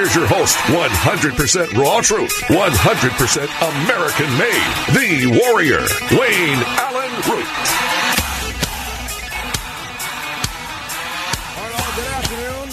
Here's 0.00 0.14
your 0.14 0.28
host, 0.28 0.56
100% 0.56 1.76
raw 1.76 2.00
truth, 2.00 2.32
100% 2.48 3.84
American 3.84 4.32
made, 4.38 4.72
the 4.96 5.26
warrior, 5.44 5.84
Wayne 6.18 6.62
Allyn 6.80 7.12
Root. 7.28 7.44
Good 11.96 12.08
afternoon, 12.16 12.68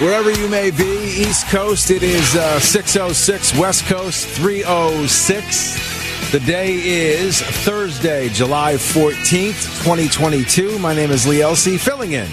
Wherever 0.00 0.30
you 0.30 0.46
may 0.50 0.70
be, 0.70 1.24
East 1.26 1.46
Coast, 1.46 1.90
it 1.90 2.02
is 2.02 2.36
uh, 2.36 2.60
606, 2.60 3.56
West 3.56 3.86
Coast 3.86 4.28
306. 4.28 6.32
The 6.32 6.40
day 6.40 6.74
is 6.74 7.40
Thursday, 7.40 8.28
July 8.28 8.74
14th, 8.74 9.84
2022. 9.84 10.78
My 10.78 10.92
name 10.92 11.10
is 11.10 11.26
Lee 11.26 11.38
Elci, 11.38 11.80
filling 11.80 12.12
in 12.12 12.28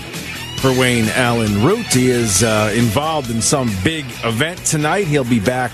for 0.57 0.71
Wayne 0.77 1.09
Allyn 1.09 1.63
Root. 1.63 1.85
He 1.87 2.09
is 2.09 2.43
uh, 2.43 2.73
involved 2.75 3.29
in 3.29 3.41
some 3.41 3.71
big 3.83 4.05
event 4.23 4.63
tonight. 4.65 5.07
He'll 5.07 5.23
be 5.23 5.39
back 5.39 5.71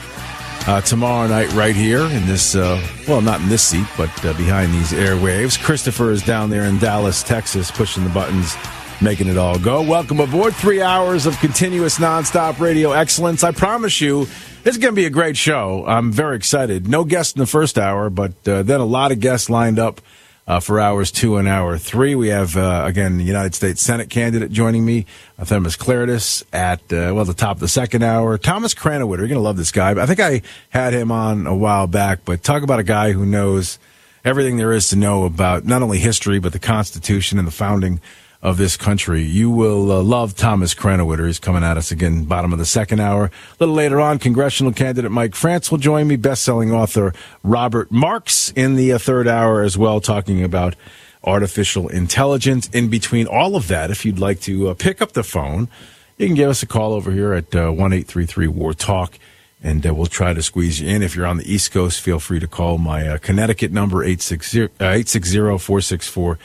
uh, 0.67 0.81
tomorrow 0.81 1.27
night 1.27 1.51
right 1.53 1.75
here 1.75 2.01
in 2.01 2.25
this, 2.25 2.55
uh, 2.55 2.81
well, 3.07 3.21
not 3.21 3.41
in 3.41 3.49
this 3.49 3.63
seat, 3.63 3.87
but 3.97 4.09
uh, 4.25 4.33
behind 4.33 4.73
these 4.73 4.91
airwaves. 4.91 5.61
Christopher 5.61 6.11
is 6.11 6.21
down 6.21 6.49
there 6.49 6.63
in 6.63 6.77
Dallas, 6.79 7.23
Texas, 7.23 7.71
pushing 7.71 8.03
the 8.03 8.09
buttons 8.09 8.55
making 9.01 9.27
it 9.27 9.37
all 9.37 9.59
go. 9.59 9.81
Welcome 9.81 10.19
aboard. 10.19 10.55
Three 10.55 10.81
hours 10.81 11.25
of 11.25 11.37
continuous 11.39 11.99
nonstop 11.99 12.59
radio 12.59 12.91
excellence. 12.91 13.43
I 13.43 13.51
promise 13.51 13.99
you, 13.99 14.27
is 14.65 14.77
going 14.77 14.93
to 14.93 14.95
be 14.95 15.05
a 15.05 15.09
great 15.09 15.35
show. 15.35 15.85
I'm 15.85 16.11
very 16.11 16.37
excited. 16.37 16.87
No 16.87 17.03
guests 17.03 17.33
in 17.33 17.39
the 17.39 17.45
first 17.45 17.77
hour, 17.77 18.09
but 18.09 18.47
uh, 18.47 18.63
then 18.63 18.79
a 18.79 18.85
lot 18.85 19.11
of 19.11 19.19
guests 19.19 19.49
lined 19.49 19.77
up 19.77 19.99
uh, 20.47 20.59
for 20.59 20.79
hours 20.79 21.11
two 21.11 21.37
and 21.37 21.47
hour 21.47 21.77
three. 21.77 22.15
We 22.15 22.27
have, 22.29 22.57
uh, 22.57 22.83
again, 22.85 23.17
the 23.17 23.23
United 23.23 23.55
States 23.55 23.81
Senate 23.81 24.09
candidate 24.09 24.51
joining 24.51 24.85
me, 24.85 25.05
Themis 25.39 25.77
Klarides, 25.77 26.43
at, 26.51 26.81
uh, 26.91 27.13
well, 27.13 27.25
the 27.25 27.33
top 27.33 27.57
of 27.57 27.59
the 27.61 27.67
second 27.67 28.03
hour. 28.03 28.37
Thomas 28.37 28.73
Krannawitter, 28.73 29.19
you're 29.19 29.27
going 29.27 29.33
to 29.33 29.39
love 29.39 29.57
this 29.57 29.71
guy. 29.71 29.91
I 30.01 30.05
think 30.05 30.19
I 30.19 30.41
had 30.69 30.93
him 30.93 31.11
on 31.11 31.47
a 31.47 31.55
while 31.55 31.87
back, 31.87 32.19
but 32.25 32.43
talk 32.43 32.63
about 32.63 32.79
a 32.79 32.83
guy 32.83 33.11
who 33.13 33.25
knows 33.25 33.79
everything 34.25 34.57
there 34.57 34.73
is 34.73 34.89
to 34.89 34.95
know 34.95 35.25
about 35.25 35.65
not 35.65 35.81
only 35.81 35.99
history, 35.99 36.39
but 36.39 36.53
the 36.53 36.59
Constitution 36.59 37.39
and 37.39 37.47
the 37.47 37.51
founding 37.51 37.99
of 38.43 38.57
this 38.57 38.75
country. 38.75 39.23
You 39.23 39.49
will 39.49 39.89
uh, 39.89 40.03
love 40.03 40.35
Thomas 40.35 40.75
Krannawitter. 40.75 41.25
He's 41.25 41.39
coming 41.39 41.63
at 41.63 41.77
us 41.77 41.91
again, 41.91 42.25
bottom 42.25 42.51
of 42.51 42.59
the 42.59 42.65
second 42.65 42.99
hour. 42.99 43.25
A 43.27 43.31
little 43.61 43.73
later 43.73 44.01
on, 44.01 44.19
congressional 44.19 44.73
candidate 44.73 45.11
Mike 45.11 45.33
France 45.33 45.71
will 45.71 45.77
join 45.77 46.09
me, 46.09 46.17
best-selling 46.17 46.69
author 46.69 47.13
Robert 47.41 47.89
Marks 47.89 48.51
in 48.51 48.75
the 48.75 48.91
uh, 48.91 48.97
third 48.99 49.29
hour 49.29 49.61
as 49.61 49.77
well, 49.77 50.01
talking 50.01 50.43
about 50.43 50.75
artificial 51.23 51.87
intelligence. 51.87 52.67
In 52.73 52.89
between 52.89 53.27
all 53.27 53.55
of 53.55 53.69
that, 53.69 53.89
if 53.89 54.05
you'd 54.05 54.19
like 54.19 54.41
to 54.41 54.67
uh, 54.67 54.73
pick 54.73 55.01
up 55.01 55.13
the 55.13 55.23
phone, 55.23 55.69
you 56.17 56.27
can 56.27 56.35
give 56.35 56.49
us 56.49 56.61
a 56.61 56.67
call 56.67 56.91
over 56.91 57.11
here 57.11 57.31
at 57.31 57.55
uh, 57.55 57.71
one 57.71 57.93
eight 57.93 58.07
three 58.07 58.25
three 58.25 58.47
War 58.47 58.73
Talk, 58.73 59.17
and 59.63 59.87
uh, 59.87 59.95
we'll 59.95 60.05
try 60.05 60.33
to 60.33 60.43
squeeze 60.43 60.81
you 60.81 60.89
in. 60.89 61.01
If 61.01 61.15
you're 61.15 61.25
on 61.25 61.37
the 61.37 61.49
East 61.49 61.71
Coast, 61.71 62.01
feel 62.01 62.19
free 62.19 62.41
to 62.41 62.47
call 62.47 62.77
my 62.77 63.07
uh, 63.07 63.17
Connecticut 63.19 63.71
number 63.71 64.03
860 64.03 64.63
860 64.81 65.37
464 65.39 66.37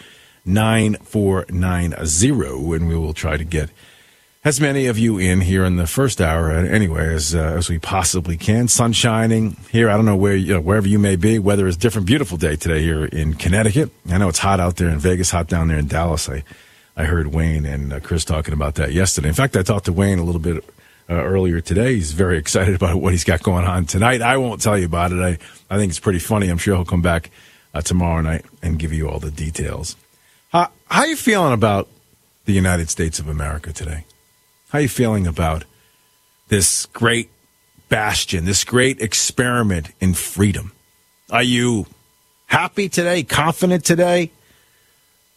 9490, 0.49 2.77
and 2.77 2.89
we 2.89 2.97
will 2.97 3.15
try 3.15 3.37
to 3.37 3.45
get 3.45 3.71
as 4.45 4.61
many 4.61 4.87
of 4.87 4.99
you 4.99 5.19
in 5.19 5.43
here 5.43 5.65
in 5.65 5.77
the 5.77 5.87
first 5.87 6.21
hour 6.21 6.51
anyway 6.51 7.13
as 7.13 7.35
uh, 7.35 7.39
as 7.39 7.69
we 7.69 7.79
possibly 7.79 8.37
can. 8.37 8.69
Sun 8.69 8.93
shining 8.93 9.57
here. 9.71 9.91
I 9.91 9.97
don't 9.97 10.07
know 10.07 10.17
where 10.17 10.35
you 10.35 10.55
know, 10.55 10.61
wherever 10.61 10.89
you 10.89 10.99
may 10.99 11.17
be. 11.17 11.39
Weather 11.39 11.67
is 11.67 11.77
different. 11.77 12.07
Beautiful 12.07 12.39
day 12.39 12.57
today 12.57 12.81
here 12.81 13.05
in 13.05 13.35
Connecticut. 13.35 13.91
I 14.09 14.19
know 14.19 14.29
it's 14.29 14.39
hot 14.39 14.61
out 14.61 14.77
there 14.77 14.89
in 14.89 14.99
Vegas, 14.99 15.31
hot 15.31 15.49
down 15.49 15.69
there 15.69 15.79
in 15.79 15.87
Dallas. 15.87 16.29
I 16.29 16.45
I 16.97 17.05
heard 17.05 17.29
Wayne 17.29 17.67
and 17.67 17.93
uh, 17.93 18.01
Chris 18.01 18.25
talking 18.25 18.55
about 18.55 18.77
that 18.77 18.93
yesterday. 18.93 19.29
In 19.29 19.35
fact, 19.35 19.57
I 19.57 19.63
talked 19.63 19.85
to 19.85 19.93
Wayne 19.93 20.19
a 20.19 20.25
little 20.25 20.41
bit 20.41 20.65
uh, 21.11 21.15
earlier 21.15 21.61
today. 21.61 21.95
He's 21.95 22.13
very 22.13 22.39
excited 22.43 22.75
about 22.75 22.97
what 22.97 23.13
he's 23.13 23.25
got 23.25 23.43
going 23.43 23.67
on 23.67 23.87
tonight. 23.87 24.23
I 24.23 24.37
won't 24.37 24.63
tell 24.63 24.79
you 24.79 24.87
about 24.87 25.13
it. 25.13 25.21
I 25.21 25.39
I 25.69 25.79
think 25.79 25.91
it's 25.91 26.01
pretty 26.01 26.21
funny. 26.21 26.49
I'm 26.49 26.59
sure 26.59 26.75
he'll 26.75 26.85
come 26.85 27.03
back 27.03 27.31
uh, 27.75 27.83
tomorrow 27.83 28.23
night 28.23 28.47
and 28.63 28.79
give 28.79 28.93
you 28.93 29.09
all 29.09 29.19
the 29.19 29.31
details. 29.31 29.97
How, 30.51 30.71
how 30.91 31.03
are 31.03 31.07
you 31.07 31.17
feeling 31.17 31.53
about 31.53 31.89
the 32.47 32.53
United 32.53 32.89
States 32.89 33.19
of 33.19 33.29
America 33.29 33.73
today? 33.73 34.05
How 34.71 34.79
are 34.79 34.83
you 34.83 34.89
feeling 34.89 35.27
about 35.27 35.65
this 36.49 36.87
great 36.87 37.31
bastion, 37.91 38.47
this 38.47 38.65
great 38.65 39.01
experiment 39.01 39.91
in 40.01 40.15
freedom? 40.15 40.73
Are 41.31 41.43
you 41.43 41.87
happy 42.47 42.89
today, 42.89 43.25
confident 43.25 43.85
today, 43.85 44.31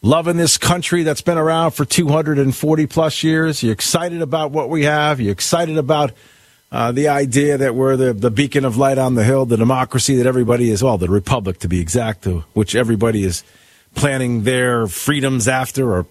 loving 0.01 0.37
this 0.37 0.57
country 0.57 1.03
that's 1.03 1.21
been 1.21 1.37
around 1.37 1.71
for 1.71 1.83
240 1.83 2.85
plus 2.87 3.21
years? 3.21 3.61
You 3.61 3.71
excited 3.71 4.21
about 4.21 4.51
what 4.51 4.69
we 4.69 4.83
have? 4.85 5.19
You 5.19 5.29
excited 5.29 5.77
about 5.77 6.13
uh, 6.71 6.93
the 6.93 7.09
idea 7.09 7.57
that 7.57 7.75
we're 7.75 7.97
the, 7.97 8.13
the 8.13 8.31
beacon 8.31 8.63
of 8.63 8.77
light 8.77 8.97
on 8.97 9.15
the 9.15 9.25
hill, 9.25 9.45
the 9.45 9.57
democracy 9.57 10.15
that 10.15 10.25
everybody 10.25 10.69
is, 10.69 10.81
well, 10.81 10.97
the 10.97 11.09
republic 11.09 11.59
to 11.59 11.67
be 11.67 11.81
exact, 11.81 12.23
to 12.23 12.45
which 12.53 12.75
everybody 12.75 13.25
is– 13.25 13.43
planning 13.95 14.43
their 14.43 14.87
freedoms 14.87 15.47
after 15.47 15.93
or 15.93 16.05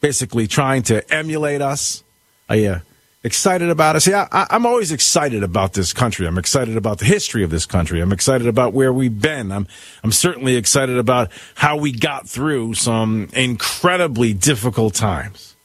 basically 0.00 0.46
trying 0.46 0.82
to 0.84 1.12
emulate 1.12 1.62
us? 1.62 2.02
Are 2.48 2.56
you 2.56 2.82
excited 3.24 3.70
about 3.70 3.96
us? 3.96 4.06
Yeah, 4.06 4.28
I, 4.30 4.46
am 4.50 4.66
always 4.66 4.92
excited 4.92 5.42
about 5.42 5.72
this 5.72 5.92
country. 5.92 6.26
I'm 6.26 6.38
excited 6.38 6.76
about 6.76 6.98
the 6.98 7.04
history 7.04 7.44
of 7.44 7.50
this 7.50 7.66
country. 7.66 8.00
I'm 8.00 8.12
excited 8.12 8.46
about 8.46 8.72
where 8.72 8.92
we've 8.92 9.20
been. 9.20 9.52
I'm, 9.52 9.66
I'm 10.02 10.12
certainly 10.12 10.56
excited 10.56 10.98
about 10.98 11.30
how 11.54 11.76
we 11.76 11.92
got 11.92 12.28
through 12.28 12.74
some 12.74 13.28
incredibly 13.32 14.34
difficult 14.34 14.94
times. 14.94 15.56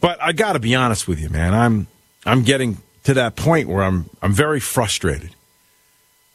But 0.00 0.20
I 0.20 0.32
got 0.32 0.54
to 0.54 0.58
be 0.58 0.74
honest 0.74 1.06
with 1.06 1.20
you, 1.20 1.30
man. 1.30 1.54
I'm, 1.54 1.86
I'm 2.26 2.42
getting 2.42 2.78
to 3.04 3.14
that 3.14 3.36
point 3.36 3.68
where 3.68 3.84
I'm, 3.84 4.10
I'm 4.20 4.32
very 4.32 4.60
frustrated. 4.60 5.34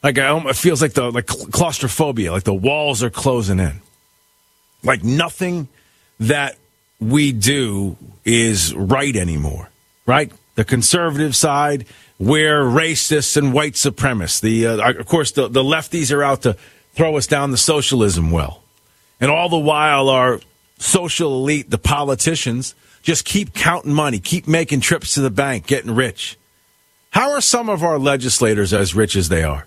Like 0.02 0.18
I, 0.18 0.36
it 0.48 0.56
feels 0.56 0.80
like 0.80 0.92
the 0.92 1.10
like 1.10 1.26
claustrophobia, 1.26 2.32
like 2.32 2.44
the 2.44 2.54
walls 2.54 3.02
are 3.02 3.10
closing 3.10 3.58
in. 3.58 3.80
Like 4.82 5.02
nothing 5.04 5.68
that 6.20 6.56
we 7.00 7.32
do 7.32 7.96
is 8.24 8.74
right 8.74 9.14
anymore, 9.14 9.70
right? 10.06 10.32
The 10.54 10.64
conservative 10.64 11.36
side, 11.36 11.86
we're 12.18 12.62
racists 12.62 13.36
and 13.36 13.52
white 13.52 13.74
supremacists. 13.74 14.40
The 14.40 14.66
uh, 14.66 14.90
of 14.92 15.06
course 15.06 15.32
the, 15.32 15.48
the 15.48 15.62
lefties 15.62 16.14
are 16.14 16.22
out 16.22 16.42
to 16.42 16.56
throw 16.94 17.16
us 17.16 17.26
down 17.26 17.50
the 17.52 17.56
socialism 17.56 18.30
well, 18.30 18.62
and 19.20 19.30
all 19.30 19.48
the 19.48 19.58
while 19.58 20.08
our 20.08 20.40
social 20.78 21.32
elite, 21.32 21.70
the 21.70 21.78
politicians, 21.78 22.74
just 23.02 23.24
keep 23.24 23.54
counting 23.54 23.92
money, 23.92 24.18
keep 24.18 24.48
making 24.48 24.80
trips 24.80 25.14
to 25.14 25.20
the 25.20 25.30
bank, 25.30 25.66
getting 25.66 25.94
rich. 25.94 26.36
How 27.10 27.32
are 27.32 27.40
some 27.40 27.68
of 27.68 27.82
our 27.82 27.98
legislators 27.98 28.72
as 28.72 28.94
rich 28.94 29.16
as 29.16 29.28
they 29.28 29.42
are? 29.42 29.66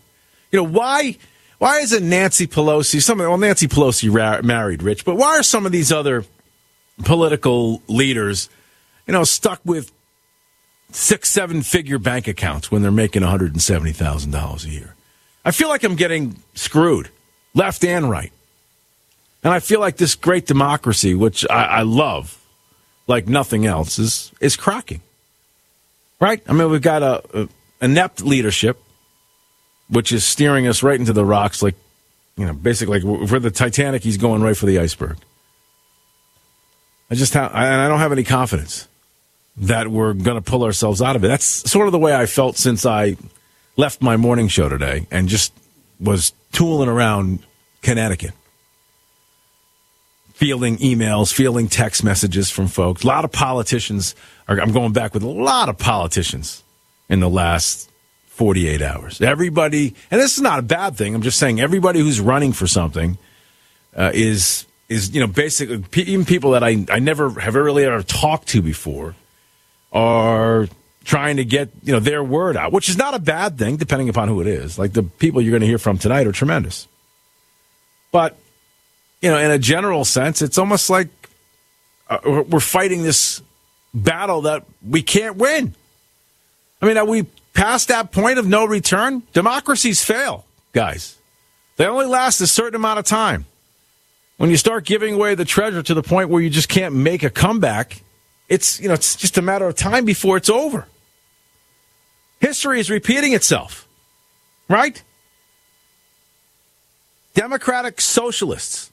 You 0.51 0.59
know 0.59 0.69
why? 0.69 1.17
Why 1.61 1.81
isn't 1.81 2.09
Nancy 2.09 2.47
Pelosi, 2.47 2.99
some 2.99 3.19
well, 3.19 3.37
Nancy 3.37 3.67
Pelosi 3.67 4.11
ra- 4.11 4.41
married 4.41 4.81
rich, 4.81 5.05
but 5.05 5.13
why 5.13 5.37
are 5.37 5.43
some 5.43 5.67
of 5.67 5.71
these 5.71 5.91
other 5.91 6.25
political 7.05 7.83
leaders, 7.87 8.49
you 9.05 9.13
know, 9.13 9.23
stuck 9.23 9.61
with 9.63 9.91
six, 10.91 11.29
seven 11.29 11.61
figure 11.61 11.99
bank 11.99 12.27
accounts 12.27 12.71
when 12.71 12.81
they're 12.81 12.89
making 12.89 13.21
$170,000 13.21 14.65
a 14.65 14.69
year? 14.69 14.95
I 15.45 15.51
feel 15.51 15.69
like 15.69 15.83
I'm 15.83 15.93
getting 15.93 16.41
screwed, 16.55 17.09
left 17.53 17.85
and 17.85 18.09
right. 18.09 18.31
And 19.43 19.53
I 19.53 19.59
feel 19.59 19.79
like 19.79 19.97
this 19.97 20.15
great 20.15 20.47
democracy, 20.47 21.13
which 21.13 21.45
I, 21.47 21.65
I 21.65 21.81
love 21.83 22.43
like 23.05 23.27
nothing 23.27 23.67
else, 23.67 23.99
is, 23.99 24.31
is 24.41 24.55
cracking. 24.55 25.01
Right? 26.19 26.41
I 26.47 26.53
mean, 26.53 26.71
we've 26.71 26.81
got 26.81 27.03
a, 27.03 27.43
a 27.43 27.49
inept 27.85 28.23
leadership 28.23 28.79
which 29.91 30.11
is 30.11 30.25
steering 30.25 30.67
us 30.67 30.81
right 30.81 30.99
into 30.99 31.13
the 31.13 31.25
rocks 31.25 31.61
like 31.61 31.75
you 32.37 32.45
know, 32.45 32.53
basically, 32.53 33.01
like 33.01 33.29
for 33.29 33.39
the 33.39 33.51
Titanic, 33.51 34.03
he's 34.03 34.17
going 34.17 34.41
right 34.41 34.57
for 34.57 34.65
the 34.65 34.79
iceberg. 34.79 35.17
I 37.09 37.15
just 37.15 37.33
have, 37.33 37.51
and 37.53 37.81
I 37.81 37.87
don't 37.87 37.99
have 37.99 38.11
any 38.11 38.23
confidence 38.23 38.87
that 39.57 39.89
we're 39.89 40.13
going 40.13 40.37
to 40.37 40.41
pull 40.41 40.63
ourselves 40.63 41.01
out 41.01 41.15
of 41.15 41.23
it. 41.25 41.27
That's 41.27 41.45
sort 41.45 41.87
of 41.87 41.91
the 41.91 41.99
way 41.99 42.15
I 42.15 42.25
felt 42.25 42.57
since 42.57 42.85
I 42.85 43.17
left 43.75 44.01
my 44.01 44.15
morning 44.15 44.47
show 44.47 44.69
today 44.69 45.07
and 45.11 45.27
just 45.27 45.53
was 45.99 46.31
tooling 46.53 46.87
around 46.87 47.39
Connecticut. 47.81 48.31
Fielding 50.33 50.77
emails, 50.77 51.31
fielding 51.31 51.67
text 51.67 52.03
messages 52.03 52.49
from 52.49 52.67
folks. 52.67 53.03
A 53.03 53.07
lot 53.07 53.25
of 53.25 53.31
politicians 53.31 54.15
are, 54.47 54.59
I'm 54.59 54.71
going 54.71 54.93
back 54.93 55.13
with 55.13 55.21
a 55.21 55.29
lot 55.29 55.69
of 55.69 55.77
politicians 55.77 56.63
in 57.09 57.19
the 57.19 57.29
last 57.29 57.90
48 58.41 58.81
hours. 58.81 59.21
Everybody, 59.21 59.93
and 60.09 60.19
this 60.19 60.35
is 60.35 60.41
not 60.41 60.57
a 60.57 60.63
bad 60.63 60.95
thing. 60.95 61.13
I'm 61.13 61.21
just 61.21 61.37
saying 61.37 61.61
everybody 61.61 61.99
who's 61.99 62.19
running 62.19 62.53
for 62.53 62.65
something 62.65 63.19
uh, 63.95 64.09
is 64.15 64.65
is 64.89 65.13
you 65.13 65.21
know 65.21 65.27
basically 65.27 65.83
even 66.01 66.25
people 66.25 66.49
that 66.51 66.63
I 66.63 66.83
I 66.89 66.97
never 66.97 67.39
have 67.39 67.53
really 67.53 67.85
ever 67.85 68.01
talked 68.01 68.47
to 68.47 68.63
before 68.63 69.13
are 69.93 70.67
trying 71.03 71.37
to 71.37 71.45
get 71.45 71.69
you 71.83 71.93
know 71.93 71.99
their 71.99 72.23
word 72.23 72.57
out, 72.57 72.71
which 72.71 72.89
is 72.89 72.97
not 72.97 73.13
a 73.13 73.19
bad 73.19 73.59
thing 73.59 73.77
depending 73.77 74.09
upon 74.09 74.27
who 74.27 74.41
it 74.41 74.47
is. 74.47 74.79
Like 74.79 74.93
the 74.93 75.03
people 75.03 75.39
you're 75.39 75.51
going 75.51 75.61
to 75.61 75.67
hear 75.67 75.77
from 75.77 75.99
tonight 75.99 76.25
are 76.25 76.31
tremendous, 76.31 76.87
but 78.11 78.35
you 79.21 79.29
know 79.29 79.37
in 79.37 79.51
a 79.51 79.59
general 79.59 80.03
sense, 80.03 80.41
it's 80.41 80.57
almost 80.57 80.89
like 80.89 81.09
uh, 82.09 82.17
we're 82.49 82.59
fighting 82.59 83.03
this 83.03 83.39
battle 83.93 84.41
that 84.41 84.65
we 84.83 85.03
can't 85.03 85.37
win. 85.37 85.75
I 86.81 86.91
mean, 86.91 87.07
we 87.07 87.27
past 87.53 87.87
that 87.89 88.11
point 88.11 88.39
of 88.39 88.47
no 88.47 88.65
return? 88.65 89.23
Democracies 89.33 90.03
fail, 90.03 90.45
guys. 90.73 91.17
They 91.77 91.85
only 91.85 92.05
last 92.05 92.41
a 92.41 92.47
certain 92.47 92.75
amount 92.75 92.99
of 92.99 93.05
time. 93.05 93.45
When 94.37 94.49
you 94.49 94.57
start 94.57 94.85
giving 94.85 95.13
away 95.13 95.35
the 95.35 95.45
treasure 95.45 95.83
to 95.83 95.93
the 95.93 96.01
point 96.01 96.29
where 96.29 96.41
you 96.41 96.49
just 96.49 96.69
can't 96.69 96.95
make 96.95 97.23
a 97.23 97.29
comeback, 97.29 98.01
it's 98.49 98.79
you 98.79 98.87
know 98.87 98.93
it's 98.93 99.15
just 99.15 99.37
a 99.37 99.41
matter 99.41 99.67
of 99.67 99.75
time 99.75 100.03
before 100.03 100.37
it's 100.37 100.49
over. 100.49 100.87
History 102.39 102.79
is 102.79 102.89
repeating 102.89 103.33
itself, 103.33 103.87
right? 104.67 105.01
Democratic 107.35 108.01
socialists, 108.01 108.91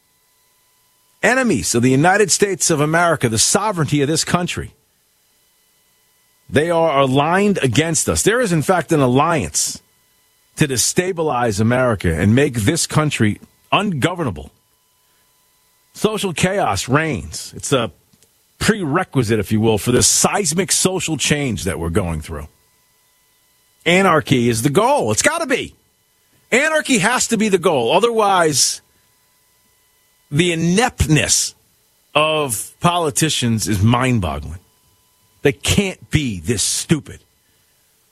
enemies 1.23 1.75
of 1.75 1.83
the 1.83 1.91
United 1.91 2.31
States 2.31 2.71
of 2.71 2.81
America, 2.81 3.29
the 3.29 3.39
sovereignty 3.39 4.03
of 4.03 4.09
this 4.09 4.25
country. 4.25 4.75
They 6.51 6.71
are 6.71 7.01
aligned 7.01 7.59
against 7.63 8.09
us. 8.09 8.23
There 8.23 8.41
is, 8.41 8.53
in 8.53 8.63
fact, 8.63 8.93
an 8.93 9.01
alliance 9.01 9.83
to 10.57 10.67
destabilize 10.67 11.61
America 11.61 12.13
and 12.13 12.35
make 12.35 12.55
this 12.55 12.87
country 12.87 13.41
ungovernable. 13.71 14.51
Social 15.93 16.33
chaos 16.33 16.89
reigns. 16.89 17.53
It's 17.55 17.73
a 17.73 17.93
prerequisite, 18.59 19.39
if 19.39 19.53
you 19.53 19.61
will, 19.61 19.79
for 19.79 19.93
this 19.93 20.07
seismic 20.07 20.73
social 20.73 21.17
change 21.17 21.65
that 21.65 21.79
we're 21.79 21.91
going 21.91 22.21
through. 22.21 22.49
Anarchy 23.85 24.49
is 24.49 24.63
the 24.63 24.71
goal. 24.71 25.13
It's 25.13 25.23
got 25.23 25.39
to 25.39 25.47
be. 25.47 25.75
Anarchy 26.51 26.99
has 26.99 27.29
to 27.29 27.37
be 27.37 27.49
the 27.49 27.59
goal. 27.59 27.93
Otherwise, 27.93 28.81
the 30.31 30.53
ineptness 30.53 31.55
of 32.15 32.75
politicians 32.81 33.69
is 33.69 33.83
mind 33.83 34.21
boggling. 34.21 34.59
They 35.49 35.53
can't 35.53 36.11
be 36.11 36.41
this 36.41 36.63
stupid. 36.63 37.21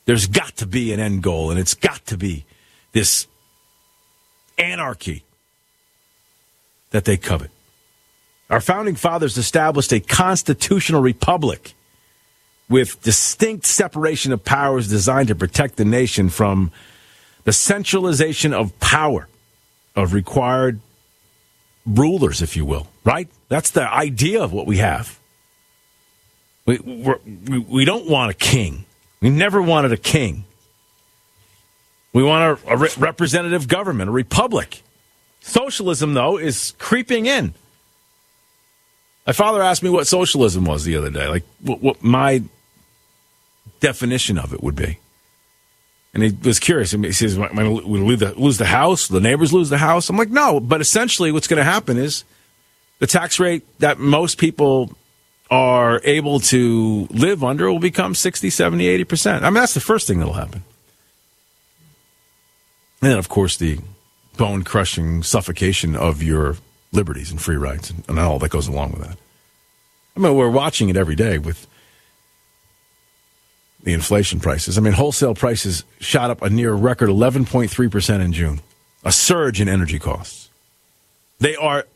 There's 0.06 0.26
got 0.26 0.56
to 0.56 0.66
be 0.66 0.94
an 0.94 1.00
end 1.00 1.22
goal, 1.22 1.50
and 1.50 1.60
it's 1.60 1.74
got 1.74 2.06
to 2.06 2.16
be 2.16 2.46
this 2.92 3.26
anarchy 4.56 5.22
that 6.92 7.04
they 7.04 7.18
covet. 7.18 7.50
Our 8.48 8.62
founding 8.62 8.94
fathers 8.94 9.36
established 9.36 9.92
a 9.92 10.00
constitutional 10.00 11.02
republic 11.02 11.74
with 12.70 13.02
distinct 13.02 13.66
separation 13.66 14.32
of 14.32 14.42
powers 14.42 14.88
designed 14.88 15.28
to 15.28 15.34
protect 15.34 15.76
the 15.76 15.84
nation 15.84 16.30
from 16.30 16.72
the 17.44 17.52
centralization 17.52 18.54
of 18.54 18.80
power 18.80 19.28
of 19.94 20.14
required 20.14 20.80
rulers, 21.84 22.40
if 22.40 22.56
you 22.56 22.64
will, 22.64 22.86
right? 23.04 23.28
That's 23.50 23.72
the 23.72 23.86
idea 23.86 24.42
of 24.42 24.54
what 24.54 24.66
we 24.66 24.78
have. 24.78 25.20
We, 26.66 26.78
we, 26.78 27.58
we 27.58 27.84
don't 27.84 28.08
want 28.08 28.30
a 28.30 28.34
king. 28.34 28.84
We 29.20 29.30
never 29.30 29.62
wanted 29.62 29.92
a 29.92 29.96
king. 29.96 30.44
We 32.12 32.22
want 32.22 32.60
a, 32.64 32.72
a 32.72 32.76
re- 32.76 32.90
representative 32.98 33.68
government, 33.68 34.08
a 34.08 34.12
republic. 34.12 34.82
Socialism, 35.40 36.14
though, 36.14 36.38
is 36.38 36.74
creeping 36.78 37.26
in. 37.26 37.54
My 39.26 39.32
father 39.32 39.62
asked 39.62 39.82
me 39.82 39.90
what 39.90 40.06
socialism 40.06 40.64
was 40.64 40.84
the 40.84 40.96
other 40.96 41.10
day, 41.10 41.28
like 41.28 41.44
what, 41.60 41.82
what 41.82 42.02
my 42.02 42.42
definition 43.80 44.38
of 44.38 44.52
it 44.52 44.62
would 44.62 44.76
be. 44.76 44.98
And 46.14 46.22
he 46.22 46.36
was 46.44 46.58
curious. 46.58 46.92
He 46.92 47.12
says, 47.12 47.36
"We 47.36 47.46
lose 47.46 48.20
the, 48.20 48.34
lose 48.36 48.56
the 48.56 48.64
house? 48.64 49.08
The 49.08 49.20
neighbors 49.20 49.52
lose 49.52 49.68
the 49.68 49.78
house?" 49.78 50.08
I'm 50.08 50.16
like, 50.16 50.30
"No." 50.30 50.60
But 50.60 50.80
essentially, 50.80 51.30
what's 51.30 51.46
going 51.46 51.58
to 51.58 51.64
happen 51.64 51.98
is 51.98 52.24
the 53.00 53.06
tax 53.06 53.38
rate 53.38 53.64
that 53.80 53.98
most 53.98 54.38
people 54.38 54.96
are 55.50 56.00
able 56.04 56.40
to 56.40 57.06
live 57.10 57.44
under 57.44 57.70
will 57.70 57.78
become 57.78 58.14
60, 58.14 58.50
70, 58.50 58.86
80 58.86 59.04
percent. 59.04 59.44
I 59.44 59.50
mean, 59.50 59.54
that's 59.54 59.74
the 59.74 59.80
first 59.80 60.06
thing 60.06 60.18
that'll 60.18 60.34
happen. 60.34 60.64
And 63.02 63.10
then, 63.10 63.18
of 63.18 63.28
course, 63.28 63.56
the 63.56 63.78
bone 64.36 64.64
crushing 64.64 65.22
suffocation 65.22 65.94
of 65.94 66.22
your 66.22 66.56
liberties 66.92 67.30
and 67.30 67.40
free 67.40 67.56
rights 67.56 67.90
and, 67.90 68.04
and 68.08 68.18
all 68.18 68.38
that 68.38 68.50
goes 68.50 68.68
along 68.68 68.92
with 68.92 69.02
that. 69.02 69.18
I 70.16 70.20
mean, 70.20 70.34
we're 70.34 70.50
watching 70.50 70.88
it 70.88 70.96
every 70.96 71.14
day 71.14 71.38
with 71.38 71.66
the 73.82 73.92
inflation 73.92 74.40
prices. 74.40 74.78
I 74.78 74.80
mean, 74.80 74.94
wholesale 74.94 75.34
prices 75.34 75.84
shot 76.00 76.30
up 76.30 76.42
a 76.42 76.50
near 76.50 76.72
record 76.72 77.08
11.3% 77.08 78.20
in 78.20 78.32
June, 78.32 78.60
a 79.04 79.12
surge 79.12 79.60
in 79.60 79.68
energy 79.68 79.98
costs. 79.98 80.50
They 81.38 81.54
are 81.54 81.86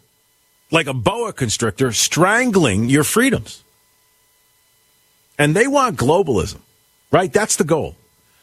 like 0.70 0.86
a 0.86 0.94
boa 0.94 1.32
constrictor 1.32 1.92
strangling 1.92 2.88
your 2.88 3.04
freedoms. 3.04 3.64
And 5.38 5.54
they 5.54 5.66
want 5.66 5.96
globalism, 5.96 6.58
right? 7.10 7.32
That's 7.32 7.56
the 7.56 7.64
goal. 7.64 7.96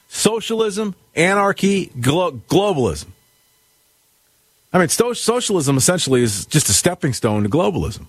Socialism, 0.10 0.96
anarchy, 1.16 1.88
glo- 2.00 2.32
globalism. 2.32 3.08
I 4.74 4.80
mean, 4.80 4.90
socialism 4.90 5.78
essentially 5.78 6.22
is 6.24 6.46
just 6.46 6.70
a 6.70 6.74
stepping 6.74 7.14
stone 7.14 7.44
to 7.44 7.50
globalism. 7.50 8.08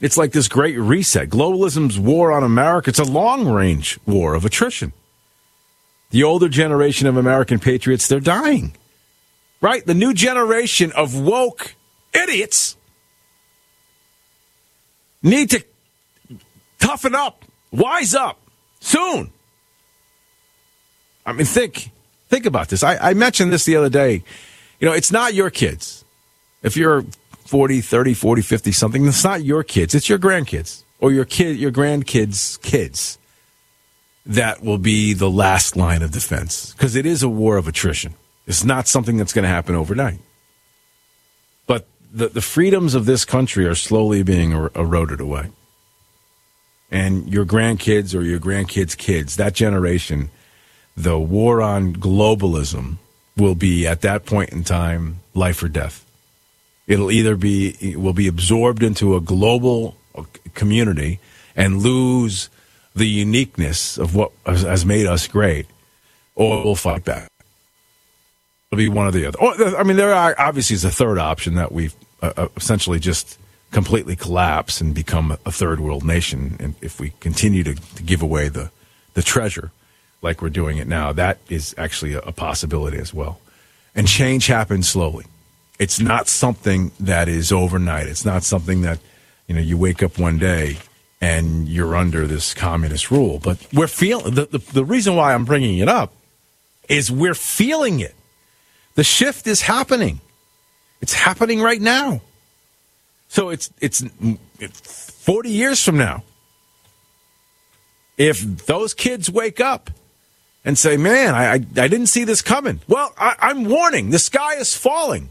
It's 0.00 0.16
like 0.16 0.32
this 0.32 0.48
great 0.48 0.78
reset. 0.78 1.30
Globalism's 1.30 1.98
war 1.98 2.32
on 2.32 2.42
America, 2.42 2.90
it's 2.90 2.98
a 2.98 3.04
long 3.04 3.48
range 3.48 3.98
war 4.06 4.34
of 4.34 4.44
attrition. 4.44 4.92
The 6.10 6.24
older 6.24 6.48
generation 6.48 7.06
of 7.06 7.16
American 7.16 7.58
patriots, 7.58 8.06
they're 8.06 8.20
dying. 8.20 8.74
Right? 9.60 9.84
The 9.86 9.94
new 9.94 10.12
generation 10.12 10.92
of 10.92 11.18
woke 11.18 11.74
idiots 12.14 12.76
need 15.22 15.50
to 15.50 15.64
toughen 16.78 17.14
up, 17.14 17.44
wise 17.72 18.14
up 18.14 18.40
soon. 18.80 19.30
I 21.26 21.32
mean, 21.32 21.46
think 21.46 21.90
think 22.28 22.46
about 22.46 22.68
this. 22.68 22.82
I, 22.82 22.96
I 22.96 23.14
mentioned 23.14 23.52
this 23.52 23.64
the 23.64 23.76
other 23.76 23.88
day. 23.88 24.22
You 24.80 24.88
know, 24.88 24.94
it's 24.94 25.12
not 25.12 25.34
your 25.34 25.50
kids. 25.50 26.04
If 26.62 26.76
you're 26.76 27.04
40, 27.44 27.82
30, 27.82 28.14
40, 28.14 28.42
50 28.42 28.72
something. 28.72 29.06
It's 29.06 29.24
not 29.24 29.44
your 29.44 29.62
kids, 29.62 29.94
it's 29.94 30.08
your 30.08 30.18
grandkids 30.18 30.82
or 30.98 31.12
your 31.12 31.24
kid, 31.24 31.56
your 31.56 31.70
grandkids' 31.70 32.60
kids 32.62 33.18
that 34.26 34.62
will 34.62 34.78
be 34.78 35.12
the 35.12 35.30
last 35.30 35.76
line 35.76 36.02
of 36.02 36.10
defense 36.10 36.72
because 36.72 36.96
it 36.96 37.04
is 37.04 37.22
a 37.22 37.28
war 37.28 37.56
of 37.56 37.68
attrition. 37.68 38.14
It's 38.46 38.64
not 38.64 38.88
something 38.88 39.16
that's 39.18 39.32
going 39.32 39.42
to 39.42 39.48
happen 39.48 39.74
overnight. 39.74 40.20
The, 42.14 42.28
the 42.28 42.40
freedoms 42.40 42.94
of 42.94 43.06
this 43.06 43.24
country 43.24 43.66
are 43.66 43.74
slowly 43.74 44.22
being 44.22 44.54
er- 44.54 44.70
eroded 44.76 45.20
away. 45.20 45.50
And 46.88 47.32
your 47.32 47.44
grandkids 47.44 48.14
or 48.14 48.22
your 48.22 48.38
grandkids' 48.38 48.96
kids, 48.96 49.34
that 49.34 49.52
generation, 49.52 50.30
the 50.96 51.18
war 51.18 51.60
on 51.60 51.96
globalism 51.96 52.98
will 53.36 53.56
be 53.56 53.84
at 53.84 54.02
that 54.02 54.26
point 54.26 54.50
in 54.50 54.62
time 54.62 55.18
life 55.34 55.60
or 55.60 55.68
death. 55.68 56.06
It'll 56.86 57.10
either 57.10 57.34
be 57.34 57.76
it 57.80 57.98
will 57.98 58.12
be 58.12 58.28
absorbed 58.28 58.84
into 58.84 59.16
a 59.16 59.20
global 59.20 59.96
community 60.54 61.18
and 61.56 61.82
lose 61.82 62.48
the 62.94 63.08
uniqueness 63.08 63.98
of 63.98 64.14
what 64.14 64.30
has 64.46 64.86
made 64.86 65.06
us 65.06 65.26
great, 65.26 65.66
or 66.36 66.62
we'll 66.62 66.76
fight 66.76 67.04
back. 67.04 67.28
It'll 68.70 68.78
be 68.78 68.88
one 68.88 69.06
or 69.06 69.10
the 69.10 69.26
other. 69.26 69.38
Or, 69.40 69.76
I 69.76 69.82
mean, 69.82 69.96
there 69.96 70.14
are 70.14 70.34
obviously 70.38 70.74
is 70.74 70.84
a 70.84 70.90
third 70.90 71.18
option 71.18 71.54
that 71.56 71.72
we've 71.72 71.94
uh, 72.24 72.32
uh, 72.36 72.48
essentially 72.56 72.98
just 72.98 73.38
completely 73.70 74.16
collapse 74.16 74.80
and 74.80 74.94
become 74.94 75.36
a 75.44 75.52
third 75.52 75.80
world 75.80 76.04
nation. 76.04 76.56
And 76.60 76.74
if 76.80 77.00
we 77.00 77.12
continue 77.20 77.62
to, 77.64 77.74
to 77.74 78.02
give 78.02 78.22
away 78.22 78.48
the 78.48 78.70
the 79.14 79.22
treasure 79.22 79.70
like 80.22 80.40
we're 80.42 80.48
doing 80.62 80.78
it 80.78 80.88
now, 80.88 81.12
that 81.12 81.38
is 81.48 81.74
actually 81.76 82.14
a, 82.14 82.20
a 82.20 82.32
possibility 82.32 82.98
as 82.98 83.12
well. 83.12 83.40
And 83.94 84.08
change 84.08 84.46
happens 84.46 84.88
slowly. 84.88 85.26
it's 85.78 86.00
not 86.00 86.28
something 86.28 86.92
that 87.00 87.28
is 87.28 87.52
overnight. 87.52 88.06
It's 88.06 88.24
not 88.24 88.42
something 88.42 88.82
that 88.82 88.98
you 89.46 89.54
know 89.54 89.60
you 89.60 89.76
wake 89.76 90.02
up 90.02 90.18
one 90.18 90.38
day 90.38 90.78
and 91.20 91.68
you're 91.68 91.96
under 91.96 92.26
this 92.26 92.54
communist 92.54 93.10
rule. 93.10 93.38
But 93.38 93.66
we're 93.72 93.86
feeling 93.86 94.34
the, 94.34 94.46
the, 94.46 94.58
the 94.58 94.84
reason 94.84 95.16
why 95.16 95.34
I'm 95.34 95.44
bringing 95.44 95.78
it 95.78 95.88
up 95.88 96.12
is 96.88 97.10
we're 97.10 97.34
feeling 97.34 98.00
it. 98.00 98.14
The 98.94 99.04
shift 99.04 99.46
is 99.46 99.62
happening. 99.62 100.20
It's 101.00 101.14
happening 101.14 101.60
right 101.60 101.80
now. 101.80 102.20
So 103.28 103.48
it's 103.50 103.70
it's, 103.80 104.02
it's 104.60 105.10
40 105.24 105.50
years 105.50 105.82
from 105.82 105.96
now. 105.98 106.22
If 108.16 108.66
those 108.66 108.94
kids 108.94 109.28
wake 109.28 109.60
up 109.60 109.90
and 110.64 110.78
say, 110.78 110.96
"Man, 110.96 111.34
I 111.34 111.46
I, 111.46 111.54
I 111.54 111.88
didn't 111.88 112.06
see 112.06 112.24
this 112.24 112.42
coming," 112.42 112.80
well, 112.86 113.12
I, 113.18 113.34
I'm 113.40 113.64
warning: 113.64 114.10
the 114.10 114.20
sky 114.20 114.54
is 114.54 114.76
falling. 114.76 115.30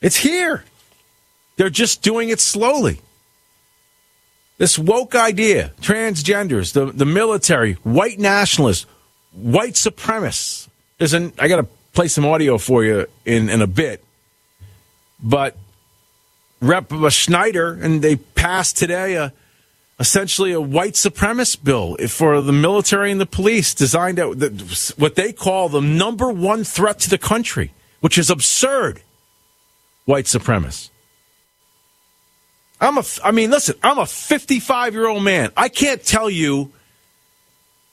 It's 0.00 0.16
here. 0.16 0.64
They're 1.56 1.68
just 1.68 2.02
doing 2.02 2.30
it 2.30 2.40
slowly. 2.40 3.00
This 4.56 4.78
woke 4.78 5.14
idea, 5.14 5.72
transgenders, 5.80 6.72
the, 6.72 6.86
the 6.86 7.06
military, 7.06 7.74
white 7.82 8.18
nationalists, 8.18 8.86
white 9.32 9.72
supremacists. 9.72 10.68
There's 10.98 11.14
an, 11.14 11.32
I 11.38 11.48
got 11.48 11.56
to 11.56 11.66
play 11.92 12.08
some 12.08 12.24
audio 12.24 12.58
for 12.58 12.84
you 12.84 13.06
in, 13.24 13.48
in 13.48 13.62
a 13.62 13.66
bit. 13.66 14.04
But 15.22 15.56
Rep. 16.60 16.92
Schneider, 17.10 17.72
and 17.72 18.02
they 18.02 18.16
passed 18.16 18.76
today 18.76 19.14
a, 19.14 19.32
essentially 19.98 20.52
a 20.52 20.60
white 20.60 20.94
supremacist 20.94 21.64
bill 21.64 21.96
for 22.08 22.40
the 22.40 22.52
military 22.52 23.10
and 23.10 23.20
the 23.20 23.26
police 23.26 23.74
designed 23.74 24.18
the, 24.18 24.94
what 24.96 25.14
they 25.14 25.32
call 25.32 25.68
the 25.68 25.80
number 25.80 26.30
one 26.30 26.64
threat 26.64 26.98
to 27.00 27.10
the 27.10 27.18
country, 27.18 27.72
which 28.00 28.18
is 28.18 28.30
absurd. 28.30 29.02
White 30.04 30.26
supremacists. 30.26 30.90
I'm 32.80 32.96
a, 32.96 33.04
I 33.22 33.30
mean, 33.30 33.50
listen, 33.50 33.76
I'm 33.82 33.98
a 33.98 34.06
55 34.06 34.94
year 34.94 35.06
old 35.06 35.22
man. 35.22 35.50
I 35.56 35.68
can't 35.68 36.02
tell 36.02 36.30
you, 36.30 36.72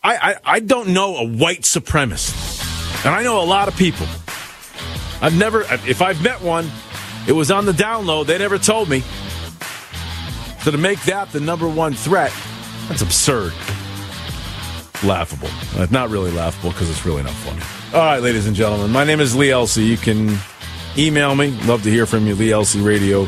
I, 0.01 0.15
I, 0.15 0.35
I 0.45 0.59
don't 0.61 0.89
know 0.89 1.17
a 1.17 1.27
white 1.27 1.61
supremacist. 1.61 2.46
And 3.05 3.13
I 3.15 3.23
know 3.23 3.41
a 3.41 3.45
lot 3.45 3.67
of 3.67 3.75
people. 3.75 4.05
I've 5.21 5.37
never, 5.37 5.61
if 5.87 6.01
I've 6.01 6.21
met 6.21 6.41
one, 6.41 6.69
it 7.27 7.31
was 7.31 7.51
on 7.51 7.65
the 7.65 7.71
download. 7.71 8.27
They 8.27 8.37
never 8.37 8.57
told 8.57 8.89
me. 8.89 9.03
So 10.61 10.71
to 10.71 10.77
make 10.77 11.01
that 11.03 11.31
the 11.31 11.39
number 11.39 11.67
one 11.67 11.93
threat, 11.93 12.33
that's 12.87 13.01
absurd. 13.01 13.53
Laughable. 15.03 15.49
Not 15.91 16.09
really 16.09 16.31
laughable 16.31 16.71
because 16.71 16.89
it's 16.89 17.05
really 17.05 17.23
not 17.23 17.31
funny. 17.31 17.61
All 17.93 18.03
right, 18.05 18.21
ladies 18.21 18.47
and 18.47 18.55
gentlemen, 18.55 18.91
my 18.91 19.03
name 19.03 19.19
is 19.19 19.35
Lee 19.35 19.49
Elci. 19.49 19.85
You 19.85 19.97
can 19.97 20.37
email 20.97 21.35
me. 21.35 21.51
Love 21.65 21.83
to 21.83 21.89
hear 21.89 22.05
from 22.05 22.27
you. 22.27 22.35
Lee 22.35 22.49
Elci 22.49 22.83
Radio 22.83 23.23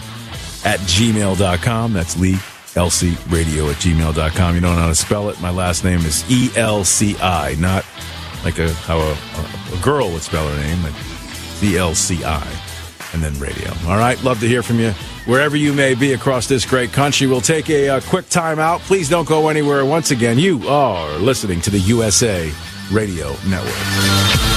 at 0.66 0.80
gmail.com. 0.82 1.94
That's 1.94 2.18
Lee 2.20 2.34
Elci 2.74 3.16
Radio 3.32 3.70
at 3.70 3.76
gmail.com. 3.78 4.56
You 4.56 4.62
don't 4.62 4.76
know 4.76 4.82
how 4.82 4.88
to 4.90 4.96
spell 4.96 5.30
it. 5.30 5.40
My 5.40 5.52
last 5.52 5.84
name 5.84 6.00
is 6.00 6.30
E 6.30 6.50
L 6.56 6.84
C 6.84 7.16
I, 7.20 7.56
not 7.60 7.86
like 8.44 8.60
a 8.60 8.72
how 8.74 9.00
a, 9.00 9.12
a, 9.78 9.82
girl 9.82 10.10
would 10.12 10.22
spell 10.22 10.48
her 10.48 10.58
name, 10.58 10.82
like 10.84 10.94
E 11.64 11.78
L 11.78 11.96
C 11.96 12.24
I, 12.24 12.46
and 13.14 13.24
then 13.24 13.38
radio. 13.40 13.72
All 13.88 13.98
right, 13.98 14.22
love 14.24 14.40
to 14.40 14.48
hear 14.48 14.64
from 14.64 14.80
you 14.80 14.92
wherever 15.26 15.56
you 15.56 15.74
may 15.74 15.94
be 15.94 16.14
across 16.14 16.48
this 16.48 16.66
great 16.66 16.92
country. 16.92 17.28
We'll 17.28 17.42
take 17.42 17.70
a, 17.70 17.88
a 17.88 18.02
quick 18.02 18.30
time 18.30 18.60
out. 18.60 18.82
Please 18.82 19.10
don't 19.10 19.28
go 19.28 19.50
anywhere. 19.50 19.86
Once 19.86 20.12
again, 20.12 20.40
you 20.40 20.68
are 20.68 21.18
listening 21.18 21.62
to 21.62 21.70
the 21.70 21.80
USA 21.80 22.52
Radio 22.92 23.36
Network. 23.48 24.49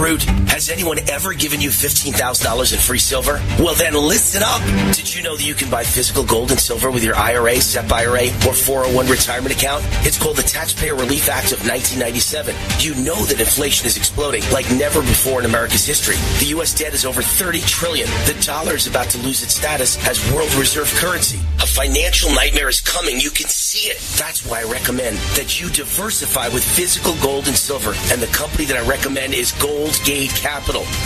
Root. 0.00 0.49
Has 0.60 0.68
anyone 0.68 0.98
ever 1.08 1.32
given 1.32 1.62
you 1.62 1.70
$15,000 1.70 2.72
in 2.74 2.78
free 2.80 2.98
silver? 2.98 3.42
Well, 3.58 3.74
then 3.74 3.94
listen 3.94 4.42
up. 4.44 4.60
Did 4.94 5.08
you 5.08 5.22
know 5.22 5.34
that 5.34 5.42
you 5.42 5.54
can 5.54 5.70
buy 5.70 5.84
physical 5.84 6.22
gold 6.22 6.50
and 6.50 6.60
silver 6.60 6.90
with 6.90 7.02
your 7.02 7.16
IRA, 7.16 7.56
SEP 7.62 7.90
IRA, 7.90 8.26
or 8.46 8.52
401 8.52 9.06
retirement 9.06 9.54
account? 9.54 9.82
It's 10.04 10.18
called 10.18 10.36
the 10.36 10.42
Taxpayer 10.42 10.94
Relief 10.94 11.30
Act 11.30 11.52
of 11.52 11.64
1997. 11.64 12.54
You 12.78 12.94
know 13.02 13.16
that 13.24 13.40
inflation 13.40 13.86
is 13.86 13.96
exploding 13.96 14.42
like 14.52 14.70
never 14.72 15.00
before 15.00 15.40
in 15.40 15.46
America's 15.46 15.86
history. 15.86 16.16
The 16.40 16.52
U.S. 16.56 16.74
debt 16.74 16.92
is 16.92 17.06
over 17.06 17.22
30 17.22 17.60
trillion. 17.62 18.06
The 18.28 18.36
dollar 18.44 18.74
is 18.74 18.86
about 18.86 19.08
to 19.16 19.18
lose 19.24 19.42
its 19.42 19.54
status 19.54 19.96
as 20.06 20.20
world 20.30 20.52
reserve 20.56 20.92
currency. 20.96 21.40
A 21.62 21.66
financial 21.66 22.34
nightmare 22.34 22.68
is 22.68 22.82
coming. 22.82 23.18
You 23.18 23.30
can 23.30 23.48
see 23.48 23.88
it. 23.88 23.96
That's 24.18 24.44
why 24.44 24.60
I 24.60 24.64
recommend 24.64 25.16
that 25.40 25.58
you 25.58 25.70
diversify 25.70 26.48
with 26.48 26.62
physical 26.62 27.14
gold 27.22 27.46
and 27.48 27.56
silver. 27.56 27.94
And 28.12 28.20
the 28.20 28.30
company 28.36 28.66
that 28.66 28.76
I 28.76 28.86
recommend 28.86 29.32
is 29.32 29.52
Gold 29.52 29.98
Gate 30.04 30.28
Capital. 30.28 30.49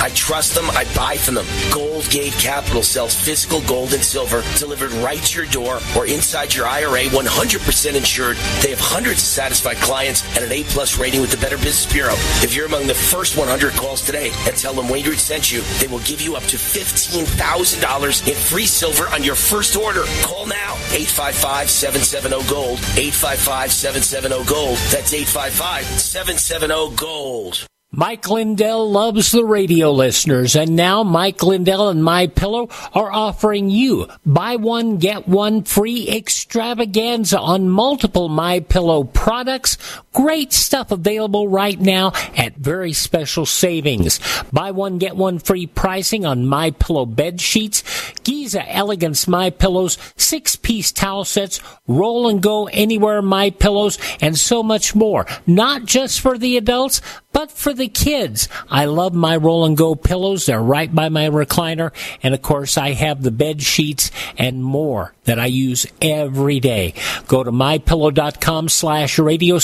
I 0.00 0.08
trust 0.14 0.54
them. 0.54 0.64
I 0.70 0.84
buy 0.96 1.16
from 1.16 1.34
them. 1.34 1.46
Gold 1.72 2.08
Gate 2.10 2.32
Capital 2.34 2.82
sells 2.82 3.14
physical 3.14 3.60
gold 3.62 3.92
and 3.92 4.02
silver 4.02 4.42
delivered 4.58 4.92
right 4.92 5.22
to 5.22 5.42
your 5.42 5.50
door 5.50 5.80
or 5.96 6.06
inside 6.06 6.54
your 6.54 6.66
IRA, 6.66 7.04
100% 7.04 7.94
insured. 7.94 8.36
They 8.62 8.70
have 8.70 8.80
hundreds 8.80 9.20
of 9.20 9.26
satisfied 9.26 9.76
clients 9.76 10.24
and 10.36 10.44
an 10.44 10.52
A 10.52 10.64
plus 10.64 10.98
rating 10.98 11.20
with 11.20 11.30
the 11.30 11.36
Better 11.36 11.56
Business 11.56 11.86
Bureau. 11.92 12.14
If 12.42 12.54
you're 12.54 12.66
among 12.66 12.86
the 12.86 12.94
first 12.94 13.36
100 13.36 13.74
calls 13.74 14.00
today 14.02 14.32
and 14.46 14.56
tell 14.56 14.72
them 14.72 14.88
Wayne 14.88 15.04
Root 15.06 15.18
sent 15.18 15.52
you, 15.52 15.60
they 15.78 15.88
will 15.88 16.00
give 16.00 16.22
you 16.22 16.34
up 16.36 16.42
to 16.44 16.56
$15,000 16.56 18.28
in 18.28 18.34
free 18.34 18.66
silver 18.66 19.08
on 19.08 19.22
your 19.22 19.36
first 19.36 19.76
order. 19.76 20.04
Call 20.22 20.46
now. 20.46 20.76
855-770-GOLD. 20.94 22.78
855-770-GOLD. 22.78 24.78
That's 24.90 25.12
855-770-GOLD. 25.14 27.66
Mike 27.96 28.28
Lindell 28.28 28.90
loves 28.90 29.30
the 29.30 29.44
radio 29.44 29.92
listeners, 29.92 30.56
and 30.56 30.74
now 30.74 31.04
Mike 31.04 31.44
Lindell 31.44 31.90
and 31.90 32.02
My 32.02 32.26
Pillow 32.26 32.68
are 32.92 33.12
offering 33.12 33.70
you 33.70 34.08
buy 34.26 34.56
one 34.56 34.96
get 34.96 35.28
one 35.28 35.62
free 35.62 36.08
extravaganza 36.08 37.38
on 37.38 37.68
multiple 37.68 38.28
My 38.28 38.58
Pillow 38.58 39.04
products. 39.04 39.78
Great 40.14 40.52
stuff 40.52 40.92
available 40.92 41.48
right 41.48 41.78
now 41.78 42.12
at 42.36 42.56
very 42.56 42.92
special 42.92 43.44
savings. 43.44 44.20
Buy 44.52 44.70
one 44.70 44.98
get 44.98 45.16
one 45.16 45.40
free 45.40 45.66
pricing 45.66 46.24
on 46.24 46.46
My 46.46 46.70
Pillow 46.70 47.04
bed 47.04 47.40
sheets, 47.40 47.82
Giza 48.22 48.66
Elegance 48.72 49.26
My 49.26 49.50
Pillows, 49.50 49.98
six 50.16 50.54
piece 50.54 50.92
towel 50.92 51.24
sets, 51.24 51.60
roll 51.88 52.28
and 52.28 52.40
go 52.40 52.68
anywhere 52.68 53.22
My 53.22 53.50
Pillows, 53.50 53.98
and 54.20 54.38
so 54.38 54.62
much 54.62 54.94
more. 54.94 55.26
Not 55.48 55.84
just 55.84 56.20
for 56.20 56.38
the 56.38 56.56
adults, 56.56 57.00
but 57.34 57.50
for 57.50 57.74
the 57.74 57.88
kids. 57.88 58.48
I 58.70 58.84
love 58.86 59.12
my 59.12 59.36
roll 59.36 59.66
and 59.66 59.76
go 59.76 59.96
pillows. 59.96 60.46
They're 60.46 60.62
right 60.62 60.94
by 60.94 61.08
my 61.08 61.28
recliner. 61.28 61.92
And 62.22 62.32
of 62.32 62.40
course, 62.40 62.78
I 62.78 62.92
have 62.92 63.22
the 63.22 63.32
bed 63.32 63.60
sheets 63.60 64.12
and 64.38 64.64
more 64.64 65.12
that 65.24 65.40
I 65.40 65.46
use 65.46 65.86
every 66.00 66.60
day. 66.60 66.94
Go 67.26 67.42
to 67.42 67.50
mypillow.com 67.50 68.68
slash 68.68 69.18
radio 69.18 69.58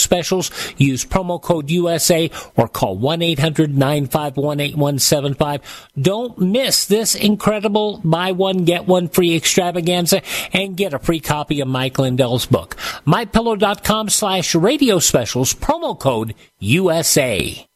Use 0.79 1.05
promo 1.05 1.43
code 1.43 1.71
USA 1.71 2.31
or 2.57 2.69
call 2.69 2.99
1-800-951-8175. 2.99 5.61
Don't 6.01 6.39
miss 6.39 6.87
this 6.87 7.15
incredible 7.15 8.01
buy 8.05 8.33
one, 8.33 8.65
get 8.65 8.87
one 8.87 9.09
free 9.09 9.37
extravaganza 9.37 10.23
and 10.53 10.77
get 10.77 10.95
a 10.95 10.99
free 10.99 11.21
copy 11.21 11.61
of 11.61 11.69
Mike 11.69 11.99
Lindell's 11.99 12.47
book. 12.47 12.77
mypillow.com 13.07 14.09
slash 14.09 14.55
radio 14.55 14.99
specials. 14.99 15.53
Promo 15.55 15.99
code 15.99 16.35
USA. 16.59 17.70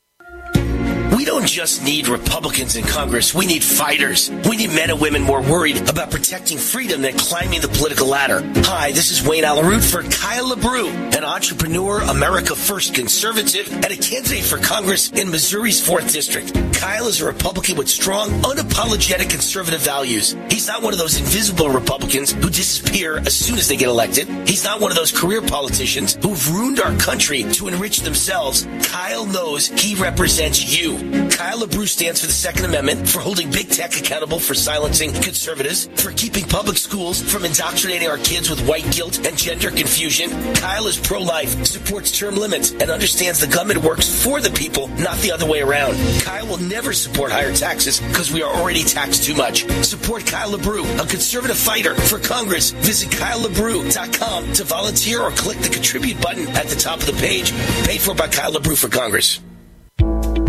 We 1.14 1.25
don't 1.25 1.47
just 1.47 1.85
need 1.85 2.09
Republicans 2.09 2.75
in 2.75 2.85
Congress. 2.85 3.33
We 3.33 3.47
need 3.47 3.62
fighters. 3.62 4.30
We 4.49 4.56
need 4.56 4.71
men 4.71 4.90
and 4.90 5.00
women 5.00 5.23
more 5.23 5.40
worried 5.40 5.88
about 5.88 6.11
protecting 6.11 6.59
freedom 6.59 7.02
than 7.02 7.16
climbing 7.16 7.61
the 7.61 7.68
political 7.68 8.09
ladder. 8.09 8.42
Hi, 8.64 8.90
this 8.90 9.12
is 9.12 9.25
Wayne 9.25 9.44
Allyn 9.44 9.64
Root 9.64 9.85
for 9.85 10.02
Kyle 10.02 10.50
LaBrue, 10.50 11.14
an 11.16 11.23
entrepreneur, 11.23 12.00
America 12.00 12.56
First 12.56 12.94
conservative, 12.94 13.73
and 13.73 13.87
a 13.87 13.97
candidate 13.97 14.42
for 14.42 14.59
Congress 14.59 15.12
in 15.12 15.30
Missouri's 15.30 15.80
4th 15.80 16.12
District. 16.12 16.52
Kyle 16.75 17.06
is 17.06 17.21
a 17.21 17.26
Republican 17.26 17.76
with 17.76 17.88
strong, 17.88 18.30
unapologetic 18.42 19.30
conservative 19.30 19.80
values. 19.83 20.37
He's 20.50 20.66
not 20.66 20.83
one 20.83 20.92
of 20.92 20.99
those 20.99 21.16
invisible 21.16 21.68
Republicans 21.68 22.33
who 22.33 22.50
disappear 22.50 23.18
as 23.18 23.35
soon 23.37 23.56
as 23.56 23.68
they 23.68 23.76
get 23.76 23.88
elected. 23.88 24.28
He's 24.49 24.64
not 24.64 24.80
one 24.80 24.90
of 24.90 24.97
those 24.97 25.12
career 25.12 25.42
politicians 25.42 26.18
who've 26.21 26.52
ruined 26.52 26.80
our 26.80 26.97
country 26.97 27.44
to 27.52 27.68
enrich 27.68 28.00
themselves. 28.00 28.66
Kyle 28.83 29.26
knows 29.26 29.68
he 29.68 29.94
represents 29.94 30.76
you. 30.76 31.03
Kyle 31.30 31.58
LaBrue 31.61 31.88
stands 31.88 32.20
for 32.20 32.26
the 32.26 32.32
Second 32.32 32.64
Amendment, 32.64 33.08
for 33.08 33.20
holding 33.20 33.50
big 33.50 33.68
tech 33.68 33.96
accountable 33.96 34.38
for 34.38 34.54
silencing 34.54 35.12
conservatives, 35.12 35.88
for 35.96 36.12
keeping 36.12 36.44
public 36.44 36.76
schools 36.78 37.20
from 37.20 37.44
indoctrinating 37.44 38.08
our 38.08 38.18
kids 38.18 38.49
with 38.49 38.66
white 38.66 38.90
guilt 38.92 39.26
and 39.26 39.37
gender 39.37 39.70
confusion. 39.70 40.30
Kyle 40.54 40.87
is 40.87 40.99
pro-life, 40.99 41.66
supports 41.66 42.16
term 42.16 42.37
limits, 42.37 42.73
and 42.73 42.90
understands 42.90 43.40
the 43.40 43.46
government 43.46 43.84
works 43.84 44.08
for 44.25 44.40
the 44.40 44.50
people, 44.50 44.88
not 44.99 45.18
the 45.18 45.30
other 45.30 45.46
way 45.46 45.61
around. 45.61 45.94
Kyle 46.23 46.46
will 46.46 46.58
never 46.58 46.92
support 46.92 47.30
higher 47.30 47.54
taxes 47.54 48.00
because 48.00 48.32
we 48.32 48.42
are 48.42 48.54
already 48.54 48.82
taxed 48.82 49.25
too 49.25 49.34
much. 49.34 49.64
Support 49.84 50.26
Kyle 50.26 50.52
LaBrue, 50.52 50.84
a 51.02 51.06
conservative 51.06 51.58
fighter 51.58 51.94
for 51.94 52.18
Congress. 52.18 52.70
Visit 52.70 53.11
KyleLaBrue.com 53.11 54.52
to 54.52 54.64
volunteer 54.64 55.20
or 55.20 55.30
click 55.32 55.58
the 55.58 55.68
contribute 55.68 56.20
button 56.20 56.49
at 56.56 56.66
the 56.66 56.76
top 56.76 57.00
of 57.00 57.06
the 57.06 57.12
page. 57.14 57.52
Paid 57.87 58.00
for 58.00 58.14
by 58.14 58.28
Kyle 58.28 58.52
LaBrue 58.52 58.78
for 58.78 58.88
Congress. 58.88 59.40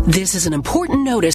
This 0.07 0.35
is 0.35 0.45
an 0.45 0.53
important 0.53 1.03
notice. 1.03 1.35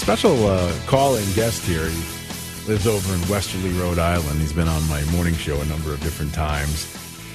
Special 0.00 0.46
uh, 0.46 0.72
call-in 0.86 1.30
guest 1.34 1.62
here. 1.66 1.86
He 1.86 2.68
lives 2.68 2.86
over 2.86 3.14
in 3.14 3.20
Westerly, 3.28 3.70
Rhode 3.78 3.98
Island. 3.98 4.40
He's 4.40 4.52
been 4.52 4.66
on 4.66 4.82
my 4.88 5.04
morning 5.12 5.34
show 5.34 5.60
a 5.60 5.64
number 5.66 5.92
of 5.92 6.00
different 6.00 6.32
times. 6.32 6.92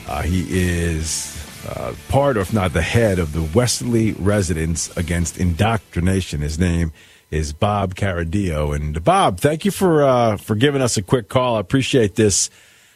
Uh, 0.08 0.24
he 0.24 0.46
is 0.50 1.42
uh, 1.70 1.94
part, 2.10 2.38
if 2.38 2.52
not 2.52 2.74
the 2.74 2.82
head, 2.82 3.20
of 3.20 3.34
the 3.34 3.44
Westerly 3.58 4.14
Residents 4.14 4.96
Against 4.98 5.38
Indoctrination. 5.38 6.42
His 6.42 6.58
name 6.58 6.92
is 7.30 7.54
Bob 7.54 7.94
Chiaradio. 7.96 8.76
And 8.76 9.02
Bob, 9.04 9.40
thank 9.40 9.64
you 9.64 9.72
for 9.72 10.04
uh, 10.04 10.36
for 10.36 10.56
giving 10.56 10.82
us 10.82 10.98
a 10.98 11.04
quick 11.04 11.30
call. 11.30 11.58
I 11.58 11.60
appreciate 11.60 12.16
this. 12.16 12.50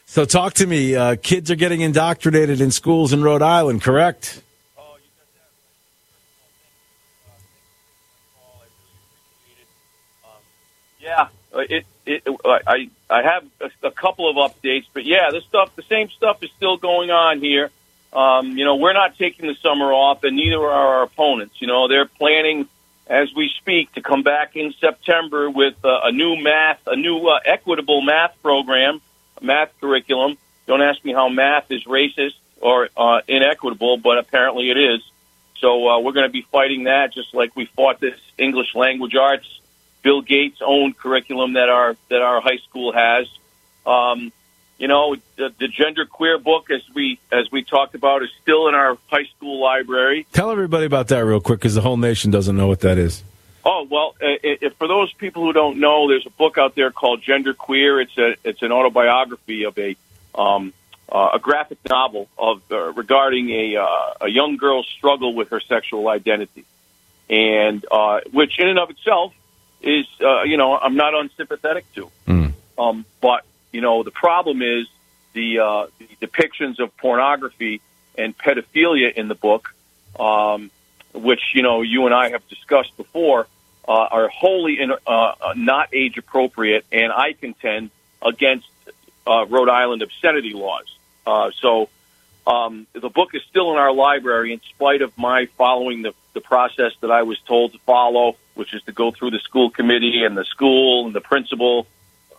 So, 0.05 0.25
talk 0.25 0.55
to 0.55 0.65
me. 0.65 0.95
Uh, 0.95 1.15
kids 1.15 1.51
are 1.51 1.55
getting 1.55 1.81
indoctrinated 1.81 2.59
in 2.59 2.71
schools 2.71 3.13
in 3.13 3.23
Rhode 3.23 3.43
Island, 3.43 3.83
correct? 3.83 4.41
Yeah, 11.09 11.27
uh, 11.55 11.59
it, 11.67 11.85
it, 12.05 12.23
I, 12.45 12.87
I 13.09 13.23
have 13.23 13.43
a, 13.59 13.87
a 13.87 13.91
couple 13.91 14.29
of 14.29 14.35
updates, 14.35 14.85
but 14.93 15.05
yeah, 15.05 15.31
this 15.31 15.43
stuff, 15.45 15.75
the 15.75 15.81
same 15.81 16.09
stuff 16.11 16.43
is 16.43 16.51
still 16.55 16.77
going 16.77 17.09
on 17.09 17.39
here. 17.39 17.71
Um, 18.13 18.55
you 18.59 18.63
know, 18.63 18.75
we're 18.75 18.93
not 18.93 19.17
taking 19.17 19.47
the 19.47 19.55
summer 19.55 19.91
off, 19.91 20.23
and 20.23 20.35
neither 20.35 20.57
are 20.57 20.97
our 20.97 21.03
opponents. 21.03 21.55
You 21.61 21.67
know, 21.67 21.87
they're 21.87 22.05
planning 22.05 22.67
as 23.07 23.33
we 23.33 23.49
speak 23.57 23.91
to 23.93 24.01
come 24.01 24.21
back 24.21 24.55
in 24.55 24.71
September 24.79 25.49
with 25.49 25.83
uh, 25.83 26.01
a 26.03 26.11
new 26.11 26.35
math, 26.35 26.79
a 26.85 26.95
new 26.95 27.25
uh, 27.27 27.39
equitable 27.43 28.03
math 28.03 28.39
program, 28.43 29.01
math 29.41 29.71
curriculum. 29.81 30.37
Don't 30.67 30.83
ask 30.83 31.03
me 31.03 31.11
how 31.11 31.27
math 31.27 31.71
is 31.71 31.85
racist 31.85 32.35
or 32.61 32.89
uh, 32.95 33.21
inequitable, 33.27 33.97
but 33.97 34.19
apparently 34.19 34.69
it 34.69 34.77
is. 34.77 35.01
So 35.57 35.87
uh, 35.89 35.99
we're 36.01 36.13
going 36.13 36.27
to 36.27 36.31
be 36.31 36.43
fighting 36.43 36.83
that, 36.83 37.13
just 37.13 37.33
like 37.33 37.55
we 37.55 37.65
fought 37.65 37.99
this 37.99 38.19
English 38.37 38.75
language 38.75 39.15
arts 39.15 39.58
Bill 40.01 40.21
Gates' 40.21 40.61
own 40.61 40.93
curriculum 40.93 41.53
that 41.53 41.69
our 41.69 41.95
that 42.09 42.21
our 42.21 42.41
high 42.41 42.57
school 42.57 42.91
has. 42.93 43.27
Um, 43.85 44.31
you 44.77 44.87
know, 44.87 45.15
the, 45.35 45.53
the 45.59 45.67
gender 45.67 46.05
queer 46.05 46.37
book, 46.37 46.71
as 46.71 46.81
we 46.93 47.19
as 47.31 47.51
we 47.51 47.63
talked 47.63 47.95
about, 47.95 48.23
is 48.23 48.29
still 48.41 48.69
in 48.69 48.75
our 48.75 48.97
high 49.07 49.25
school 49.35 49.59
library. 49.61 50.25
Tell 50.31 50.51
everybody 50.51 50.85
about 50.85 51.09
that 51.09 51.19
real 51.19 51.41
quick, 51.41 51.59
because 51.59 51.75
the 51.75 51.81
whole 51.81 51.97
nation 51.97 52.31
doesn't 52.31 52.55
know 52.55 52.67
what 52.67 52.79
that 52.81 52.97
is. 52.97 53.23
Oh 53.65 53.85
well, 53.89 54.15
for 54.77 54.87
those 54.87 55.11
people 55.13 55.43
who 55.43 55.51
don't 55.51 55.79
know, 55.79 56.07
there's 56.07 56.25
a 56.25 56.31
book 56.31 56.57
out 56.57 56.75
there 56.75 56.91
called 56.91 57.21
Gender 57.21 57.53
Queer. 57.53 57.99
It's 57.99 58.17
a 58.17 58.35
it's 58.45 58.61
an 58.61 58.71
autobiography 58.71 59.63
of 59.63 59.77
a 59.77 59.97
um, 60.33 60.73
uh, 61.11 61.31
a 61.33 61.39
graphic 61.39 61.79
novel 61.89 62.29
of 62.37 62.61
uh, 62.71 62.93
regarding 62.93 63.49
a 63.49 63.75
uh, 63.75 64.13
a 64.21 64.29
young 64.29 64.55
girl's 64.55 64.87
struggle 64.87 65.33
with 65.33 65.49
her 65.49 65.59
sexual 65.59 66.07
identity, 66.07 66.63
and 67.29 67.85
uh, 67.91 68.21
which 68.31 68.59
in 68.59 68.69
and 68.69 68.79
of 68.79 68.89
itself 68.91 69.33
is, 69.81 70.05
uh, 70.21 70.43
you 70.43 70.57
know, 70.57 70.77
I'm 70.77 70.95
not 70.95 71.13
unsympathetic 71.13 71.91
to. 71.95 72.11
Mm. 72.27 72.53
Um, 72.77 73.05
but, 73.21 73.45
you 73.71 73.81
know, 73.81 74.03
the 74.03 74.11
problem 74.11 74.61
is 74.61 74.87
the, 75.33 75.59
uh, 75.59 75.87
the 75.99 76.27
depictions 76.27 76.79
of 76.79 76.95
pornography 76.97 77.81
and 78.17 78.37
pedophilia 78.37 79.13
in 79.13 79.27
the 79.27 79.35
book, 79.35 79.73
um, 80.19 80.71
which, 81.13 81.41
you 81.53 81.61
know, 81.61 81.81
you 81.81 82.05
and 82.05 82.13
I 82.13 82.29
have 82.29 82.47
discussed 82.49 82.95
before, 82.97 83.47
uh, 83.87 83.91
are 83.91 84.27
wholly 84.27 84.79
in, 84.79 84.91
uh, 84.91 84.95
uh 85.07 85.53
not 85.55 85.89
age 85.93 86.17
appropriate 86.17 86.85
and 86.91 87.11
I 87.11 87.33
contend 87.33 87.89
against 88.21 88.67
uh, 89.25 89.45
Rhode 89.47 89.69
Island 89.69 90.01
obscenity 90.01 90.53
laws. 90.53 90.85
Uh, 91.25 91.51
so 91.59 91.89
um, 92.49 92.87
the 92.93 93.09
book 93.09 93.29
is 93.33 93.41
still 93.49 93.71
in 93.71 93.77
our 93.77 93.93
library 93.93 94.53
in 94.53 94.61
spite 94.73 95.01
of 95.01 95.17
my 95.17 95.47
following 95.57 96.01
the, 96.01 96.13
the 96.33 96.41
process 96.41 96.91
that 97.01 97.11
I 97.11 97.23
was 97.23 97.39
told 97.47 97.73
to 97.73 97.79
follow 97.79 98.35
which 98.59 98.73
is 98.73 98.83
to 98.83 98.91
go 98.91 99.09
through 99.09 99.31
the 99.31 99.39
school 99.39 99.69
committee 99.69 100.23
and 100.25 100.35
the 100.35 100.43
school 100.43 101.05
and 101.05 101.15
the 101.15 101.21
principal. 101.21 101.87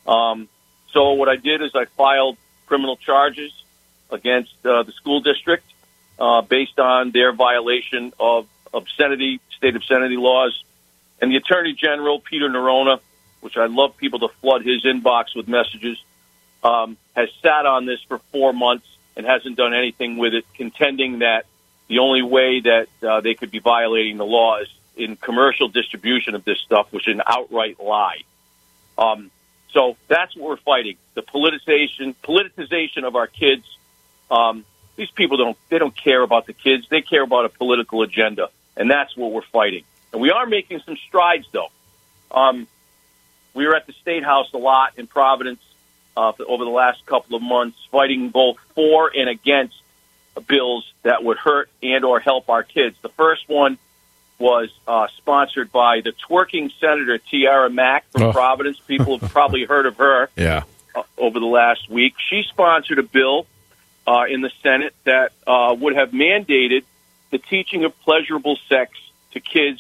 Um, 0.07 0.51
so 0.93 1.13
what 1.13 1.31
I 1.31 1.37
did 1.37 1.63
is 1.63 1.71
I 1.75 1.87
filed 1.87 2.37
criminal 2.67 2.99
charges 2.99 3.51
against 4.11 4.55
uh, 4.67 4.83
the 4.83 4.93
school 4.93 5.23
district 5.23 5.65
uh, 6.19 6.43
based 6.43 6.79
on 6.79 7.11
their 7.11 7.33
violation 7.33 8.13
of 8.21 8.47
obscenity, 8.75 9.41
state 9.57 9.75
obscenity 9.77 10.19
laws. 10.19 10.63
And 11.23 11.33
the 11.33 11.37
Attorney 11.37 11.73
General, 11.73 12.21
Peter 12.21 12.51
Neronha, 12.51 13.01
which 13.41 13.57
I 13.57 13.65
love 13.65 13.97
people 13.97 14.19
to 14.19 14.29
flood 14.29 14.63
his 14.63 14.85
inbox 14.85 15.35
with 15.35 15.49
messages, 15.49 15.97
um, 16.63 16.99
has 17.17 17.31
sat 17.41 17.65
on 17.65 17.87
this 17.87 18.03
for 18.03 18.19
four 18.31 18.53
months 18.53 18.87
and 19.21 19.27
hasn't 19.29 19.57
done 19.57 19.75
anything 19.75 20.17
with 20.17 20.33
it, 20.33 20.47
contending 20.55 21.19
that 21.19 21.45
the 21.89 21.99
only 21.99 22.23
way 22.23 22.61
that 22.61 22.89
uh, 23.07 23.21
they 23.21 23.35
could 23.35 23.51
be 23.51 23.59
violating 23.59 24.17
the 24.17 24.25
law 24.25 24.61
is 24.61 24.69
in 24.97 25.17
commercial 25.17 25.69
distribution 25.69 26.35
of 26.35 26.43
this 26.43 26.59
stuff, 26.61 26.91
which 26.91 27.07
is 27.07 27.15
an 27.17 27.23
outright 27.27 27.79
lie. 27.79 28.23
Um, 28.97 29.31
so 29.73 29.99
that's 30.09 30.35
what 30.35 30.49
we're 30.49 30.57
fighting: 30.57 30.97
the 31.13 31.23
politicization, 31.23 32.15
politicization 32.25 33.05
of 33.05 33.15
our 33.15 33.27
kids. 33.27 33.65
Um, 34.31 34.65
these 34.97 35.11
people 35.11 35.37
don't 35.37 35.59
they 35.69 35.79
don't 35.79 35.95
care 35.95 36.23
about 36.23 36.47
the 36.47 36.55
kids; 36.55 36.87
they 36.89 37.03
care 37.03 37.23
about 37.23 37.45
a 37.45 37.51
political 37.51 38.01
agenda, 38.01 38.49
and 38.75 38.91
that's 38.91 39.15
what 39.15 39.33
we're 39.33 39.43
fighting. 39.43 39.85
And 40.15 40.23
we 40.23 40.31
are 40.31 40.47
making 40.47 40.81
some 40.87 40.97
strides, 41.09 41.47
though. 41.53 41.69
Um, 42.31 42.67
we 43.53 43.67
were 43.67 43.77
at 43.77 43.87
the 43.87 43.93
state 43.93 44.25
house 44.25 44.51
a 44.55 44.59
lot 44.59 44.95
in 44.97 45.07
Providence 45.07 45.61
uh, 46.17 46.33
over 46.47 46.65
the 46.65 46.71
last 46.71 47.05
couple 47.07 47.37
of 47.37 47.43
months, 47.43 47.79
fighting 47.91 48.31
both 48.31 48.57
for 48.75 49.11
and 49.15 49.29
against 49.29 49.75
bills 50.47 50.91
that 51.03 51.23
would 51.25 51.37
hurt 51.39 51.69
and 51.83 52.05
or 52.05 52.21
help 52.21 52.49
our 52.49 52.63
kids. 52.63 52.97
The 53.03 53.09
first 53.11 53.49
one 53.49 53.79
was 54.39 54.71
uh, 54.89 55.09
sponsored 55.19 55.71
by 55.71 56.01
the 56.01 56.13
twerking 56.29 56.73
senator 56.81 57.19
Tiara 57.19 57.69
Mack 57.69 58.09
from 58.11 58.23
Oh. 58.23 58.33
Providence. 58.33 58.79
People 58.81 59.19
have 59.19 59.31
probably 59.31 59.65
heard 59.65 59.85
of 59.87 59.97
her 59.99 60.31
Yeah. 60.37 60.63
uh, 60.95 61.03
over 61.19 61.39
the 61.39 61.47
last 61.47 61.91
week. 61.91 62.15
She 62.31 62.43
sponsored 62.49 62.99
a 62.99 63.03
bill 63.03 63.47
uh, 64.07 64.25
in 64.31 64.41
the 64.41 64.51
Senate 64.63 64.95
that 65.05 65.33
uh, 65.47 65.77
would 65.79 65.95
have 65.95 66.11
mandated 66.13 66.85
the 67.31 67.39
teaching 67.39 67.85
of 67.85 67.99
pleasurable 68.01 68.57
sex 68.69 68.93
to 69.33 69.41
kids 69.41 69.79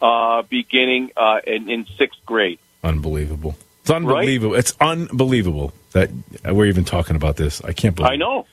uh, 0.00 0.42
beginning 0.42 1.10
uh, 1.16 1.40
in, 1.46 1.68
in 1.68 1.86
sixth 1.98 2.24
grade. 2.24 2.58
Unbelievable. 2.82 3.56
It's 3.88 3.96
unbelievable. 3.96 4.54
It's 4.54 4.74
unbelievable 4.80 5.72
that 5.92 6.10
we're 6.44 6.66
even 6.66 6.84
talking 6.84 7.16
about 7.16 7.36
this. 7.36 7.64
I 7.64 7.72
can't 7.72 7.96
believe 7.96 8.12
I 8.12 8.16
know. 8.16 8.46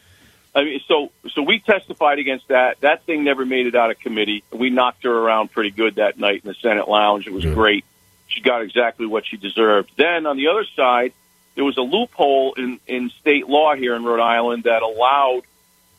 I 0.55 0.63
mean, 0.63 0.79
so 0.87 1.11
so 1.33 1.41
we 1.41 1.59
testified 1.59 2.19
against 2.19 2.47
that. 2.47 2.79
That 2.79 3.03
thing 3.03 3.25
never 3.25 3.45
made 3.45 3.67
it 3.67 3.75
out 3.75 3.91
of 3.91 3.99
committee. 3.99 4.45
We 4.53 4.69
knocked 4.69 5.03
her 5.03 5.11
around 5.11 5.51
pretty 5.51 5.71
good 5.71 5.95
that 5.95 6.17
night 6.17 6.43
in 6.45 6.47
the 6.47 6.55
Senate 6.55 6.87
lounge. 6.87 7.27
It 7.27 7.33
was 7.33 7.43
great. 7.43 7.83
She 8.27 8.39
got 8.39 8.61
exactly 8.61 9.05
what 9.05 9.25
she 9.25 9.35
deserved. 9.35 9.91
Then 9.97 10.25
on 10.25 10.37
the 10.37 10.47
other 10.47 10.63
side, 10.73 11.11
there 11.55 11.65
was 11.65 11.75
a 11.75 11.81
loophole 11.81 12.53
in 12.53 12.79
in 12.87 13.09
state 13.09 13.49
law 13.49 13.75
here 13.75 13.93
in 13.95 14.05
Rhode 14.05 14.21
Island 14.21 14.63
that 14.63 14.83
allowed 14.83 15.41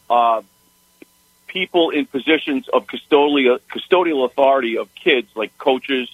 uh, 0.08 0.40
people 1.46 1.90
in 1.90 2.06
positions 2.06 2.68
of 2.68 2.86
custodial 2.86 3.60
custodial 3.70 4.24
authority 4.24 4.78
of 4.78 4.88
kids, 4.94 5.28
like 5.34 5.58
coaches, 5.58 6.08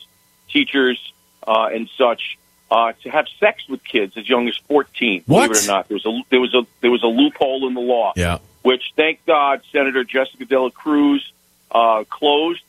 teachers, 0.49 1.13
uh, 1.47 1.69
and 1.73 1.89
such, 1.97 2.39
uh, 2.75 2.93
to 3.03 3.11
have 3.11 3.27
sex 3.39 3.69
with 3.69 3.81
kids 3.85 4.17
as 4.17 4.25
young 4.33 4.49
as 4.49 4.57
fourteen. 4.71 5.19
What? 5.27 5.49
Believe 5.49 5.65
it 5.65 5.69
or 5.69 5.73
not, 5.75 5.89
there 5.89 5.99
was 6.01 6.07
a 6.07 6.13
there 6.31 6.41
was 6.41 6.55
a 6.55 6.63
there 6.81 6.91
was 6.97 7.03
a 7.03 7.13
loophole 7.21 7.69
in 7.69 7.75
the 7.75 7.87
law 7.95 8.13
Yeah. 8.17 8.39
which 8.63 8.85
thank 8.97 9.17
God 9.27 9.61
Senator 9.73 10.03
Jessica 10.05 10.45
Dela 10.47 10.71
Cruz 10.71 11.23
uh, 11.71 12.05
closed. 12.19 12.63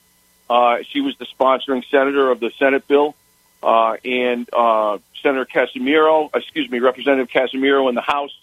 Uh, 0.49 0.77
she 0.89 0.99
was 1.07 1.15
the 1.17 1.25
sponsoring 1.35 1.83
senator 1.89 2.29
of 2.29 2.39
the 2.39 2.51
Senate 2.59 2.85
bill, 2.87 3.15
uh, 3.63 3.95
and 4.03 4.47
uh, 4.53 4.97
Senator 5.21 5.45
Casimiro, 5.45 6.29
excuse 6.33 6.69
me, 6.69 6.79
Representative 6.79 7.29
Casimiro 7.29 7.87
in 7.87 7.95
the 7.95 8.01
House, 8.15 8.35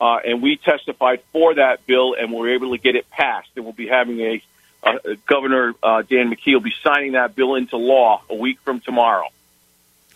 uh, 0.00 0.18
and 0.24 0.40
we 0.40 0.56
testified 0.56 1.20
for 1.32 1.54
that 1.54 1.84
bill, 1.86 2.14
and 2.18 2.30
we 2.32 2.38
were 2.38 2.50
able 2.50 2.70
to 2.70 2.78
get 2.78 2.94
it 2.94 3.10
passed. 3.10 3.50
And 3.56 3.64
we'll 3.64 3.74
be 3.74 3.88
having 3.88 4.20
a 4.20 4.42
uh, 4.82 4.98
Governor 5.26 5.74
uh, 5.82 6.02
Dan 6.02 6.32
McKee 6.32 6.54
will 6.54 6.60
be 6.60 6.74
signing 6.84 7.12
that 7.12 7.34
bill 7.34 7.56
into 7.56 7.76
law 7.76 8.22
a 8.30 8.34
week 8.34 8.58
from 8.64 8.78
tomorrow. 8.80 9.28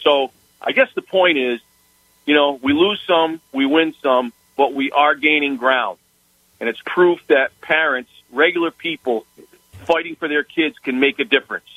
So 0.03 0.31
I 0.65 0.73
guess 0.73 0.89
the 0.95 1.03
point 1.03 1.39
is, 1.39 1.61
you 2.27 2.35
know, 2.35 2.59
we 2.63 2.73
lose 2.73 3.01
some, 3.07 3.41
we 3.53 3.67
win 3.67 3.95
some, 4.03 4.33
but 4.57 4.73
we 4.73 4.91
are 4.91 5.15
gaining 5.15 5.57
ground 5.57 5.99
and 6.61 6.69
it's 6.69 6.81
proof 6.85 7.21
that 7.29 7.61
parents, 7.61 8.11
regular 8.33 8.71
people, 8.71 9.27
fighting 9.85 10.17
for 10.17 10.29
their 10.29 10.45
kids 10.45 10.79
can 10.79 10.99
make 10.99 11.19
a 11.19 11.25
difference. 11.25 11.69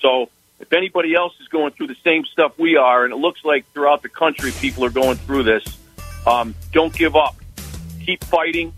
So, 0.00 0.30
if 0.58 0.72
anybody 0.72 1.14
else 1.14 1.34
is 1.40 1.46
going 1.46 1.72
through 1.72 1.86
the 1.86 1.96
same 2.02 2.24
stuff 2.24 2.58
we 2.58 2.76
are, 2.76 3.04
and 3.04 3.12
it 3.12 3.16
looks 3.16 3.44
like 3.44 3.70
throughout 3.72 4.02
the 4.02 4.08
country 4.08 4.50
people 4.50 4.84
are 4.84 4.90
going 4.90 5.16
through 5.18 5.44
this, 5.44 5.64
um, 6.26 6.54
don't 6.72 6.92
give 6.92 7.14
up. 7.14 7.36
Keep 8.04 8.24
fighting. 8.24 8.72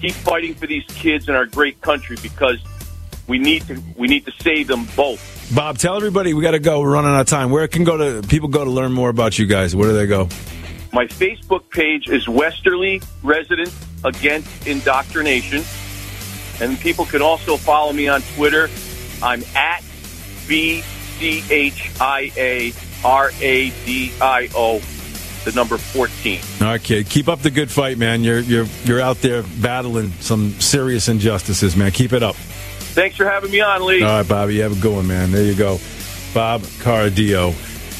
Keep 0.00 0.12
fighting 0.12 0.54
for 0.54 0.68
these 0.68 0.84
kids 0.86 1.28
in 1.28 1.34
our 1.34 1.46
great 1.46 1.80
country 1.80 2.16
because 2.22 2.58
we 3.26 3.38
need 3.38 3.66
to. 3.66 3.82
We 3.96 4.06
need 4.06 4.26
to 4.26 4.32
save 4.42 4.68
them 4.68 4.86
both. 4.94 5.43
Bob, 5.54 5.78
tell 5.78 5.96
everybody 5.96 6.34
we 6.34 6.42
got 6.42 6.50
to 6.50 6.58
go. 6.58 6.80
We're 6.80 6.90
running 6.90 7.12
out 7.12 7.20
of 7.20 7.26
time. 7.28 7.50
Where 7.50 7.68
can 7.68 7.84
go 7.84 7.96
to 7.96 8.26
people 8.26 8.48
go 8.48 8.64
to 8.64 8.70
learn 8.70 8.92
more 8.92 9.08
about 9.08 9.38
you 9.38 9.46
guys? 9.46 9.76
Where 9.76 9.88
do 9.88 9.94
they 9.94 10.06
go? 10.06 10.28
My 10.92 11.06
Facebook 11.06 11.70
page 11.70 12.08
is 12.08 12.28
Westerly 12.28 13.00
Residents 13.22 13.74
Against 14.02 14.66
Indoctrination. 14.66 15.62
And 16.60 16.76
people 16.80 17.04
can 17.04 17.22
also 17.22 17.56
follow 17.56 17.92
me 17.92 18.08
on 18.08 18.22
Twitter. 18.34 18.68
I'm 19.22 19.44
at 19.54 19.84
B 20.48 20.80
C 20.80 21.44
H 21.48 21.92
I 22.00 22.32
A 22.36 22.72
R 23.04 23.30
A 23.40 23.70
D 23.84 24.12
I 24.20 24.48
O, 24.56 24.80
the 25.44 25.52
number 25.54 25.78
14. 25.78 26.40
All 26.62 26.66
right, 26.66 26.82
kid. 26.82 27.08
Keep 27.08 27.28
up 27.28 27.40
the 27.40 27.50
good 27.50 27.70
fight, 27.70 27.96
man. 27.96 28.24
You're 28.24 28.40
you're 28.40 28.66
you're 28.84 29.00
out 29.00 29.18
there 29.18 29.44
battling 29.60 30.10
some 30.20 30.50
serious 30.60 31.08
injustices, 31.08 31.76
man. 31.76 31.92
Keep 31.92 32.12
it 32.12 32.24
up. 32.24 32.34
Thanks 32.94 33.16
for 33.16 33.24
having 33.24 33.50
me 33.50 33.60
on, 33.60 33.84
Lee. 33.84 34.02
All 34.02 34.18
right, 34.18 34.28
Bobby. 34.28 34.54
You 34.54 34.62
have 34.62 34.78
a 34.78 34.80
good 34.80 34.94
one, 34.94 35.06
man. 35.06 35.32
There 35.32 35.42
you 35.44 35.54
go. 35.56 35.78
Bob 36.32 36.62
Chiaradio, 36.62 37.52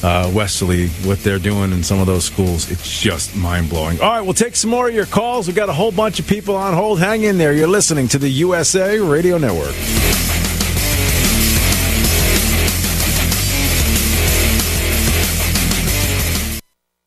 uh, 0.04 0.30
Westerly, 0.32 0.88
what 1.04 1.18
they're 1.24 1.38
doing 1.38 1.72
in 1.72 1.82
some 1.82 1.98
of 2.00 2.06
those 2.06 2.24
schools, 2.24 2.70
it's 2.70 3.00
just 3.00 3.34
mind 3.34 3.70
blowing. 3.70 4.00
All 4.00 4.10
right, 4.10 4.20
we'll 4.20 4.34
take 4.34 4.54
some 4.56 4.70
more 4.70 4.88
of 4.88 4.94
your 4.94 5.06
calls. 5.06 5.46
We've 5.46 5.56
got 5.56 5.68
a 5.68 5.72
whole 5.72 5.92
bunch 5.92 6.20
of 6.20 6.26
people 6.26 6.56
on 6.56 6.74
hold. 6.74 7.00
Hang 7.00 7.22
in 7.22 7.38
there. 7.38 7.52
You're 7.52 7.68
listening 7.68 8.08
to 8.08 8.18
the 8.18 8.28
USA 8.28 8.98
Radio 8.98 9.38
Network. 9.38 9.74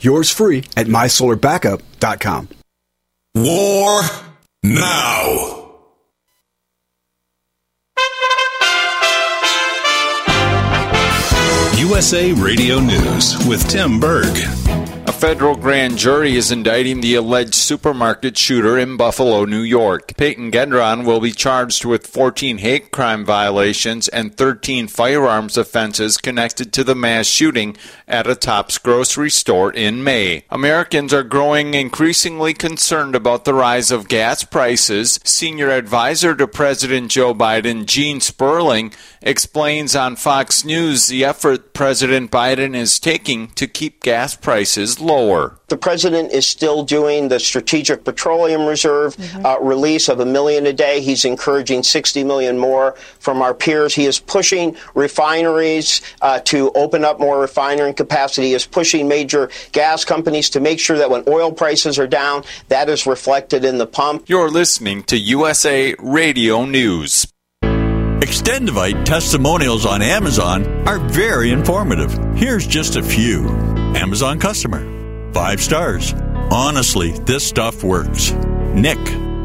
Yours 0.00 0.30
free 0.30 0.64
at 0.76 0.86
mysolarbackup.com. 0.86 2.48
War 3.34 4.02
now. 4.62 5.56
USA 11.76 12.32
Radio 12.32 12.78
News 12.80 13.36
with 13.46 13.68
Tim 13.68 14.00
Berg. 14.00 14.59
Federal 15.20 15.54
grand 15.54 15.98
jury 15.98 16.34
is 16.34 16.50
indicting 16.50 17.02
the 17.02 17.14
alleged 17.14 17.52
supermarket 17.54 18.38
shooter 18.38 18.78
in 18.78 18.96
Buffalo, 18.96 19.44
New 19.44 19.60
York. 19.60 20.16
Peyton 20.16 20.50
Gendron 20.50 21.04
will 21.04 21.20
be 21.20 21.30
charged 21.30 21.84
with 21.84 22.06
14 22.06 22.56
hate 22.56 22.90
crime 22.90 23.22
violations 23.22 24.08
and 24.08 24.34
13 24.34 24.88
firearms 24.88 25.58
offenses 25.58 26.16
connected 26.16 26.72
to 26.72 26.82
the 26.82 26.94
mass 26.94 27.26
shooting 27.26 27.76
at 28.08 28.26
a 28.26 28.34
Tops 28.34 28.78
grocery 28.78 29.28
store 29.28 29.70
in 29.70 30.02
May. 30.02 30.44
Americans 30.48 31.12
are 31.12 31.22
growing 31.22 31.74
increasingly 31.74 32.54
concerned 32.54 33.14
about 33.14 33.44
the 33.44 33.52
rise 33.52 33.90
of 33.90 34.08
gas 34.08 34.42
prices. 34.42 35.20
Senior 35.22 35.68
advisor 35.68 36.34
to 36.34 36.48
President 36.48 37.10
Joe 37.10 37.34
Biden, 37.34 37.84
Gene 37.84 38.20
Sperling, 38.20 38.94
explains 39.20 39.94
on 39.94 40.16
Fox 40.16 40.64
News 40.64 41.08
the 41.08 41.26
effort 41.26 41.74
President 41.74 42.30
Biden 42.30 42.74
is 42.74 42.98
taking 42.98 43.48
to 43.48 43.66
keep 43.66 44.02
gas 44.02 44.34
prices 44.34 44.98
lower. 45.10 45.56
The 45.68 45.76
president 45.76 46.32
is 46.32 46.46
still 46.46 46.82
doing 46.84 47.28
the 47.28 47.38
Strategic 47.38 48.04
Petroleum 48.04 48.66
Reserve 48.66 49.16
mm-hmm. 49.16 49.46
uh, 49.46 49.58
release 49.58 50.08
of 50.08 50.20
a 50.20 50.26
million 50.26 50.66
a 50.66 50.72
day. 50.72 51.00
He's 51.00 51.24
encouraging 51.24 51.82
60 51.82 52.24
million 52.24 52.58
more 52.58 52.94
from 53.18 53.42
our 53.42 53.54
peers. 53.54 53.94
He 53.94 54.06
is 54.06 54.18
pushing 54.18 54.76
refineries 54.94 56.00
uh, 56.22 56.40
to 56.40 56.70
open 56.72 57.04
up 57.04 57.20
more 57.20 57.40
refinery 57.40 57.92
capacity. 57.92 58.48
He 58.48 58.54
is 58.54 58.66
pushing 58.66 59.08
major 59.08 59.50
gas 59.72 60.04
companies 60.04 60.50
to 60.50 60.60
make 60.60 60.80
sure 60.80 60.98
that 60.98 61.10
when 61.10 61.24
oil 61.28 61.52
prices 61.52 61.98
are 61.98 62.06
down, 62.06 62.44
that 62.68 62.88
is 62.88 63.06
reflected 63.06 63.64
in 63.64 63.78
the 63.78 63.86
pump. 63.86 64.28
You're 64.28 64.50
listening 64.50 65.02
to 65.04 65.18
USA 65.18 65.94
Radio 65.98 66.64
News. 66.64 67.26
Extendovite 67.62 69.04
testimonials 69.04 69.86
on 69.86 70.02
Amazon 70.02 70.66
are 70.86 70.98
very 70.98 71.50
informative. 71.50 72.12
Here's 72.36 72.66
just 72.66 72.96
a 72.96 73.02
few. 73.02 73.48
Amazon 73.96 74.38
customer. 74.38 74.99
Five 75.32 75.60
stars. 75.60 76.12
Honestly, 76.50 77.12
this 77.20 77.46
stuff 77.46 77.84
works. 77.84 78.32
Nick. 78.74 78.98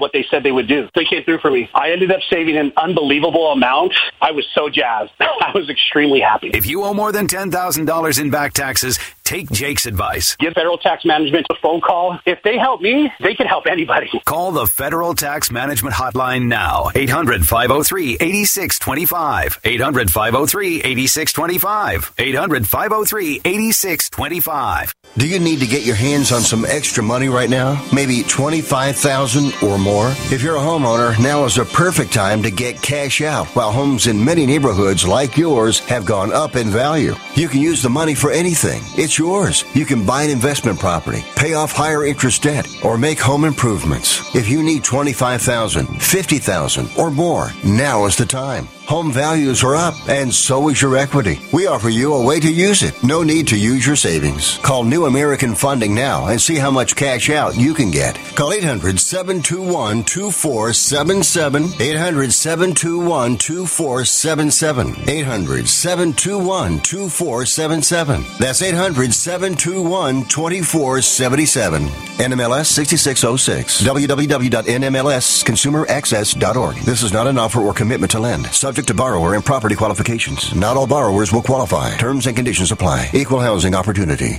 what 0.00 0.12
they 0.12 0.24
said 0.30 0.42
they 0.42 0.52
would 0.52 0.68
do. 0.68 0.88
They 0.94 1.04
came 1.04 1.24
through 1.24 1.38
for 1.38 1.50
me. 1.50 1.68
I 1.74 1.92
ended 1.92 2.10
up 2.10 2.20
saving 2.28 2.56
an 2.56 2.72
unbelievable 2.76 3.52
amount. 3.52 3.92
I 4.20 4.32
was 4.32 4.46
so 4.54 4.68
jazzed. 4.68 5.12
I 5.20 5.52
was 5.54 5.68
extremely 5.70 6.20
happy. 6.20 6.50
If 6.52 6.66
you 6.66 6.82
owe 6.84 6.94
more 6.94 7.12
than 7.12 7.26
$10,000 7.26 8.20
in 8.20 8.30
back 8.30 8.52
taxes, 8.52 8.98
take 9.24 9.50
Jake's 9.50 9.86
advice. 9.86 10.36
Give 10.36 10.52
federal 10.52 10.78
tax 10.78 11.04
management 11.04 11.46
a 11.50 11.54
phone 11.62 11.80
call. 11.80 12.18
If 12.26 12.42
they 12.42 12.58
help 12.58 12.80
me, 12.80 13.12
they 13.20 13.34
can 13.34 13.46
help 13.46 13.66
anybody. 13.66 14.10
Call 14.24 14.52
the 14.52 14.66
Federal 14.66 15.14
Tax 15.14 15.50
Management 15.50 15.94
Hotline 15.94 16.46
now. 16.46 16.90
800 16.94 17.46
503 17.46 18.14
8625. 18.14 19.60
800 19.64 20.10
503 20.10 20.76
8625. 20.82 22.12
800 22.18 22.66
503 22.66 23.40
8625. 23.44 24.94
Do 25.16 25.28
you 25.28 25.38
need 25.40 25.60
to 25.60 25.66
get 25.66 25.84
your 25.84 25.96
hands 25.96 26.32
on 26.32 26.40
some 26.40 26.64
extra 26.64 27.02
money 27.02 27.28
right 27.28 27.50
now? 27.50 27.84
Maybe 27.92 28.22
25000 28.22 29.52
or 29.62 29.78
more? 29.78 29.89
If 29.90 30.40
you're 30.40 30.56
a 30.56 30.60
homeowner, 30.60 31.18
now 31.18 31.44
is 31.46 31.58
a 31.58 31.64
perfect 31.64 32.12
time 32.12 32.44
to 32.44 32.50
get 32.52 32.80
cash 32.80 33.20
out 33.22 33.48
while 33.56 33.72
homes 33.72 34.06
in 34.06 34.24
many 34.24 34.46
neighborhoods 34.46 35.04
like 35.04 35.36
yours 35.36 35.80
have 35.80 36.04
gone 36.04 36.32
up 36.32 36.54
in 36.54 36.70
value. 36.70 37.16
You 37.34 37.48
can 37.48 37.60
use 37.60 37.82
the 37.82 37.90
money 37.90 38.14
for 38.14 38.30
anything. 38.30 38.82
It's 38.96 39.18
yours. 39.18 39.64
You 39.74 39.84
can 39.84 40.06
buy 40.06 40.22
an 40.22 40.30
investment 40.30 40.78
property, 40.78 41.24
pay 41.34 41.54
off 41.54 41.72
higher 41.72 42.04
interest 42.04 42.44
debt, 42.44 42.68
or 42.84 42.96
make 42.96 43.18
home 43.18 43.44
improvements. 43.44 44.32
If 44.32 44.48
you 44.48 44.62
need 44.62 44.84
25000 44.84 45.86
50000 46.00 46.88
or 46.96 47.10
more, 47.10 47.50
now 47.64 48.06
is 48.06 48.16
the 48.16 48.26
time. 48.26 48.68
Home 48.90 49.12
values 49.12 49.62
are 49.62 49.76
up, 49.76 49.94
and 50.08 50.34
so 50.34 50.68
is 50.68 50.82
your 50.82 50.96
equity. 50.96 51.38
We 51.52 51.68
offer 51.68 51.88
you 51.88 52.12
a 52.12 52.24
way 52.24 52.40
to 52.40 52.50
use 52.50 52.82
it. 52.82 53.00
No 53.04 53.22
need 53.22 53.46
to 53.46 53.56
use 53.56 53.86
your 53.86 53.94
savings. 53.94 54.58
Call 54.64 54.82
New 54.82 55.04
American 55.04 55.54
Funding 55.54 55.94
now 55.94 56.26
and 56.26 56.42
see 56.42 56.56
how 56.56 56.72
much 56.72 56.96
cash 56.96 57.30
out 57.30 57.56
you 57.56 57.72
can 57.72 57.92
get. 57.92 58.16
Call 58.34 58.52
800 58.52 58.98
721 58.98 60.02
2477. 60.02 61.80
800 61.80 62.32
721 62.32 63.38
2477. 63.38 65.08
800 65.08 65.68
721 65.68 66.80
2477. 66.80 68.24
That's 68.40 68.60
800 68.60 69.14
721 69.14 70.24
2477. 70.24 71.86
NMLS 72.18 72.66
6606. 72.66 73.82
www.nmlsconsumeraccess.org. 73.82 76.76
This 76.78 77.02
is 77.04 77.12
not 77.12 77.28
an 77.28 77.38
offer 77.38 77.60
or 77.60 77.72
commitment 77.72 78.10
to 78.10 78.18
lend. 78.18 78.46
Subject 78.46 78.79
to 78.86 78.94
borrower 78.94 79.34
and 79.34 79.44
property 79.44 79.76
qualifications. 79.76 80.54
Not 80.54 80.76
all 80.76 80.86
borrowers 80.86 81.32
will 81.32 81.42
qualify. 81.42 81.96
Terms 81.96 82.26
and 82.26 82.36
conditions 82.36 82.72
apply. 82.72 83.10
Equal 83.14 83.40
housing 83.40 83.74
opportunity. 83.74 84.38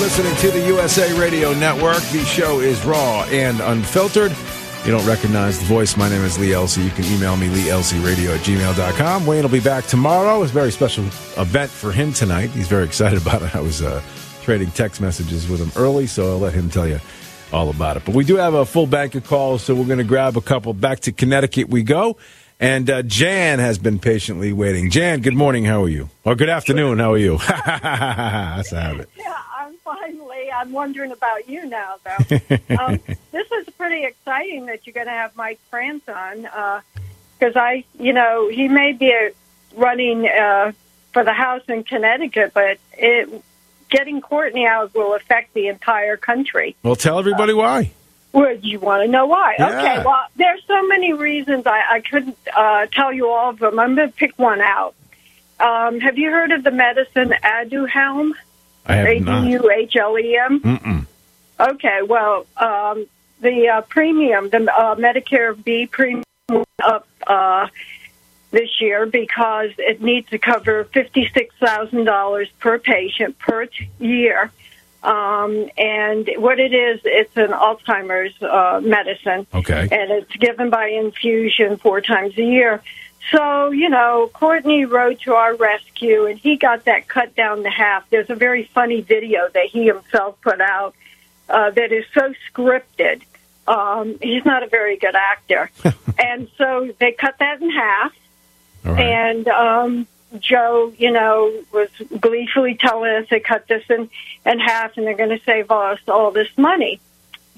To 0.00 0.50
the 0.50 0.64
USA 0.68 1.12
Radio 1.20 1.52
Network. 1.52 2.00
The 2.04 2.24
show 2.24 2.60
is 2.60 2.82
raw 2.86 3.24
and 3.24 3.60
unfiltered. 3.60 4.34
You 4.86 4.92
don't 4.92 5.06
recognize 5.06 5.58
the 5.58 5.66
voice, 5.66 5.94
my 5.94 6.08
name 6.08 6.22
is 6.22 6.38
Lee 6.38 6.48
Elci. 6.48 6.82
You 6.82 6.90
can 6.90 7.04
email 7.04 7.36
me, 7.36 7.48
leelciradio 7.48 8.34
at 8.34 8.40
gmail.com. 8.40 9.26
Wayne 9.26 9.42
will 9.42 9.50
be 9.50 9.60
back 9.60 9.84
tomorrow. 9.84 10.42
It's 10.42 10.52
a 10.52 10.54
very 10.54 10.72
special 10.72 11.04
event 11.36 11.70
for 11.70 11.92
him 11.92 12.14
tonight. 12.14 12.48
He's 12.48 12.66
very 12.66 12.84
excited 12.86 13.20
about 13.22 13.42
it. 13.42 13.54
I 13.54 13.60
was 13.60 13.82
uh, 13.82 14.02
trading 14.40 14.70
text 14.70 15.02
messages 15.02 15.46
with 15.50 15.60
him 15.60 15.70
early, 15.76 16.06
so 16.06 16.30
I'll 16.30 16.38
let 16.38 16.54
him 16.54 16.70
tell 16.70 16.88
you 16.88 16.98
all 17.52 17.68
about 17.68 17.98
it. 17.98 18.06
But 18.06 18.14
we 18.14 18.24
do 18.24 18.36
have 18.36 18.54
a 18.54 18.64
full 18.64 18.86
bank 18.86 19.14
of 19.16 19.24
calls, 19.24 19.62
so 19.62 19.74
we're 19.74 19.84
going 19.84 19.98
to 19.98 20.04
grab 20.04 20.34
a 20.34 20.40
couple. 20.40 20.72
Back 20.72 21.00
to 21.00 21.12
Connecticut 21.12 21.68
we 21.68 21.82
go. 21.82 22.16
And 22.58 22.88
uh, 22.88 23.02
Jan 23.02 23.58
has 23.58 23.78
been 23.78 23.98
patiently 23.98 24.54
waiting. 24.54 24.88
Jan, 24.88 25.20
good 25.20 25.34
morning. 25.34 25.66
How 25.66 25.82
are 25.82 25.88
you? 25.90 26.08
Or 26.24 26.34
good 26.34 26.48
afternoon. 26.50 26.98
How 27.00 27.12
are 27.12 27.18
you? 27.18 27.36
That's 27.66 28.72
a 28.72 28.80
habit. 28.80 29.10
Finally. 29.98 30.50
I'm 30.54 30.72
wondering 30.72 31.12
about 31.12 31.48
you 31.48 31.66
now, 31.66 31.96
though. 32.04 32.36
um, 32.78 33.00
this 33.32 33.50
is 33.50 33.68
pretty 33.76 34.04
exciting 34.04 34.66
that 34.66 34.86
you're 34.86 34.94
going 34.94 35.06
to 35.06 35.12
have 35.12 35.36
Mike 35.36 35.60
France 35.70 36.02
on 36.08 36.42
because 37.38 37.56
I, 37.56 37.84
you 37.98 38.12
know, 38.12 38.48
he 38.48 38.68
may 38.68 38.92
be 38.92 39.12
uh 39.12 39.30
running 39.76 40.28
uh, 40.28 40.72
for 41.12 41.24
the 41.24 41.32
House 41.32 41.62
in 41.68 41.84
Connecticut, 41.84 42.52
but 42.54 42.78
it, 42.92 43.42
getting 43.88 44.20
Courtney 44.20 44.66
out 44.66 44.94
will 44.94 45.14
affect 45.14 45.54
the 45.54 45.68
entire 45.68 46.16
country. 46.16 46.76
Well, 46.82 46.96
tell 46.96 47.18
everybody 47.18 47.52
why. 47.52 47.92
Would 48.32 48.64
you 48.64 48.78
want 48.78 49.02
to 49.02 49.08
know 49.08 49.26
why? 49.26 49.56
Yeah. 49.58 49.68
Okay, 49.68 50.04
well, 50.04 50.24
there's 50.36 50.62
so 50.66 50.86
many 50.86 51.12
reasons 51.12 51.66
I, 51.66 51.82
I 51.94 52.00
couldn't 52.00 52.38
uh, 52.56 52.86
tell 52.86 53.12
you 53.12 53.28
all 53.28 53.50
of 53.50 53.58
them. 53.58 53.78
I'm 53.78 53.96
going 53.96 54.08
to 54.08 54.14
pick 54.14 54.38
one 54.38 54.60
out. 54.60 54.94
Um, 55.58 56.00
have 56.00 56.16
you 56.16 56.30
heard 56.30 56.52
of 56.52 56.62
the 56.62 56.70
medicine 56.70 57.34
Aduhelm? 57.42 58.32
I 58.90 58.96
have 58.96 59.22
not. 59.22 59.44
A-D-U-H-L-E-M? 59.44 60.60
Mm-mm. 60.60 61.06
Okay, 61.58 62.00
well, 62.06 62.46
um, 62.56 63.06
the 63.40 63.68
uh, 63.68 63.80
premium, 63.82 64.48
the 64.50 64.70
uh, 64.72 64.94
Medicare 64.96 65.62
B 65.62 65.86
premium 65.86 66.24
went 66.48 66.68
up 66.82 67.06
uh, 67.26 67.68
this 68.50 68.80
year 68.80 69.06
because 69.06 69.70
it 69.78 70.00
needs 70.02 70.28
to 70.30 70.38
cover 70.38 70.84
$56,000 70.84 72.48
per 72.58 72.78
patient 72.78 73.38
per 73.38 73.66
t- 73.66 73.88
year. 73.98 74.50
Um, 75.02 75.70
and 75.78 76.28
what 76.36 76.60
it 76.60 76.74
is, 76.74 77.00
it's 77.04 77.36
an 77.36 77.50
Alzheimer's 77.50 78.34
uh, 78.42 78.80
medicine. 78.82 79.46
Okay. 79.54 79.88
And 79.90 80.10
it's 80.10 80.36
given 80.36 80.68
by 80.68 80.88
infusion 80.88 81.78
four 81.78 82.00
times 82.00 82.36
a 82.36 82.42
year. 82.42 82.82
So, 83.30 83.70
you 83.70 83.90
know, 83.90 84.30
Courtney 84.32 84.86
rode 84.86 85.20
to 85.20 85.34
our 85.34 85.54
rescue 85.54 86.26
and 86.26 86.38
he 86.38 86.56
got 86.56 86.86
that 86.86 87.06
cut 87.06 87.36
down 87.36 87.62
to 87.62 87.70
half. 87.70 88.08
There's 88.10 88.30
a 88.30 88.34
very 88.34 88.64
funny 88.64 89.02
video 89.02 89.48
that 89.52 89.66
he 89.66 89.86
himself 89.86 90.40
put 90.40 90.60
out 90.60 90.94
uh, 91.48 91.70
that 91.70 91.92
is 91.92 92.04
so 92.14 92.32
scripted. 92.50 93.22
Um, 93.68 94.18
he's 94.20 94.44
not 94.44 94.62
a 94.62 94.68
very 94.68 94.96
good 94.96 95.14
actor. 95.14 95.70
and 96.18 96.48
so 96.56 96.92
they 96.98 97.12
cut 97.12 97.36
that 97.38 97.60
in 97.60 97.70
half. 97.70 98.12
And 98.84 99.46
um, 99.48 100.06
Joe, 100.38 100.92
you 100.96 101.10
know, 101.10 101.52
was 101.72 101.90
gleefully 102.18 102.76
telling 102.76 103.10
us 103.10 103.28
they 103.28 103.40
cut 103.40 103.68
this 103.68 103.84
in, 103.90 104.08
in 104.46 104.58
half 104.58 104.96
and 104.96 105.06
they're 105.06 105.16
going 105.16 105.36
to 105.36 105.44
save 105.44 105.70
us 105.70 105.98
all 106.08 106.30
this 106.30 106.48
money. 106.56 107.00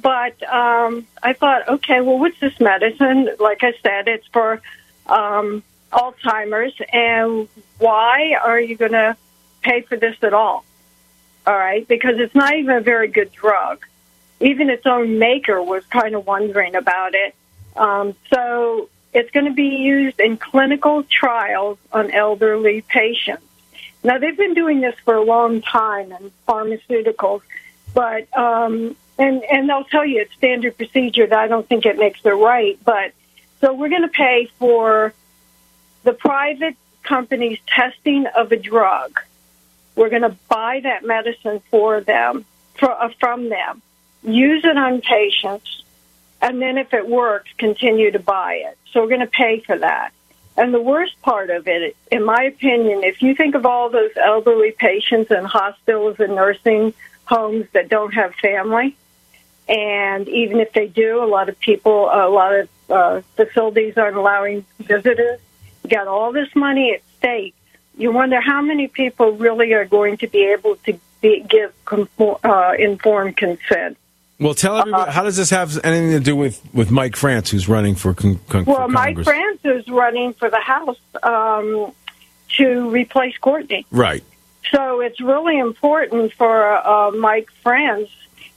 But 0.01 0.43
um, 0.43 1.07
I 1.23 1.33
thought, 1.33 1.69
okay, 1.69 2.01
well, 2.01 2.19
what's 2.19 2.41
this 2.41 2.59
medicine? 2.59 3.29
Like 3.39 3.63
I 3.63 3.73
said, 3.83 4.09
it's 4.09 4.27
for 4.33 4.61
um, 5.07 5.63
Alzheimer's. 5.93 6.75
And 6.93 7.49
why 7.79 8.35
are 8.43 8.61
you 8.61 8.77
going 8.77 8.93
to 8.93 9.17
pay 9.63 9.83
for 9.83 9.97
this 9.97 10.17
at 10.23 10.35
all? 10.35 10.65
All 11.47 11.59
right, 11.59 11.87
because 11.87 12.19
it's 12.19 12.35
not 12.35 12.55
even 12.55 12.77
a 12.77 12.81
very 12.81 13.09
good 13.09 13.33
drug. 13.33 13.85
Even 14.41 14.71
its 14.71 14.87
own 14.87 15.19
maker 15.19 15.61
was 15.63 15.85
kind 15.87 16.15
of 16.15 16.27
wondering 16.27 16.75
about 16.77 17.15
it. 17.15 17.35
Um, 17.77 18.15
so 18.31 18.89
it's 19.13 19.31
going 19.31 19.47
to 19.47 19.53
be 19.53 19.77
used 19.77 20.21
in 20.21 20.37
clinical 20.37 21.03
trials 21.05 21.79
on 21.93 22.11
elderly 22.11 22.83
patients. 22.83 23.45
Now 24.05 24.19
they've 24.19 24.37
been 24.37 24.55
doing 24.55 24.81
this 24.81 24.95
for 25.05 25.15
a 25.15 25.23
long 25.23 25.63
time 25.63 26.13
in 26.13 26.33
pharmaceuticals, 26.49 27.43
but 27.95 28.37
um, 28.37 28.97
and 29.19 29.45
and 29.45 29.69
they'll 29.69 29.85
tell 29.85 30.05
you 30.05 30.23
it's 30.23 30.35
standard 30.35 30.77
procedure. 30.77 31.27
That 31.27 31.39
I 31.39 31.47
don't 31.47 31.69
think 31.69 31.87
it 31.87 31.99
makes 31.99 32.25
it 32.25 32.31
right, 32.31 32.79
but 32.85 33.13
so 33.63 33.73
we're 33.73 33.89
going 33.89 34.03
to 34.03 34.09
pay 34.09 34.51
for 34.59 35.15
the 36.03 36.13
private 36.13 36.77
company's 37.05 37.61
testing 37.67 38.27
of 38.27 38.51
a 38.51 38.57
drug. 38.57 39.21
We're 39.95 40.11
going 40.11 40.23
to 40.23 40.37
buy 40.49 40.81
that 40.83 41.05
medicine 41.05 41.63
for 41.71 42.01
them, 42.01 42.45
for, 42.75 42.91
uh, 42.91 43.11
from 43.21 43.49
them, 43.49 43.81
use 44.25 44.65
it 44.65 44.77
on 44.77 45.01
patients, 45.01 45.85
and 46.41 46.61
then 46.61 46.77
if 46.77 46.93
it 46.93 47.09
works, 47.09 47.51
continue 47.57 48.11
to 48.11 48.19
buy 48.19 48.55
it. 48.67 48.77
So 48.91 49.01
we're 49.01 49.09
going 49.09 49.21
to 49.21 49.27
pay 49.29 49.61
for 49.61 49.79
that. 49.79 50.13
And 50.57 50.75
the 50.75 50.83
worst 50.83 51.21
part 51.23 51.51
of 51.51 51.69
it, 51.69 51.97
in 52.11 52.25
my 52.25 52.43
opinion, 52.43 53.05
if 53.05 53.23
you 53.23 53.35
think 53.35 53.55
of 53.55 53.65
all 53.65 53.91
those 53.91 54.11
elderly 54.17 54.73
patients 54.73 55.31
in 55.31 55.45
hospitals 55.45 56.17
and 56.19 56.35
nursing 56.35 56.95
homes 57.27 57.67
that 57.75 57.89
don't 57.89 58.13
have 58.15 58.35
family, 58.35 58.97
and 59.69 60.29
even 60.29 60.61
if 60.61 60.73
they 60.73 60.87
do, 60.87 61.23
a 61.23 61.27
lot 61.27 61.49
of 61.49 61.59
people, 61.59 62.11
a 62.13 62.29
lot 62.29 62.55
of 62.55 62.69
uh, 62.91 63.21
facilities 63.37 63.97
aren't 63.97 64.17
allowing 64.17 64.65
visitors. 64.81 65.41
You 65.85 65.91
got 65.91 66.07
all 66.07 66.33
this 66.33 66.55
money 66.55 66.93
at 66.95 67.03
stake. 67.19 67.55
You 67.97 68.13
wonder 68.13 68.41
how 68.41 68.63
many 68.63 68.89
people 68.89 69.33
really 69.33 69.73
are 69.73 69.85
going 69.85 70.17
to 70.19 70.27
be 70.27 70.45
able 70.53 70.77
to 70.87 70.99
be, 71.21 71.45
give 71.49 71.73
conform, 71.85 72.39
uh, 72.43 72.73
informed 72.79 73.37
consent. 73.37 73.97
Well, 74.41 74.55
tell 74.55 74.79
everybody, 74.79 75.13
how 75.13 75.23
does 75.23 75.37
this 75.37 75.51
have 75.51 75.79
anything 75.85 76.11
to 76.11 76.21
do 76.21 76.35
with, 76.35 76.61
with 76.75 76.91
Mike 76.91 77.15
France, 77.15 77.51
who's 77.51 77.69
running 77.69 77.95
for, 77.95 78.13
con- 78.13 78.41
con- 78.49 78.65
Well, 78.65 78.87
for 78.87 78.89
Mike 78.89 79.23
France 79.23 79.61
is 79.63 79.87
running 79.89 80.33
for 80.33 80.51
the 80.51 80.59
House 80.59 80.99
um, 81.23 81.93
to 82.57 82.91
replace 82.91 83.37
Courtney. 83.39 83.87
Right. 83.93 84.25
So 84.73 85.01
it's 85.01 85.21
really 85.21 85.59
important 85.59 86.33
for 86.33 86.77
uh, 86.77 87.13
Mike 87.13 87.51
France. 87.63 88.09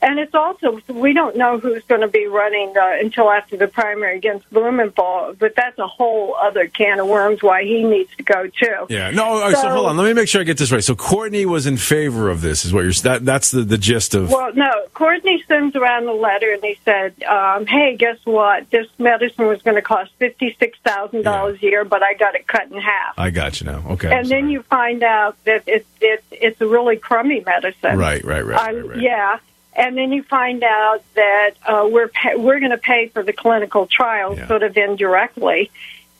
And 0.05 0.19
it's 0.19 0.35
also, 0.35 0.79
we 0.87 1.13
don't 1.13 1.35
know 1.35 1.57
who's 1.57 1.83
going 1.85 2.01
to 2.01 2.07
be 2.07 2.27
running 2.27 2.77
uh, 2.77 2.91
until 3.01 3.31
after 3.31 3.57
the 3.57 3.67
primary 3.67 4.17
against 4.17 4.47
Blumenthal, 4.51 5.33
but 5.39 5.55
that's 5.55 5.79
a 5.79 5.87
whole 5.87 6.35
other 6.39 6.67
can 6.67 6.99
of 6.99 7.07
worms 7.07 7.41
why 7.41 7.63
he 7.63 7.83
needs 7.83 8.15
to 8.17 8.23
go 8.23 8.45
too. 8.45 8.85
Yeah. 8.87 9.09
No. 9.09 9.39
right, 9.41 9.55
so, 9.55 9.61
So- 9.63 9.69
hold 9.69 9.87
on. 9.87 9.97
Let 9.97 10.03
me 10.05 10.13
make 10.13 10.27
sure 10.27 10.41
I 10.41 10.43
get 10.43 10.59
this 10.59 10.71
right. 10.71 10.83
So 10.83 10.93
Courtney 10.93 11.47
was 11.47 11.65
in 11.65 11.77
favor 11.77 12.29
of 12.29 12.41
this. 12.41 12.65
Is 12.65 12.71
what 12.71 12.83
you're. 12.83 12.93
That, 13.01 13.25
that's 13.25 13.49
the, 13.49 13.61
the 13.63 13.79
gist 13.79 14.13
of. 14.13 14.29
Well, 14.29 14.53
no, 14.53 14.71
Courtney 14.93 15.43
sends 15.47 15.75
around 15.75 16.07
a 16.07 16.13
letter 16.13 16.51
and 16.51 16.63
he 16.63 16.77
said, 16.85 17.23
um, 17.23 17.65
hey, 17.65 17.95
guess 17.97 18.19
what? 18.25 18.69
This 18.69 18.85
medicine 18.99 19.47
was 19.47 19.61
going 19.63 19.75
to 19.75 19.81
cost 19.81 20.11
$56,000 20.19 21.53
a 21.57 21.65
year, 21.65 21.83
but 21.83 22.03
I 22.03 22.13
got 22.13 22.35
it 22.35 22.47
cut 22.47 22.69
in 22.71 22.79
half. 22.79 23.15
I 23.17 23.31
got 23.31 23.59
you 23.59 23.65
now. 23.67 23.83
Okay. 23.91 24.11
and 24.15 24.27
then 24.29 24.49
you 24.49 24.61
find 24.63 25.01
out 25.03 25.35
that 25.45 25.63
it's 25.67 25.87
it's 25.99 26.23
it's 26.31 26.61
a 26.61 26.67
really 26.67 26.97
crummy 26.97 27.41
medicine. 27.45 27.97
Right, 27.97 28.23
right, 28.23 28.45
right, 28.45 28.59
I- 28.59 28.73
right, 28.73 28.87
right. 28.89 29.01
Yeah, 29.01 29.39
and 29.75 29.97
then 29.97 30.11
you 30.11 30.23
find 30.23 30.63
out 30.63 31.01
that 31.15 31.51
uh, 31.65 31.87
we're 31.89 32.07
pay- 32.07 32.35
we're 32.35 32.59
going 32.59 32.71
to 32.71 32.77
pay 32.77 33.07
for 33.09 33.23
the 33.23 33.33
clinical 33.33 33.87
trial 33.87 34.37
sort 34.47 34.63
of 34.63 34.77
indirectly. 34.77 35.71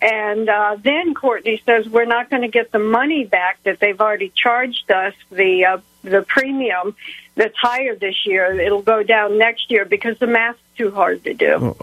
And 0.01 0.49
uh, 0.49 0.77
then 0.83 1.13
Courtney 1.13 1.61
says 1.65 1.87
we're 1.87 2.05
not 2.05 2.29
going 2.29 2.41
to 2.41 2.49
get 2.49 2.71
the 2.71 2.79
money 2.79 3.23
back 3.25 3.63
that 3.63 3.79
they've 3.79 3.99
already 3.99 4.31
charged 4.35 4.91
us 4.91 5.13
the 5.31 5.65
uh, 5.65 5.77
the 6.03 6.21
premium 6.21 6.95
that's 7.35 7.57
higher 7.57 7.95
this 7.95 8.25
year. 8.25 8.59
It'll 8.59 8.81
go 8.81 9.03
down 9.03 9.37
next 9.37 9.71
year 9.71 9.85
because 9.85 10.19
the 10.19 10.27
math's 10.27 10.59
too 10.77 10.91
hard 10.91 11.23
to 11.23 11.33
do. 11.33 11.75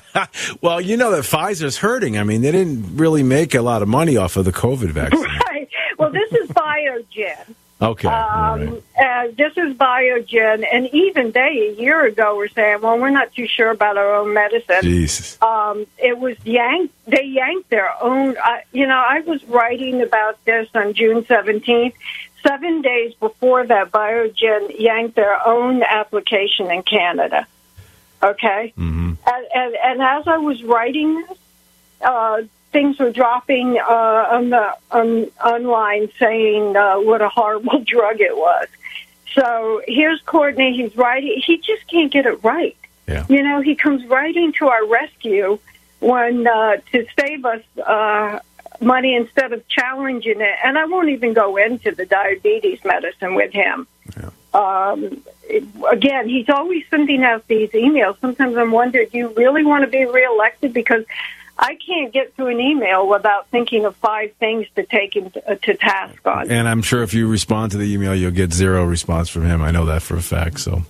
well, 0.60 0.80
you 0.80 0.96
know 0.96 1.10
that 1.12 1.24
Pfizer's 1.24 1.78
hurting. 1.78 2.18
I 2.18 2.24
mean, 2.24 2.42
they 2.42 2.52
didn't 2.52 2.96
really 2.96 3.22
make 3.22 3.54
a 3.54 3.62
lot 3.62 3.82
of 3.82 3.88
money 3.88 4.16
off 4.16 4.36
of 4.36 4.44
the 4.44 4.52
COVID 4.52 4.90
vaccine. 4.90 5.26
Right. 5.46 5.68
Well, 5.98 6.10
this 6.10 6.30
is 6.32 6.50
Biogen. 6.50 7.54
Okay. 7.80 8.08
all 8.08 8.14
right. 8.56 8.68
Um, 8.68 8.82
uh, 8.98 9.28
this 9.36 9.52
is 9.56 9.76
Biogen, 9.76 10.64
and 10.72 10.88
even 10.94 11.30
they 11.32 11.74
a 11.76 11.80
year 11.80 12.06
ago 12.06 12.34
were 12.36 12.48
saying, 12.48 12.80
"Well, 12.80 12.98
we're 12.98 13.10
not 13.10 13.34
too 13.34 13.46
sure 13.46 13.70
about 13.70 13.98
our 13.98 14.14
own 14.14 14.32
medicine." 14.32 14.80
Jesus. 14.80 15.36
Um, 15.42 15.86
it 15.98 16.18
was 16.18 16.36
yanked. 16.44 16.94
They 17.06 17.24
yanked 17.24 17.68
their 17.68 17.90
own. 18.02 18.36
Uh, 18.38 18.58
you 18.72 18.86
know, 18.86 18.96
I 19.06 19.20
was 19.20 19.44
writing 19.44 20.00
about 20.00 20.42
this 20.46 20.68
on 20.74 20.94
June 20.94 21.26
seventeenth. 21.26 21.94
Seven 22.42 22.80
days 22.80 23.12
before 23.14 23.66
that, 23.66 23.90
Biogen 23.90 24.78
yanked 24.78 25.16
their 25.16 25.46
own 25.46 25.82
application 25.82 26.70
in 26.70 26.82
Canada. 26.82 27.46
Okay, 28.22 28.72
Mm-hmm. 28.78 29.12
and, 29.26 29.46
and, 29.54 29.76
and 29.84 30.02
as 30.02 30.26
I 30.26 30.38
was 30.38 30.62
writing 30.64 31.20
this, 31.28 31.38
uh, 32.00 32.42
things 32.72 32.98
were 32.98 33.10
dropping 33.10 33.78
uh, 33.78 34.28
on 34.30 34.50
the 34.50 34.76
on, 34.90 35.24
online 35.44 36.08
saying 36.18 36.76
uh, 36.76 36.96
what 36.96 37.22
a 37.22 37.28
horrible 37.28 37.78
drug 37.86 38.20
it 38.20 38.36
was. 38.36 38.68
So 39.34 39.82
here's 39.86 40.20
Courtney. 40.22 40.76
He's 40.76 40.96
writing. 40.96 41.40
He 41.44 41.58
just 41.58 41.86
can't 41.88 42.10
get 42.10 42.26
it 42.26 42.42
right. 42.42 42.76
Yeah. 43.06 43.24
You 43.28 43.42
know, 43.42 43.60
he 43.60 43.74
comes 43.76 44.04
writing 44.06 44.52
to 44.54 44.68
our 44.68 44.86
rescue 44.86 45.58
when 46.00 46.46
uh, 46.46 46.76
to 46.92 47.06
save 47.18 47.44
us 47.44 47.62
uh, 47.84 48.40
money 48.80 49.14
instead 49.14 49.52
of 49.52 49.66
challenging 49.68 50.40
it. 50.40 50.54
And 50.64 50.76
I 50.78 50.86
won't 50.86 51.10
even 51.10 51.32
go 51.34 51.56
into 51.56 51.92
the 51.92 52.06
diabetes 52.06 52.80
medicine 52.84 53.34
with 53.34 53.52
him. 53.52 53.86
Um, 54.54 55.22
it- 55.44 55.64
again, 55.90 56.28
he's 56.28 56.48
always 56.48 56.84
sending 56.90 57.22
out 57.22 57.46
these 57.46 57.70
emails. 57.70 58.18
Sometimes 58.20 58.56
I'm 58.56 58.70
wondering, 58.72 59.08
do 59.12 59.18
you 59.18 59.28
really 59.36 59.64
want 59.64 59.84
to 59.84 59.90
be 59.90 60.04
reelected? 60.06 60.72
Because 60.72 61.04
I 61.58 61.76
can't 61.86 62.12
get 62.12 62.34
through 62.34 62.48
an 62.48 62.60
email 62.60 63.08
without 63.08 63.48
thinking 63.48 63.84
of 63.86 63.96
five 63.96 64.32
things 64.34 64.66
to 64.76 64.84
take 64.84 65.16
him 65.16 65.30
to, 65.30 65.52
uh, 65.52 65.54
to 65.62 65.74
task 65.74 66.26
on. 66.26 66.50
And 66.50 66.68
I'm 66.68 66.82
sure 66.82 67.02
if 67.02 67.14
you 67.14 67.28
respond 67.28 67.72
to 67.72 67.78
the 67.78 67.92
email, 67.92 68.14
you'll 68.14 68.30
get 68.30 68.52
zero 68.52 68.84
response 68.84 69.28
from 69.28 69.46
him. 69.46 69.62
I 69.62 69.70
know 69.70 69.86
that 69.86 70.02
for 70.02 70.16
a 70.16 70.22
fact. 70.22 70.60
So 70.60 70.82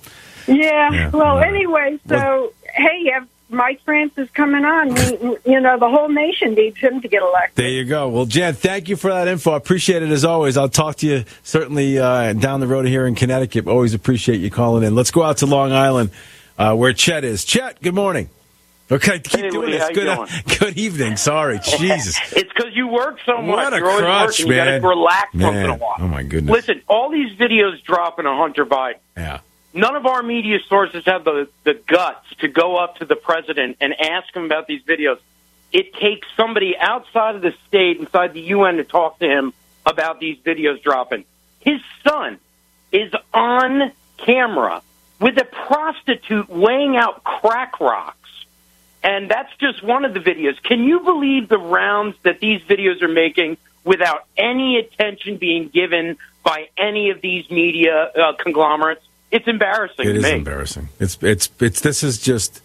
Yeah. 0.46 0.90
Yeah, 0.92 1.10
well, 1.10 1.36
right. 1.36 1.48
anyway, 1.48 1.98
so 2.08 2.52
hey, 2.74 3.02
if 3.04 3.24
Mike 3.48 3.80
Francis 3.84 4.28
coming 4.30 4.64
on. 4.64 4.96
You, 4.96 5.38
you 5.44 5.60
know, 5.60 5.78
the 5.78 5.88
whole 5.88 6.08
nation 6.08 6.54
needs 6.54 6.78
him 6.78 7.00
to 7.00 7.08
get 7.08 7.22
elected. 7.22 7.56
there 7.56 7.68
you 7.70 7.84
go. 7.84 8.08
Well, 8.08 8.26
Jen, 8.26 8.54
thank 8.54 8.88
you 8.88 8.96
for 8.96 9.12
that 9.12 9.28
info. 9.28 9.52
I 9.52 9.56
appreciate 9.56 10.02
it 10.02 10.10
as 10.10 10.24
always. 10.24 10.56
I'll 10.56 10.68
talk 10.68 10.96
to 10.96 11.06
you 11.06 11.24
certainly 11.42 11.98
uh, 11.98 12.32
down 12.32 12.60
the 12.60 12.66
road 12.66 12.86
here 12.86 13.06
in 13.06 13.14
Connecticut. 13.14 13.68
Always 13.68 13.94
appreciate 13.94 14.40
you 14.40 14.50
calling 14.50 14.82
in. 14.82 14.94
Let's 14.94 15.10
go 15.12 15.22
out 15.22 15.38
to 15.38 15.46
Long 15.46 15.72
Island 15.72 16.10
uh, 16.58 16.74
where 16.74 16.92
Chet 16.92 17.24
is. 17.24 17.44
Chet, 17.44 17.80
good 17.80 17.94
morning. 17.94 18.30
Okay, 18.90 19.18
keep 19.18 19.40
Hey, 19.40 19.50
doing 19.50 19.66
Woody, 19.66 19.78
this. 19.78 19.88
Good, 19.90 20.06
uh, 20.08 20.16
doing? 20.26 20.28
good 20.60 20.78
evening. 20.78 21.16
Sorry, 21.16 21.58
Jesus. 21.78 22.18
it's 22.32 22.52
because 22.52 22.74
you 22.74 22.86
work 22.88 23.18
so 23.26 23.38
much. 23.42 23.48
What 23.48 23.72
a 23.74 23.78
You're 23.78 23.98
crutch, 23.98 24.28
working. 24.40 24.46
You 24.46 24.52
man. 24.52 24.80
got 24.80 24.88
to 24.88 24.94
relax 24.94 25.34
once 25.34 25.56
in 25.56 25.64
a 25.64 25.68
Man. 25.68 25.78
while. 25.78 25.94
Oh 25.98 26.08
my 26.08 26.22
goodness. 26.22 26.52
Listen, 26.52 26.82
all 26.88 27.10
these 27.10 27.36
videos 27.36 27.82
dropping 27.82 28.26
on 28.26 28.36
Hunter 28.36 28.64
Biden. 28.64 28.98
Yeah. 29.16 29.40
None 29.74 29.96
of 29.96 30.06
our 30.06 30.22
media 30.22 30.58
sources 30.68 31.04
have 31.06 31.24
the, 31.24 31.48
the 31.64 31.74
guts 31.74 32.26
to 32.38 32.48
go 32.48 32.76
up 32.76 32.96
to 32.98 33.04
the 33.04 33.16
president 33.16 33.76
and 33.80 33.92
ask 34.00 34.34
him 34.34 34.44
about 34.44 34.66
these 34.66 34.82
videos. 34.82 35.18
It 35.72 35.92
takes 35.94 36.26
somebody 36.36 36.74
outside 36.78 37.34
of 37.34 37.42
the 37.42 37.52
state, 37.68 37.98
inside 37.98 38.32
the 38.32 38.40
UN, 38.40 38.76
to 38.76 38.84
talk 38.84 39.18
to 39.18 39.26
him 39.26 39.52
about 39.84 40.20
these 40.20 40.38
videos 40.38 40.80
dropping. 40.82 41.24
His 41.60 41.80
son 42.04 42.38
is 42.92 43.12
on 43.34 43.90
camera 44.16 44.80
with 45.20 45.36
a 45.38 45.44
prostitute 45.44 46.48
weighing 46.48 46.96
out 46.96 47.22
crack 47.24 47.78
rocks. 47.80 48.16
And 49.02 49.30
that's 49.30 49.54
just 49.58 49.82
one 49.84 50.04
of 50.04 50.14
the 50.14 50.20
videos. 50.20 50.60
Can 50.62 50.84
you 50.84 51.00
believe 51.00 51.48
the 51.48 51.58
rounds 51.58 52.16
that 52.22 52.40
these 52.40 52.60
videos 52.62 53.02
are 53.02 53.08
making 53.08 53.56
without 53.84 54.24
any 54.36 54.78
attention 54.78 55.36
being 55.36 55.68
given 55.68 56.16
by 56.42 56.68
any 56.76 57.10
of 57.10 57.20
these 57.20 57.48
media 57.50 58.10
uh, 58.16 58.32
conglomerates? 58.42 59.02
It's 59.30 59.46
embarrassing 59.46 60.08
It 60.08 60.12
to 60.12 60.18
is 60.18 60.22
me. 60.24 60.30
embarrassing. 60.32 60.88
It's 60.98 61.18
it's 61.22 61.50
it's 61.60 61.80
this 61.80 62.02
is 62.02 62.18
just 62.18 62.60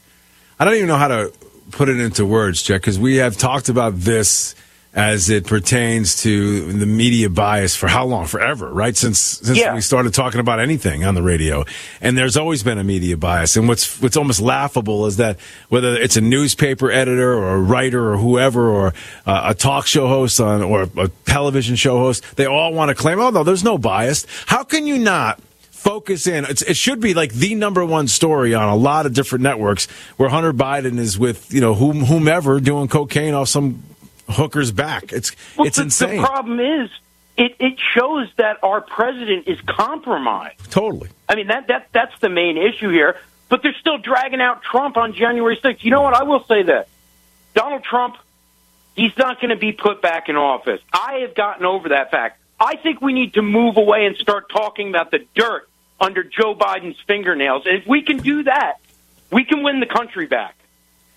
I 0.60 0.66
don't 0.66 0.76
even 0.76 0.88
know 0.88 0.98
how 0.98 1.08
to 1.10 1.34
put 1.72 1.90
it 1.90 2.00
into 2.00 2.26
words, 2.26 2.62
Jack, 2.64 2.82
because 2.82 3.00
we 3.00 3.18
have 3.18 3.38
talked 3.38 3.70
about 3.70 3.96
this 4.00 4.56
as 4.94 5.30
it 5.30 5.48
pertains 5.48 6.22
to 6.22 6.74
the 6.74 6.86
media 6.86 7.30
bias 7.30 7.76
for 7.78 7.88
how 7.88 8.06
long? 8.06 8.26
Forever, 8.26 8.70
right? 8.70 8.96
Since 8.98 9.20
since 9.20 9.58
Yeah. 9.58 9.74
we 9.74 9.80
started 9.82 10.14
talking 10.14 10.42
about 10.42 10.60
anything 10.60 11.06
on 11.06 11.16
the 11.16 11.22
radio. 11.22 11.64
And 12.02 12.18
there's 12.18 12.36
always 12.36 12.62
been 12.62 12.78
a 12.78 12.84
media 12.84 13.16
bias. 13.16 13.56
And 13.56 13.70
what's 13.70 14.02
what's 14.02 14.18
almost 14.18 14.42
laughable 14.42 15.06
is 15.06 15.16
that 15.18 15.38
whether 15.70 15.96
it's 15.96 16.18
a 16.18 16.22
newspaper 16.22 16.92
editor 16.92 17.34
or 17.34 17.56
a 17.56 17.60
writer 17.60 18.12
or 18.12 18.18
whoever 18.18 18.70
or 18.70 18.94
uh, 19.26 19.44
a 19.46 19.54
talk 19.54 19.88
show 19.88 20.08
host 20.08 20.42
on 20.42 20.62
or 20.62 20.90
a 20.98 21.08
television 21.26 21.78
show 21.78 21.98
host, 22.00 22.24
they 22.36 22.46
all 22.46 22.74
want 22.74 22.90
to 22.90 22.96
claim, 22.96 23.20
"Oh 23.20 23.30
no, 23.30 23.44
there's 23.44 23.64
no 23.64 23.78
bias." 23.78 24.28
How 24.48 24.64
can 24.64 24.88
you 24.88 24.98
not 25.00 25.40
focus 25.72 26.28
in. 26.28 26.46
It's, 26.46 26.62
it 26.62 26.78
should 26.78 27.00
be 27.00 27.16
like 27.16 27.34
the 27.34 27.56
number 27.56 27.84
one 27.84 28.08
story 28.08 28.54
on 28.54 28.70
a 28.70 28.76
lot 28.76 29.08
of 29.08 29.16
different 29.16 29.42
networks 29.42 29.88
where 30.18 30.30
Hunter 30.30 30.54
Biden 30.54 31.00
is 31.00 31.18
with 31.18 31.52
you 31.52 31.60
know 31.60 31.74
whom, 31.74 32.06
whomever 32.06 32.60
doing 32.60 32.88
cocaine 32.88 33.34
off 33.34 33.48
some 33.48 33.82
hooker's 34.32 34.72
back. 34.72 35.12
It's 35.14 35.36
Well, 35.58 35.68
it's 35.68 35.78
the, 35.78 35.84
insane. 35.84 36.22
The 36.22 36.28
problem 36.28 36.60
is, 36.60 36.90
it, 37.38 37.56
it 37.60 37.80
shows 37.94 38.30
that 38.38 38.58
our 38.64 38.82
president 38.82 39.48
is 39.48 39.60
compromised. 39.62 40.72
Totally. 40.72 41.10
I 41.28 41.36
mean, 41.36 41.48
that, 41.48 41.68
that 41.68 41.88
that's 41.92 42.18
the 42.20 42.30
main 42.30 42.58
issue 42.58 42.90
here. 42.90 43.18
But 43.50 43.64
they're 43.64 43.76
still 43.80 43.98
dragging 43.98 44.42
out 44.42 44.64
Trump 44.64 44.96
on 44.96 45.14
January 45.14 45.58
6th. 45.58 45.84
You 45.84 45.92
know 45.92 46.02
what? 46.02 46.14
I 46.14 46.24
will 46.24 46.44
say 46.46 46.64
that 46.64 46.88
Donald 47.54 47.84
Trump, 47.84 48.16
he's 48.96 49.16
not 49.18 49.42
going 49.42 49.50
to 49.50 49.58
be 49.58 49.74
put 49.74 50.02
back 50.02 50.30
in 50.30 50.38
office. 50.38 50.80
I 50.94 51.20
have 51.26 51.36
gotten 51.36 51.66
over 51.66 51.90
that 51.90 52.12
fact. 52.12 52.40
I 52.60 52.76
think 52.78 53.02
we 53.02 53.12
need 53.12 53.34
to 53.34 53.42
move 53.42 53.76
away 53.76 54.06
and 54.06 54.16
start 54.18 54.50
talking 54.50 54.90
about 54.90 55.12
the 55.12 55.26
dirt 55.36 55.68
under 56.00 56.24
Joe 56.24 56.56
Biden's 56.56 57.00
fingernails. 57.08 57.64
And 57.66 57.82
if 57.82 57.88
we 57.88 58.04
can 58.04 58.18
do 58.18 58.44
that, 58.44 58.76
we 59.32 59.44
can 59.44 59.64
win 59.64 59.80
the 59.80 59.86
country 59.86 60.28
back. 60.28 60.56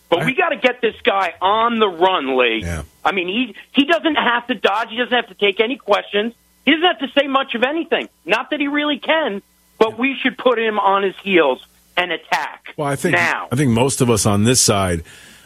But 0.08 0.24
we 0.24 0.34
got 0.34 0.50
to 0.50 0.56
get 0.56 0.80
this 0.80 0.94
guy 1.02 1.34
on 1.40 1.78
the 1.78 1.88
run, 1.88 2.36
Lee. 2.36 2.62
I 3.04 3.12
mean, 3.12 3.28
he 3.28 3.54
he 3.72 3.84
doesn't 3.84 4.16
have 4.16 4.46
to 4.48 4.54
dodge. 4.54 4.90
He 4.90 4.96
doesn't 4.96 5.12
have 5.12 5.28
to 5.28 5.34
take 5.34 5.60
any 5.60 5.76
questions. 5.76 6.34
He 6.64 6.72
doesn't 6.72 6.86
have 6.86 6.98
to 7.00 7.08
say 7.20 7.26
much 7.26 7.54
of 7.54 7.62
anything. 7.62 8.08
Not 8.24 8.50
that 8.50 8.60
he 8.60 8.68
really 8.68 8.98
can, 8.98 9.42
but 9.78 9.98
we 9.98 10.16
should 10.16 10.38
put 10.38 10.58
him 10.58 10.78
on 10.78 11.02
his 11.02 11.16
heels 11.22 11.64
and 11.96 12.10
attack. 12.12 12.74
Well, 12.76 12.88
I 12.88 12.96
think 12.96 13.14
now. 13.14 13.48
I 13.52 13.56
think 13.56 13.70
most 13.70 14.00
of 14.00 14.10
us 14.10 14.26
on 14.26 14.44
this 14.44 14.60
side 14.60 15.04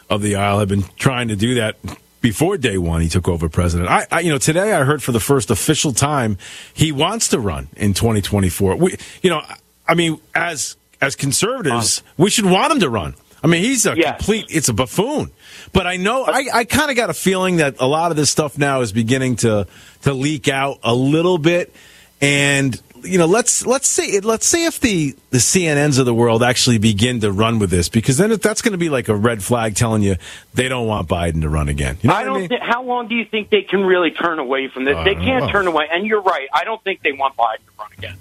of 0.09 0.21
the 0.21 0.35
aisle 0.35 0.59
have 0.59 0.69
been 0.69 0.85
trying 0.97 1.27
to 1.27 1.35
do 1.35 1.55
that 1.55 1.75
before 2.21 2.57
day 2.57 2.77
one. 2.77 3.01
He 3.01 3.09
took 3.09 3.27
over 3.27 3.49
president. 3.49 3.89
I, 3.89 4.07
I 4.11 4.19
you 4.21 4.29
know, 4.29 4.37
today 4.37 4.73
I 4.73 4.83
heard 4.83 5.03
for 5.03 5.11
the 5.11 5.19
first 5.19 5.51
official 5.51 5.93
time 5.93 6.37
he 6.73 6.91
wants 6.91 7.29
to 7.29 7.39
run 7.39 7.67
in 7.75 7.93
2024. 7.93 8.75
We, 8.75 8.97
you 9.21 9.29
know, 9.29 9.41
I 9.87 9.95
mean, 9.95 10.19
as 10.33 10.75
as 11.01 11.15
conservatives, 11.15 12.03
we 12.17 12.29
should 12.29 12.45
want 12.45 12.73
him 12.73 12.79
to 12.81 12.89
run. 12.89 13.15
I 13.43 13.47
mean, 13.47 13.63
he's 13.63 13.85
a 13.85 13.95
complete, 13.95 14.47
it's 14.49 14.69
a 14.69 14.73
buffoon. 14.73 15.31
But 15.71 15.87
I 15.87 15.97
know, 15.97 16.25
I, 16.25 16.45
I 16.53 16.63
kind 16.65 16.89
of 16.89 16.97
got 16.97 17.09
a 17.09 17.13
feeling 17.13 17.57
that 17.57 17.79
a 17.79 17.85
lot 17.85 18.11
of 18.11 18.17
this 18.17 18.29
stuff 18.29 18.57
now 18.57 18.81
is 18.81 18.91
beginning 18.91 19.37
to, 19.37 19.67
to 20.03 20.13
leak 20.13 20.47
out 20.47 20.79
a 20.83 20.93
little 20.93 21.37
bit. 21.37 21.73
And, 22.21 22.81
you 23.01 23.17
know, 23.17 23.27
let's, 23.27 23.65
let's 23.65 23.87
see, 23.87 24.19
let's 24.19 24.45
see 24.45 24.65
if 24.65 24.81
the, 24.81 25.15
the 25.29 25.37
CNNs 25.37 25.99
of 25.99 26.05
the 26.05 26.13
world 26.13 26.43
actually 26.43 26.79
begin 26.79 27.21
to 27.21 27.31
run 27.31 27.59
with 27.59 27.69
this, 27.69 27.87
because 27.87 28.17
then 28.17 28.29
that's 28.31 28.61
going 28.61 28.73
to 28.73 28.77
be 28.77 28.89
like 28.89 29.07
a 29.07 29.15
red 29.15 29.41
flag 29.41 29.75
telling 29.75 30.01
you 30.03 30.17
they 30.53 30.67
don't 30.67 30.85
want 30.85 31.07
Biden 31.07 31.41
to 31.41 31.49
run 31.49 31.69
again. 31.69 31.97
You 32.01 32.09
know 32.09 32.15
I 32.15 32.23
don't. 32.25 32.39
mean? 32.41 32.49
thi- 32.49 32.59
how 32.59 32.83
long 32.83 33.07
do 33.07 33.15
you 33.15 33.23
think 33.23 33.49
they 33.49 33.61
can 33.61 33.85
really 33.85 34.11
turn 34.11 34.39
away 34.39 34.67
from 34.67 34.83
this? 34.83 34.97
Uh, 34.97 35.03
they 35.05 35.15
can't 35.15 35.49
turn 35.49 35.67
away. 35.67 35.87
And 35.89 36.05
you're 36.05 36.21
right. 36.21 36.49
I 36.53 36.65
don't 36.65 36.83
think 36.83 37.01
they 37.01 37.13
want 37.13 37.37
Biden 37.37 37.65
to 37.65 37.71
run 37.79 37.91
again. 37.97 38.17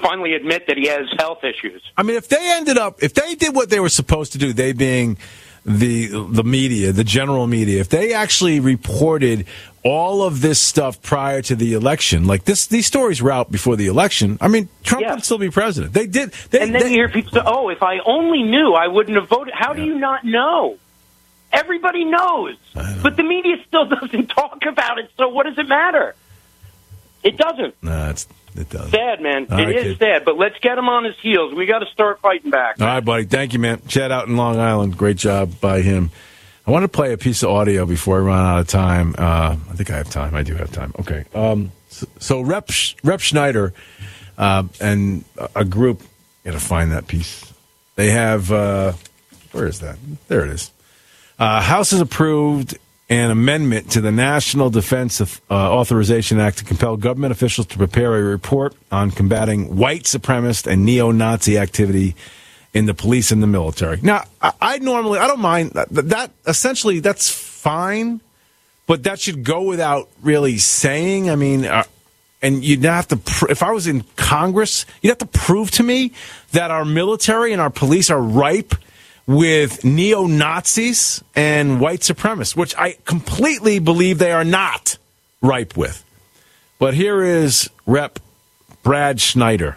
Finally, 0.00 0.34
admit 0.34 0.66
that 0.66 0.76
he 0.76 0.88
has 0.88 1.06
health 1.18 1.44
issues. 1.44 1.82
I 1.96 2.02
mean, 2.02 2.16
if 2.16 2.28
they 2.28 2.52
ended 2.52 2.78
up, 2.78 3.02
if 3.02 3.14
they 3.14 3.34
did 3.34 3.54
what 3.54 3.70
they 3.70 3.80
were 3.80 3.88
supposed 3.88 4.32
to 4.32 4.38
do, 4.38 4.52
they 4.52 4.72
being 4.72 5.18
the 5.64 6.08
the 6.30 6.44
media, 6.44 6.92
the 6.92 7.04
general 7.04 7.46
media, 7.46 7.80
if 7.80 7.88
they 7.88 8.14
actually 8.14 8.60
reported 8.60 9.46
all 9.84 10.22
of 10.22 10.40
this 10.40 10.60
stuff 10.60 11.00
prior 11.02 11.42
to 11.42 11.54
the 11.54 11.74
election, 11.74 12.26
like 12.26 12.44
this, 12.44 12.66
these 12.66 12.86
stories 12.86 13.22
were 13.22 13.30
out 13.30 13.50
before 13.50 13.76
the 13.76 13.86
election. 13.86 14.38
I 14.40 14.48
mean, 14.48 14.68
Trump 14.82 15.06
would 15.06 15.24
still 15.24 15.38
be 15.38 15.50
president. 15.50 15.92
They 15.92 16.06
did. 16.06 16.32
They, 16.50 16.60
and 16.60 16.74
then 16.74 16.82
you 16.90 16.98
hear 16.98 17.08
people 17.08 17.32
say, 17.32 17.42
"Oh, 17.44 17.68
if 17.68 17.82
I 17.82 17.98
only 18.04 18.42
knew, 18.42 18.72
I 18.72 18.88
wouldn't 18.88 19.16
have 19.16 19.28
voted." 19.28 19.54
How 19.54 19.72
do 19.72 19.84
you 19.84 19.98
not 19.98 20.24
know? 20.24 20.78
Everybody 21.52 22.04
knows, 22.04 22.56
but 23.02 23.16
the 23.16 23.24
media 23.24 23.56
still 23.66 23.84
doesn't 24.00 24.28
talk 24.28 24.64
about 24.66 24.98
it. 24.98 25.10
So 25.16 25.28
what 25.28 25.46
does 25.46 25.58
it 25.58 25.68
matter? 25.68 26.14
It 27.22 27.36
doesn't. 27.36 27.74
No, 27.82 28.10
it's, 28.10 28.26
it 28.56 28.68
does. 28.70 28.90
Sad, 28.90 29.20
man. 29.20 29.46
All 29.50 29.58
It 29.58 29.64
right, 29.64 29.76
is 29.76 29.82
kid. 29.84 29.98
sad. 29.98 30.24
But 30.24 30.36
let's 30.38 30.58
get 30.60 30.76
him 30.78 30.88
on 30.88 31.04
his 31.04 31.14
heels. 31.22 31.54
We 31.54 31.66
got 31.66 31.80
to 31.80 31.86
start 31.92 32.20
fighting 32.20 32.50
back. 32.50 32.80
All 32.80 32.86
right, 32.86 33.04
buddy. 33.04 33.24
Thank 33.24 33.52
you, 33.52 33.58
man. 33.58 33.80
Chet 33.88 34.10
out 34.10 34.28
in 34.28 34.36
Long 34.36 34.58
Island. 34.58 34.96
Great 34.96 35.16
job 35.16 35.60
by 35.60 35.82
him. 35.82 36.10
I 36.66 36.70
want 36.72 36.84
to 36.84 36.88
play 36.88 37.12
a 37.12 37.18
piece 37.18 37.42
of 37.42 37.50
audio 37.50 37.86
before 37.86 38.18
I 38.18 38.20
run 38.20 38.46
out 38.46 38.60
of 38.60 38.68
time. 38.68 39.14
Uh, 39.18 39.56
I 39.70 39.74
think 39.74 39.90
I 39.90 39.96
have 39.96 40.10
time. 40.10 40.34
I 40.34 40.42
do 40.42 40.54
have 40.54 40.70
time. 40.70 40.92
Okay. 41.00 41.24
Um, 41.34 41.72
so, 41.88 42.06
so 42.18 42.40
Rep 42.42 42.68
Rep 43.02 43.20
Schneider 43.20 43.72
uh, 44.38 44.64
and 44.80 45.24
a- 45.38 45.50
a 45.56 45.64
group. 45.64 46.02
Got 46.44 46.52
to 46.52 46.60
find 46.60 46.92
that 46.92 47.06
piece. 47.06 47.52
They 47.96 48.10
have. 48.10 48.50
Uh, 48.52 48.92
where 49.52 49.66
is 49.66 49.80
that? 49.80 49.96
There 50.28 50.44
it 50.44 50.50
is. 50.50 50.70
Uh, 51.38 51.60
House 51.60 51.90
has 51.90 52.00
approved 52.00 52.78
an 53.10 53.32
amendment 53.32 53.90
to 53.90 54.00
the 54.00 54.12
National 54.12 54.70
Defense 54.70 55.20
uh, 55.20 55.28
Authorization 55.50 56.38
Act 56.38 56.58
to 56.58 56.64
compel 56.64 56.96
government 56.96 57.32
officials 57.32 57.66
to 57.66 57.76
prepare 57.76 58.16
a 58.16 58.22
report 58.22 58.74
on 58.92 59.10
combating 59.10 59.76
white 59.76 60.04
supremacist 60.04 60.70
and 60.70 60.84
neo-Nazi 60.84 61.58
activity 61.58 62.14
in 62.72 62.86
the 62.86 62.94
police 62.94 63.32
and 63.32 63.42
the 63.42 63.48
military. 63.48 63.98
Now, 64.00 64.24
I, 64.40 64.52
I 64.60 64.78
normally 64.78 65.18
I 65.18 65.26
don't 65.26 65.40
mind 65.40 65.72
that, 65.72 65.88
that. 65.90 66.30
Essentially, 66.46 67.00
that's 67.00 67.28
fine, 67.28 68.20
but 68.86 69.02
that 69.02 69.18
should 69.18 69.42
go 69.42 69.62
without 69.62 70.08
really 70.22 70.56
saying. 70.56 71.28
I 71.28 71.36
mean. 71.36 71.66
Uh, 71.66 71.84
and 72.42 72.64
you'd 72.64 72.84
have 72.84 73.06
to, 73.08 73.18
pr- 73.18 73.50
if 73.50 73.62
I 73.62 73.70
was 73.70 73.86
in 73.86 74.02
Congress, 74.16 74.86
you'd 75.02 75.10
have 75.10 75.18
to 75.18 75.26
prove 75.26 75.70
to 75.72 75.82
me 75.82 76.12
that 76.52 76.70
our 76.70 76.86
military 76.86 77.52
and 77.52 77.60
our 77.60 77.68
police 77.68 78.08
are 78.08 78.18
ripe 78.18 78.74
with 79.30 79.84
neo 79.84 80.26
Nazis 80.26 81.22
and 81.36 81.80
white 81.80 82.00
supremacists, 82.00 82.56
which 82.56 82.74
I 82.76 82.96
completely 83.04 83.78
believe 83.78 84.18
they 84.18 84.32
are 84.32 84.42
not 84.42 84.98
ripe 85.40 85.76
with. 85.76 86.04
But 86.80 86.94
here 86.94 87.22
is 87.22 87.70
Rep. 87.86 88.18
Brad 88.82 89.20
Schneider. 89.20 89.76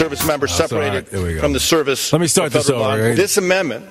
Service 0.00 0.26
members 0.26 0.50
right. 0.52 0.56
separated 0.70 1.12
we 1.12 1.34
go. 1.34 1.40
from 1.40 1.52
the 1.52 1.60
service. 1.60 2.10
Let 2.10 2.22
me 2.22 2.26
start 2.26 2.52
this 2.52 2.70
over, 2.70 3.02
right? 3.02 3.14
This 3.14 3.36
amendment, 3.36 3.84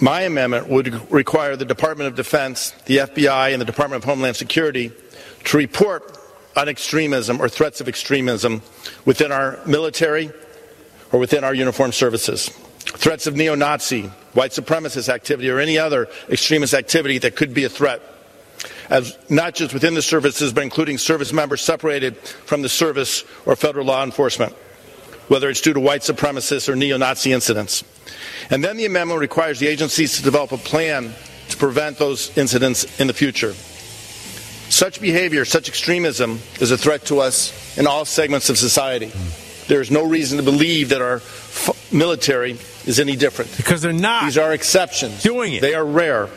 my 0.00 0.20
amendment, 0.20 0.68
would 0.68 1.10
require 1.10 1.56
the 1.56 1.64
Department 1.64 2.06
of 2.06 2.14
Defense, 2.14 2.70
the 2.84 2.98
FBI, 2.98 3.50
and 3.50 3.60
the 3.60 3.64
Department 3.64 4.04
of 4.04 4.08
Homeland 4.08 4.36
Security 4.36 4.92
to 5.46 5.56
report 5.56 6.16
on 6.54 6.68
extremism 6.68 7.40
or 7.42 7.48
threats 7.48 7.80
of 7.80 7.88
extremism 7.88 8.62
within 9.04 9.32
our 9.32 9.58
military 9.66 10.30
or 11.10 11.18
within 11.18 11.42
our 11.42 11.54
uniformed 11.54 11.94
services. 11.94 12.50
Threats 12.50 13.26
of 13.26 13.34
neo 13.34 13.56
Nazi, 13.56 14.02
white 14.32 14.52
supremacist 14.52 15.08
activity, 15.08 15.50
or 15.50 15.58
any 15.58 15.76
other 15.76 16.06
extremist 16.28 16.72
activity 16.72 17.18
that 17.18 17.34
could 17.34 17.52
be 17.52 17.64
a 17.64 17.68
threat, 17.68 18.00
as 18.88 19.16
not 19.28 19.54
just 19.54 19.74
within 19.74 19.94
the 19.94 20.02
services, 20.02 20.52
but 20.52 20.62
including 20.62 20.98
service 20.98 21.32
members 21.32 21.60
separated 21.60 22.16
from 22.16 22.62
the 22.62 22.68
service 22.68 23.24
or 23.44 23.56
federal 23.56 23.86
law 23.86 24.04
enforcement, 24.04 24.52
whether 25.28 25.48
it's 25.48 25.60
due 25.60 25.72
to 25.72 25.80
white 25.80 26.02
supremacist 26.02 26.68
or 26.68 26.76
neo 26.76 26.96
Nazi 26.96 27.32
incidents. 27.32 27.84
And 28.50 28.62
then 28.62 28.76
the 28.76 28.86
amendment 28.86 29.20
requires 29.20 29.58
the 29.58 29.66
agencies 29.66 30.16
to 30.16 30.22
develop 30.22 30.52
a 30.52 30.58
plan 30.58 31.12
to 31.48 31.56
prevent 31.56 31.98
those 31.98 32.36
incidents 32.36 33.00
in 33.00 33.06
the 33.06 33.14
future. 33.14 33.54
Such 34.68 35.00
behavior, 35.00 35.44
such 35.44 35.68
extremism, 35.68 36.40
is 36.60 36.70
a 36.70 36.78
threat 36.78 37.06
to 37.06 37.20
us 37.20 37.78
in 37.78 37.86
all 37.86 38.04
segments 38.04 38.50
of 38.50 38.58
society. 38.58 39.12
There 39.68 39.80
is 39.80 39.90
no 39.90 40.04
reason 40.04 40.38
to 40.38 40.44
believe 40.44 40.90
that 40.90 41.00
our 41.02 41.16
f- 41.16 41.92
military 41.92 42.52
is 42.84 42.98
any 43.00 43.16
different. 43.16 43.56
Because 43.56 43.82
they're 43.82 43.92
not. 43.92 44.24
These 44.24 44.38
are 44.38 44.52
exceptions. 44.52 45.22
Doing 45.22 45.54
it. 45.54 45.60
They 45.60 45.74
are 45.74 45.84
rare. 45.84 46.28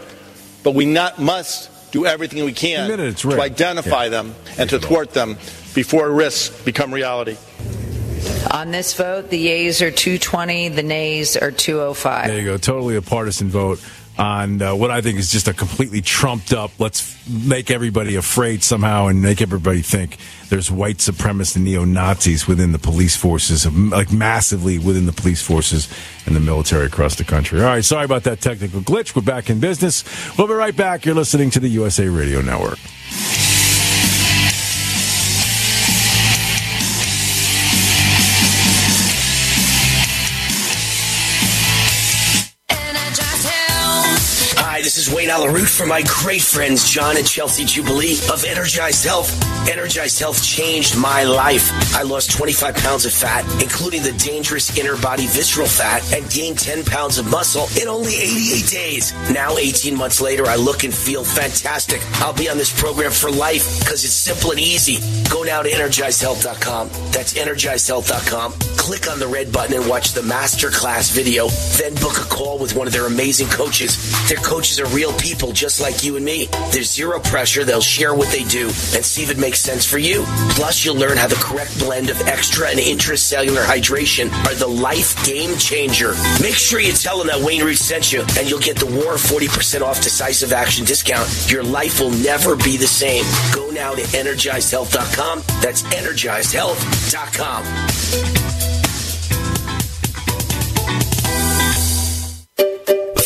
But 0.64 0.76
we 0.76 0.86
not 0.86 1.20
must 1.20 1.72
do 1.92 2.06
everything 2.06 2.44
we 2.46 2.54
can 2.54 2.90
Admit 2.90 3.18
to 3.18 3.42
identify 3.42 4.06
Yeah. 4.06 4.10
them 4.10 4.36
and 4.58 4.70
to 4.70 4.80
thwart 4.80 5.14
them 5.14 5.38
before 5.74 6.10
risks 6.12 6.50
become 6.64 6.94
reality. 6.94 7.38
On 8.52 8.72
this 8.72 8.94
vote, 8.94 9.30
the 9.30 9.38
yeas 9.38 9.82
are 9.82 9.92
220, 9.92 10.70
the 10.70 10.84
nays 10.84 11.38
are 11.38 11.52
205. 11.52 12.28
There 12.28 12.38
you 12.40 12.46
go. 12.46 12.58
Totally 12.58 12.96
a 12.96 13.02
partisan 13.02 13.50
vote 13.50 13.80
on 14.20 14.62
uh, 14.62 14.76
what 14.76 14.92
I 14.92 15.00
think 15.00 15.18
is 15.18 15.32
just 15.32 15.48
a 15.48 15.54
completely 15.54 16.02
trumped 16.02 16.52
up. 16.52 16.78
Let's 16.78 17.18
make 17.30 17.72
everybody 17.72 18.16
afraid 18.16 18.64
somehow 18.64 19.08
and 19.08 19.22
make 19.22 19.42
everybody 19.42 19.82
think 19.82 20.18
there's 20.50 20.70
white 20.70 20.98
supremacists 20.98 21.56
and 21.56 21.64
neo 21.64 21.86
Nazis 21.86 22.46
within 22.46 22.74
the 22.74 22.80
police 22.80 23.16
forces, 23.16 23.66
like 23.66 24.12
massively 24.12 24.78
within 24.78 25.06
the 25.06 25.14
police 25.14 25.42
forces 25.42 25.88
and 26.26 26.36
the 26.36 26.42
military 26.42 26.86
across 26.86 27.16
the 27.16 27.24
country. 27.24 27.62
All 27.62 27.68
right. 27.68 27.84
Sorry 27.84 28.04
about 28.04 28.24
that 28.24 28.42
technical 28.42 28.82
glitch. 28.82 29.16
We're 29.16 29.22
back 29.22 29.50
in 29.50 29.62
business. 29.62 30.04
We'll 30.38 30.48
be 30.48 30.54
right 30.54 30.76
back. 30.76 31.06
You're 31.06 31.16
listening 31.16 31.50
to 31.52 31.62
the 31.62 31.70
USA 31.70 32.10
Radio 32.10 32.42
Network. 32.42 32.78
Hi, 45.12 45.19
is 45.30 45.36
Wayne 45.36 45.42
Allyn 45.42 45.54
Root 45.54 45.68
from 45.68 45.90
my 45.90 46.04
great 46.08 46.42
friends 46.42 46.90
John 46.90 47.18
and 47.18 47.28
Chelsea 47.28 47.66
Jubilee 47.66 48.18
of 48.32 48.44
Energized 48.46 49.06
Health. 49.06 49.32
Energized 49.70 50.20
Health 50.20 50.44
changed 50.44 50.98
my 50.98 51.24
life. 51.24 51.72
I 51.96 52.02
lost 52.04 52.32
25 52.32 52.76
pounds 52.76 53.06
of 53.06 53.14
fat, 53.14 53.44
including 53.62 54.02
the 54.02 54.14
dangerous 54.14 54.78
inner 54.78 54.98
body 54.98 55.28
visceral 55.28 55.68
fat, 55.68 56.02
and 56.14 56.30
gained 56.30 56.60
10 56.60 56.86
pounds 56.86 57.18
of 57.18 57.30
muscle 57.30 57.68
in 57.82 57.88
only 57.88 58.16
88 58.16 58.70
days. 58.70 59.14
Now, 59.32 59.58
18 59.58 59.96
months 59.96 60.22
later, 60.22 60.46
I 60.48 60.56
look 60.56 60.84
and 60.84 60.94
feel 60.94 61.24
fantastic. 61.24 62.02
I'll 62.22 62.34
be 62.34 62.50
on 62.50 62.58
this 62.58 62.74
program 62.80 63.12
for 63.12 63.30
life 63.30 63.80
because 63.80 64.04
it's 64.04 64.14
simple 64.14 64.52
and 64.52 64.60
easy. 64.60 64.98
Go 65.30 65.44
now 65.44 65.62
to 65.62 65.70
energizedhealth.com. 65.70 66.90
That's 67.12 67.34
energizedhealth.com. 67.34 68.54
Click 68.78 69.10
on 69.10 69.20
the 69.20 69.28
red 69.28 69.52
button 69.52 69.76
and 69.76 69.88
watch 69.88 70.14
the 70.14 70.22
masterclass 70.22 71.12
video. 71.12 71.48
Then 71.78 71.94
book 71.96 72.18
a 72.18 72.28
call 72.30 72.58
with 72.58 72.76
one 72.76 72.88
of 72.88 72.94
their 72.94 73.06
amazing 73.06 73.48
coaches. 73.50 73.98
Their 74.28 74.40
coaches 74.40 74.80
are 74.80 74.88
real 74.88 75.12
people 75.20 75.52
just 75.52 75.82
like 75.82 76.04
you 76.04 76.16
and 76.16 76.26
me. 76.26 76.48
There's 76.72 76.92
zero 76.92 77.20
pressure. 77.20 77.64
They'll 77.64 77.82
share 77.82 78.14
what 78.14 78.32
they 78.32 78.44
do 78.44 78.68
and 78.68 79.06
see 79.06 79.24
if 79.24 79.30
it 79.30 79.38
makes 79.38 79.60
sense 79.60 79.86
for 79.86 79.98
you. 79.98 80.24
Plus, 80.52 80.84
you'll 80.84 80.96
learn 80.96 81.18
how 81.18 81.28
the 81.28 81.36
correct 81.36 81.78
blend 81.80 82.10
of 82.10 82.20
extra 82.22 82.70
and 82.70 82.80
intracellular 82.80 83.64
hydration 83.64 84.32
are 84.46 84.56
the 84.56 84.68
life 84.68 85.24
game 85.26 85.58
changer. 85.58 86.14
Make 86.42 86.56
sure 86.56 86.80
you 86.80 86.94
tell 86.94 87.18
them 87.18 87.28
that 87.28 87.40
Wayne 87.40 87.64
Root 87.64 87.78
sent 87.78 88.12
you, 88.12 88.22
and 88.38 88.50
you'll 88.50 88.60
get 88.60 88.78
the 88.78 88.86
War 88.86 89.16
40% 89.16 89.82
off 89.82 90.02
decisive 90.02 90.54
action 90.54 90.86
discount. 90.86 91.30
Your 91.52 91.64
life 91.64 92.00
will 92.00 92.12
never 92.12 92.56
be 92.56 92.78
the 92.78 92.88
same. 92.88 93.24
Go 93.54 93.70
now 93.70 93.94
to 93.94 94.02
energizedhealth.com. 94.02 95.44
That's 95.62 95.84
energizedhealth.com. 95.84 98.79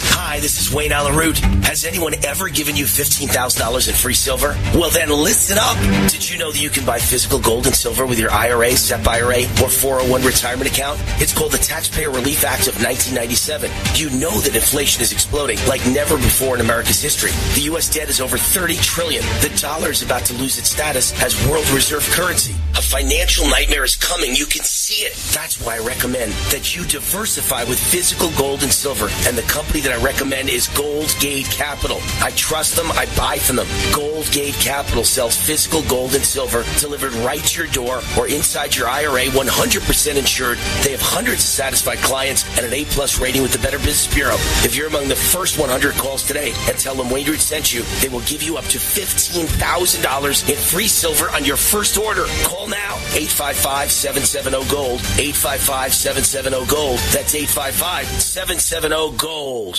Hi, 0.00 0.38
this 0.40 0.60
is 0.60 0.72
Wayne 0.72 0.92
Allyn 0.92 1.16
Root. 1.16 1.38
Has 1.64 1.84
anyone 1.84 2.14
ever 2.24 2.48
given 2.48 2.76
you 2.76 2.84
$15,000 2.84 3.88
in 3.88 3.94
free 3.94 4.14
silver? 4.14 4.56
Well, 4.74 4.90
then 4.90 5.08
listen 5.08 5.58
up. 5.58 5.76
Did 6.10 6.28
you 6.28 6.38
know 6.38 6.52
that 6.52 6.62
you 6.62 6.70
can 6.70 6.84
buy 6.86 6.98
physical 6.98 7.40
gold 7.40 7.66
and 7.66 7.74
silver 7.74 8.06
with 8.06 8.18
your 8.18 8.30
IRA, 8.30 8.70
SEP 8.72 9.06
IRA, 9.06 9.42
or 9.62 9.68
401 9.68 10.22
retirement 10.22 10.70
account? 10.70 11.00
It's 11.20 11.32
called 11.36 11.52
the 11.52 11.58
Taxpayer 11.58 12.10
Relief 12.10 12.44
Act 12.44 12.68
of 12.68 12.74
1997. 12.82 13.70
You 13.94 14.10
know 14.20 14.30
that 14.30 14.54
inflation 14.54 15.02
is 15.02 15.12
exploding 15.12 15.58
like 15.66 15.84
never 15.88 16.16
before 16.16 16.54
in 16.54 16.60
America's 16.60 17.02
history. 17.02 17.32
The 17.54 17.62
U.S. 17.72 17.92
debt 17.92 18.08
is 18.08 18.20
over 18.20 18.38
30 18.38 18.76
trillion. 18.76 19.22
The 19.40 19.56
dollar 19.60 19.90
is 19.90 20.02
about 20.02 20.24
to 20.26 20.34
lose 20.34 20.58
its 20.58 20.70
status 20.70 21.10
as 21.22 21.34
world 21.48 21.68
reserve 21.70 22.04
currency. 22.10 22.54
A 22.76 22.82
financial 22.82 23.48
nightmare 23.48 23.84
is 23.84 23.96
coming. 23.96 24.34
You 24.34 24.46
can 24.46 24.62
see 24.62 25.04
it. 25.04 25.14
That's 25.34 25.60
why 25.60 25.76
I 25.76 25.78
recommend 25.80 26.32
that 26.54 26.76
you 26.76 26.84
diversify 26.84 27.64
with 27.64 27.80
physical 27.80 28.30
gold 28.38 28.62
and 28.62 28.72
silver. 28.72 29.08
And 29.26 29.36
the 29.36 29.42
company 29.42 29.80
that 29.80 29.87
I 29.92 30.02
recommend 30.02 30.48
is 30.48 30.68
Gold 30.68 31.14
Gate 31.20 31.46
Capital. 31.46 31.98
I 32.20 32.30
trust 32.30 32.76
them. 32.76 32.90
I 32.92 33.06
buy 33.16 33.38
from 33.38 33.56
them. 33.56 33.66
Gold 33.92 34.30
Gate 34.32 34.54
Capital 34.54 35.04
sells 35.04 35.36
physical 35.36 35.82
gold 35.82 36.14
and 36.14 36.24
silver 36.24 36.64
delivered 36.78 37.12
right 37.24 37.42
to 37.42 37.62
your 37.62 37.70
door 37.72 38.00
or 38.18 38.28
inside 38.28 38.74
your 38.74 38.88
IRA, 38.88 39.26
100% 39.26 40.16
insured. 40.16 40.58
They 40.82 40.92
have 40.92 41.00
hundreds 41.00 41.44
of 41.44 41.48
satisfied 41.48 41.98
clients 41.98 42.44
and 42.56 42.66
an 42.66 42.72
A-plus 42.72 43.20
rating 43.20 43.42
with 43.42 43.52
the 43.52 43.58
Better 43.58 43.78
Business 43.78 44.12
Bureau. 44.12 44.36
If 44.64 44.74
you're 44.74 44.88
among 44.88 45.08
the 45.08 45.16
first 45.16 45.58
100 45.58 45.94
calls 45.94 46.22
today 46.22 46.52
and 46.66 46.78
tell 46.78 46.94
them 46.94 47.10
Wayne 47.10 47.26
Root 47.26 47.40
sent 47.40 47.72
you, 47.72 47.82
they 48.00 48.08
will 48.08 48.22
give 48.22 48.42
you 48.42 48.56
up 48.56 48.64
to 48.66 48.78
$15,000 48.78 50.48
in 50.48 50.56
free 50.56 50.88
silver 50.88 51.28
on 51.30 51.44
your 51.44 51.56
first 51.56 51.98
order. 51.98 52.24
Call 52.44 52.68
now. 52.68 52.96
855-770-GOLD. 53.14 55.00
855-770-GOLD. 55.00 56.98
That's 57.12 57.34
855-770-GOLD. 57.34 59.77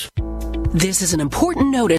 This 0.73 1.01
is 1.01 1.13
an 1.13 1.19
important 1.19 1.71
notice. 1.71 1.98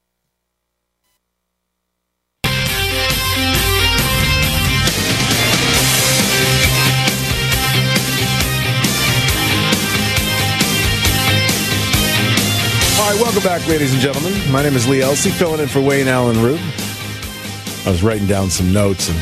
Welcome 13.43 13.59
back, 13.59 13.69
ladies 13.69 13.91
and 13.91 13.99
gentlemen. 13.99 14.51
My 14.51 14.61
name 14.61 14.75
is 14.75 14.87
Lee 14.87 14.99
Elci, 14.99 15.31
filling 15.31 15.61
in 15.61 15.67
for 15.67 15.81
Wayne 15.81 16.07
Allyn 16.07 16.39
Root. 16.43 16.59
I 17.87 17.89
was 17.89 18.03
writing 18.03 18.27
down 18.27 18.51
some 18.51 18.71
notes, 18.71 19.09
and 19.09 19.17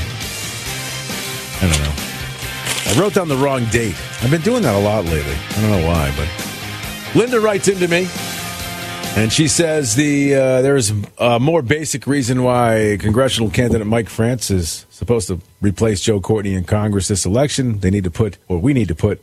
I 1.61 1.71
don't 1.71 1.81
know. 1.81 1.93
I 2.91 2.99
wrote 2.99 3.13
down 3.13 3.29
the 3.29 3.37
wrong 3.37 3.63
date. 3.67 3.95
I've 4.21 4.29
been 4.29 4.41
doing 4.41 4.61
that 4.63 4.75
a 4.75 4.79
lot 4.79 5.05
lately. 5.05 5.37
I 5.51 5.61
don't 5.61 5.71
know 5.71 5.87
why, 5.87 6.13
but 6.17 7.15
Linda 7.15 7.39
writes 7.39 7.69
into 7.69 7.87
me, 7.87 8.09
and 9.15 9.31
she 9.31 9.47
says 9.47 9.95
the 9.95 10.35
uh, 10.35 10.61
there 10.63 10.75
is 10.75 10.91
a 11.17 11.39
more 11.39 11.61
basic 11.61 12.05
reason 12.05 12.43
why 12.43 12.97
congressional 12.99 13.49
candidate 13.49 13.87
Mike 13.87 14.09
France 14.09 14.51
is 14.51 14.85
supposed 14.89 15.29
to 15.29 15.39
replace 15.61 16.01
Joe 16.01 16.19
Courtney 16.19 16.55
in 16.55 16.65
Congress 16.65 17.07
this 17.07 17.25
election. 17.25 17.79
They 17.79 17.89
need 17.89 18.03
to 18.03 18.11
put, 18.11 18.37
or 18.49 18.59
we 18.59 18.73
need 18.73 18.89
to 18.89 18.95
put, 18.95 19.21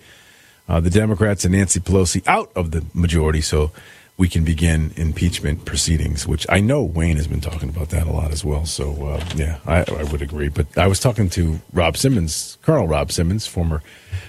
uh, 0.71 0.81
the 0.81 0.89
Democrats 0.89 1.45
and 1.45 1.53
Nancy 1.53 1.81
Pelosi 1.81 2.27
out 2.27 2.51
of 2.57 2.71
the 2.71 2.83
majority 2.95 3.43
so 3.43 3.73
we 4.19 4.29
can 4.29 4.45
begin 4.45 4.93
impeachment 4.97 5.65
proceedings, 5.67 6.27
which 6.27 6.47
I 6.49 6.61
know 6.61 6.83
Wayne 6.83 7.17
has 7.17 7.27
been 7.27 7.43
talking 7.43 7.69
about 7.69 7.91
that 7.91 8.07
a 8.07 8.13
lot 8.13 8.33
as 8.33 8.45
well. 8.45 8.65
So, 8.65 9.07
uh, 9.07 9.25
yeah, 9.35 9.59
I, 9.67 9.85
I 9.91 10.05
would 10.05 10.23
agree. 10.23 10.49
But 10.49 10.67
I 10.79 10.87
was 10.87 11.01
talking 11.01 11.29
to 11.31 11.61
Rob 11.73 11.97
Simmons, 11.97 12.57
Colonel 12.63 12.89
Rob 12.89 13.13
Simmons, 13.13 13.47
former 13.47 13.83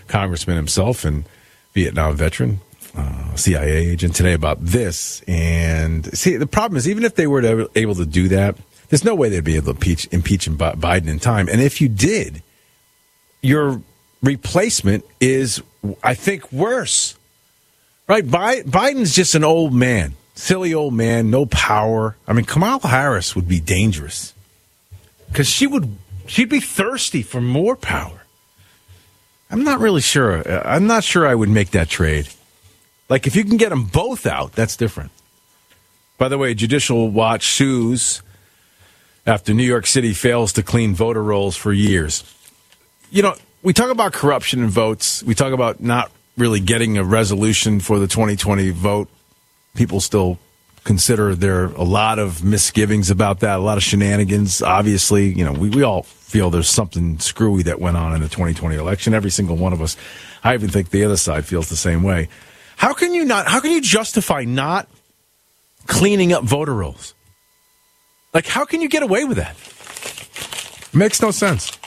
congressman 0.08 0.58
himself 0.58 1.06
and 1.06 1.24
Vietnam 1.74 2.16
veteran, 2.18 2.60
uh, 2.96 3.36
CIA 3.36 3.88
agent, 3.88 4.16
today 4.16 4.34
about 4.34 4.58
this. 4.60 5.22
And 5.28 6.06
see, 6.18 6.36
the 6.36 6.48
problem 6.48 6.78
is, 6.78 6.90
even 6.90 7.06
if 7.06 7.16
they 7.16 7.28
were 7.28 7.42
to, 7.42 7.72
able 7.76 7.96
to 7.96 8.06
do 8.06 8.28
that, 8.30 8.58
there's 8.90 9.06
no 9.06 9.16
way 9.16 9.30
they'd 9.30 9.44
be 9.44 9.56
able 9.56 9.66
to 9.66 9.72
impeach, 9.72 10.08
impeach 10.12 10.50
Biden 10.50 11.08
in 11.08 11.20
time. 11.20 11.48
And 11.48 11.62
if 11.62 11.80
you 11.80 11.88
did, 11.88 12.42
your 13.42 13.82
replacement 14.22 15.06
is, 15.20 15.62
I 16.04 16.14
think, 16.14 16.52
worse. 16.52 17.16
Right, 18.08 18.26
Biden's 18.26 19.14
just 19.14 19.36
an 19.36 19.43
old 19.43 19.74
man, 19.74 20.16
silly 20.34 20.74
old 20.74 20.93
man, 20.93 21.30
no 21.30 21.45
power. 21.45 22.16
I 22.26 22.32
mean, 22.32 22.45
Kamala 22.45 22.88
Harris 22.88 23.36
would 23.36 23.49
be 23.49 23.60
dangerous 23.60 24.34
because 25.28 25.47
she 25.47 25.68
would 25.68 25.97
she'd 26.26 26.49
be 26.49 26.62
thirsty 26.62 27.22
for 27.22 27.41
more 27.41 27.76
power. 27.76 28.24
I'm 29.51 29.64
not 29.64 29.80
really 29.80 30.01
sure. 30.01 30.47
Uh, 30.47 30.62
I'm 30.66 30.88
not 30.88 31.03
sure 31.03 31.28
I 31.28 31.36
would 31.36 31.49
make 31.49 31.72
that 31.72 31.89
trade. 31.89 32.30
Like 33.10 33.28
if 33.28 33.36
you 33.36 33.43
can 33.43 33.58
get 33.58 33.70
them 33.70 33.86
both 33.86 34.26
out, 34.26 34.53
that's 34.53 34.78
different. 34.78 35.12
By 36.18 36.30
the 36.30 36.38
way, 36.38 36.53
Judicial 36.53 37.10
Watch 37.10 37.47
sues 37.47 38.22
after 39.26 39.53
New 39.53 39.64
York 39.64 39.86
City 39.86 40.14
fails 40.14 40.53
to 40.53 40.64
clean 40.64 40.95
voter 40.95 41.22
rolls 41.22 41.58
for 41.58 41.74
years. 41.74 42.24
You 43.12 43.22
know, 43.22 43.36
we 43.64 43.74
talk 43.74 43.89
about 43.89 44.14
corruption 44.14 44.64
in 44.64 44.70
votes. 44.70 45.24
We 45.24 45.36
talk 45.36 45.53
about 45.53 45.82
not 45.82 46.12
really 46.38 46.60
getting 46.60 46.98
a 46.98 47.04
resolution 47.04 47.80
for 47.80 48.00
the 48.00 48.08
2020 48.08 48.70
vote. 48.70 49.10
People 49.76 50.00
still 50.00 50.38
consider 50.84 51.36
there 51.36 51.64
are 51.64 51.74
a 51.74 51.84
lot 51.84 52.20
of 52.20 52.44
misgivings 52.44 53.10
about 53.10 53.42
that, 53.42 53.60
a 53.60 53.62
lot 53.62 53.78
of 53.78 53.84
shenanigans. 53.84 54.62
Obviously, 54.62 55.28
you 55.34 55.44
know, 55.44 55.52
we, 55.52 55.70
we 55.70 55.84
all 55.84 56.04
feel 56.04 56.50
there's 56.50 56.70
something 56.70 57.20
screwy 57.20 57.64
that 57.64 57.82
went 57.82 57.98
on 57.98 58.14
in 58.14 58.22
the 58.22 58.30
2020 58.30 58.76
election. 58.76 59.14
Every 59.14 59.32
single 59.32 59.58
one 59.58 59.74
of 59.74 59.82
us. 59.82 59.98
I 60.44 60.54
even 60.54 60.70
think 60.70 60.92
the 60.92 61.04
other 61.04 61.18
side 61.18 61.46
feels 61.46 61.70
the 61.70 61.76
same 61.76 62.04
way. 62.04 62.30
How 62.78 62.94
can 62.94 63.14
you 63.14 63.26
not, 63.26 63.48
how 63.48 63.60
can 63.60 63.72
you 63.72 63.82
justify 63.82 64.44
not 64.44 64.88
cleaning 65.88 66.32
up 66.32 66.44
voter 66.44 66.74
rolls? 66.74 67.16
Like, 68.34 68.46
how 68.46 68.66
can 68.66 68.82
you 68.82 68.88
get 68.88 69.04
away 69.04 69.26
with 69.26 69.38
that? 69.38 69.56
Makes 70.96 71.22
no 71.22 71.32
sense. 71.32 71.78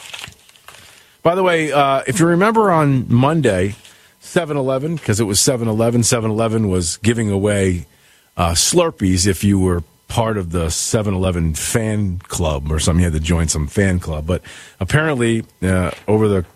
By 1.22 1.34
the 1.34 1.42
way, 1.42 1.70
uh, 1.70 2.03
if 2.07 2.18
you 2.18 2.26
remember 2.26 2.70
on 2.70 3.12
Monday, 3.12 3.76
7 4.30 4.56
Eleven, 4.56 4.94
because 4.94 5.18
it 5.18 5.24
was 5.24 5.40
7 5.40 5.66
Eleven, 5.66 6.04
7 6.04 6.30
Eleven 6.30 6.68
was 6.68 6.98
giving 6.98 7.32
away 7.32 7.86
uh, 8.36 8.52
Slurpees 8.52 9.26
if 9.26 9.42
you 9.42 9.58
were 9.58 9.82
part 10.06 10.36
of 10.36 10.52
the 10.52 10.70
7 10.70 11.12
Eleven 11.12 11.52
fan 11.54 12.20
club 12.20 12.70
or 12.70 12.78
something. 12.78 13.00
You 13.00 13.10
had 13.10 13.14
to 13.14 13.18
join 13.18 13.48
some 13.48 13.66
fan 13.66 13.98
club. 13.98 14.28
But 14.28 14.42
apparently, 14.78 15.44
uh, 15.62 15.90
over 16.06 16.28
the 16.28 16.46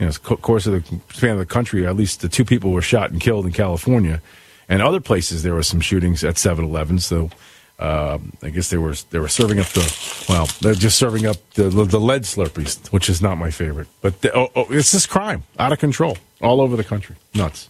you 0.00 0.06
know, 0.06 0.12
course 0.12 0.66
of 0.66 0.72
the 0.72 1.00
span 1.14 1.34
of 1.34 1.38
the 1.38 1.46
country, 1.46 1.86
at 1.86 1.94
least 1.94 2.22
the 2.22 2.28
two 2.28 2.44
people 2.44 2.72
were 2.72 2.82
shot 2.82 3.12
and 3.12 3.20
killed 3.20 3.46
in 3.46 3.52
California. 3.52 4.20
And 4.68 4.82
other 4.82 5.00
places, 5.00 5.44
there 5.44 5.54
were 5.54 5.62
some 5.62 5.80
shootings 5.80 6.24
at 6.24 6.38
7 6.38 6.64
Eleven. 6.64 6.98
So 6.98 7.30
uh, 7.78 8.18
I 8.42 8.50
guess 8.50 8.70
they 8.70 8.78
were 8.78 8.96
they 9.10 9.20
were 9.20 9.28
serving 9.28 9.60
up 9.60 9.68
the 9.68 10.24
well, 10.28 10.48
they're 10.60 10.74
just 10.74 10.98
serving 10.98 11.26
up 11.26 11.36
the 11.54 11.70
the 11.70 12.00
lead 12.00 12.22
Slurpees, 12.22 12.88
which 12.88 13.08
is 13.08 13.22
not 13.22 13.38
my 13.38 13.52
favorite. 13.52 13.86
But 14.00 14.22
the, 14.22 14.36
oh, 14.36 14.50
oh, 14.56 14.66
it's 14.70 14.90
this 14.90 15.06
crime 15.06 15.44
out 15.56 15.70
of 15.70 15.78
control 15.78 16.16
all 16.42 16.60
over 16.60 16.76
the 16.76 16.84
country, 16.84 17.16
nuts. 17.34 17.68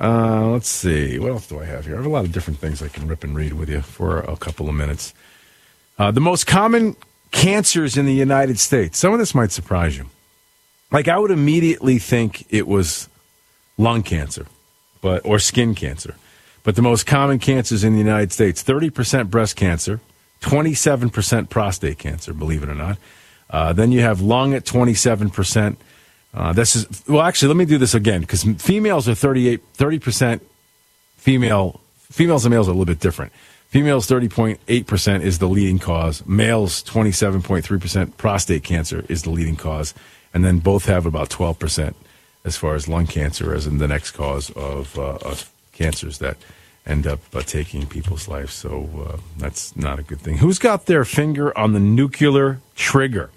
Uh, 0.00 0.46
let's 0.48 0.68
see, 0.68 1.18
what 1.18 1.30
else 1.30 1.46
do 1.48 1.60
I 1.60 1.64
have 1.64 1.84
here? 1.84 1.94
I 1.94 1.98
have 1.98 2.06
a 2.06 2.08
lot 2.08 2.24
of 2.24 2.32
different 2.32 2.60
things 2.60 2.82
I 2.82 2.88
can 2.88 3.08
rip 3.08 3.24
and 3.24 3.34
read 3.34 3.54
with 3.54 3.68
you 3.68 3.80
for 3.80 4.20
a 4.20 4.36
couple 4.36 4.68
of 4.68 4.74
minutes. 4.74 5.12
Uh, 5.98 6.10
the 6.12 6.20
most 6.20 6.46
common 6.46 6.96
cancers 7.30 7.96
in 7.96 8.06
the 8.06 8.14
United 8.14 8.58
States. 8.58 8.98
Some 8.98 9.12
of 9.12 9.18
this 9.18 9.34
might 9.34 9.50
surprise 9.50 9.96
you. 9.96 10.06
Like 10.90 11.08
I 11.08 11.18
would 11.18 11.30
immediately 11.30 11.98
think 11.98 12.46
it 12.48 12.66
was 12.66 13.08
lung 13.76 14.02
cancer, 14.02 14.46
but 15.00 15.24
or 15.24 15.38
skin 15.38 15.74
cancer. 15.74 16.14
But 16.62 16.76
the 16.76 16.82
most 16.82 17.06
common 17.06 17.38
cancers 17.38 17.84
in 17.84 17.92
the 17.92 17.98
United 17.98 18.32
States 18.32 18.62
30% 18.62 19.30
breast 19.30 19.56
cancer, 19.56 20.00
27% 20.40 21.50
prostate 21.50 21.98
cancer, 21.98 22.32
believe 22.32 22.62
it 22.62 22.68
or 22.68 22.74
not. 22.74 22.98
Uh, 23.50 23.72
then 23.72 23.92
you 23.92 24.00
have 24.00 24.20
lung 24.20 24.54
at 24.54 24.64
27%. 24.64 25.76
Uh, 26.34 26.52
this 26.52 26.76
is, 26.76 26.86
well, 27.08 27.22
actually, 27.22 27.48
let 27.48 27.56
me 27.56 27.64
do 27.64 27.78
this 27.78 27.94
again 27.94 28.20
because 28.20 28.44
females 28.44 29.08
are 29.08 29.14
38, 29.14 29.60
30% 29.74 30.40
female, 31.16 31.80
females 31.98 32.44
and 32.44 32.52
males 32.52 32.68
are 32.68 32.72
a 32.72 32.74
little 32.74 32.84
bit 32.84 33.00
different. 33.00 33.32
Females 33.68 34.06
30.8% 34.06 35.20
is 35.20 35.38
the 35.38 35.48
leading 35.48 35.78
cause. 35.78 36.24
Males 36.26 36.82
27.3% 36.84 38.16
prostate 38.16 38.64
cancer 38.64 39.04
is 39.08 39.22
the 39.22 39.30
leading 39.30 39.56
cause. 39.56 39.92
And 40.32 40.44
then 40.44 40.58
both 40.58 40.86
have 40.86 41.04
about 41.04 41.28
12% 41.28 41.94
as 42.44 42.56
far 42.56 42.74
as 42.74 42.88
lung 42.88 43.06
cancer 43.06 43.54
as 43.54 43.66
in 43.66 43.78
the 43.78 43.88
next 43.88 44.12
cause 44.12 44.50
of, 44.50 44.98
uh, 44.98 45.18
of 45.22 45.50
cancers 45.72 46.18
that 46.18 46.38
end 46.86 47.06
up 47.06 47.20
uh, 47.34 47.42
taking 47.42 47.86
people's 47.86 48.26
lives. 48.26 48.54
So 48.54 48.88
uh, 49.06 49.18
that's 49.36 49.76
not 49.76 49.98
a 49.98 50.02
good 50.02 50.20
thing. 50.20 50.38
Who's 50.38 50.58
got 50.58 50.86
their 50.86 51.04
finger 51.04 51.56
on 51.56 51.72
the 51.74 51.80
nuclear 51.80 52.60
trigger? 52.74 53.30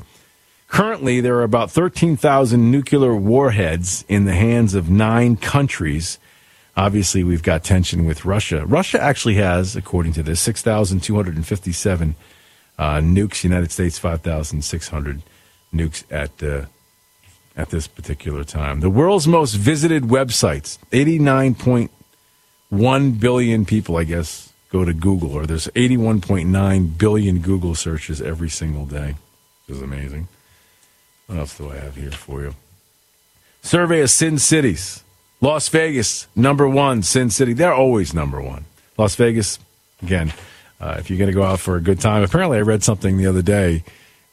Currently, 0.72 1.20
there 1.20 1.36
are 1.36 1.44
about 1.44 1.70
13,000 1.70 2.72
nuclear 2.72 3.14
warheads 3.14 4.06
in 4.08 4.24
the 4.24 4.34
hands 4.34 4.74
of 4.74 4.90
nine 4.90 5.36
countries. 5.36 6.18
Obviously, 6.78 7.26
we've 7.26 7.44
got 7.44 7.66
tension 7.66 8.06
with 8.06 8.24
Russia. 8.24 8.66
Russia 8.66 9.02
actually 9.02 9.36
has, 9.36 9.76
according 9.76 10.14
to 10.14 10.24
this, 10.24 10.40
6,257 10.40 12.16
uh, 12.80 12.96
nukes. 13.00 13.44
United 13.44 13.70
States, 13.70 14.00
5,600 14.00 15.22
nukes 15.74 16.06
at 16.10 16.42
uh, 16.42 16.68
at 17.58 17.70
this 17.70 17.88
particular 17.88 18.46
time. 18.46 18.80
The 18.80 18.90
world's 18.90 19.28
most 19.28 19.56
visited 19.56 20.04
websites, 20.04 20.78
89.1 20.92 23.20
billion 23.20 23.66
people, 23.66 23.98
I 23.98 24.06
guess, 24.06 24.54
go 24.70 24.86
to 24.86 24.94
Google, 24.94 25.34
or 25.34 25.46
there's 25.46 25.68
81.9 25.68 26.98
billion 26.98 27.40
Google 27.40 27.76
searches 27.76 28.22
every 28.22 28.50
single 28.50 28.86
day. 28.86 29.16
This 29.68 29.76
is 29.76 29.84
amazing. 29.84 30.30
What 31.32 31.40
else 31.40 31.58
do 31.58 31.72
I 31.72 31.78
have 31.78 31.96
here 31.96 32.12
for 32.12 32.42
you? 32.42 32.56
Survey 33.62 34.02
of 34.02 34.10
Sin 34.10 34.38
Cities. 34.38 35.02
Las 35.40 35.70
Vegas, 35.70 36.28
number 36.36 36.68
one, 36.68 37.04
Sin 37.04 37.30
City. 37.30 37.54
They're 37.54 37.74
always 37.74 38.14
number 38.14 38.42
one. 38.42 38.66
Las 38.98 39.16
Vegas, 39.16 39.58
again, 40.04 40.34
uh, 40.82 40.98
if 41.00 41.10
you're 41.10 41.18
going 41.18 41.32
to 41.32 41.34
go 41.34 41.44
out 41.44 41.62
for 41.62 41.78
a 41.78 41.82
good 41.82 42.02
time. 42.02 42.22
Apparently, 42.22 42.58
I 42.58 42.62
read 42.62 42.84
something 42.84 43.16
the 43.16 43.28
other 43.28 43.42
day 43.42 43.86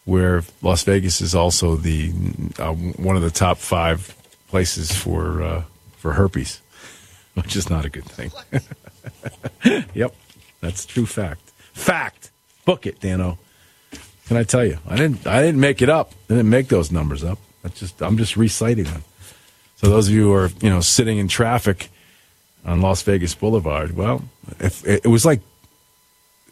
where 0.06 0.42
Las 0.60 0.82
Vegas 0.82 1.20
is 1.20 1.36
also 1.36 1.76
the 1.76 2.10
uh, 2.58 2.72
one 2.72 3.14
of 3.14 3.22
the 3.22 3.30
top 3.30 3.58
five 3.58 4.12
places 4.48 4.90
for 4.90 5.40
uh, 5.40 5.62
for 5.98 6.14
herpes, 6.14 6.60
which 7.34 7.54
is 7.54 7.70
not 7.70 7.84
a 7.84 7.90
good 7.90 8.06
thing. 8.06 8.32
yep, 9.94 10.16
that's 10.60 10.84
true 10.84 11.06
fact. 11.06 11.48
Fact. 11.74 12.32
Book 12.64 12.86
it, 12.86 12.98
Danno. 12.98 13.38
Can 14.28 14.36
I 14.36 14.44
tell 14.44 14.64
you? 14.64 14.78
I 14.86 14.96
didn't. 14.96 15.26
I 15.26 15.42
didn't 15.42 15.60
make 15.60 15.82
it 15.82 15.88
up. 15.88 16.12
I 16.30 16.34
didn't 16.34 16.50
make 16.50 16.68
those 16.68 16.92
numbers 16.92 17.24
up. 17.24 17.38
Just. 17.74 18.00
I'm 18.02 18.16
just 18.16 18.36
reciting 18.36 18.84
them. 18.84 19.02
So 19.76 19.88
those 19.88 20.08
of 20.08 20.14
you 20.14 20.24
who 20.24 20.32
are 20.32 20.50
you 20.60 20.70
know 20.70 20.80
sitting 20.80 21.18
in 21.18 21.28
traffic 21.28 21.88
on 22.64 22.80
Las 22.80 23.02
Vegas 23.02 23.34
Boulevard, 23.34 23.96
well, 23.96 24.22
if 24.60 24.86
it 24.86 25.06
was 25.06 25.24
like 25.24 25.40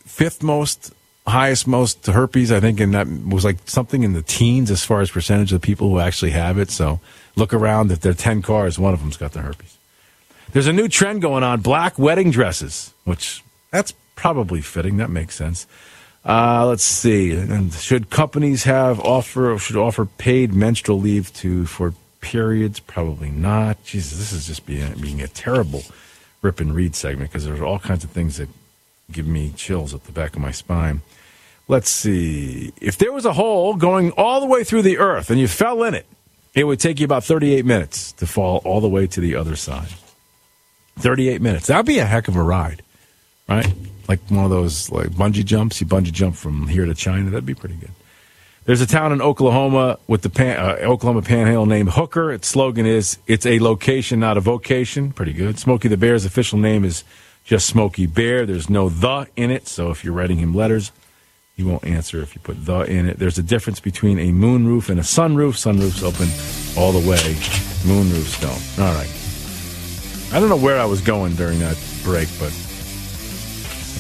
fifth 0.05 0.43
most 0.43 0.93
highest 1.27 1.67
most 1.67 2.07
herpes, 2.07 2.53
I 2.53 2.61
think, 2.61 2.81
and 2.81 2.95
that 2.95 3.09
was 3.09 3.45
like 3.45 3.59
something 3.67 4.03
in 4.03 4.13
the 4.13 4.23
teens 4.23 4.71
as 4.71 4.85
far 4.85 5.01
as 5.01 5.11
percentage 5.11 5.53
of 5.53 5.61
people 5.61 5.91
who 5.91 5.99
actually 5.99 6.31
have 6.31 6.59
it. 6.59 6.71
So 6.71 7.01
look 7.35 7.53
around. 7.53 7.91
If 7.91 8.01
there 8.01 8.13
are 8.13 8.15
10 8.15 8.43
cars, 8.43 8.79
one 8.79 8.95
of 8.95 9.01
them's 9.01 9.17
got 9.17 9.33
the 9.33 9.41
herpes. 9.41 9.77
There's 10.53 10.69
a 10.69 10.73
new 10.73 10.89
trend 10.89 11.23
going 11.23 11.43
on 11.43 11.61
black 11.61 11.99
wedding 11.99 12.31
dresses, 12.31 12.95
which 13.05 13.43
that's 13.71 13.93
probably 14.15 14.61
fitting. 14.61 14.97
That 14.99 15.11
makes 15.11 15.35
sense. 15.35 15.67
Uh, 16.27 16.67
let's 16.67 16.83
see. 16.83 17.71
Should 17.71 18.11
companies 18.11 18.65
have 18.65 18.99
offer 18.99 19.57
should 19.59 19.77
offer 19.77 20.05
paid 20.05 20.53
menstrual 20.53 21.01
leave 21.01 21.33
to 21.35 21.67
for 21.67 21.95
periods? 22.21 22.81
Probably 22.81 23.31
not. 23.31 23.85
Jesus, 23.85 24.19
this 24.19 24.33
is 24.33 24.49
just 24.49 24.67
being 24.67 24.93
being 24.95 25.23
a 25.23 25.29
terrible 25.29 25.85
rip 26.43 26.59
and 26.59 26.75
read 26.75 26.97
segment 26.97 27.31
because 27.31 27.45
there's 27.45 27.61
all 27.61 27.79
kinds 27.79 28.03
of 28.03 28.11
things 28.11 28.39
that 28.39 28.49
give 29.13 29.27
me 29.27 29.53
chills 29.55 29.95
at 29.95 30.05
the 30.05 30.13
back 30.13 30.35
of 30.35 30.43
my 30.43 30.51
spine. 30.51 31.01
Let's 31.69 31.91
see. 31.91 32.73
If 32.81 32.99
there 32.99 33.13
was 33.13 33.25
a 33.25 33.33
hole 33.33 33.75
going 33.77 34.11
all 34.13 34.41
the 34.41 34.47
way 34.47 34.65
through 34.65 34.83
the 34.83 34.99
earth 34.99 35.31
and 35.31 35.39
you 35.39 35.47
fell 35.47 35.85
in 35.85 35.95
it, 35.95 36.07
it 36.55 36.65
would 36.65 36.81
take 36.81 36.99
you 36.99 37.05
about 37.05 37.23
38 37.23 37.65
minutes 37.65 38.13
to 38.13 38.27
fall 38.27 38.63
all 38.65 38.81
the 38.81 38.89
way 38.89 39.07
to 39.07 39.21
the 39.21 39.37
other 39.37 39.55
side. 39.55 39.89
38 40.99 41.41
minutes. 41.41 41.67
That'd 41.69 41.87
be 41.87 41.99
a 41.99 42.07
heck 42.07 42.27
of 42.27 42.35
a 42.35 42.43
ride, 42.43 42.83
right? 43.49 43.73
Like 44.09 44.21
one 44.29 44.45
of 44.45 44.51
those 44.51 44.91
like 44.91 45.09
bungee 45.09 45.45
jumps. 45.45 45.81
You 45.81 45.87
bungee 45.87 46.13
jump 46.13 46.37
from 46.37 46.69
here 46.69 46.87
to 46.87 46.95
China. 46.95 47.31
That'd 47.31 47.47
be 47.47 47.55
pretty 47.55 47.77
good. 47.77 47.91
There's 48.65 48.81
a 48.81 48.87
town 48.87 49.13
in 49.13 49.23
Oklahoma 49.23 49.99
with 50.09 50.23
the 50.23 50.29
pan, 50.29 50.59
uh, 50.59 50.73
Oklahoma 50.83 51.23
Panhandle 51.23 51.67
named 51.67 51.91
Hooker. 51.91 52.33
Its 52.33 52.49
slogan 52.49 52.85
is 52.85 53.19
"It's 53.27 53.47
a 53.47 53.61
location, 53.61 54.19
not 54.19 54.37
a 54.37 54.41
vocation." 54.41 55.13
Pretty 55.13 55.33
good. 55.33 55.59
Smokey 55.59 55.89
the 55.89 55.97
Bear's 55.97 56.25
official 56.25 56.59
name 56.59 56.85
is 56.85 57.05
just 57.45 57.69
Smokey 57.69 58.07
Bear. 58.07 58.45
There's 58.45 58.69
no 58.69 58.89
the 58.89 59.29
in 59.37 59.53
it, 59.53 59.69
so 59.69 59.91
if 59.91 60.05
you're 60.05 60.15
writing 60.15 60.39
him 60.39 60.53
letters, 60.53 60.91
he 61.55 61.63
won't 61.63 61.85
answer 61.85 62.21
if 62.21 62.35
you 62.35 62.41
put 62.41 62.67
the 62.67 62.81
in 62.81 63.09
it. 63.09 63.21
There's 63.21 63.39
a 63.39 63.43
difference 63.43 63.79
between 63.79 64.19
a 64.19 64.33
moonroof 64.33 64.91
and 64.91 64.99
a 64.99 65.05
sunroof. 65.05 65.55
Sunroofs 65.55 66.03
open 66.03 66.29
all 66.77 66.91
the 66.91 67.09
way, 67.09 67.35
moonroofs 67.87 68.41
don't. 68.41 68.85
All 68.85 68.95
right. 68.95 69.11
I 70.35 70.41
don't 70.41 70.49
know 70.49 70.57
where 70.57 70.81
I 70.81 70.85
was 70.87 71.01
going 71.01 71.37
during 71.37 71.61
that 71.61 71.79
break, 72.03 72.29
but 72.41 72.53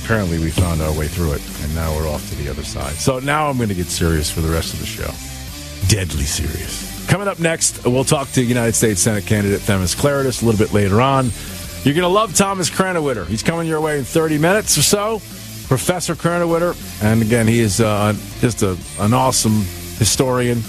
apparently 0.07 0.39
we 0.39 0.53
found 0.53 0.81
our 0.81 0.97
way 0.97 1.09
through 1.09 1.33
it, 1.33 1.43
and 1.65 1.75
now 1.75 1.93
we're 1.97 2.09
off 2.09 2.29
to 2.29 2.37
the 2.37 2.49
other 2.49 2.63
side. 2.63 2.93
So 2.93 3.19
now 3.19 3.49
I'm 3.49 3.57
going 3.57 3.71
to 3.71 3.75
get 3.75 3.89
serious 3.89 4.31
for 4.31 4.41
the 4.41 4.49
rest 4.49 4.73
of 4.73 4.79
the 4.79 4.87
show. 4.87 5.11
Deadly 5.89 6.23
serious. 6.23 7.09
Coming 7.09 7.27
up 7.27 7.41
next, 7.41 7.85
we'll 7.85 8.05
talk 8.05 8.31
to 8.33 8.43
United 8.43 8.77
States 8.77 9.01
Senate 9.01 9.27
candidate 9.27 9.61
Themis 9.63 9.97
Klarides 9.97 10.43
a 10.43 10.47
little 10.47 10.65
bit 10.65 10.73
later 10.73 11.01
on. 11.01 11.33
You're 11.83 11.95
going 11.95 12.03
to 12.03 12.09
love 12.09 12.37
Thomas 12.37 12.71
Krannawitter. 12.71 13.27
He's 13.27 13.43
coming 13.43 13.67
your 13.67 13.81
way 13.81 13.99
in 13.99 14.05
30 14.05 14.39
minutes 14.39 14.79
or 14.79 14.83
so. 14.83 15.19
Professor 15.67 16.15
Krannawitter. 16.15 16.77
And 17.03 17.21
again, 17.21 17.49
he 17.49 17.59
is 17.59 17.81
uh, 17.81 18.15
just 18.39 18.63
a, 18.63 18.79
an 19.01 19.13
awesome 19.13 19.65
historian 19.99 20.63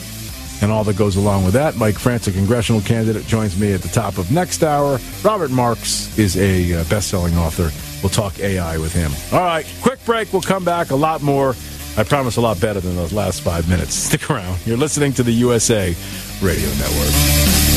and 0.64 0.72
all 0.72 0.84
that 0.86 0.98
goes 0.98 1.16
along 1.16 1.46
with 1.46 1.54
that. 1.54 1.76
Mike 1.76 2.00
France, 2.00 2.26
a 2.26 2.32
congressional 2.32 2.82
candidate, 2.82 3.28
joins 3.28 3.60
me 3.60 3.72
at 3.74 3.84
the 3.84 3.90
top 3.90 4.18
of 4.18 4.32
next 4.32 4.64
hour. 4.64 5.00
Robert 5.24 5.52
Marks 5.52 6.18
is 6.18 6.38
a 6.38 6.82
uh, 6.82 6.84
best 6.86 7.10
selling 7.10 7.38
author. 7.38 7.70
We'll 8.02 8.10
talk 8.10 8.40
AI 8.40 8.78
with 8.78 8.94
him. 8.94 9.12
All 9.32 9.44
right, 9.46 9.66
quick 9.82 10.04
break. 10.06 10.32
We'll 10.32 10.42
come 10.42 10.64
back. 10.64 10.92
A 10.92 10.96
lot 10.96 11.22
more. 11.22 11.56
I 11.98 12.04
promise 12.04 12.38
a 12.38 12.42
lot 12.42 12.62
better 12.62 12.80
than 12.80 12.96
those 12.96 13.12
last 13.12 13.42
five 13.42 13.68
minutes. 13.68 13.96
Stick 13.96 14.30
around. 14.30 14.60
You're 14.68 14.78
listening 14.78 15.14
to 15.14 15.24
the 15.24 15.32
USA 15.32 15.96
Radio 16.42 16.70
Network. 16.76 17.77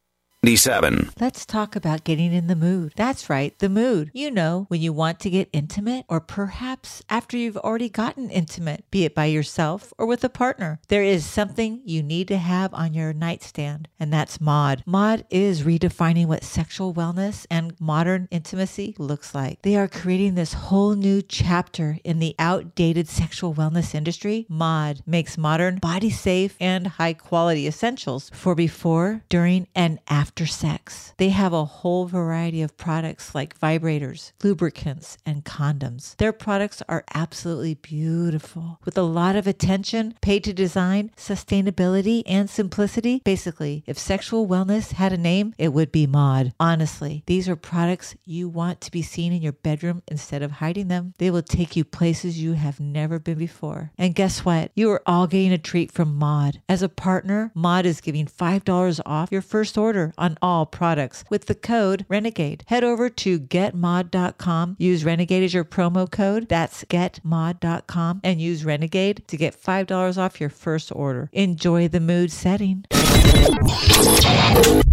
97. 0.43 1.11
Let's 1.19 1.45
talk 1.45 1.75
about 1.75 2.03
getting 2.03 2.33
in 2.33 2.47
the 2.47 2.55
mood. 2.55 2.93
That's 2.95 3.29
right, 3.29 3.57
the 3.59 3.69
mood. 3.69 4.09
You 4.11 4.31
know, 4.31 4.65
when 4.69 4.81
you 4.81 4.91
want 4.91 5.19
to 5.19 5.29
get 5.29 5.49
intimate, 5.53 6.03
or 6.09 6.19
perhaps 6.19 7.03
after 7.11 7.37
you've 7.37 7.57
already 7.57 7.89
gotten 7.89 8.31
intimate, 8.31 8.83
be 8.89 9.05
it 9.05 9.13
by 9.13 9.25
yourself 9.25 9.93
or 9.99 10.07
with 10.07 10.23
a 10.23 10.29
partner. 10.29 10.79
There 10.87 11.03
is 11.03 11.27
something 11.27 11.83
you 11.85 12.01
need 12.01 12.27
to 12.29 12.37
have 12.37 12.73
on 12.73 12.95
your 12.95 13.13
nightstand, 13.13 13.87
and 13.99 14.11
that's 14.11 14.41
Maude. 14.41 14.81
Maude 14.87 15.27
is 15.29 15.61
redefining 15.61 16.25
what 16.25 16.43
sexual 16.43 16.91
wellness 16.91 17.45
and 17.51 17.79
modern 17.79 18.27
intimacy 18.31 18.95
looks 18.97 19.35
like. 19.35 19.61
They 19.61 19.75
are 19.75 19.87
creating 19.87 20.33
this 20.33 20.53
whole 20.53 20.95
new 20.95 21.21
chapter 21.21 21.99
in 22.03 22.17
the 22.17 22.33
outdated 22.39 23.07
sexual 23.07 23.53
wellness 23.53 23.93
industry. 23.93 24.47
Maude 24.49 25.03
makes 25.05 25.37
modern, 25.37 25.77
body 25.77 26.09
safe, 26.09 26.57
and 26.59 26.87
high 26.87 27.13
quality 27.13 27.67
essentials 27.67 28.31
for 28.33 28.55
before, 28.55 29.21
during, 29.29 29.67
and 29.75 29.99
after 30.07 30.30
after 30.31 30.45
sex. 30.45 31.13
They 31.17 31.27
have 31.29 31.51
a 31.51 31.65
whole 31.65 32.05
variety 32.05 32.61
of 32.61 32.77
products 32.77 33.35
like 33.35 33.59
vibrators, 33.59 34.31
lubricants, 34.41 35.17
and 35.25 35.43
condoms. 35.43 36.15
Their 36.15 36.31
products 36.31 36.81
are 36.87 37.03
absolutely 37.13 37.73
beautiful 37.73 38.79
with 38.85 38.97
a 38.97 39.01
lot 39.01 39.35
of 39.35 39.45
attention 39.45 40.15
paid 40.21 40.45
to 40.45 40.53
design, 40.53 41.11
sustainability, 41.17 42.23
and 42.25 42.49
simplicity. 42.49 43.21
Basically, 43.25 43.83
if 43.85 43.99
sexual 43.99 44.47
wellness 44.47 44.93
had 44.93 45.11
a 45.11 45.17
name, 45.17 45.53
it 45.57 45.73
would 45.73 45.91
be 45.91 46.07
Maude. 46.07 46.53
Honestly, 46.61 47.23
these 47.25 47.49
are 47.49 47.57
products 47.57 48.15
you 48.23 48.47
want 48.47 48.79
to 48.79 48.91
be 48.91 49.01
seen 49.01 49.33
in 49.33 49.41
your 49.41 49.51
bedroom 49.51 50.01
instead 50.07 50.41
of 50.41 50.51
hiding 50.51 50.87
them. 50.87 51.13
They 51.17 51.29
will 51.29 51.41
take 51.41 51.75
you 51.75 51.83
places 51.83 52.41
you 52.41 52.53
have 52.53 52.79
never 52.79 53.19
been 53.19 53.37
before. 53.37 53.91
And 53.97 54.15
guess 54.15 54.45
what? 54.45 54.71
You 54.75 54.91
are 54.91 55.03
all 55.05 55.27
getting 55.27 55.51
a 55.51 55.57
treat 55.57 55.91
from 55.91 56.15
Maude. 56.15 56.61
As 56.69 56.81
a 56.81 56.87
partner, 56.87 57.51
Maude 57.53 57.85
is 57.85 57.99
giving 57.99 58.27
$5 58.27 59.01
off 59.05 59.29
your 59.29 59.41
first 59.41 59.77
order 59.77 60.13
on 60.21 60.37
all 60.41 60.65
products 60.65 61.25
with 61.29 61.47
the 61.47 61.55
code 61.55 62.05
Renegade. 62.07 62.63
Head 62.67 62.83
over 62.83 63.09
to 63.09 63.39
getmaude.com, 63.39 64.77
use 64.79 65.03
Renegade 65.03 65.43
as 65.43 65.53
your 65.53 65.65
promo 65.65 66.09
code. 66.09 66.47
That's 66.47 66.85
getmaude.com 66.85 68.21
and 68.23 68.41
use 68.41 68.63
Renegade 68.63 69.27
to 69.27 69.35
get 69.35 69.61
$5 69.61 70.17
off 70.17 70.39
your 70.39 70.49
first 70.49 70.91
order. 70.95 71.29
Enjoy 71.33 71.87
the 71.87 71.99
mood 71.99 72.31
setting. 72.31 72.85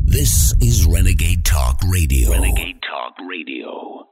This 0.04 0.54
is 0.60 0.86
Renegade 0.86 1.44
Talk 1.44 1.80
Radio. 1.86 2.30
Renegade 2.30 2.80
Talk 2.82 3.14
Radio. 3.28 4.08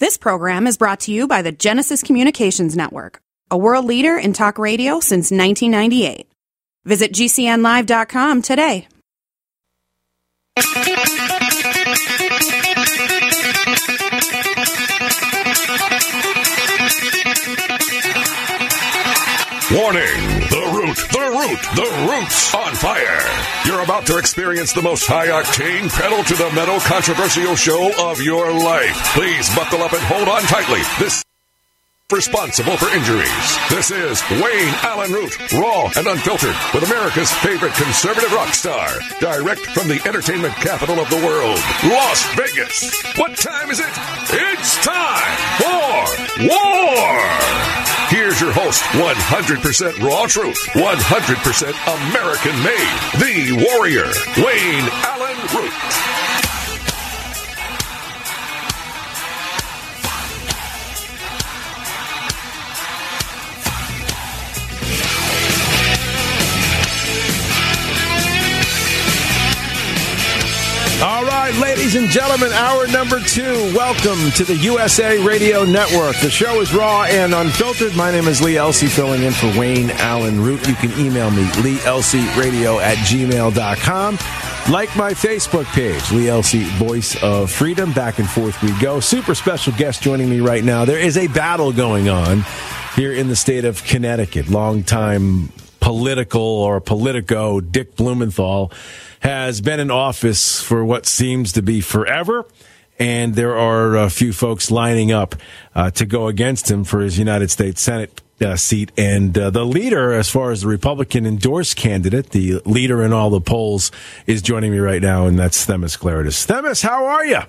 This 0.00 0.16
program 0.16 0.66
is 0.66 0.76
brought 0.76 1.00
to 1.00 1.12
you 1.12 1.28
by 1.28 1.42
the 1.42 1.52
Genesis 1.52 2.02
Communications 2.02 2.74
Network, 2.74 3.20
a 3.50 3.58
world 3.58 3.84
leader 3.84 4.16
in 4.16 4.32
talk 4.32 4.58
radio 4.58 5.00
since 5.00 5.30
1998. 5.30 6.26
Visit 6.84 7.12
GCNlive.com 7.12 8.42
today. 8.42 8.88
Warning! 19.72 20.20
The 20.50 20.70
root, 20.72 20.96
the 21.10 21.26
root, 21.34 21.60
the 21.74 22.06
roots 22.08 22.54
on 22.54 22.74
fire. 22.74 23.20
You're 23.66 23.82
about 23.82 24.06
to 24.06 24.18
experience 24.18 24.72
the 24.72 24.82
most 24.82 25.06
high 25.06 25.28
octane 25.28 25.90
pedal 25.90 26.22
to 26.22 26.34
the 26.34 26.50
metal 26.54 26.78
controversial 26.80 27.56
show 27.56 27.90
of 27.98 28.20
your 28.20 28.52
life. 28.52 28.94
Please 29.14 29.52
buckle 29.56 29.82
up 29.82 29.92
and 29.92 30.02
hold 30.02 30.28
on 30.28 30.42
tightly. 30.42 30.80
This 30.98 31.24
responsible 32.12 32.76
for 32.76 32.94
injuries. 32.94 33.58
This 33.70 33.90
is 33.90 34.22
Wayne 34.32 34.74
Allyn 34.84 35.10
Root, 35.10 35.52
raw 35.54 35.90
and 35.96 36.06
unfiltered, 36.06 36.54
with 36.74 36.84
America's 36.84 37.32
favorite 37.40 37.72
conservative 37.72 38.30
rock 38.30 38.52
star, 38.52 38.90
direct 39.20 39.62
from 39.72 39.88
the 39.88 39.98
entertainment 40.06 40.52
capital 40.56 41.00
of 41.00 41.08
the 41.08 41.16
world, 41.16 41.56
Las 41.88 42.22
Vegas. 42.36 42.92
What 43.16 43.34
time 43.38 43.70
is 43.70 43.80
it? 43.80 43.88
It's 44.36 44.84
time 44.84 45.36
for 45.56 46.44
war! 46.44 47.24
Here's 48.12 48.38
your 48.38 48.52
host, 48.52 48.82
100% 49.00 49.98
raw 50.04 50.26
truth, 50.26 50.60
100% 50.74 51.72
American 52.12 52.56
made, 52.62 53.00
the 53.16 53.64
warrior, 53.64 54.12
Wayne 54.36 54.88
Allyn 55.08 55.40
Root. 55.56 56.23
Ladies 71.94 72.16
and 72.16 72.22
gentlemen, 72.22 72.52
hour 72.54 72.88
number 72.88 73.20
two. 73.20 73.72
Welcome 73.72 74.32
to 74.32 74.42
the 74.42 74.56
USA 74.56 75.24
Radio 75.24 75.62
Network. 75.62 76.16
The 76.16 76.28
show 76.28 76.60
is 76.60 76.74
raw 76.74 77.04
and 77.04 77.32
unfiltered. 77.32 77.94
My 77.94 78.10
name 78.10 78.26
is 78.26 78.42
Lee 78.42 78.54
Elci, 78.54 78.88
filling 78.88 79.22
in 79.22 79.32
for 79.32 79.46
Wayne 79.56 79.92
Allyn 79.92 80.40
Root. 80.40 80.66
You 80.66 80.74
can 80.74 80.90
email 80.98 81.30
me, 81.30 81.44
leelciradio 81.44 82.82
at 82.82 82.96
gmail.com. 82.96 84.18
Like 84.72 84.96
my 84.96 85.12
Facebook 85.12 85.66
page, 85.66 86.10
Lee 86.10 86.24
Elci, 86.24 86.64
Voice 86.78 87.22
of 87.22 87.52
Freedom. 87.52 87.92
Back 87.92 88.18
and 88.18 88.28
forth 88.28 88.60
we 88.60 88.76
go. 88.80 88.98
Super 88.98 89.36
special 89.36 89.72
guest 89.74 90.02
joining 90.02 90.28
me 90.28 90.40
right 90.40 90.64
now. 90.64 90.84
There 90.84 90.98
is 90.98 91.16
a 91.16 91.28
battle 91.28 91.72
going 91.72 92.08
on 92.08 92.44
here 92.96 93.12
in 93.12 93.28
the 93.28 93.36
state 93.36 93.64
of 93.64 93.84
Connecticut. 93.84 94.48
Longtime 94.48 95.52
political 95.78 96.42
or 96.42 96.80
politico 96.80 97.60
Dick 97.60 97.94
Blumenthal 97.94 98.72
has 99.24 99.62
been 99.62 99.80
in 99.80 99.90
office 99.90 100.60
for 100.62 100.84
what 100.84 101.06
seems 101.06 101.52
to 101.52 101.62
be 101.62 101.80
forever. 101.80 102.46
And 102.98 103.34
there 103.34 103.56
are 103.56 103.96
a 103.96 104.10
few 104.10 104.32
folks 104.32 104.70
lining 104.70 105.10
up 105.10 105.34
uh, 105.74 105.90
to 105.92 106.04
go 106.04 106.28
against 106.28 106.70
him 106.70 106.84
for 106.84 107.00
his 107.00 107.18
United 107.18 107.50
States 107.50 107.80
Senate 107.80 108.20
uh, 108.40 108.54
seat. 108.56 108.92
And 108.98 109.36
uh, 109.36 109.48
the 109.48 109.64
leader, 109.64 110.12
as 110.12 110.28
far 110.30 110.50
as 110.50 110.60
the 110.60 110.68
Republican 110.68 111.26
endorsed 111.26 111.74
candidate, 111.74 112.30
the 112.30 112.60
leader 112.66 113.02
in 113.02 113.12
all 113.12 113.30
the 113.30 113.40
polls, 113.40 113.90
is 114.26 114.42
joining 114.42 114.70
me 114.70 114.78
right 114.78 115.00
now, 115.00 115.26
and 115.26 115.38
that's 115.38 115.64
Themis 115.64 115.96
Klarides. 115.96 116.44
Themis, 116.44 116.82
how 116.82 117.06
are 117.06 117.24
you? 117.24 117.40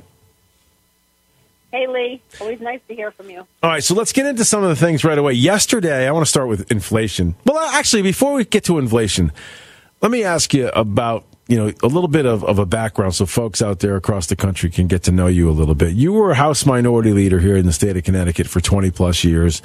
Hey, 1.72 1.88
Lee. 1.88 2.22
Always 2.40 2.62
nice 2.62 2.80
to 2.88 2.96
hear 2.96 3.12
from 3.12 3.30
you. 3.30 3.40
All 3.62 3.70
right, 3.70 3.84
so 3.84 3.94
let's 3.96 4.14
get 4.14 4.26
into 4.26 4.46
some 4.46 4.64
of 4.64 4.70
the 4.70 4.78
things 4.78 5.04
right 5.04 5.18
away. 5.18 5.34
Yesterday, 5.34 6.08
I 6.08 6.12
want 6.12 6.26
to 6.26 6.30
start 6.30 6.48
with 6.48 6.72
inflation. 6.72 7.36
Well, 7.44 7.58
actually, 7.58 8.02
before 8.02 8.34
we 8.34 8.46
get 8.46 8.64
to 8.64 8.80
inflation, 8.80 9.34
let 10.02 10.10
me 10.10 10.24
ask 10.24 10.54
you 10.54 10.70
about 10.70 11.26
you 11.48 11.58
know, 11.58 11.72
a 11.84 11.88
little 11.88 12.08
bit 12.08 12.26
of, 12.26 12.44
of 12.44 12.58
a 12.58 12.66
background 12.66 13.14
so 13.14 13.26
folks 13.26 13.62
out 13.62 13.80
there 13.80 13.96
across 13.96 14.28
the 14.28 14.36
country 14.36 14.70
can 14.70 14.88
get 14.88 15.04
to 15.04 15.12
know 15.12 15.28
you 15.28 15.50
a 15.50 15.52
little 15.52 15.76
bit. 15.76 15.94
You 15.94 16.14
were 16.14 16.32
a 16.32 16.36
House 16.36 16.66
Minority 16.66 17.14
Leader 17.14 17.40
here 17.40 17.56
in 17.56 17.66
the 17.66 17.74
state 17.74 17.96
of 17.96 18.04
Connecticut 18.04 18.48
for 18.48 18.60
20 18.60 18.90
plus 18.92 19.24
years. 19.24 19.62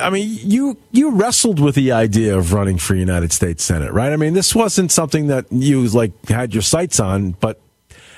I 0.00 0.10
mean, 0.10 0.38
you 0.42 0.76
you 0.92 1.10
wrestled 1.10 1.58
with 1.58 1.74
the 1.74 1.90
idea 1.90 2.36
of 2.36 2.52
running 2.52 2.78
for 2.78 2.94
United 2.94 3.32
States 3.32 3.64
Senate, 3.64 3.92
right? 3.92 4.12
I 4.12 4.16
mean, 4.16 4.34
this 4.34 4.54
wasn't 4.54 4.92
something 4.92 5.26
that 5.28 5.46
you 5.50 5.88
like 5.88 6.12
had 6.28 6.54
your 6.54 6.62
sights 6.62 7.00
on, 7.00 7.32
but 7.32 7.60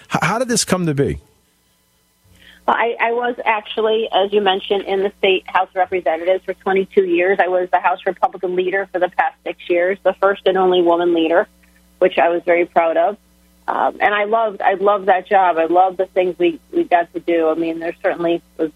how 0.09 0.39
did 0.39 0.49
this 0.49 0.67
come 0.67 0.85
to 0.85 0.93
be? 0.93 1.19
Well, 2.67 2.77
I, 2.77 2.97
I 3.01 3.13
was 3.13 3.37
actually, 3.45 4.09
as 4.13 4.33
you 4.33 4.43
mentioned, 4.43 4.85
in 4.85 5.03
the 5.03 5.13
state 5.19 5.45
House 5.47 5.69
of 5.71 5.77
Representatives 5.77 6.45
for 6.45 6.53
22 6.53 7.05
years. 7.07 7.39
I 7.43 7.49
was 7.49 7.69
the 7.73 7.81
House 7.81 8.01
Republican 8.07 8.55
leader 8.55 8.89
for 8.93 8.99
the 8.99 9.09
past 9.09 9.37
six 9.43 9.59
years, 9.71 9.99
the 10.03 10.15
first 10.21 10.43
and 10.47 10.59
only 10.59 10.83
woman 10.83 11.15
leader 11.15 11.49
which 12.03 12.19
I 12.19 12.31
was 12.31 12.43
very 12.43 12.67
proud 12.67 12.97
of. 12.97 13.17
Um, 13.69 13.99
and 14.01 14.13
I 14.13 14.25
loved, 14.25 14.61
I 14.61 14.75
loved 14.75 15.07
that 15.07 15.29
job. 15.29 15.57
I 15.57 15.67
loved 15.67 15.99
the 15.99 16.07
things 16.07 16.37
we, 16.37 16.59
we 16.73 16.83
got 16.83 17.13
to 17.15 17.21
do. 17.21 17.49
I 17.49 17.55
mean, 17.55 17.79
there 17.79 17.95
certainly 18.03 18.43
was 18.59 18.73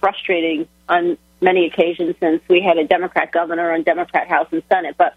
frustrating 0.00 0.66
on 0.88 1.18
many 1.42 1.66
occasions 1.66 2.16
since 2.18 2.42
we 2.48 2.62
had 2.62 2.78
a 2.78 2.84
Democrat 2.84 3.32
governor 3.32 3.70
and 3.70 3.84
Democrat 3.84 4.28
House 4.28 4.48
and 4.50 4.62
Senate, 4.66 4.94
but 4.96 5.14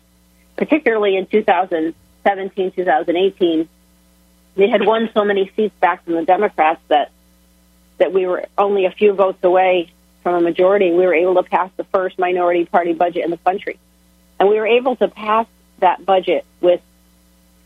particularly 0.58 1.16
in 1.16 1.26
2017, 1.26 2.72
2018, 2.72 3.70
they 4.56 4.68
had 4.68 4.86
won 4.86 5.10
so 5.14 5.24
many 5.24 5.50
seats 5.56 5.74
back 5.80 6.04
from 6.04 6.16
the 6.16 6.26
Democrats 6.26 6.82
that 6.90 7.12
that 7.98 8.12
we 8.12 8.28
were 8.28 8.44
only 8.58 8.86
a 8.86 8.92
few 8.92 9.14
votes 9.14 9.42
away 9.44 9.94
from 10.22 10.36
a 10.36 10.42
majority. 10.42 10.92
We 10.92 11.06
were 11.06 11.14
able 11.14 11.36
to 11.36 11.44
pass 11.44 11.70
the 11.78 11.86
first 11.86 12.20
minority 12.20 12.66
party 12.66 12.92
budget 12.92 13.24
in 13.24 13.32
the 13.32 13.38
country, 13.38 13.80
and 14.38 14.50
we 14.50 14.60
were 14.60 14.68
able 14.68 14.98
to 14.98 15.08
pass 15.08 15.48
that 15.80 16.06
budget 16.06 16.46
with 16.60 16.82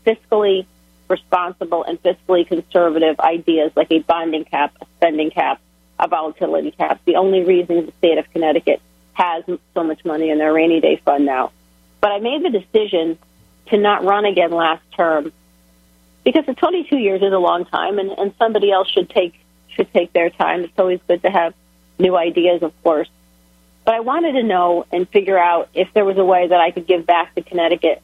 fiscally 0.06 0.66
responsible 1.08 1.84
and 1.84 2.02
fiscally 2.02 2.46
conservative 2.46 3.18
ideas 3.20 3.72
like 3.76 3.90
a 3.90 4.00
bonding 4.00 4.44
cap, 4.44 4.76
a 4.80 4.86
spending 4.96 5.30
cap, 5.30 5.60
a 5.98 6.08
volatility 6.08 6.70
cap. 6.70 7.00
The 7.04 7.16
only 7.16 7.44
reason 7.44 7.86
the 7.86 7.92
state 7.98 8.18
of 8.18 8.30
Connecticut 8.32 8.80
has 9.14 9.44
so 9.46 9.84
much 9.84 10.04
money 10.04 10.30
in 10.30 10.38
their 10.38 10.52
rainy 10.52 10.80
day 10.80 11.00
fund 11.04 11.24
now. 11.24 11.52
But 12.00 12.12
I 12.12 12.18
made 12.18 12.44
the 12.44 12.50
decision 12.50 13.18
to 13.66 13.78
not 13.78 14.04
run 14.04 14.24
again 14.24 14.50
last 14.50 14.82
term 14.96 15.32
because 16.24 16.44
the 16.44 16.54
22 16.54 16.96
years 16.96 17.22
is 17.22 17.32
a 17.32 17.38
long 17.38 17.64
time, 17.64 17.98
and, 17.98 18.10
and 18.10 18.34
somebody 18.38 18.70
else 18.70 18.90
should 18.90 19.08
take 19.08 19.34
should 19.68 19.92
take 19.92 20.12
their 20.12 20.30
time. 20.30 20.64
It's 20.64 20.78
always 20.78 21.00
good 21.06 21.22
to 21.22 21.30
have 21.30 21.54
new 21.98 22.16
ideas, 22.16 22.62
of 22.62 22.72
course. 22.82 23.08
But 23.84 23.94
I 23.94 24.00
wanted 24.00 24.32
to 24.32 24.42
know 24.42 24.86
and 24.90 25.08
figure 25.08 25.38
out 25.38 25.68
if 25.74 25.92
there 25.94 26.04
was 26.04 26.18
a 26.18 26.24
way 26.24 26.48
that 26.48 26.60
I 26.60 26.72
could 26.72 26.86
give 26.86 27.06
back 27.06 27.34
to 27.36 27.42
Connecticut 27.42 28.02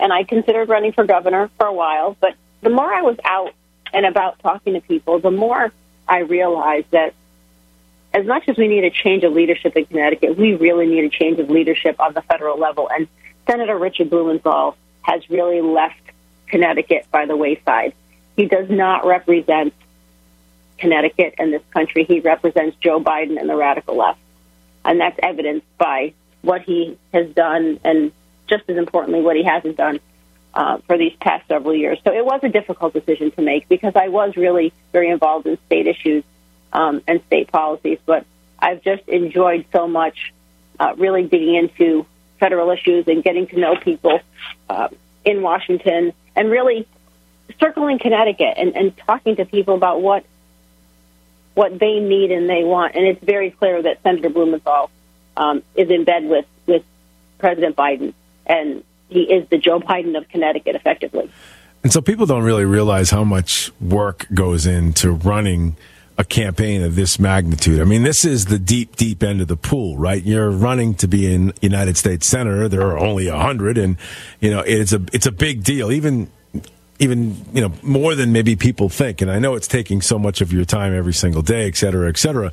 and 0.00 0.12
I 0.12 0.24
considered 0.24 0.68
running 0.68 0.92
for 0.92 1.04
governor 1.04 1.50
for 1.56 1.66
a 1.66 1.72
while. 1.72 2.16
But 2.20 2.34
the 2.62 2.70
more 2.70 2.92
I 2.92 3.02
was 3.02 3.16
out 3.24 3.54
and 3.92 4.06
about 4.06 4.38
talking 4.40 4.74
to 4.74 4.80
people, 4.80 5.18
the 5.18 5.30
more 5.30 5.72
I 6.06 6.20
realized 6.20 6.90
that 6.90 7.14
as 8.14 8.26
much 8.26 8.48
as 8.48 8.56
we 8.56 8.68
need 8.68 8.84
a 8.84 8.90
change 8.90 9.24
of 9.24 9.32
leadership 9.32 9.76
in 9.76 9.84
Connecticut, 9.86 10.36
we 10.36 10.54
really 10.54 10.86
need 10.86 11.04
a 11.04 11.10
change 11.10 11.38
of 11.38 11.50
leadership 11.50 12.00
on 12.00 12.14
the 12.14 12.22
federal 12.22 12.58
level. 12.58 12.88
And 12.90 13.06
Senator 13.46 13.76
Richard 13.76 14.10
Blumenthal 14.10 14.76
has 15.02 15.28
really 15.30 15.60
left 15.60 16.00
Connecticut 16.48 17.06
by 17.10 17.26
the 17.26 17.36
wayside. 17.36 17.94
He 18.36 18.46
does 18.46 18.70
not 18.70 19.04
represent 19.04 19.74
Connecticut 20.78 21.34
and 21.38 21.52
this 21.52 21.62
country. 21.70 22.04
He 22.04 22.20
represents 22.20 22.76
Joe 22.80 23.00
Biden 23.00 23.38
and 23.38 23.48
the 23.48 23.56
radical 23.56 23.96
left. 23.96 24.20
And 24.84 25.00
that's 25.00 25.18
evidenced 25.22 25.66
by 25.76 26.14
what 26.42 26.62
he 26.62 26.96
has 27.12 27.28
done 27.30 27.80
and 27.84 28.12
just 28.48 28.64
as 28.68 28.76
importantly, 28.76 29.22
what 29.22 29.36
he 29.36 29.44
hasn't 29.44 29.76
done 29.76 30.00
uh, 30.54 30.78
for 30.86 30.98
these 30.98 31.14
past 31.20 31.46
several 31.48 31.74
years. 31.74 31.98
So 32.04 32.12
it 32.12 32.24
was 32.24 32.40
a 32.42 32.48
difficult 32.48 32.92
decision 32.92 33.30
to 33.32 33.42
make 33.42 33.68
because 33.68 33.94
I 33.94 34.08
was 34.08 34.36
really 34.36 34.72
very 34.92 35.10
involved 35.10 35.46
in 35.46 35.58
state 35.66 35.86
issues 35.86 36.24
um, 36.72 37.02
and 37.06 37.22
state 37.26 37.50
policies, 37.52 37.98
but 38.04 38.24
I've 38.58 38.82
just 38.82 39.08
enjoyed 39.08 39.66
so 39.72 39.86
much 39.86 40.32
uh, 40.80 40.94
really 40.96 41.24
digging 41.24 41.54
into 41.54 42.06
federal 42.38 42.70
issues 42.70 43.06
and 43.08 43.22
getting 43.22 43.46
to 43.48 43.58
know 43.58 43.76
people 43.76 44.20
uh, 44.68 44.88
in 45.24 45.42
Washington 45.42 46.12
and 46.34 46.50
really 46.50 46.86
circling 47.60 47.98
Connecticut 47.98 48.54
and, 48.56 48.76
and 48.76 48.96
talking 48.96 49.36
to 49.36 49.44
people 49.44 49.74
about 49.74 50.00
what 50.00 50.24
what 51.54 51.76
they 51.76 51.98
need 51.98 52.30
and 52.30 52.48
they 52.48 52.62
want. 52.62 52.94
And 52.94 53.04
it's 53.04 53.22
very 53.22 53.50
clear 53.50 53.82
that 53.82 54.00
Senator 54.04 54.28
Blumenthal 54.28 54.92
um, 55.36 55.64
is 55.74 55.90
in 55.90 56.04
bed 56.04 56.24
with, 56.24 56.46
with 56.66 56.84
President 57.38 57.74
Biden, 57.74 58.14
and 58.48 58.84
he 59.08 59.22
is 59.22 59.48
the 59.48 59.58
Joe 59.58 59.80
Biden 59.80 60.16
of 60.16 60.28
Connecticut, 60.28 60.76
effectively. 60.76 61.30
And 61.82 61.92
so 61.92 62.00
people 62.00 62.26
don't 62.26 62.42
really 62.42 62.64
realize 62.64 63.10
how 63.10 63.24
much 63.24 63.70
work 63.80 64.26
goes 64.34 64.66
into 64.66 65.12
running 65.12 65.76
a 66.18 66.24
campaign 66.24 66.82
of 66.82 66.96
this 66.96 67.20
magnitude. 67.20 67.80
I 67.80 67.84
mean, 67.84 68.02
this 68.02 68.24
is 68.24 68.46
the 68.46 68.58
deep, 68.58 68.96
deep 68.96 69.22
end 69.22 69.40
of 69.40 69.46
the 69.46 69.56
pool, 69.56 69.96
right? 69.96 70.22
You're 70.22 70.50
running 70.50 70.94
to 70.96 71.06
be 71.06 71.32
in 71.32 71.52
United 71.62 71.96
States 71.96 72.26
Senator. 72.26 72.68
There 72.68 72.82
are 72.82 72.98
only 72.98 73.28
a 73.28 73.38
hundred, 73.38 73.78
and 73.78 73.96
you 74.40 74.50
know 74.50 74.60
it's 74.60 74.92
a 74.92 75.00
it's 75.12 75.26
a 75.26 75.32
big 75.32 75.62
deal. 75.62 75.92
Even 75.92 76.28
even 76.98 77.36
you 77.52 77.60
know 77.60 77.72
more 77.82 78.16
than 78.16 78.32
maybe 78.32 78.56
people 78.56 78.88
think. 78.88 79.22
And 79.22 79.30
I 79.30 79.38
know 79.38 79.54
it's 79.54 79.68
taking 79.68 80.02
so 80.02 80.18
much 80.18 80.40
of 80.40 80.52
your 80.52 80.64
time 80.64 80.92
every 80.92 81.14
single 81.14 81.42
day, 81.42 81.68
et 81.68 81.76
cetera, 81.76 82.08
et 82.08 82.16
cetera. 82.16 82.52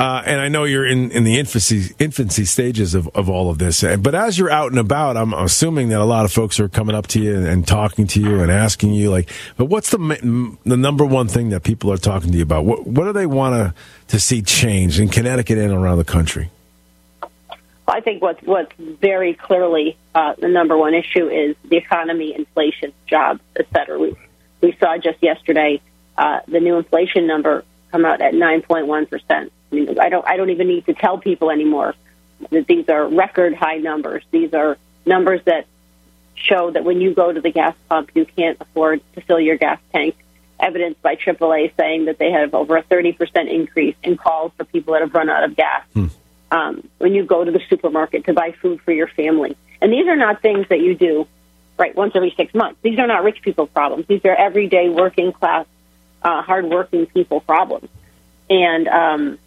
Uh, 0.00 0.22
and 0.24 0.40
I 0.40 0.48
know 0.48 0.64
you're 0.64 0.86
in, 0.86 1.10
in 1.10 1.24
the 1.24 1.38
infancy 1.38 1.94
infancy 1.98 2.46
stages 2.46 2.94
of, 2.94 3.06
of 3.08 3.28
all 3.28 3.50
of 3.50 3.58
this. 3.58 3.82
But 3.82 4.14
as 4.14 4.38
you're 4.38 4.50
out 4.50 4.70
and 4.70 4.78
about, 4.78 5.18
I'm 5.18 5.34
assuming 5.34 5.90
that 5.90 6.00
a 6.00 6.06
lot 6.06 6.24
of 6.24 6.32
folks 6.32 6.58
are 6.58 6.70
coming 6.70 6.96
up 6.96 7.06
to 7.08 7.20
you 7.20 7.36
and, 7.36 7.46
and 7.46 7.68
talking 7.68 8.06
to 8.06 8.20
you 8.20 8.40
and 8.40 8.50
asking 8.50 8.94
you, 8.94 9.10
like, 9.10 9.28
but 9.58 9.66
what's 9.66 9.90
the 9.90 10.56
the 10.64 10.76
number 10.78 11.04
one 11.04 11.28
thing 11.28 11.50
that 11.50 11.64
people 11.64 11.92
are 11.92 11.98
talking 11.98 12.32
to 12.32 12.38
you 12.38 12.42
about? 12.42 12.64
What 12.64 12.86
what 12.86 13.04
do 13.04 13.12
they 13.12 13.26
want 13.26 13.56
to 13.56 13.74
to 14.08 14.18
see 14.18 14.40
change 14.40 14.98
in 14.98 15.10
Connecticut 15.10 15.58
and 15.58 15.70
around 15.70 15.98
the 15.98 16.04
country? 16.04 16.50
I 17.86 18.00
think 18.00 18.22
what's 18.22 18.42
what's 18.44 18.72
very 18.78 19.34
clearly 19.34 19.98
uh, 20.14 20.32
the 20.38 20.48
number 20.48 20.78
one 20.78 20.94
issue 20.94 21.28
is 21.28 21.56
the 21.68 21.76
economy, 21.76 22.34
inflation, 22.34 22.94
jobs, 23.06 23.42
et 23.54 23.66
cetera. 23.70 23.98
We 23.98 24.16
we 24.62 24.74
saw 24.80 24.96
just 24.96 25.22
yesterday 25.22 25.82
uh, 26.16 26.40
the 26.48 26.60
new 26.60 26.78
inflation 26.78 27.26
number 27.26 27.66
come 27.92 28.06
out 28.06 28.22
at 28.22 28.32
9.1 28.32 29.10
percent. 29.10 29.52
I 29.72 30.08
don't 30.08 30.26
I 30.26 30.36
don't 30.36 30.50
even 30.50 30.68
need 30.68 30.86
to 30.86 30.94
tell 30.94 31.18
people 31.18 31.50
anymore 31.50 31.94
that 32.50 32.66
these 32.66 32.88
are 32.88 33.06
record 33.08 33.54
high 33.54 33.76
numbers. 33.76 34.24
These 34.30 34.54
are 34.54 34.78
numbers 35.06 35.40
that 35.44 35.66
show 36.34 36.70
that 36.70 36.84
when 36.84 37.00
you 37.00 37.14
go 37.14 37.32
to 37.32 37.40
the 37.40 37.50
gas 37.50 37.74
pump, 37.88 38.10
you 38.14 38.24
can't 38.24 38.56
afford 38.60 39.00
to 39.14 39.20
fill 39.20 39.40
your 39.40 39.56
gas 39.56 39.78
tank. 39.92 40.16
Evidenced 40.58 41.00
by 41.00 41.16
AAA 41.16 41.74
saying 41.76 42.04
that 42.06 42.18
they 42.18 42.30
have 42.32 42.54
over 42.54 42.76
a 42.76 42.82
30% 42.82 43.50
increase 43.50 43.96
in 44.02 44.18
calls 44.18 44.52
for 44.58 44.64
people 44.64 44.92
that 44.92 45.00
have 45.00 45.14
run 45.14 45.30
out 45.30 45.42
of 45.42 45.56
gas. 45.56 45.84
Hmm. 45.94 46.06
Um, 46.50 46.88
when 46.98 47.14
you 47.14 47.24
go 47.24 47.44
to 47.44 47.50
the 47.50 47.60
supermarket 47.70 48.26
to 48.26 48.34
buy 48.34 48.52
food 48.52 48.80
for 48.82 48.92
your 48.92 49.06
family. 49.06 49.56
And 49.80 49.92
these 49.92 50.06
are 50.06 50.16
not 50.16 50.42
things 50.42 50.66
that 50.68 50.80
you 50.80 50.94
do, 50.94 51.26
right, 51.78 51.94
once 51.94 52.12
every 52.14 52.34
six 52.36 52.52
months. 52.52 52.78
These 52.82 52.98
are 52.98 53.06
not 53.06 53.24
rich 53.24 53.40
people's 53.40 53.70
problems. 53.70 54.06
These 54.06 54.24
are 54.24 54.34
everyday 54.34 54.88
working 54.88 55.32
class, 55.32 55.66
uh, 56.22 56.42
hardworking 56.42 57.06
people 57.06 57.40
problems. 57.40 57.88
And 58.50 58.88
um, 58.88 59.38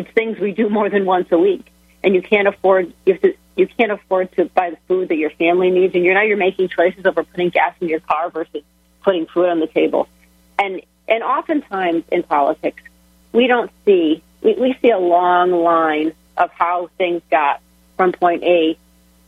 it's 0.00 0.10
things 0.12 0.38
we 0.38 0.52
do 0.52 0.68
more 0.70 0.88
than 0.88 1.04
once 1.04 1.30
a 1.30 1.38
week, 1.38 1.70
and 2.02 2.14
you 2.14 2.22
can't 2.22 2.48
afford 2.48 2.92
you 3.04 3.12
have 3.12 3.22
to 3.22 3.34
you 3.56 3.66
can't 3.66 3.92
afford 3.92 4.32
to 4.32 4.46
buy 4.46 4.70
the 4.70 4.78
food 4.88 5.08
that 5.08 5.16
your 5.16 5.30
family 5.30 5.70
needs, 5.70 5.94
and 5.94 6.04
you're 6.04 6.14
now 6.14 6.22
you're 6.22 6.38
making 6.38 6.68
choices 6.68 7.04
over 7.04 7.22
putting 7.22 7.50
gas 7.50 7.74
in 7.80 7.88
your 7.88 8.00
car 8.00 8.30
versus 8.30 8.62
putting 9.02 9.26
food 9.26 9.48
on 9.48 9.60
the 9.60 9.66
table, 9.66 10.08
and 10.58 10.80
and 11.06 11.22
oftentimes 11.22 12.04
in 12.10 12.22
politics 12.22 12.82
we 13.32 13.46
don't 13.46 13.70
see 13.84 14.22
we, 14.42 14.54
we 14.54 14.76
see 14.80 14.90
a 14.90 14.98
long 14.98 15.50
line 15.52 16.14
of 16.36 16.50
how 16.52 16.88
things 16.96 17.20
got 17.30 17.60
from 17.96 18.12
point 18.12 18.42
A 18.44 18.78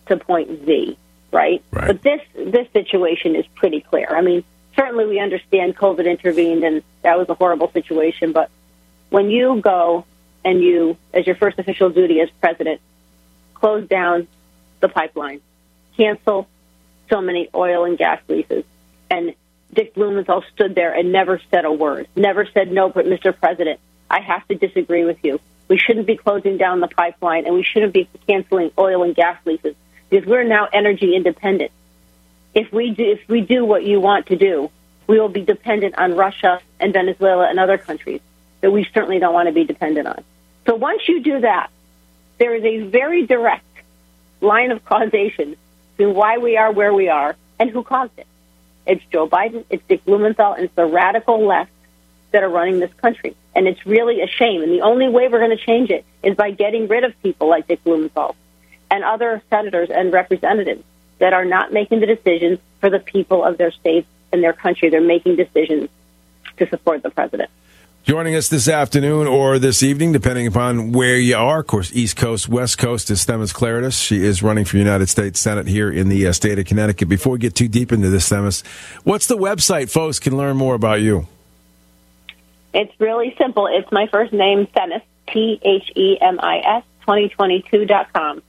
to 0.06 0.16
point 0.16 0.64
Z, 0.64 0.96
right? 1.30 1.62
right? 1.70 1.86
But 1.88 2.02
this 2.02 2.20
this 2.34 2.66
situation 2.72 3.36
is 3.36 3.44
pretty 3.54 3.82
clear. 3.82 4.08
I 4.08 4.22
mean, 4.22 4.42
certainly 4.74 5.04
we 5.04 5.20
understand 5.20 5.76
COVID 5.76 6.06
intervened 6.06 6.64
and 6.64 6.82
that 7.02 7.18
was 7.18 7.28
a 7.28 7.34
horrible 7.34 7.70
situation, 7.72 8.32
but 8.32 8.50
when 9.10 9.28
you 9.28 9.60
go 9.60 10.06
and 10.44 10.62
you, 10.62 10.96
as 11.12 11.26
your 11.26 11.36
first 11.36 11.58
official 11.58 11.90
duty 11.90 12.20
as 12.20 12.30
president, 12.40 12.80
close 13.54 13.86
down 13.88 14.26
the 14.80 14.88
pipeline, 14.88 15.40
cancel 15.96 16.48
so 17.08 17.20
many 17.20 17.48
oil 17.54 17.84
and 17.84 17.98
gas 17.98 18.20
leases, 18.28 18.64
and 19.10 19.34
Dick 19.72 19.94
Blumenthal 19.94 20.44
stood 20.54 20.74
there 20.74 20.92
and 20.92 21.12
never 21.12 21.40
said 21.50 21.64
a 21.64 21.72
word, 21.72 22.08
never 22.16 22.46
said 22.46 22.70
no, 22.70 22.88
but 22.88 23.06
Mr. 23.06 23.36
President, 23.38 23.80
I 24.10 24.20
have 24.20 24.46
to 24.48 24.54
disagree 24.54 25.04
with 25.04 25.18
you. 25.22 25.40
We 25.68 25.78
shouldn't 25.78 26.06
be 26.06 26.16
closing 26.16 26.58
down 26.58 26.80
the 26.80 26.88
pipeline 26.88 27.46
and 27.46 27.54
we 27.54 27.62
shouldn't 27.62 27.94
be 27.94 28.08
canceling 28.26 28.70
oil 28.78 29.02
and 29.04 29.14
gas 29.14 29.38
leases 29.46 29.74
because 30.10 30.26
we're 30.26 30.44
now 30.44 30.68
energy 30.70 31.16
independent. 31.16 31.70
If 32.54 32.70
we 32.72 32.90
do, 32.90 33.12
if 33.12 33.26
we 33.28 33.40
do 33.40 33.64
what 33.64 33.82
you 33.82 33.98
want 33.98 34.26
to 34.26 34.36
do, 34.36 34.70
we 35.06 35.18
will 35.18 35.30
be 35.30 35.42
dependent 35.42 35.96
on 35.96 36.14
Russia 36.14 36.60
and 36.78 36.92
Venezuela 36.92 37.48
and 37.48 37.58
other 37.58 37.78
countries 37.78 38.20
that 38.60 38.70
we 38.70 38.84
certainly 38.92 39.18
don't 39.18 39.32
want 39.32 39.48
to 39.48 39.52
be 39.52 39.64
dependent 39.64 40.06
on. 40.06 40.22
So 40.72 40.76
once 40.76 41.06
you 41.06 41.22
do 41.22 41.40
that, 41.40 41.68
there 42.38 42.54
is 42.54 42.64
a 42.64 42.88
very 42.88 43.26
direct 43.26 43.62
line 44.40 44.70
of 44.70 44.82
causation 44.86 45.54
to 45.98 46.08
why 46.08 46.38
we 46.38 46.56
are 46.56 46.72
where 46.72 46.94
we 46.94 47.10
are 47.10 47.36
and 47.58 47.68
who 47.68 47.82
caused 47.82 48.12
it. 48.16 48.26
It's 48.86 49.04
Joe 49.12 49.28
Biden, 49.28 49.66
it's 49.68 49.82
Dick 49.86 50.02
Blumenthal, 50.06 50.54
and 50.54 50.64
it's 50.64 50.74
the 50.74 50.86
radical 50.86 51.46
left 51.46 51.70
that 52.30 52.42
are 52.42 52.48
running 52.48 52.80
this 52.80 52.90
country. 52.94 53.36
And 53.54 53.68
it's 53.68 53.84
really 53.84 54.22
a 54.22 54.26
shame. 54.26 54.62
And 54.62 54.72
the 54.72 54.80
only 54.80 55.10
way 55.10 55.28
we're 55.28 55.40
going 55.46 55.54
to 55.54 55.62
change 55.62 55.90
it 55.90 56.06
is 56.22 56.36
by 56.36 56.52
getting 56.52 56.88
rid 56.88 57.04
of 57.04 57.22
people 57.22 57.50
like 57.50 57.68
Dick 57.68 57.84
Blumenthal 57.84 58.34
and 58.90 59.04
other 59.04 59.42
senators 59.50 59.90
and 59.90 60.10
representatives 60.10 60.82
that 61.18 61.34
are 61.34 61.44
not 61.44 61.70
making 61.70 62.00
the 62.00 62.06
decisions 62.06 62.60
for 62.80 62.88
the 62.88 62.98
people 62.98 63.44
of 63.44 63.58
their 63.58 63.72
states 63.72 64.08
and 64.32 64.42
their 64.42 64.54
country. 64.54 64.88
They're 64.88 65.02
making 65.02 65.36
decisions 65.36 65.90
to 66.56 66.66
support 66.66 67.02
the 67.02 67.10
president. 67.10 67.50
Joining 68.04 68.34
us 68.34 68.48
this 68.48 68.66
afternoon 68.66 69.28
or 69.28 69.60
this 69.60 69.80
evening, 69.80 70.10
depending 70.10 70.48
upon 70.48 70.90
where 70.90 71.16
you 71.16 71.36
are, 71.36 71.60
of 71.60 71.68
course, 71.68 71.92
East 71.94 72.16
Coast, 72.16 72.48
West 72.48 72.76
Coast, 72.76 73.12
is 73.12 73.24
Themis 73.24 73.52
Klarides. 73.52 73.92
She 74.04 74.24
is 74.24 74.42
running 74.42 74.64
for 74.64 74.76
United 74.76 75.08
States 75.08 75.38
Senate 75.38 75.68
here 75.68 75.88
in 75.88 76.08
the 76.08 76.26
uh, 76.26 76.32
state 76.32 76.58
of 76.58 76.66
Connecticut. 76.66 77.08
Before 77.08 77.34
we 77.34 77.38
get 77.38 77.54
too 77.54 77.68
deep 77.68 77.92
into 77.92 78.10
this, 78.10 78.28
Themis, 78.28 78.64
what's 79.04 79.28
the 79.28 79.36
website 79.36 79.88
folks 79.88 80.18
can 80.18 80.36
learn 80.36 80.56
more 80.56 80.74
about 80.74 81.00
you? 81.00 81.28
It's 82.74 82.92
really 82.98 83.36
simple. 83.38 83.68
It's 83.68 83.90
my 83.92 84.08
first 84.08 84.32
name, 84.32 84.66
Themis, 84.74 85.02
T 85.28 85.60
H 85.62 85.92
E 85.94 86.18
M 86.20 86.40
I 86.40 86.58
S, 86.58 86.84
2022.com. 87.06 88.42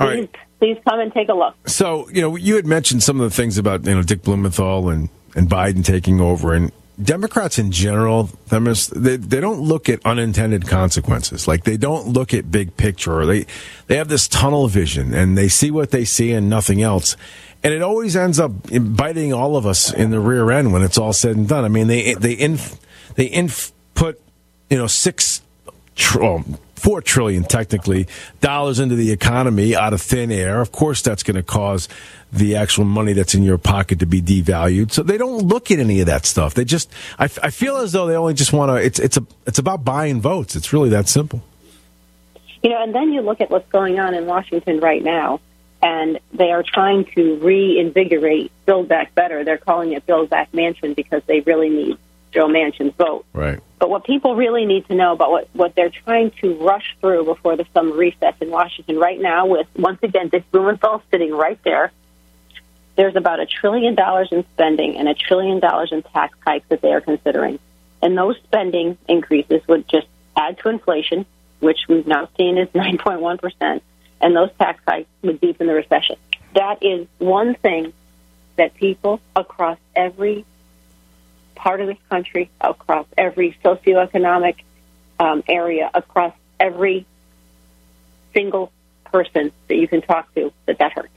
All 0.00 0.06
right. 0.06 0.30
Please, 0.30 0.74
please 0.74 0.82
come 0.86 1.00
and 1.00 1.10
take 1.14 1.30
a 1.30 1.34
look. 1.34 1.54
So, 1.66 2.10
you 2.10 2.20
know, 2.20 2.36
you 2.36 2.56
had 2.56 2.66
mentioned 2.66 3.02
some 3.02 3.22
of 3.22 3.30
the 3.30 3.34
things 3.34 3.56
about, 3.56 3.86
you 3.86 3.94
know, 3.94 4.02
Dick 4.02 4.22
Blumenthal 4.22 4.90
and, 4.90 5.08
and 5.34 5.48
Biden 5.48 5.82
taking 5.82 6.20
over. 6.20 6.52
And 6.52 6.70
Democrats 7.00 7.58
in 7.58 7.72
general, 7.72 8.28
they, 8.48 9.16
they 9.16 9.40
don't 9.40 9.60
look 9.60 9.88
at 9.88 10.04
unintended 10.04 10.66
consequences. 10.66 11.48
Like 11.48 11.64
they 11.64 11.76
don't 11.76 12.08
look 12.08 12.34
at 12.34 12.50
big 12.50 12.76
picture. 12.76 13.24
They 13.24 13.46
they 13.86 13.96
have 13.96 14.08
this 14.08 14.28
tunnel 14.28 14.68
vision 14.68 15.14
and 15.14 15.36
they 15.36 15.48
see 15.48 15.70
what 15.70 15.90
they 15.90 16.04
see 16.04 16.32
and 16.32 16.50
nothing 16.50 16.82
else. 16.82 17.16
And 17.62 17.72
it 17.72 17.80
always 17.80 18.16
ends 18.16 18.38
up 18.38 18.52
biting 18.70 19.32
all 19.32 19.56
of 19.56 19.66
us 19.66 19.92
in 19.92 20.10
the 20.10 20.20
rear 20.20 20.50
end 20.50 20.72
when 20.72 20.82
it's 20.82 20.98
all 20.98 21.12
said 21.12 21.36
and 21.36 21.48
done. 21.48 21.64
I 21.64 21.68
mean, 21.68 21.86
they 21.86 22.14
they 22.14 22.34
inf, 22.34 22.78
they 23.14 23.26
input 23.26 24.20
you 24.68 24.76
know 24.76 24.86
six. 24.86 25.42
Tr- 25.94 26.22
oh, 26.22 26.44
four 26.74 27.00
trillion 27.00 27.44
technically 27.44 28.08
dollars 28.40 28.80
into 28.80 28.96
the 28.96 29.12
economy 29.12 29.76
out 29.76 29.92
of 29.92 30.02
thin 30.02 30.32
air. 30.32 30.60
Of 30.60 30.72
course, 30.72 31.00
that's 31.00 31.22
going 31.22 31.36
to 31.36 31.42
cause 31.42 31.88
the 32.32 32.56
actual 32.56 32.84
money 32.84 33.12
that's 33.12 33.34
in 33.34 33.42
your 33.42 33.58
pocket 33.58 33.98
to 33.98 34.06
be 34.06 34.22
devalued. 34.22 34.90
So 34.90 35.02
they 35.02 35.18
don't 35.18 35.46
look 35.46 35.70
at 35.70 35.78
any 35.78 36.00
of 36.00 36.06
that 36.06 36.24
stuff. 36.24 36.54
They 36.54 36.64
just, 36.64 36.90
I, 37.18 37.24
I 37.24 37.50
feel 37.50 37.76
as 37.76 37.92
though 37.92 38.06
they 38.06 38.16
only 38.16 38.34
just 38.34 38.52
want 38.52 38.70
to. 38.70 38.76
It's 38.76 38.98
it's 38.98 39.18
a 39.18 39.26
it's 39.46 39.58
about 39.58 39.84
buying 39.84 40.20
votes. 40.20 40.56
It's 40.56 40.72
really 40.72 40.88
that 40.90 41.08
simple. 41.08 41.42
You 42.62 42.70
know, 42.70 42.82
and 42.82 42.94
then 42.94 43.12
you 43.12 43.20
look 43.20 43.40
at 43.40 43.50
what's 43.50 43.68
going 43.70 43.98
on 43.98 44.14
in 44.14 44.24
Washington 44.24 44.80
right 44.80 45.02
now, 45.02 45.40
and 45.82 46.20
they 46.32 46.52
are 46.52 46.62
trying 46.62 47.04
to 47.16 47.36
reinvigorate 47.36 48.52
Build 48.66 48.88
Back 48.88 49.14
Better. 49.14 49.44
They're 49.44 49.58
calling 49.58 49.92
it 49.92 50.06
Build 50.06 50.30
Back 50.30 50.52
Manchin 50.52 50.94
because 50.94 51.22
they 51.26 51.40
really 51.40 51.68
need 51.68 51.98
Joe 52.30 52.46
Manchin's 52.46 52.94
vote. 52.94 53.26
Right. 53.32 53.60
But 53.78 53.90
what 53.90 54.04
people 54.04 54.36
really 54.36 54.64
need 54.64 54.86
to 54.86 54.94
know 54.94 55.12
about 55.12 55.32
what, 55.32 55.48
what 55.54 55.74
they're 55.74 55.90
trying 55.90 56.30
to 56.40 56.54
rush 56.54 56.96
through 57.00 57.24
before 57.24 57.56
the 57.56 57.66
summer 57.74 57.94
recess 57.94 58.34
in 58.40 58.48
Washington 58.48 58.96
right 58.96 59.20
now, 59.20 59.46
with 59.46 59.66
once 59.76 59.98
again 60.02 60.28
Dick 60.28 60.50
Blumenthal 60.52 61.02
sitting 61.10 61.32
right 61.32 61.58
there, 61.64 61.90
there's 62.96 63.16
about 63.16 63.40
a 63.40 63.46
trillion 63.46 63.94
dollars 63.94 64.28
in 64.30 64.44
spending 64.54 64.96
and 64.96 65.08
a 65.08 65.14
trillion 65.14 65.60
dollars 65.60 65.92
in 65.92 66.02
tax 66.02 66.36
hikes 66.44 66.66
that 66.68 66.80
they 66.82 66.92
are 66.92 67.00
considering. 67.00 67.58
And 68.02 68.16
those 68.16 68.36
spending 68.44 68.98
increases 69.08 69.62
would 69.68 69.88
just 69.88 70.06
add 70.36 70.58
to 70.58 70.68
inflation, 70.68 71.24
which 71.60 71.86
we've 71.88 72.06
now 72.06 72.28
seen 72.36 72.58
is 72.58 72.68
9.1%, 72.74 73.80
and 74.20 74.36
those 74.36 74.50
tax 74.58 74.82
hikes 74.86 75.08
would 75.22 75.40
deepen 75.40 75.66
the 75.66 75.74
recession. 75.74 76.16
That 76.54 76.82
is 76.82 77.06
one 77.18 77.54
thing 77.54 77.92
that 78.56 78.74
people 78.74 79.20
across 79.34 79.78
every 79.96 80.44
part 81.54 81.80
of 81.80 81.86
this 81.86 81.98
country, 82.10 82.50
across 82.60 83.06
every 83.16 83.56
socioeconomic 83.64 84.56
um, 85.18 85.42
area, 85.48 85.90
across 85.94 86.34
every 86.60 87.06
single 88.34 88.72
person 89.04 89.52
that 89.68 89.76
you 89.76 89.88
can 89.88 90.02
talk 90.02 90.34
to, 90.34 90.52
that 90.66 90.78
that 90.78 90.92
hurts. 90.92 91.12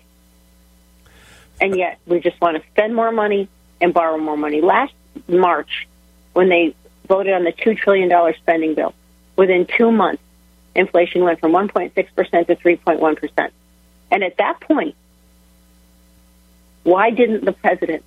And 1.62 1.78
yet, 1.78 2.00
we 2.06 2.20
just 2.20 2.40
want 2.42 2.58
to 2.58 2.70
spend 2.70 2.96
more 2.96 3.12
money 3.12 3.48
and 3.80 3.94
borrow 3.94 4.18
more 4.18 4.38
money. 4.38 4.62
Last 4.62 4.94
March, 5.28 5.88
when 6.34 6.50
they 6.50 6.76
voted 7.08 7.34
on 7.34 7.44
the 7.44 7.52
$2 7.52 7.78
trillion 7.78 8.12
spending 8.36 8.74
bill, 8.74 8.94
within 9.36 9.66
two 9.66 9.92
months, 9.92 10.22
inflation 10.76 11.24
went 11.24 11.40
from 11.40 11.52
1.6% 11.54 11.94
to 11.94 12.56
3.1%. 12.56 13.50
And 14.12 14.24
at 14.24 14.38
that 14.38 14.60
point, 14.60 14.96
why 16.84 17.10
didn't 17.10 17.46
the 17.46 17.54
president 17.54 18.04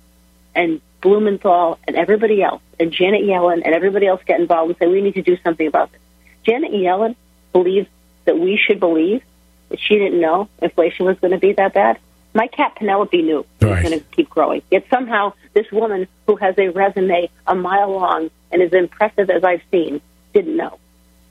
and 0.55 0.81
Blumenthal 1.01 1.79
and 1.87 1.95
everybody 1.95 2.43
else, 2.43 2.61
and 2.79 2.91
Janet 2.91 3.21
Yellen 3.21 3.61
and 3.63 3.73
everybody 3.73 4.07
else 4.07 4.21
get 4.25 4.39
involved 4.39 4.71
and 4.71 4.77
say, 4.79 4.87
we 4.87 5.01
need 5.01 5.15
to 5.15 5.21
do 5.21 5.37
something 5.43 5.67
about 5.67 5.91
this? 5.91 6.01
Janet 6.43 6.71
Yellen 6.71 7.15
believes 7.53 7.87
that 8.25 8.37
we 8.37 8.57
should 8.57 8.79
believe 8.79 9.23
that 9.69 9.79
she 9.79 9.97
didn't 9.97 10.19
know 10.19 10.49
inflation 10.61 11.05
was 11.05 11.17
going 11.19 11.31
to 11.31 11.37
be 11.37 11.53
that 11.53 11.73
bad. 11.73 11.99
My 12.33 12.47
cat 12.47 12.75
Penelope 12.75 13.21
knew 13.21 13.39
it 13.39 13.47
was 13.65 13.71
Right. 13.71 13.83
going 13.83 13.99
to 13.99 14.05
keep 14.11 14.29
growing. 14.29 14.61
Yet 14.71 14.85
somehow 14.89 15.33
this 15.53 15.71
woman 15.71 16.07
who 16.27 16.35
has 16.37 16.55
a 16.57 16.69
resume 16.69 17.29
a 17.47 17.55
mile 17.55 17.91
long 17.91 18.29
and 18.51 18.61
as 18.61 18.71
impressive 18.73 19.29
as 19.29 19.43
I've 19.43 19.61
seen 19.71 19.99
didn't 20.33 20.55
know. 20.55 20.77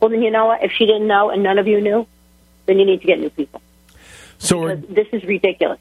Well, 0.01 0.11
then 0.11 0.22
you 0.22 0.30
know 0.30 0.46
what? 0.46 0.62
If 0.64 0.72
she 0.72 0.86
didn't 0.86 1.07
know 1.07 1.30
and 1.30 1.42
none 1.42 1.59
of 1.59 1.66
you 1.68 1.80
knew, 1.80 2.07
then 2.66 2.78
you 2.78 2.84
need 2.84 3.01
to 3.01 3.07
get 3.07 3.18
new 3.20 3.30
people. 3.30 3.61
So 4.38 4.74
This 4.76 5.07
is 5.12 5.24
ridiculous. 5.24 5.78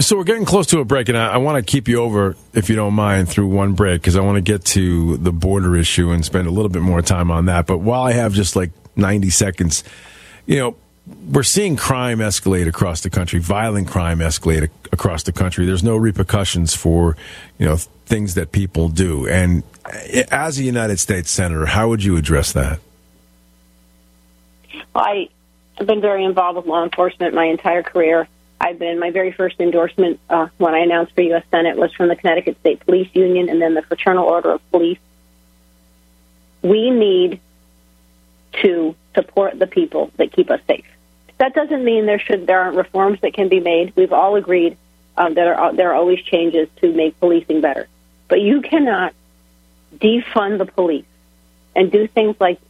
so 0.00 0.16
we're 0.16 0.24
getting 0.24 0.44
close 0.44 0.66
to 0.68 0.78
a 0.80 0.84
break, 0.84 1.08
and 1.08 1.18
I, 1.18 1.34
I 1.34 1.36
want 1.38 1.64
to 1.64 1.68
keep 1.68 1.88
you 1.88 2.00
over, 2.02 2.36
if 2.54 2.68
you 2.70 2.76
don't 2.76 2.94
mind, 2.94 3.28
through 3.28 3.48
one 3.48 3.72
break 3.74 4.00
because 4.00 4.14
I 4.16 4.20
want 4.20 4.36
to 4.36 4.40
get 4.42 4.64
to 4.66 5.16
the 5.16 5.32
border 5.32 5.76
issue 5.76 6.10
and 6.10 6.24
spend 6.24 6.46
a 6.46 6.50
little 6.50 6.68
bit 6.68 6.82
more 6.82 7.02
time 7.02 7.30
on 7.32 7.46
that. 7.46 7.66
But 7.66 7.78
while 7.78 8.02
I 8.02 8.12
have 8.12 8.32
just 8.32 8.54
like 8.54 8.70
90 8.94 9.30
seconds, 9.30 9.82
you 10.46 10.58
know, 10.58 10.76
we're 11.30 11.42
seeing 11.42 11.76
crime 11.76 12.18
escalate 12.18 12.66
across 12.66 13.02
the 13.02 13.10
country, 13.10 13.38
violent 13.38 13.88
crime 13.88 14.18
escalate 14.18 14.70
across 14.92 15.22
the 15.22 15.32
country. 15.32 15.66
There's 15.66 15.84
no 15.84 15.96
repercussions 15.96 16.74
for, 16.74 17.16
you 17.58 17.66
know, 17.66 17.76
things 17.76 18.34
that 18.34 18.52
people 18.52 18.88
do. 18.88 19.26
And 19.28 19.62
uh, 19.84 20.24
as 20.30 20.58
a 20.58 20.62
United 20.62 20.98
States 20.98 21.30
senator, 21.30 21.66
how 21.66 21.88
would 21.88 22.02
you 22.02 22.16
address 22.16 22.52
that? 22.52 22.80
Well, 24.94 25.04
I 25.04 25.28
have 25.76 25.86
been 25.86 26.00
very 26.00 26.24
involved 26.24 26.56
with 26.56 26.66
law 26.66 26.82
enforcement 26.84 27.34
my 27.34 27.44
entire 27.44 27.82
career. 27.82 28.26
I've 28.60 28.78
been 28.78 28.98
my 28.98 29.10
very 29.10 29.30
first 29.30 29.60
endorsement 29.60 30.18
uh, 30.28 30.48
when 30.58 30.74
I 30.74 30.80
announced 30.80 31.14
for 31.14 31.22
U.S. 31.22 31.44
Senate 31.50 31.76
was 31.76 31.92
from 31.92 32.08
the 32.08 32.16
Connecticut 32.16 32.58
State 32.60 32.80
Police 32.80 33.08
Union 33.12 33.48
and 33.48 33.62
then 33.62 33.74
the 33.74 33.82
Fraternal 33.82 34.24
Order 34.24 34.52
of 34.52 34.70
Police. 34.70 34.98
We 36.62 36.90
need 36.90 37.40
to 38.62 38.96
support 39.14 39.58
the 39.58 39.68
people 39.68 40.10
that 40.16 40.32
keep 40.32 40.50
us 40.50 40.60
safe. 40.66 40.86
That 41.38 41.54
doesn't 41.54 41.84
mean 41.84 42.06
there 42.06 42.18
should 42.18 42.46
there 42.46 42.60
aren't 42.60 42.76
reforms 42.76 43.20
that 43.20 43.32
can 43.32 43.48
be 43.48 43.60
made. 43.60 43.94
We've 43.96 44.12
all 44.12 44.36
agreed 44.36 44.76
um, 45.16 45.34
that 45.34 45.46
are, 45.46 45.72
there 45.72 45.90
are 45.90 45.94
always 45.94 46.20
changes 46.22 46.68
to 46.80 46.92
make 46.92 47.18
policing 47.20 47.60
better, 47.60 47.88
but 48.28 48.40
you 48.40 48.60
cannot 48.60 49.14
defund 49.96 50.58
the 50.58 50.66
police 50.66 51.06
and 51.74 51.90
do 51.90 52.06
things 52.06 52.36
like 52.40 52.60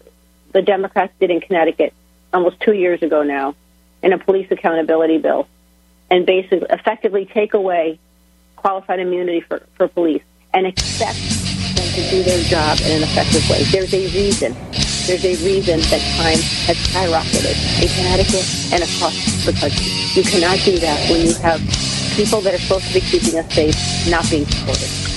the 0.52 0.62
Democrats 0.62 1.12
did 1.18 1.30
in 1.30 1.40
Connecticut 1.40 1.92
almost 2.32 2.60
two 2.60 2.72
years 2.72 3.02
ago 3.02 3.22
now 3.22 3.54
in 4.02 4.12
a 4.12 4.18
police 4.18 4.50
accountability 4.50 5.18
bill 5.18 5.48
and 6.10 6.26
basically 6.26 6.66
effectively 6.70 7.24
take 7.24 7.54
away 7.54 7.98
qualified 8.56 9.00
immunity 9.00 9.40
for, 9.40 9.62
for 9.74 9.88
police 9.88 10.22
and 10.52 10.66
expect 10.66 11.18
them 11.18 11.88
to 11.94 12.10
do 12.10 12.22
their 12.22 12.42
job 12.44 12.78
in 12.80 12.96
an 12.96 13.02
effective 13.02 13.48
way. 13.50 13.62
There's 13.64 13.92
a 13.94 14.06
reason. 14.14 14.56
There's 15.08 15.24
a 15.24 15.42
reason 15.42 15.80
that 15.80 16.02
crime 16.20 16.36
has 16.68 16.76
skyrocketed 16.76 17.56
in 17.80 17.88
Connecticut 17.88 18.44
and 18.74 18.82
across 18.82 19.16
the 19.46 19.54
country. 19.54 19.86
You 20.12 20.22
cannot 20.22 20.58
do 20.66 20.76
that 20.80 21.08
when 21.08 21.24
you 21.24 21.32
have 21.36 21.62
people 22.14 22.42
that 22.42 22.52
are 22.52 22.58
supposed 22.58 22.88
to 22.88 22.92
be 22.92 23.00
keeping 23.00 23.38
us 23.38 23.50
safe 23.54 24.10
not 24.10 24.28
being 24.28 24.44
supported. 24.44 25.07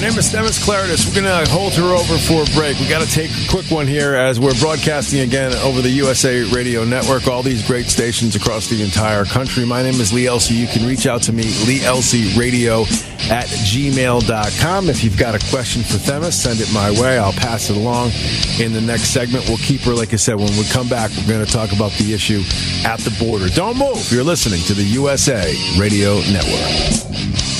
Her 0.00 0.08
name 0.08 0.18
is 0.18 0.32
Themis 0.32 0.58
Klarides. 0.58 1.06
We're 1.06 1.20
going 1.20 1.44
to 1.44 1.50
hold 1.50 1.74
her 1.74 1.92
over 1.92 2.16
for 2.16 2.50
a 2.50 2.56
break. 2.56 2.80
We 2.80 2.88
got 2.88 3.06
to 3.06 3.10
take 3.12 3.30
a 3.30 3.50
quick 3.50 3.70
one 3.70 3.86
here 3.86 4.14
as 4.14 4.40
we're 4.40 4.58
broadcasting 4.58 5.20
again 5.20 5.52
over 5.56 5.82
the 5.82 5.90
USA 5.90 6.42
Radio 6.54 6.84
Network, 6.84 7.28
all 7.28 7.42
these 7.42 7.62
great 7.66 7.84
stations 7.90 8.34
across 8.34 8.66
the 8.68 8.82
entire 8.82 9.26
country. 9.26 9.66
My 9.66 9.82
name 9.82 10.00
is 10.00 10.10
Lee 10.10 10.24
Elci. 10.24 10.52
You 10.52 10.68
can 10.68 10.88
reach 10.88 11.06
out 11.06 11.20
to 11.24 11.34
me, 11.34 11.42
Lee 11.66 11.80
Elci 11.80 12.34
Radio 12.38 12.84
at 13.28 13.44
gmail.com. 13.44 14.88
If 14.88 15.04
you've 15.04 15.18
got 15.18 15.34
a 15.34 15.50
question 15.50 15.82
for 15.82 15.98
Themis, 15.98 16.44
send 16.44 16.62
it 16.62 16.72
my 16.72 16.90
way. 16.92 17.18
I'll 17.18 17.34
pass 17.34 17.68
it 17.68 17.76
along 17.76 18.12
in 18.58 18.72
the 18.72 18.80
next 18.80 19.10
segment. 19.10 19.48
We'll 19.48 19.58
keep 19.58 19.82
her, 19.82 19.92
like 19.92 20.14
I 20.14 20.16
said, 20.16 20.36
when 20.36 20.48
we 20.56 20.64
come 20.72 20.88
back, 20.88 21.10
we're 21.10 21.28
going 21.28 21.44
to 21.44 21.52
talk 21.52 21.72
about 21.72 21.92
the 21.92 22.14
issue 22.14 22.40
at 22.86 23.00
the 23.00 23.14
border. 23.22 23.50
Don't 23.50 23.76
move. 23.76 24.10
You're 24.10 24.24
listening 24.24 24.62
to 24.62 24.72
the 24.72 24.82
USA 24.82 25.54
Radio 25.78 26.20
Network. 26.32 27.59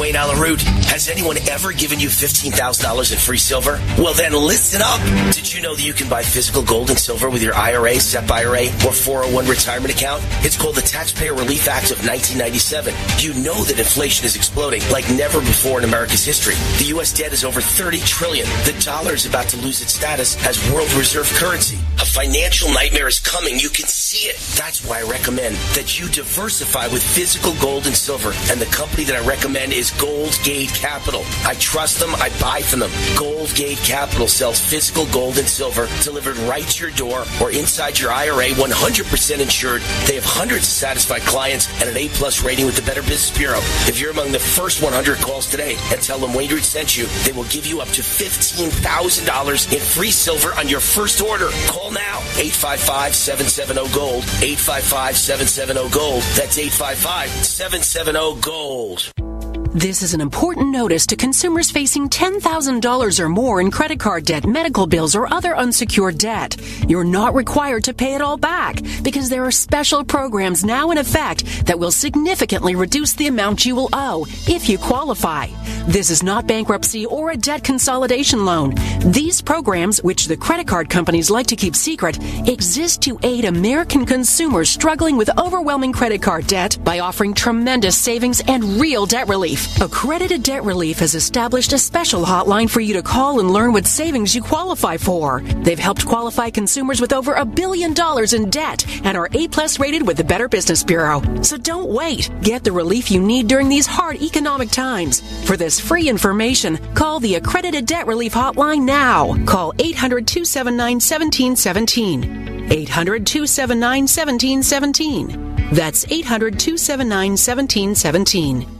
Wayne 0.00 0.16
Allyn 0.16 0.40
Root. 0.40 0.62
Has 0.88 1.10
anyone 1.10 1.36
ever 1.50 1.74
given 1.74 2.00
you 2.00 2.08
$15,000 2.08 3.12
in 3.12 3.18
free 3.18 3.36
silver? 3.36 3.72
Well, 3.98 4.14
then 4.14 4.32
listen 4.32 4.80
up. 4.82 4.98
Did 5.34 5.52
you 5.52 5.60
know 5.60 5.74
that 5.74 5.84
you 5.84 5.92
can 5.92 6.08
buy 6.08 6.22
physical 6.22 6.62
gold 6.62 6.88
and 6.88 6.98
silver 6.98 7.28
with 7.28 7.42
your 7.42 7.54
IRA, 7.54 8.00
SEP 8.00 8.30
IRA, 8.30 8.68
or 8.86 8.92
401 8.92 9.46
retirement 9.46 9.92
account? 9.92 10.22
It's 10.40 10.56
called 10.56 10.76
the 10.76 10.80
Taxpayer 10.80 11.34
Relief 11.34 11.68
Act 11.68 11.90
of 11.90 11.98
1997. 11.98 12.94
You 13.18 13.34
know 13.44 13.62
that 13.64 13.78
inflation 13.78 14.24
is 14.24 14.36
exploding 14.36 14.80
like 14.90 15.04
never 15.10 15.38
before 15.40 15.76
in 15.76 15.84
America's 15.84 16.24
history. 16.24 16.54
The 16.78 16.96
U.S. 16.96 17.12
debt 17.12 17.34
is 17.34 17.44
over 17.44 17.60
30 17.60 17.98
trillion. 17.98 18.46
The 18.64 18.80
dollar 18.82 19.12
is 19.12 19.26
about 19.26 19.48
to 19.50 19.58
lose 19.58 19.82
its 19.82 19.92
status 19.92 20.42
as 20.46 20.56
world 20.72 20.90
reserve 20.94 21.28
currency. 21.34 21.76
A 22.00 22.06
financial 22.06 22.72
nightmare 22.72 23.08
is 23.08 23.20
coming. 23.20 23.58
You 23.58 23.68
can 23.68 23.84
see 23.84 24.28
it. 24.28 24.38
That's 24.56 24.82
why 24.82 25.00
I 25.00 25.02
recommend 25.02 25.56
that 25.76 26.00
you 26.00 26.08
diversify 26.08 26.88
with 26.88 27.02
physical 27.02 27.52
gold 27.60 27.86
and 27.86 27.94
silver. 27.94 28.32
And 28.50 28.58
the 28.58 28.72
company 28.72 29.04
that 29.04 29.16
I 29.16 29.26
recommend 29.26 29.74
is 29.74 29.89
Gold 29.98 30.38
Gate 30.44 30.70
Capital. 30.70 31.24
I 31.44 31.54
trust 31.54 31.98
them. 31.98 32.14
I 32.16 32.30
buy 32.40 32.62
from 32.62 32.80
them. 32.80 32.90
Gold 33.16 33.54
Gate 33.54 33.78
Capital 33.78 34.28
sells 34.28 34.60
physical 34.60 35.06
gold 35.06 35.38
and 35.38 35.48
silver 35.48 35.88
delivered 36.02 36.36
right 36.48 36.66
to 36.66 36.86
your 36.86 36.94
door 36.96 37.24
or 37.40 37.50
inside 37.50 37.98
your 37.98 38.12
IRA, 38.12 38.50
100% 38.50 39.40
insured. 39.40 39.82
They 40.06 40.14
have 40.14 40.24
hundreds 40.24 40.66
of 40.66 40.72
satisfied 40.72 41.22
clients 41.22 41.68
and 41.80 41.88
an 41.88 41.96
A 41.96 42.08
plus 42.08 42.44
rating 42.44 42.66
with 42.66 42.76
the 42.76 42.82
Better 42.82 43.02
Business 43.02 43.36
Bureau. 43.36 43.60
If 43.88 44.00
you're 44.00 44.10
among 44.10 44.32
the 44.32 44.38
first 44.38 44.82
100 44.82 45.18
calls 45.18 45.46
today 45.46 45.76
and 45.90 46.00
tell 46.00 46.18
them 46.18 46.34
Wayne 46.34 46.50
Root 46.50 46.64
sent 46.64 46.96
you, 46.96 47.06
they 47.24 47.32
will 47.32 47.44
give 47.44 47.66
you 47.66 47.80
up 47.80 47.88
to 47.88 48.02
$15,000 48.02 49.72
in 49.72 49.80
free 49.80 50.10
silver 50.10 50.52
on 50.58 50.68
your 50.68 50.80
first 50.80 51.20
order. 51.20 51.48
Call 51.68 51.90
now. 51.90 52.20
855-770-GOLD. 52.40 54.24
855-770-GOLD. 54.24 56.22
That's 56.36 56.58
855-770-GOLD. 56.58 59.29
This 59.74 60.02
is 60.02 60.14
an 60.14 60.20
important 60.20 60.70
notice 60.70 61.06
to 61.06 61.14
consumers 61.14 61.70
facing 61.70 62.08
$10,000 62.08 63.20
or 63.20 63.28
more 63.28 63.60
in 63.60 63.70
credit 63.70 64.00
card 64.00 64.24
debt, 64.24 64.44
medical 64.44 64.84
bills, 64.84 65.14
or 65.14 65.32
other 65.32 65.56
unsecured 65.56 66.18
debt. 66.18 66.56
You're 66.88 67.04
not 67.04 67.36
required 67.36 67.84
to 67.84 67.94
pay 67.94 68.16
it 68.16 68.20
all 68.20 68.36
back 68.36 68.80
because 69.04 69.28
there 69.28 69.44
are 69.44 69.52
special 69.52 70.02
programs 70.02 70.64
now 70.64 70.90
in 70.90 70.98
effect 70.98 71.66
that 71.66 71.78
will 71.78 71.92
significantly 71.92 72.74
reduce 72.74 73.12
the 73.12 73.28
amount 73.28 73.64
you 73.64 73.76
will 73.76 73.90
owe 73.92 74.26
if 74.48 74.68
you 74.68 74.76
qualify. 74.76 75.46
This 75.86 76.10
is 76.10 76.24
not 76.24 76.48
bankruptcy 76.48 77.06
or 77.06 77.30
a 77.30 77.36
debt 77.36 77.62
consolidation 77.62 78.44
loan. 78.44 78.74
These 79.06 79.40
programs, 79.40 80.02
which 80.02 80.26
the 80.26 80.36
credit 80.36 80.66
card 80.66 80.90
companies 80.90 81.30
like 81.30 81.46
to 81.46 81.56
keep 81.56 81.76
secret, 81.76 82.18
exist 82.48 83.02
to 83.02 83.20
aid 83.22 83.44
American 83.44 84.04
consumers 84.04 84.68
struggling 84.68 85.16
with 85.16 85.38
overwhelming 85.38 85.92
credit 85.92 86.22
card 86.22 86.48
debt 86.48 86.76
by 86.82 86.98
offering 86.98 87.34
tremendous 87.34 87.96
savings 87.96 88.42
and 88.48 88.64
real 88.80 89.06
debt 89.06 89.28
relief. 89.28 89.59
Accredited 89.80 90.42
Debt 90.42 90.62
Relief 90.64 90.98
has 90.98 91.14
established 91.14 91.72
a 91.72 91.78
special 91.78 92.22
hotline 92.22 92.68
for 92.68 92.80
you 92.80 92.94
to 92.94 93.02
call 93.02 93.40
and 93.40 93.50
learn 93.50 93.72
what 93.72 93.86
savings 93.86 94.34
you 94.34 94.42
qualify 94.42 94.96
for. 94.96 95.40
They've 95.40 95.78
helped 95.78 96.06
qualify 96.06 96.50
consumers 96.50 97.00
with 97.00 97.12
over 97.12 97.32
a 97.34 97.44
billion 97.44 97.94
dollars 97.94 98.32
in 98.32 98.50
debt 98.50 98.84
and 99.04 99.16
are 99.16 99.28
A 99.32 99.48
plus 99.48 99.78
rated 99.78 100.06
with 100.06 100.16
the 100.16 100.24
Better 100.24 100.48
Business 100.48 100.84
Bureau. 100.84 101.22
So 101.42 101.56
don't 101.56 101.90
wait. 101.90 102.30
Get 102.42 102.62
the 102.62 102.72
relief 102.72 103.10
you 103.10 103.20
need 103.20 103.48
during 103.48 103.68
these 103.68 103.86
hard 103.86 104.22
economic 104.22 104.70
times. 104.70 105.20
For 105.46 105.56
this 105.56 105.80
free 105.80 106.08
information, 106.08 106.76
call 106.94 107.20
the 107.20 107.36
Accredited 107.36 107.86
Debt 107.86 108.06
Relief 108.06 108.34
Hotline 108.34 108.82
now. 108.84 109.34
Call 109.46 109.72
800 109.78 110.26
279 110.26 110.94
1717. 110.96 112.70
800 112.70 113.26
279 113.26 114.02
1717. 114.02 115.72
That's 115.72 116.04
800 116.10 116.58
279 116.58 117.30
1717. 117.32 118.79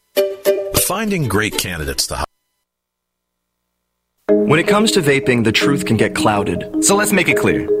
Finding 0.85 1.27
great 1.27 1.57
candidates 1.57 2.07
to. 2.07 2.23
When 4.29 4.59
it 4.59 4.67
comes 4.67 4.91
to 4.93 5.01
vaping, 5.01 5.43
the 5.43 5.51
truth 5.51 5.85
can 5.85 5.97
get 5.97 6.15
clouded. 6.15 6.83
So 6.83 6.95
let's 6.95 7.11
make 7.11 7.29
it 7.29 7.37
clear. 7.37 7.80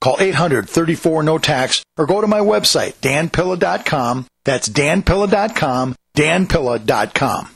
Call 0.00 0.16
800-34 0.16 1.24
no 1.24 1.38
tax 1.38 1.82
or 1.98 2.06
go 2.06 2.20
to 2.20 2.26
my 2.26 2.40
website 2.40 2.94
danpilla.com. 3.00 4.26
That's 4.44 4.68
danpilla.com, 4.68 5.96
danpilla.com. 6.16 7.50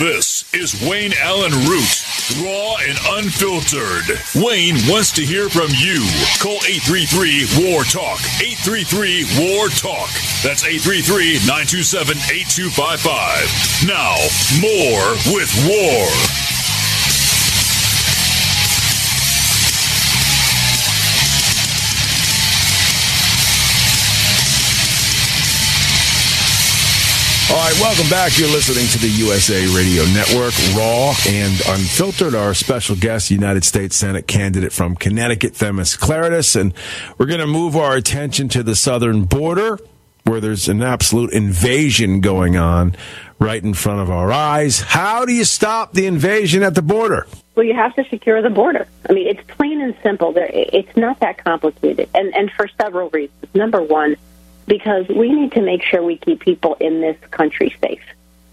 This 0.00 0.50
is 0.54 0.80
Wayne 0.88 1.12
Allyn 1.20 1.52
Root, 1.68 1.84
raw 2.38 2.76
and 2.86 2.98
unfiltered. 3.18 4.06
Wayne 4.34 4.76
wants 4.86 5.10
to 5.12 5.24
hear 5.24 5.48
from 5.48 5.70
you. 5.74 5.98
Call 6.38 6.60
833 6.68 7.46
War 7.58 7.82
Talk. 7.84 8.20
833 8.40 9.24
War 9.40 9.68
Talk. 9.68 10.10
That's 10.44 10.64
833 10.64 11.42
927 11.48 12.16
8255. 12.68 13.88
Now, 13.88 14.14
more 14.62 15.16
with 15.34 15.50
War. 15.66 16.59
All 27.50 27.56
right, 27.56 27.74
welcome 27.80 28.08
back. 28.08 28.38
You're 28.38 28.48
listening 28.48 28.86
to 28.86 28.98
the 28.98 29.08
USA 29.08 29.66
Radio 29.76 30.04
Network, 30.14 30.54
Raw 30.76 31.12
and 31.26 31.60
Unfiltered. 31.66 32.32
Our 32.32 32.54
special 32.54 32.94
guest, 32.94 33.28
United 33.28 33.64
States 33.64 33.96
Senate 33.96 34.28
candidate 34.28 34.72
from 34.72 34.94
Connecticut, 34.94 35.56
Themis 35.56 35.96
Klarides. 35.96 36.58
And 36.58 36.72
we're 37.18 37.26
going 37.26 37.40
to 37.40 37.48
move 37.48 37.76
our 37.76 37.96
attention 37.96 38.48
to 38.50 38.62
the 38.62 38.76
southern 38.76 39.24
border 39.24 39.80
where 40.22 40.40
there's 40.40 40.68
an 40.68 40.80
absolute 40.80 41.32
invasion 41.32 42.20
going 42.20 42.56
on 42.56 42.94
right 43.40 43.64
in 43.64 43.74
front 43.74 44.00
of 44.00 44.10
our 44.10 44.30
eyes. 44.30 44.78
How 44.78 45.24
do 45.24 45.32
you 45.32 45.44
stop 45.44 45.92
the 45.92 46.06
invasion 46.06 46.62
at 46.62 46.76
the 46.76 46.82
border? 46.82 47.26
Well, 47.56 47.66
you 47.66 47.74
have 47.74 47.96
to 47.96 48.04
secure 48.04 48.40
the 48.42 48.50
border. 48.50 48.86
I 49.08 49.12
mean, 49.12 49.26
it's 49.26 49.42
plain 49.56 49.80
and 49.80 49.96
simple. 50.04 50.32
It's 50.36 50.96
not 50.96 51.18
that 51.18 51.42
complicated, 51.42 52.08
and 52.14 52.32
and 52.32 52.48
for 52.52 52.68
several 52.80 53.10
reasons. 53.10 53.52
Number 53.54 53.82
one, 53.82 54.16
because 54.70 55.08
we 55.08 55.32
need 55.32 55.50
to 55.50 55.60
make 55.60 55.82
sure 55.82 56.00
we 56.00 56.16
keep 56.16 56.38
people 56.38 56.76
in 56.78 57.00
this 57.00 57.16
country 57.32 57.74
safe. 57.82 58.04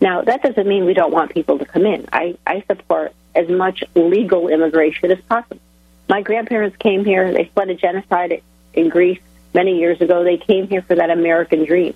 Now, 0.02 0.24
that 0.24 0.42
doesn't 0.42 0.68
mean 0.68 0.86
we 0.86 0.96
don't 0.96 1.14
want 1.14 1.32
people 1.32 1.60
to 1.60 1.66
come 1.66 1.86
in. 1.86 2.08
I, 2.12 2.36
I 2.46 2.64
support 2.68 3.14
as 3.36 3.48
much 3.48 3.84
legal 3.94 4.48
immigration 4.48 5.12
as 5.12 5.22
possible. 5.22 5.60
My 6.10 6.24
grandparents 6.24 6.76
came 6.78 7.06
here. 7.06 7.32
They 7.32 7.46
fled 7.54 7.70
a 7.70 7.76
genocide 7.76 8.42
in 8.74 8.90
Greece 8.90 9.20
many 9.54 9.78
years 9.78 10.02
ago. 10.02 10.24
They 10.24 10.38
came 10.38 10.68
here 10.68 10.82
for 10.82 10.96
that 10.96 11.12
American 11.12 11.66
dream. 11.66 11.94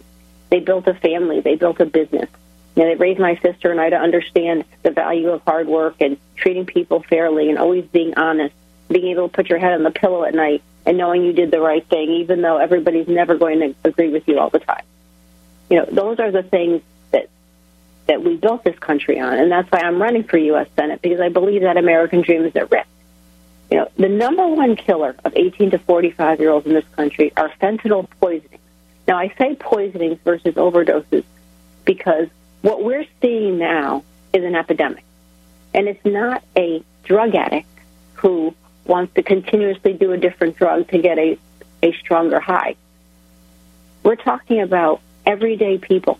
They 0.51 0.59
built 0.59 0.87
a 0.87 0.93
family. 0.93 1.39
They 1.39 1.55
built 1.55 1.79
a 1.79 1.85
business. 1.87 2.29
Know, 2.75 2.85
they 2.85 2.95
raised 2.95 3.19
my 3.19 3.37
sister 3.37 3.71
and 3.71 3.81
I 3.81 3.89
to 3.89 3.97
understand 3.97 4.65
the 4.83 4.91
value 4.91 5.29
of 5.29 5.41
hard 5.41 5.67
work 5.67 5.95
and 5.99 6.17
treating 6.35 6.67
people 6.67 7.01
fairly 7.01 7.49
and 7.49 7.57
always 7.57 7.85
being 7.85 8.13
honest, 8.17 8.53
being 8.87 9.07
able 9.07 9.29
to 9.29 9.33
put 9.33 9.49
your 9.49 9.57
head 9.57 9.73
on 9.73 9.81
the 9.81 9.91
pillow 9.91 10.23
at 10.23 10.35
night 10.35 10.61
and 10.91 10.97
knowing 10.97 11.23
you 11.23 11.31
did 11.31 11.51
the 11.51 11.61
right 11.61 11.87
thing, 11.87 12.11
even 12.11 12.41
though 12.41 12.57
everybody's 12.57 13.07
never 13.07 13.37
going 13.37 13.61
to 13.61 13.73
agree 13.85 14.09
with 14.09 14.27
you 14.27 14.37
all 14.37 14.49
the 14.49 14.59
time. 14.59 14.83
You 15.69 15.77
know, 15.77 15.85
those 15.89 16.19
are 16.19 16.31
the 16.31 16.43
things 16.43 16.81
that 17.11 17.29
that 18.07 18.21
we 18.21 18.35
built 18.35 18.65
this 18.65 18.77
country 18.77 19.17
on, 19.17 19.39
and 19.39 19.49
that's 19.49 19.71
why 19.71 19.79
I'm 19.79 20.01
running 20.01 20.25
for 20.25 20.37
U.S. 20.37 20.67
Senate 20.75 21.01
because 21.01 21.21
I 21.21 21.29
believe 21.29 21.61
that 21.61 21.77
American 21.77 22.23
dream 22.23 22.43
is 22.43 22.53
at 22.57 22.69
risk. 22.69 22.89
You 23.71 23.77
know, 23.77 23.91
the 23.95 24.09
number 24.09 24.45
one 24.49 24.75
killer 24.75 25.15
of 25.23 25.33
18 25.33 25.71
to 25.71 25.79
45 25.79 26.41
year 26.41 26.49
olds 26.49 26.67
in 26.67 26.73
this 26.73 26.83
country 26.97 27.31
are 27.37 27.49
fentanyl 27.61 28.09
poisonings. 28.19 28.61
Now, 29.07 29.17
I 29.17 29.33
say 29.37 29.55
poisonings 29.55 30.19
versus 30.25 30.55
overdoses 30.55 31.23
because 31.85 32.27
what 32.63 32.83
we're 32.83 33.05
seeing 33.21 33.57
now 33.57 34.03
is 34.33 34.43
an 34.43 34.55
epidemic. 34.55 35.05
And 35.73 35.87
it's 35.87 36.03
not 36.03 36.43
a 36.57 36.83
drug 37.05 37.33
addict 37.33 37.69
who 38.15 38.53
wants 38.91 39.13
to 39.13 39.23
continuously 39.23 39.93
do 39.93 40.11
a 40.11 40.17
different 40.17 40.57
drug 40.57 40.89
to 40.89 40.97
get 40.97 41.17
a, 41.17 41.39
a 41.81 41.93
stronger 41.93 42.41
high. 42.41 42.75
We're 44.03 44.17
talking 44.17 44.59
about 44.61 44.99
everyday 45.25 45.77
people 45.77 46.19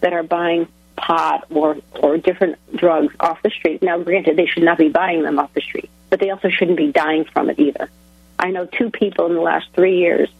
that 0.00 0.12
are 0.12 0.22
buying 0.22 0.68
pot 0.96 1.46
or, 1.50 1.78
or 1.94 2.16
different 2.16 2.58
drugs 2.76 3.12
off 3.18 3.42
the 3.42 3.50
street. 3.50 3.82
Now, 3.82 3.98
granted, 3.98 4.36
they 4.36 4.46
should 4.46 4.62
not 4.62 4.78
be 4.78 4.88
buying 4.88 5.24
them 5.24 5.40
off 5.40 5.52
the 5.52 5.60
street, 5.60 5.90
but 6.08 6.20
they 6.20 6.30
also 6.30 6.48
shouldn't 6.48 6.76
be 6.76 6.92
dying 6.92 7.24
from 7.24 7.50
it 7.50 7.58
either. 7.58 7.90
I 8.38 8.52
know 8.52 8.66
two 8.66 8.90
people 8.90 9.26
in 9.26 9.34
the 9.34 9.40
last 9.40 9.66
three 9.74 9.98
years, 9.98 10.30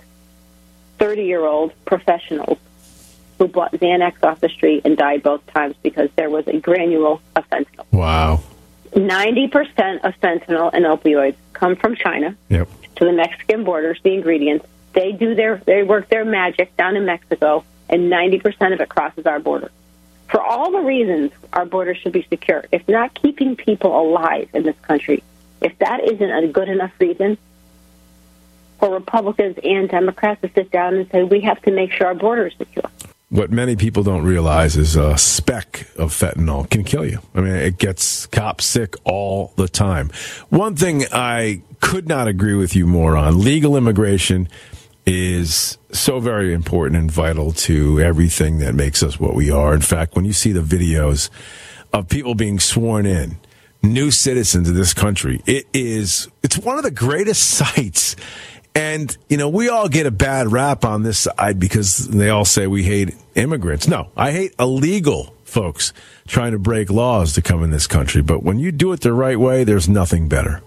30 1.00 1.24
year 1.24 1.44
old 1.44 1.72
professionals, 1.84 2.58
who 3.38 3.48
bought 3.48 3.72
Xanax 3.72 4.22
off 4.22 4.40
the 4.40 4.48
street 4.48 4.82
and 4.84 4.96
died 4.96 5.24
both 5.24 5.44
times 5.48 5.74
because 5.82 6.10
there 6.14 6.30
was 6.30 6.46
a 6.46 6.60
granule 6.60 7.20
of 7.34 7.50
fentanyl. 7.50 7.86
Wow. 7.90 8.40
90% 8.92 10.04
of 10.04 10.14
fentanyl 10.20 10.70
and 10.72 10.84
opioids 10.84 11.36
come 11.56 11.76
from 11.76 11.96
China 11.96 12.36
Yep. 12.48 12.68
to 12.96 13.04
the 13.04 13.12
Mexican 13.12 13.64
borders, 13.64 13.98
the 14.02 14.12
ingredients. 14.14 14.66
They 14.92 15.12
do 15.12 15.34
their, 15.34 15.60
they 15.66 15.82
work 15.82 16.08
their 16.08 16.24
magic 16.24 16.76
down 16.76 16.96
in 16.96 17.04
Mexico, 17.04 17.64
and 17.88 18.10
90% 18.10 18.72
of 18.72 18.80
it 18.80 18.88
crosses 18.88 19.26
our 19.26 19.38
border. 19.38 19.70
For 20.28 20.40
all 20.40 20.70
the 20.72 20.80
reasons 20.80 21.32
our 21.52 21.66
border 21.66 21.94
should 21.94 22.12
be 22.12 22.26
secure, 22.28 22.64
if 22.72 22.86
not 22.88 23.14
keeping 23.14 23.56
people 23.56 23.98
alive 24.00 24.48
in 24.54 24.62
this 24.64 24.76
country, 24.82 25.22
if 25.60 25.78
that 25.78 26.02
isn't 26.04 26.30
a 26.30 26.46
good 26.48 26.68
enough 26.68 26.92
reason 26.98 27.38
for 28.78 28.92
Republicans 28.92 29.56
and 29.62 29.88
Democrats 29.88 30.40
to 30.42 30.50
sit 30.54 30.70
down 30.70 30.94
and 30.94 31.10
say 31.10 31.22
we 31.22 31.40
have 31.42 31.60
to 31.62 31.70
make 31.70 31.92
sure 31.92 32.08
our 32.08 32.14
border 32.14 32.46
is 32.48 32.54
secure. 32.58 32.90
What 33.28 33.50
many 33.50 33.74
people 33.74 34.04
don't 34.04 34.22
realize 34.22 34.76
is 34.76 34.94
a 34.94 35.18
speck 35.18 35.88
of 35.96 36.12
fentanyl 36.12 36.70
can 36.70 36.84
kill 36.84 37.04
you. 37.04 37.18
I 37.34 37.40
mean, 37.40 37.54
it 37.54 37.76
gets 37.76 38.26
cops 38.26 38.64
sick 38.64 38.94
all 39.02 39.52
the 39.56 39.66
time. 39.66 40.10
One 40.48 40.76
thing 40.76 41.04
I 41.12 41.62
could 41.80 42.06
not 42.06 42.28
agree 42.28 42.54
with 42.54 42.76
you 42.76 42.86
more 42.86 43.16
on 43.16 43.40
legal 43.40 43.76
immigration 43.76 44.48
is 45.06 45.76
so 45.90 46.20
very 46.20 46.54
important 46.54 47.00
and 47.00 47.10
vital 47.10 47.50
to 47.52 48.00
everything 48.00 48.58
that 48.58 48.76
makes 48.76 49.02
us 49.02 49.18
what 49.18 49.34
we 49.34 49.50
are. 49.50 49.74
In 49.74 49.80
fact, 49.80 50.14
when 50.14 50.24
you 50.24 50.32
see 50.32 50.52
the 50.52 50.60
videos 50.60 51.28
of 51.92 52.08
people 52.08 52.36
being 52.36 52.60
sworn 52.60 53.06
in, 53.06 53.38
new 53.82 54.12
citizens 54.12 54.68
of 54.68 54.76
this 54.76 54.94
country, 54.94 55.42
it 55.46 55.66
is, 55.72 56.28
it's 56.44 56.58
one 56.58 56.78
of 56.78 56.84
the 56.84 56.90
greatest 56.92 57.42
sights. 57.50 58.14
And, 58.76 59.16
you 59.30 59.38
know, 59.38 59.48
we 59.48 59.70
all 59.70 59.88
get 59.88 60.04
a 60.04 60.10
bad 60.10 60.52
rap 60.52 60.84
on 60.84 61.02
this 61.02 61.20
side 61.20 61.58
because 61.58 61.96
they 61.96 62.28
all 62.28 62.44
say 62.44 62.66
we 62.66 62.82
hate 62.82 63.14
immigrants. 63.34 63.88
No, 63.88 64.10
I 64.14 64.32
hate 64.32 64.54
illegal 64.60 65.34
folks 65.44 65.94
trying 66.26 66.52
to 66.52 66.58
break 66.58 66.90
laws 66.90 67.32
to 67.34 67.42
come 67.42 67.64
in 67.64 67.70
this 67.70 67.86
country. 67.86 68.20
But 68.20 68.42
when 68.42 68.58
you 68.58 68.72
do 68.72 68.92
it 68.92 69.00
the 69.00 69.14
right 69.14 69.40
way, 69.40 69.64
there's 69.64 69.88
nothing 69.88 70.28
better. 70.28 70.60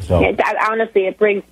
So. 0.00 0.20
That- 0.20 0.66
honestly, 0.70 1.06
it 1.06 1.18
brings 1.18 1.44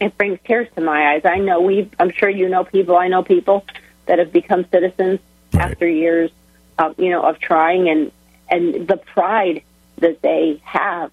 it 0.00 0.16
brings 0.16 0.38
tears 0.44 0.68
to 0.76 0.80
my 0.80 1.14
eyes. 1.14 1.22
I 1.24 1.38
know 1.38 1.62
we. 1.62 1.90
I'm 1.98 2.12
sure 2.12 2.28
you 2.28 2.48
know 2.48 2.62
people. 2.62 2.96
I 2.96 3.08
know 3.08 3.24
people 3.24 3.64
that 4.06 4.20
have 4.20 4.32
become 4.32 4.64
citizens 4.70 5.18
after 5.52 5.88
years, 5.88 6.30
of, 6.78 6.96
you 7.00 7.10
know, 7.10 7.22
of 7.22 7.40
trying 7.40 7.88
and 7.88 8.12
and 8.48 8.86
the 8.86 8.96
pride 8.96 9.62
that 9.96 10.22
they 10.22 10.60
have 10.62 11.10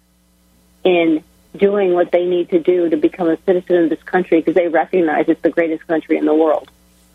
in 0.83 1.23
doing 1.57 1.93
what 1.93 2.11
they 2.11 2.25
need 2.25 2.49
to 2.49 2.59
do 2.59 2.89
to 2.89 2.97
become 2.97 3.29
a 3.29 3.37
citizen 3.45 3.83
of 3.83 3.89
this 3.89 4.03
country 4.03 4.39
because 4.39 4.55
they 4.55 4.67
recognize 4.67 5.25
it's 5.27 5.41
the 5.41 5.49
greatest 5.49 5.85
country 5.87 6.17
in 6.17 6.25
the 6.25 6.33
world, 6.33 6.69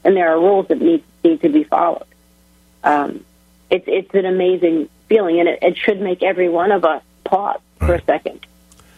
and 0.05 0.17
there 0.17 0.35
are 0.35 0.39
rules 0.39 0.69
that 0.69 0.81
need 0.81 1.03
need 1.23 1.41
to 1.43 1.49
be 1.49 1.65
followed. 1.65 2.07
Um, 2.83 3.25
it's 3.71 3.85
it's 3.87 4.15
an 4.15 4.27
amazing 4.27 4.89
feeling, 5.09 5.41
and 5.41 5.49
it, 5.49 5.59
it 5.63 5.77
should 5.77 6.01
make 6.01 6.23
every 6.23 6.49
one 6.49 6.73
of 6.73 6.85
us 6.85 7.03
pause 7.25 7.61
for 7.79 7.95
a 7.95 8.03
second 8.03 8.41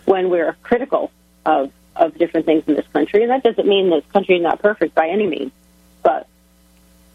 when 0.04 0.30
we're 0.30 0.56
critical 0.62 1.10
of 1.44 1.72
of 1.96 2.16
different 2.16 2.46
things 2.46 2.64
in 2.66 2.74
this 2.74 2.86
country. 2.92 3.22
And 3.22 3.30
that 3.30 3.42
doesn't 3.42 3.66
mean 3.66 3.90
this 3.90 4.04
country 4.12 4.36
is 4.36 4.42
not 4.42 4.60
perfect 4.60 4.94
by 4.94 5.08
any 5.08 5.26
means, 5.26 5.52
but 6.02 6.26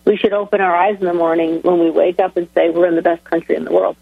we 0.05 0.17
should 0.17 0.33
open 0.33 0.61
our 0.61 0.75
eyes 0.75 0.99
in 0.99 1.05
the 1.05 1.13
morning 1.13 1.61
when 1.61 1.79
we 1.79 1.89
wake 1.89 2.19
up 2.19 2.37
and 2.37 2.47
say 2.53 2.69
we're 2.69 2.87
in 2.87 2.95
the 2.95 3.01
best 3.01 3.23
country 3.23 3.55
in 3.55 3.65
the 3.65 3.71
world. 3.71 3.97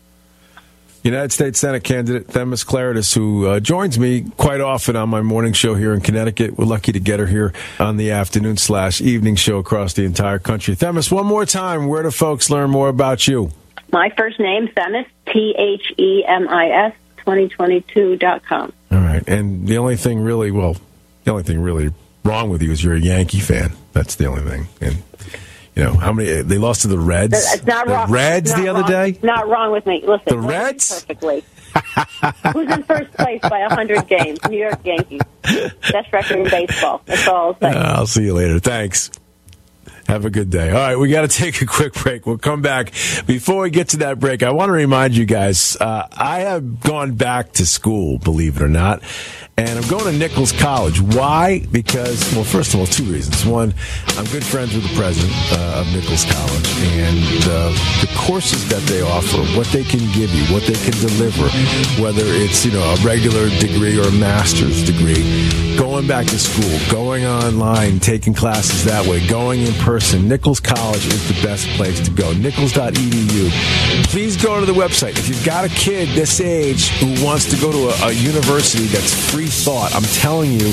United 1.05 1.31
States 1.31 1.59
Senate 1.59 1.83
candidate 1.83 2.25
Themis 2.25 2.63
Klarides, 2.63 3.13
who 3.13 3.45
uh, 3.45 3.59
joins 3.59 3.99
me 3.99 4.25
quite 4.37 4.59
often 4.59 4.95
on 4.95 5.07
my 5.07 5.21
morning 5.21 5.53
show 5.53 5.75
here 5.75 5.93
in 5.93 6.01
Connecticut. 6.01 6.57
We're 6.57 6.65
lucky 6.65 6.91
to 6.93 6.99
get 6.99 7.19
her 7.19 7.27
here 7.27 7.53
on 7.79 7.97
the 7.97 8.09
afternoon 8.09 8.57
slash 8.57 9.01
evening 9.01 9.35
show 9.35 9.59
across 9.59 9.93
the 9.93 10.03
entire 10.03 10.39
country. 10.39 10.73
Themis, 10.73 11.11
one 11.11 11.27
more 11.27 11.45
time, 11.45 11.85
where 11.87 12.01
do 12.01 12.09
folks 12.09 12.49
learn 12.49 12.71
more 12.71 12.89
about 12.89 13.27
you? 13.27 13.51
My 13.91 14.11
first 14.17 14.39
name, 14.39 14.67
Themis, 14.75 15.05
T 15.31 15.53
H 15.55 15.93
E 15.99 16.25
M 16.27 16.49
I 16.49 16.69
S, 16.87 16.93
2022.com. 17.19 18.73
All 18.91 18.97
right. 18.97 19.23
And 19.27 19.67
the 19.67 19.77
only 19.77 19.97
thing 19.97 20.21
really, 20.21 20.49
well, 20.49 20.75
the 21.23 21.29
only 21.31 21.43
thing 21.43 21.61
really 21.61 21.91
wrong 22.23 22.49
with 22.49 22.63
you 22.63 22.71
is 22.71 22.83
you're 22.83 22.95
a 22.95 22.99
Yankee 22.99 23.41
fan. 23.41 23.73
That's 23.93 24.15
the 24.15 24.25
only 24.25 24.41
thing. 24.41 24.67
And, 24.81 25.03
you 25.75 25.83
know, 25.83 25.93
how 25.93 26.13
many, 26.13 26.41
they 26.41 26.57
lost 26.57 26.81
to 26.83 26.87
the 26.87 26.97
Reds? 26.99 27.33
It's 27.53 27.65
not 27.65 27.85
the 27.87 27.93
wrong. 27.93 28.11
Reds 28.11 28.51
not 28.51 28.61
the 28.61 28.67
other 28.69 28.81
wrong. 28.81 28.89
day? 28.89 29.09
It's 29.09 29.23
not 29.23 29.47
wrong 29.47 29.71
with 29.71 29.85
me. 29.85 30.01
Listen, 30.05 30.23
The 30.27 30.39
Reds? 30.39 31.01
perfectly. 31.01 31.43
Who's 32.53 32.71
in 32.71 32.83
first 32.83 33.11
place 33.13 33.41
by 33.41 33.59
100 33.61 34.07
games? 34.07 34.39
New 34.49 34.57
York 34.59 34.79
Yankees. 34.85 35.21
Best 35.43 36.13
record 36.13 36.37
in 36.39 36.49
baseball. 36.49 37.01
That's 37.05 37.27
all 37.27 37.47
I'll 37.47 37.59
say. 37.59 37.77
Uh, 37.77 37.93
I'll 37.97 38.07
see 38.07 38.23
you 38.23 38.33
later. 38.33 38.59
Thanks. 38.59 39.11
Have 40.07 40.23
a 40.23 40.29
good 40.29 40.51
day. 40.51 40.69
All 40.69 40.75
right, 40.77 40.95
we 40.97 41.09
got 41.09 41.23
to 41.23 41.27
take 41.43 41.61
a 41.61 41.65
quick 41.65 41.93
break. 41.93 42.25
We'll 42.25 42.37
come 42.37 42.61
back. 42.61 42.91
Before 43.25 43.63
we 43.63 43.69
get 43.71 43.89
to 43.89 43.97
that 43.97 44.19
break, 44.19 44.43
I 44.43 44.51
want 44.51 44.69
to 44.69 44.73
remind 44.73 45.17
you 45.17 45.25
guys 45.25 45.75
uh, 45.77 46.07
I 46.11 46.41
have 46.41 46.79
gone 46.79 47.15
back 47.15 47.53
to 47.53 47.65
school, 47.65 48.19
believe 48.19 48.57
it 48.57 48.61
or 48.61 48.69
not, 48.69 49.01
and 49.57 49.79
I'm 49.79 49.87
going 49.87 50.03
to 50.03 50.11
Nichols 50.11 50.51
College. 50.51 50.99
Why? 50.99 51.65
Because, 51.71 52.19
well, 52.35 52.43
first 52.43 52.73
of 52.73 52.81
all, 52.81 52.85
two 52.85 53.05
reasons. 53.05 53.45
One, 53.45 53.73
I'm 54.17 54.25
good 54.25 54.43
friends 54.43 54.75
with 54.75 54.83
the 54.83 54.93
president 54.95 55.33
uh, 55.53 55.79
of 55.79 55.87
Nichols 55.93 56.25
College, 56.25 56.69
and 56.99 57.43
uh, 57.47 57.71
the 58.01 58.11
courses 58.17 58.67
that 58.67 58.81
they 58.83 59.01
offer, 59.01 59.37
what 59.57 59.67
they 59.67 59.83
can 59.83 59.99
give 60.11 60.29
you, 60.31 60.43
what 60.53 60.63
they 60.63 60.73
can 60.73 60.91
deliver, 60.99 61.47
whether 62.01 62.23
it's, 62.25 62.65
you 62.65 62.73
know, 62.73 62.83
a 62.83 62.97
regular 62.97 63.47
degree 63.59 63.97
or 63.97 64.03
a 64.03 64.11
master's 64.11 64.83
degree, 64.85 65.23
going 65.77 66.05
back 66.05 66.25
to 66.25 66.37
school, 66.37 66.77
going 66.91 67.25
online, 67.25 67.99
taking 67.99 68.33
classes 68.33 68.83
that 68.83 69.05
way, 69.07 69.25
going 69.27 69.61
in 69.61 69.73
person. 69.75 70.27
Nichols 70.27 70.59
College 70.59 71.05
is 71.07 71.27
the 71.29 71.47
best 71.47 71.65
place 71.77 72.03
to 72.03 72.11
go. 72.11 72.33
Nichols.edu. 72.33 73.49
Please 74.11 74.35
go 74.35 74.59
to 74.59 74.65
the 74.65 74.73
website. 74.73 75.17
If 75.17 75.29
you've 75.29 75.45
got 75.45 75.63
a 75.63 75.69
kid 75.69 76.09
this 76.09 76.41
age 76.41 76.89
who 76.99 77.23
wants 77.23 77.49
to 77.51 77.61
go 77.61 77.71
to 77.71 77.89
a, 77.89 78.09
a 78.09 78.11
university 78.11 78.85
that's 78.87 79.13
free 79.31 79.44
thought, 79.45 79.93
I'm 79.95 80.03
telling 80.03 80.51
you, 80.51 80.71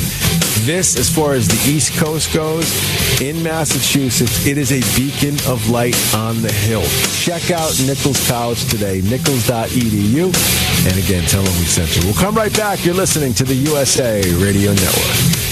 this, 0.65 0.97
as 0.97 1.09
far 1.09 1.33
as 1.35 1.49
the 1.49 1.71
East 1.71 1.97
Coast 1.99 2.33
goes, 2.33 2.71
in 3.21 3.43
Massachusetts, 3.43 4.47
it 4.47 4.59
is 4.59 4.73
a 4.73 4.81
beacon 4.97 5.35
of 5.51 5.71
light 5.71 5.97
on 6.15 6.43
the 6.43 6.53
hill. 6.53 6.85
Check 7.15 7.51
out 7.51 7.73
Nichols 7.87 8.27
College 8.29 8.65
today, 8.69 9.01
nichols.edu. 9.03 10.25
And 10.87 10.99
again, 10.99 11.25
tell 11.29 11.43
them 11.43 11.53
we 11.59 11.65
sent 11.65 11.97
you. 11.97 12.03
We'll 12.05 12.15
come 12.15 12.35
right 12.35 12.55
back. 12.57 12.85
You're 12.85 12.95
listening 12.95 13.35
to 13.35 13.45
the 13.45 13.55
USA 13.55 14.21
Radio 14.37 14.73
Network. 14.73 15.52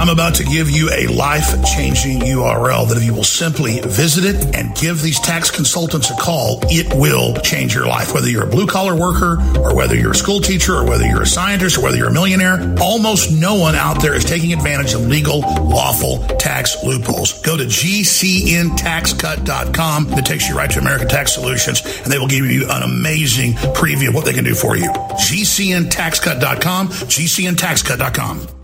I'm 0.00 0.08
about 0.08 0.36
to 0.36 0.44
give 0.44 0.70
you 0.70 0.88
a 0.90 1.08
life 1.08 1.50
changing 1.74 2.20
URL 2.20 2.88
that 2.88 2.96
if 2.96 3.04
you 3.04 3.12
will 3.12 3.24
simply 3.24 3.80
visit 3.80 4.24
it 4.24 4.54
and 4.54 4.72
give 4.76 5.02
these 5.02 5.18
tax 5.18 5.50
consultants 5.50 6.10
a 6.10 6.14
call, 6.14 6.60
it 6.64 6.94
will 6.94 7.34
change 7.42 7.74
your 7.74 7.86
life. 7.86 8.14
Whether 8.14 8.30
you're 8.30 8.44
a 8.44 8.50
blue 8.50 8.66
collar 8.66 8.94
worker 8.94 9.38
or 9.58 9.74
whether 9.74 9.96
you're 9.96 10.12
a 10.12 10.14
school 10.14 10.40
teacher 10.40 10.74
or 10.74 10.86
whether 10.86 11.04
you're 11.04 11.22
a 11.22 11.26
scientist 11.26 11.78
or 11.78 11.82
whether 11.82 11.96
you're 11.96 12.08
a 12.08 12.12
millionaire, 12.12 12.76
almost 12.80 13.32
no 13.32 13.56
one 13.56 13.74
out 13.74 14.00
there 14.00 14.14
is 14.14 14.24
taking 14.24 14.52
advantage 14.52 14.94
of 14.94 15.08
legal, 15.08 15.40
lawful 15.40 16.24
tax 16.38 16.76
loopholes. 16.84 17.42
Go 17.42 17.56
to 17.56 17.64
gcntaxcut.com. 17.64 20.12
It 20.12 20.24
takes 20.24 20.48
you 20.48 20.56
right 20.56 20.70
to 20.70 20.78
American 20.78 21.08
Tax 21.08 21.34
Solutions 21.34 21.82
and 21.84 22.12
they 22.12 22.18
will 22.18 22.28
give 22.28 22.46
you 22.46 22.70
an 22.70 22.82
amazing 22.82 23.54
preview 23.74 24.08
of 24.08 24.14
what 24.14 24.24
they 24.24 24.32
can 24.32 24.44
do 24.44 24.54
for 24.54 24.76
you. 24.76 24.88
gcntaxcut.com, 24.88 26.88
gcntaxcut.com. 26.88 28.57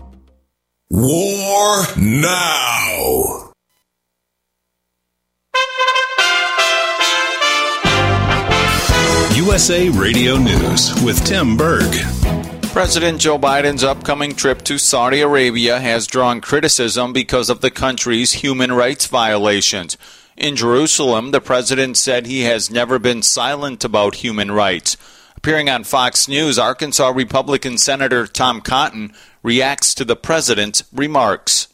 War 0.91 1.83
now. 1.97 3.51
USA 9.33 9.89
Radio 9.89 10.37
News 10.37 10.93
with 11.03 11.25
Tim 11.25 11.57
Berg. 11.57 11.91
President 12.71 13.19
Joe 13.19 13.39
Biden's 13.39 13.83
upcoming 13.83 14.35
trip 14.35 14.61
to 14.65 14.77
Saudi 14.77 15.21
Arabia 15.21 15.79
has 15.79 16.05
drawn 16.05 16.39
criticism 16.39 17.13
because 17.13 17.49
of 17.49 17.61
the 17.61 17.71
country's 17.71 18.33
human 18.33 18.71
rights 18.71 19.07
violations. 19.07 19.97
In 20.37 20.55
Jerusalem, 20.55 21.31
the 21.31 21.41
president 21.41 21.97
said 21.97 22.27
he 22.27 22.41
has 22.41 22.69
never 22.69 22.99
been 22.99 23.23
silent 23.23 23.83
about 23.83 24.15
human 24.15 24.51
rights. 24.51 24.97
Appearing 25.35 25.69
on 25.69 25.83
Fox 25.83 26.27
News, 26.27 26.57
Arkansas 26.57 27.09
Republican 27.09 27.77
Senator 27.77 28.25
Tom 28.25 28.61
Cotton 28.61 29.13
reacts 29.45 29.93
to 29.93 30.03
the 30.03 30.15
president's 30.15 30.83
remarks. 30.91 31.67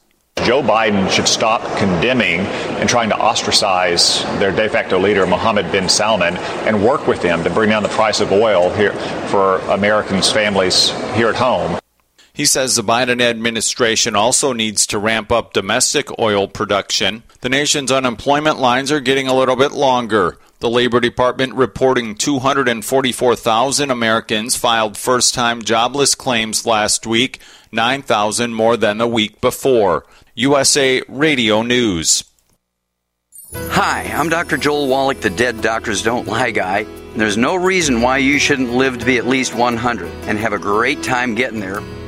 Joe 0.44 0.62
Biden 0.62 1.10
should 1.10 1.28
stop 1.28 1.62
condemning 1.78 2.42
and 2.42 2.90
trying 2.90 3.10
to 3.10 3.18
ostracize 3.18 4.24
their 4.40 4.52
de 4.52 4.68
facto 4.68 5.00
leader, 5.00 5.26
Mohammed 5.26 5.72
bin 5.72 5.88
Salman, 5.88 6.36
and 6.68 6.84
work 6.84 7.08
with 7.08 7.22
them 7.22 7.46
to 7.46 7.50
bring 7.50 7.70
down 7.70 7.84
the 7.84 7.90
price 7.90 8.20
of 8.20 8.34
oil 8.34 8.74
here 8.74 8.92
for 9.30 9.60
Americans' 9.70 10.30
families 10.30 10.90
here 11.16 11.30
at 11.30 11.36
home. 11.36 11.80
He 12.34 12.46
says 12.46 12.76
the 12.76 12.82
Biden 12.82 13.22
administration 13.22 14.16
also 14.16 14.52
needs 14.52 14.86
to 14.88 15.00
ramp 15.00 15.32
up 15.32 15.54
domestic 15.54 16.18
oil 16.20 16.50
production. 16.50 17.24
The 17.40 17.50
nation's 17.50 17.92
unemployment 17.92 18.60
lines 18.60 18.92
are 18.92 19.00
getting 19.00 19.28
a 19.28 19.36
little 19.36 19.56
bit 19.56 19.72
longer. 19.72 20.38
The 20.60 20.70
Labor 20.70 21.00
Department 21.00 21.56
reporting 21.56 22.16
244,000 22.16 23.90
Americans 23.90 24.56
filed 24.56 24.96
first 24.96 25.34
time 25.34 25.64
jobless 25.64 26.14
claims 26.14 26.68
last 26.68 27.08
week, 27.08 27.40
9,000 27.72 28.54
more 28.54 28.78
than 28.78 28.98
the 28.98 29.08
week 29.08 29.42
before. 29.42 30.06
USA 30.36 31.02
Radio 31.08 31.62
News. 31.62 32.24
Hi, 33.54 34.04
I'm 34.04 34.30
Dr. 34.30 34.58
Joel 34.58 34.88
Wallach, 34.88 35.22
the 35.22 35.30
Dead 35.30 35.62
Doctors 35.62 36.04
Don't 36.04 36.28
Lie 36.28 36.52
guy. 36.52 36.86
There's 37.16 37.38
no 37.38 37.56
reason 37.56 38.02
why 38.02 38.20
you 38.20 38.40
shouldn't 38.40 38.72
live 38.72 38.98
to 39.00 39.06
be 39.06 39.18
at 39.18 39.28
least 39.28 39.54
100 39.54 40.08
and 40.26 40.38
have 40.38 40.54
a 40.54 40.60
great 40.60 41.04
time 41.04 41.36
getting 41.36 41.60
there 41.60 41.82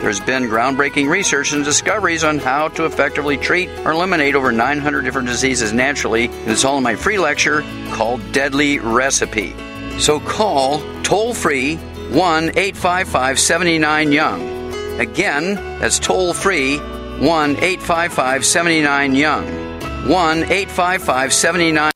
There's 0.00 0.20
been 0.20 0.44
groundbreaking 0.44 1.08
research 1.08 1.52
and 1.52 1.64
discoveries 1.64 2.22
on 2.22 2.38
how 2.38 2.68
to 2.68 2.84
effectively 2.84 3.36
treat 3.36 3.68
or 3.80 3.90
eliminate 3.90 4.36
over 4.36 4.52
900 4.52 5.02
different 5.02 5.26
diseases 5.26 5.72
naturally, 5.72 6.26
and 6.26 6.50
it's 6.50 6.64
all 6.64 6.78
in 6.78 6.84
my 6.84 6.94
free 6.94 7.18
lecture 7.18 7.62
called 7.90 8.20
Deadly 8.32 8.78
Recipe. 8.78 9.56
So 9.98 10.20
call 10.20 10.80
toll 11.02 11.34
free 11.34 11.76
1 11.76 12.50
855 12.50 13.40
79 13.40 14.12
Young. 14.12 15.00
Again, 15.00 15.54
that's 15.80 15.98
toll 15.98 16.32
free 16.32 16.78
1 16.78 17.56
855 17.56 18.44
79 18.46 19.14
Young. 19.16 19.68
1 20.08 20.38
855 20.44 21.32
79. 21.32 21.92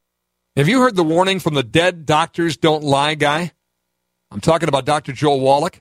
Have 0.57 0.69
you 0.69 0.81
heard 0.81 0.97
the 0.97 1.05
warning 1.05 1.39
from 1.39 1.55
the 1.55 1.63
Dead 1.63 2.05
Doctors 2.05 2.57
Don't 2.57 2.83
Lie 2.83 3.15
guy? 3.15 3.53
I'm 4.33 4.41
talking 4.41 4.69
about 4.69 4.85
Dr. 4.85 5.13
Joel 5.13 5.41
Wallach. 5.41 5.81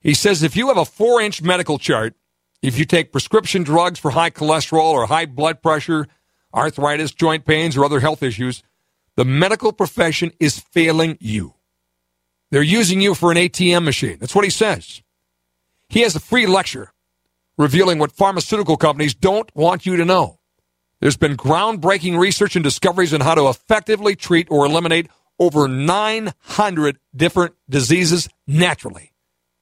He 0.00 0.14
says 0.14 0.42
if 0.42 0.56
you 0.56 0.68
have 0.68 0.78
a 0.78 0.84
four 0.84 1.20
inch 1.20 1.42
medical 1.42 1.78
chart, 1.78 2.14
if 2.62 2.78
you 2.78 2.84
take 2.84 3.12
prescription 3.12 3.62
drugs 3.62 3.98
for 3.98 4.10
high 4.10 4.30
cholesterol 4.30 4.92
or 4.92 5.06
high 5.06 5.26
blood 5.26 5.62
pressure, 5.62 6.06
arthritis, 6.54 7.12
joint 7.12 7.44
pains, 7.44 7.76
or 7.76 7.84
other 7.84 8.00
health 8.00 8.22
issues, 8.22 8.62
the 9.16 9.24
medical 9.24 9.72
profession 9.72 10.32
is 10.40 10.58
failing 10.58 11.16
you. 11.20 11.54
They're 12.50 12.62
using 12.62 13.00
you 13.00 13.14
for 13.14 13.30
an 13.30 13.36
ATM 13.36 13.84
machine. 13.84 14.18
That's 14.18 14.34
what 14.34 14.44
he 14.44 14.50
says. 14.50 15.02
He 15.88 16.00
has 16.00 16.16
a 16.16 16.20
free 16.20 16.46
lecture 16.46 16.92
revealing 17.56 17.98
what 17.98 18.12
pharmaceutical 18.12 18.76
companies 18.76 19.14
don't 19.14 19.54
want 19.54 19.84
you 19.84 19.96
to 19.96 20.04
know. 20.04 20.38
There's 21.00 21.16
been 21.16 21.36
groundbreaking 21.36 22.18
research 22.18 22.56
and 22.56 22.64
discoveries 22.64 23.14
on 23.14 23.20
how 23.20 23.34
to 23.34 23.48
effectively 23.48 24.16
treat 24.16 24.48
or 24.50 24.66
eliminate 24.66 25.08
over 25.38 25.68
900 25.68 26.98
different 27.14 27.54
diseases 27.68 28.28
naturally 28.46 29.09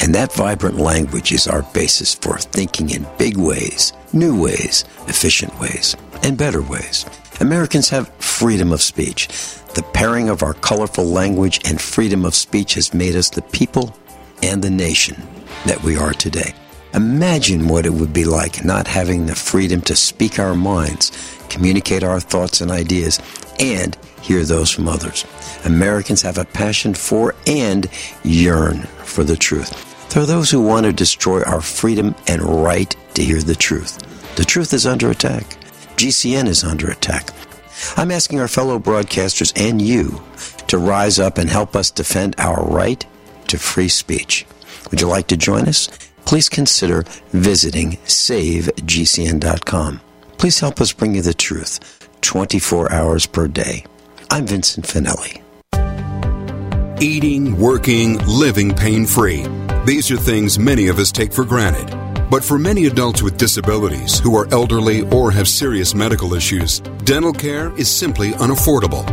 And 0.00 0.14
that 0.14 0.32
vibrant 0.32 0.76
language 0.76 1.32
is 1.32 1.48
our 1.48 1.62
basis 1.74 2.14
for 2.14 2.38
thinking 2.38 2.90
in 2.90 3.06
big 3.18 3.36
ways, 3.36 3.92
new 4.12 4.40
ways, 4.40 4.84
efficient 5.06 5.58
ways, 5.58 5.96
and 6.22 6.38
better 6.38 6.62
ways. 6.62 7.04
Americans 7.40 7.88
have 7.90 8.08
freedom 8.14 8.72
of 8.72 8.82
speech. 8.82 9.28
The 9.74 9.82
pairing 9.92 10.28
of 10.28 10.42
our 10.42 10.54
colorful 10.54 11.04
language 11.04 11.60
and 11.64 11.80
freedom 11.80 12.24
of 12.24 12.34
speech 12.34 12.74
has 12.74 12.94
made 12.94 13.16
us 13.16 13.30
the 13.30 13.42
people 13.42 13.96
and 14.42 14.62
the 14.62 14.70
nation 14.70 15.22
that 15.66 15.82
we 15.82 15.96
are 15.96 16.12
today. 16.12 16.54
Imagine 16.94 17.68
what 17.68 17.86
it 17.86 17.92
would 17.92 18.12
be 18.12 18.24
like 18.24 18.64
not 18.64 18.88
having 18.88 19.26
the 19.26 19.34
freedom 19.34 19.80
to 19.82 19.94
speak 19.94 20.38
our 20.38 20.54
minds, 20.54 21.12
communicate 21.48 22.02
our 22.02 22.18
thoughts 22.18 22.60
and 22.60 22.70
ideas, 22.70 23.20
and 23.60 23.96
hear 24.22 24.44
those 24.44 24.70
from 24.70 24.88
others. 24.88 25.24
Americans 25.64 26.22
have 26.22 26.38
a 26.38 26.44
passion 26.44 26.94
for 26.94 27.34
and 27.46 27.88
yearn 28.24 28.82
for 29.04 29.22
the 29.22 29.36
truth. 29.36 29.87
There 30.10 30.22
are 30.22 30.26
those 30.26 30.50
who 30.50 30.62
want 30.62 30.86
to 30.86 30.92
destroy 30.92 31.42
our 31.42 31.60
freedom 31.60 32.14
and 32.26 32.42
right 32.42 32.94
to 33.14 33.22
hear 33.22 33.40
the 33.40 33.54
truth. 33.54 33.98
The 34.36 34.44
truth 34.44 34.72
is 34.72 34.86
under 34.86 35.10
attack. 35.10 35.44
GCN 35.96 36.46
is 36.46 36.64
under 36.64 36.90
attack. 36.90 37.28
I'm 37.96 38.10
asking 38.10 38.40
our 38.40 38.48
fellow 38.48 38.78
broadcasters 38.78 39.52
and 39.54 39.82
you 39.82 40.22
to 40.68 40.78
rise 40.78 41.18
up 41.18 41.36
and 41.36 41.50
help 41.50 41.76
us 41.76 41.90
defend 41.90 42.36
our 42.38 42.64
right 42.64 43.04
to 43.48 43.58
free 43.58 43.88
speech. 43.88 44.46
Would 44.90 45.00
you 45.00 45.08
like 45.08 45.26
to 45.28 45.36
join 45.36 45.68
us? 45.68 45.88
Please 46.24 46.48
consider 46.48 47.04
visiting 47.32 47.92
savegcn.com. 48.06 50.00
Please 50.38 50.60
help 50.60 50.80
us 50.80 50.92
bring 50.92 51.14
you 51.16 51.22
the 51.22 51.34
truth. 51.34 52.08
24 52.22 52.92
hours 52.92 53.26
per 53.26 53.46
day. 53.46 53.84
I'm 54.30 54.46
Vincent 54.46 54.86
Finelli. 54.86 55.42
Eating, 57.00 57.58
working, 57.58 58.18
living 58.26 58.74
pain 58.74 59.06
free. 59.06 59.46
These 59.88 60.10
are 60.10 60.18
things 60.18 60.58
many 60.58 60.88
of 60.88 60.98
us 60.98 61.10
take 61.10 61.32
for 61.32 61.46
granted. 61.46 61.88
But 62.28 62.44
for 62.44 62.58
many 62.58 62.84
adults 62.88 63.22
with 63.22 63.38
disabilities 63.38 64.18
who 64.18 64.36
are 64.36 64.46
elderly 64.52 65.08
or 65.08 65.30
have 65.30 65.48
serious 65.48 65.94
medical 65.94 66.34
issues, 66.34 66.80
dental 67.04 67.32
care 67.32 67.74
is 67.78 67.90
simply 67.90 68.32
unaffordable. 68.32 69.06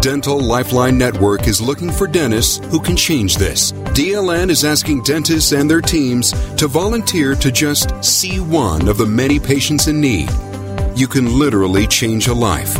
Dental 0.00 0.40
Lifeline 0.40 0.96
Network 0.96 1.48
is 1.48 1.60
looking 1.60 1.90
for 1.90 2.06
dentists 2.06 2.64
who 2.66 2.78
can 2.78 2.94
change 2.94 3.36
this. 3.36 3.72
DLN 3.72 4.48
is 4.48 4.64
asking 4.64 5.02
dentists 5.02 5.50
and 5.50 5.68
their 5.68 5.80
teams 5.80 6.30
to 6.54 6.68
volunteer 6.68 7.34
to 7.34 7.50
just 7.50 7.92
see 8.04 8.38
one 8.38 8.86
of 8.86 8.98
the 8.98 9.06
many 9.06 9.40
patients 9.40 9.88
in 9.88 10.00
need. 10.00 10.30
You 10.94 11.08
can 11.08 11.36
literally 11.36 11.88
change 11.88 12.28
a 12.28 12.32
life. 12.32 12.78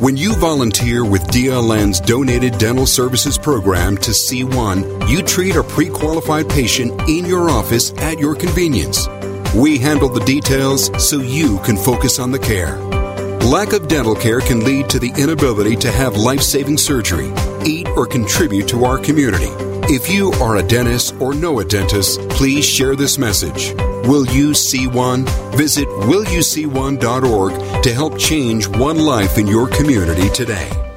When 0.00 0.16
you 0.16 0.36
volunteer 0.36 1.04
with 1.04 1.24
DLN's 1.24 1.98
Donated 1.98 2.56
Dental 2.56 2.86
Services 2.86 3.36
Program 3.36 3.96
to 3.96 4.12
C1, 4.12 5.08
you 5.08 5.22
treat 5.22 5.56
a 5.56 5.64
pre 5.64 5.88
qualified 5.88 6.48
patient 6.48 7.08
in 7.08 7.24
your 7.24 7.50
office 7.50 7.92
at 7.94 8.20
your 8.20 8.36
convenience. 8.36 9.08
We 9.56 9.76
handle 9.76 10.08
the 10.08 10.24
details 10.24 10.92
so 11.04 11.18
you 11.18 11.58
can 11.64 11.76
focus 11.76 12.20
on 12.20 12.30
the 12.30 12.38
care. 12.38 12.76
Lack 13.40 13.72
of 13.72 13.88
dental 13.88 14.14
care 14.14 14.40
can 14.40 14.62
lead 14.62 14.88
to 14.90 15.00
the 15.00 15.12
inability 15.18 15.74
to 15.74 15.90
have 15.90 16.16
life 16.16 16.42
saving 16.42 16.78
surgery, 16.78 17.32
eat, 17.66 17.88
or 17.88 18.06
contribute 18.06 18.68
to 18.68 18.84
our 18.84 18.98
community. 18.98 19.50
If 19.90 20.10
you 20.10 20.32
are 20.32 20.56
a 20.56 20.62
dentist 20.62 21.14
or 21.18 21.32
know 21.32 21.60
a 21.60 21.64
dentist, 21.64 22.20
please 22.28 22.62
share 22.66 22.94
this 22.94 23.16
message. 23.16 23.72
Will 24.06 24.26
you 24.26 24.52
see 24.52 24.86
one? 24.86 25.24
Visit 25.56 25.88
willyouseeone.org 25.88 27.82
to 27.82 27.94
help 27.94 28.18
change 28.18 28.68
one 28.68 28.98
life 28.98 29.38
in 29.38 29.46
your 29.46 29.66
community 29.66 30.28
today. 30.28 30.87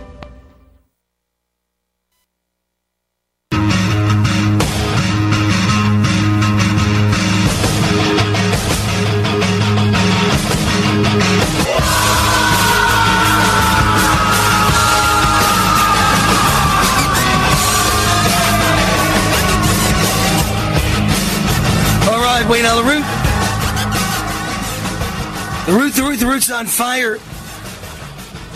On 26.61 26.67
fire. 26.67 27.17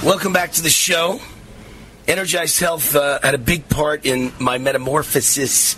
Welcome 0.07 0.31
back 0.31 0.51
to 0.51 0.61
the 0.61 0.69
show. 0.69 1.19
Energized 2.07 2.59
Health 2.59 2.95
uh, 2.95 3.17
had 3.23 3.33
a 3.33 3.39
big 3.39 3.67
part 3.67 4.05
in 4.05 4.31
my 4.37 4.59
metamorphosis. 4.59 5.75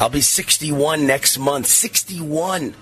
I'll 0.00 0.08
be 0.08 0.22
61 0.22 1.06
next 1.06 1.36
month. 1.36 1.66
61. 1.66 2.74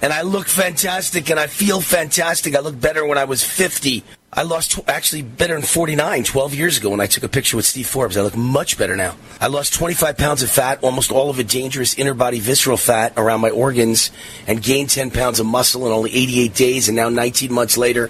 And 0.00 0.10
I 0.10 0.22
look 0.22 0.46
fantastic 0.46 1.28
and 1.28 1.38
I 1.38 1.48
feel 1.48 1.82
fantastic. 1.82 2.56
I 2.56 2.60
look 2.60 2.80
better 2.80 3.04
when 3.04 3.18
I 3.18 3.24
was 3.24 3.44
50. 3.44 4.04
I 4.32 4.42
lost, 4.42 4.70
tw- 4.70 4.88
actually, 4.88 5.22
better 5.22 5.54
than 5.54 5.64
49 5.64 6.22
12 6.22 6.54
years 6.54 6.78
ago 6.78 6.90
when 6.90 7.00
I 7.00 7.06
took 7.06 7.24
a 7.24 7.28
picture 7.28 7.56
with 7.56 7.66
Steve 7.66 7.88
Forbes. 7.88 8.16
I 8.16 8.22
look 8.22 8.36
much 8.36 8.78
better 8.78 8.94
now. 8.96 9.16
I 9.40 9.48
lost 9.48 9.74
25 9.74 10.16
pounds 10.16 10.44
of 10.44 10.50
fat, 10.50 10.84
almost 10.84 11.10
all 11.10 11.30
of 11.30 11.40
it 11.40 11.48
dangerous 11.48 11.98
inner 11.98 12.14
body 12.14 12.38
visceral 12.38 12.76
fat 12.76 13.12
around 13.16 13.40
my 13.40 13.50
organs, 13.50 14.12
and 14.46 14.62
gained 14.62 14.90
10 14.90 15.10
pounds 15.10 15.40
of 15.40 15.46
muscle 15.46 15.84
in 15.84 15.92
only 15.92 16.14
88 16.14 16.54
days. 16.54 16.88
And 16.88 16.94
now, 16.94 17.08
19 17.08 17.52
months 17.52 17.76
later, 17.76 18.08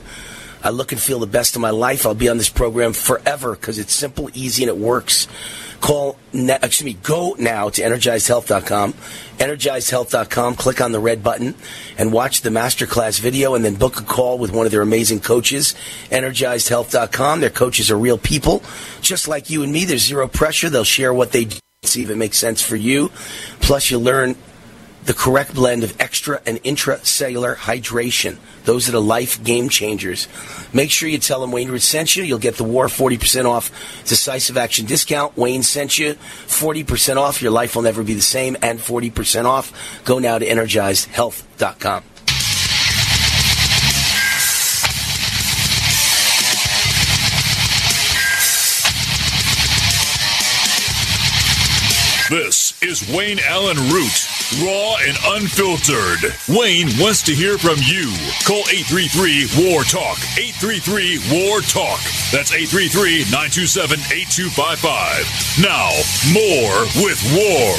I 0.63 0.69
look 0.69 0.93
and 0.93 1.01
feel 1.01 1.21
the 1.21 1.27
best 1.27 1.57
of 1.57 1.63
my 1.63 1.71
life. 1.71 2.05
I'll 2.05 2.15
be 2.15 2.29
on 2.29 2.37
this 2.37 2.51
program 2.51 2.93
forever 2.93 3.53
because 3.53 3.79
it's 3.79 3.95
simple, 3.95 4.29
easy, 4.35 4.63
and 4.63 4.69
it 4.69 4.77
works. 4.77 5.27
Call, 5.81 6.17
excuse 6.33 6.85
me, 6.85 6.95
go 7.03 7.35
now 7.39 7.71
to 7.71 7.83
energizedhealth.com, 7.83 8.93
energizedhealth.com, 9.39 10.55
click 10.57 10.81
on 10.81 10.93
the 10.93 11.01
red 11.01 11.23
button, 11.23 11.55
and 11.97 12.13
watch 12.13 12.43
the 12.43 12.51
masterclass 12.51 13.19
video, 13.19 13.55
and 13.55 13.65
then 13.65 13.77
book 13.77 13.99
a 13.99 14.05
call 14.05 14.39
with 14.39 14.53
one 14.53 14.67
of 14.67 14.73
their 14.73 14.83
amazing 14.83 15.21
coaches. 15.21 15.75
Energizedhealth.com. 16.11 17.41
Their 17.41 17.51
coaches 17.51 17.91
are 17.91 17.99
real 17.99 18.19
people, 18.19 18.63
just 19.01 19.27
like 19.27 19.49
you 19.49 19.63
and 19.63 19.73
me. 19.73 19.85
There's 19.87 20.05
zero 20.05 20.29
pressure. 20.29 20.69
They'll 20.69 20.85
share 20.85 21.15
what 21.15 21.33
they 21.33 21.47
do, 21.47 21.59
see 21.83 22.03
if 22.03 22.11
it 22.11 22.17
makes 22.17 22.37
sense 22.37 22.61
for 22.61 22.77
you. 22.77 23.11
Plus, 23.61 23.91
you 23.91 23.99
learn 23.99 24.37
the 25.11 25.17
correct 25.17 25.53
blend 25.55 25.83
of 25.83 26.01
extra 26.01 26.41
and 26.47 26.63
intracellular 26.63 27.57
hydration. 27.57 28.37
Those 28.63 28.89
are 28.89 28.93
the 28.93 29.03
life 29.03 29.43
game 29.43 29.69
changers. 29.69 30.29
Make 30.73 30.93
sure 30.93 31.09
you 31.09 31.19
tell 31.19 31.41
them 31.41 31.51
Wayne 31.51 31.69
Root 31.69 31.83
sent 31.83 32.15
you. 32.15 32.23
You'll 32.23 32.39
get 32.39 32.55
the 32.55 32.63
War 32.63 32.87
40% 32.87 33.45
off 33.45 33.73
decisive 34.05 34.57
action 34.57 34.87
discount. 34.87 35.37
Wayne 35.37 35.65
sent 35.65 35.99
you 35.99 36.15
40% 36.15 37.17
off. 37.17 37.43
Your 37.43 37.51
life 37.51 37.75
will 37.75 37.83
never 37.83 38.05
be 38.05 38.15
the 38.15 38.23
same 38.23 38.57
and 38.63 38.79
40% 38.79 39.47
off. 39.47 40.05
Go 40.05 40.21
now 40.21 40.39
to 40.39 40.47
energizedhealth.com. 40.47 42.05
This 52.31 52.81
is 52.81 53.13
Wayne 53.13 53.41
Allyn 53.41 53.77
Root, 53.91 54.29
raw 54.59 54.97
and 55.07 55.17
unfiltered. 55.39 56.35
Wayne 56.49 56.91
wants 56.99 57.23
to 57.23 57.35
hear 57.35 57.59
from 57.59 57.79
you. 57.87 58.11
Call 58.43 58.67
833 58.67 59.47
War 59.63 59.83
Talk. 59.85 60.19
833 60.35 61.23
War 61.31 61.61
Talk. 61.63 62.01
That's 62.35 62.51
833 62.51 63.31
927 63.31 64.01
8255. 64.11 65.63
Now, 65.63 65.95
more 66.35 66.83
with 67.07 67.21
War. 67.31 67.71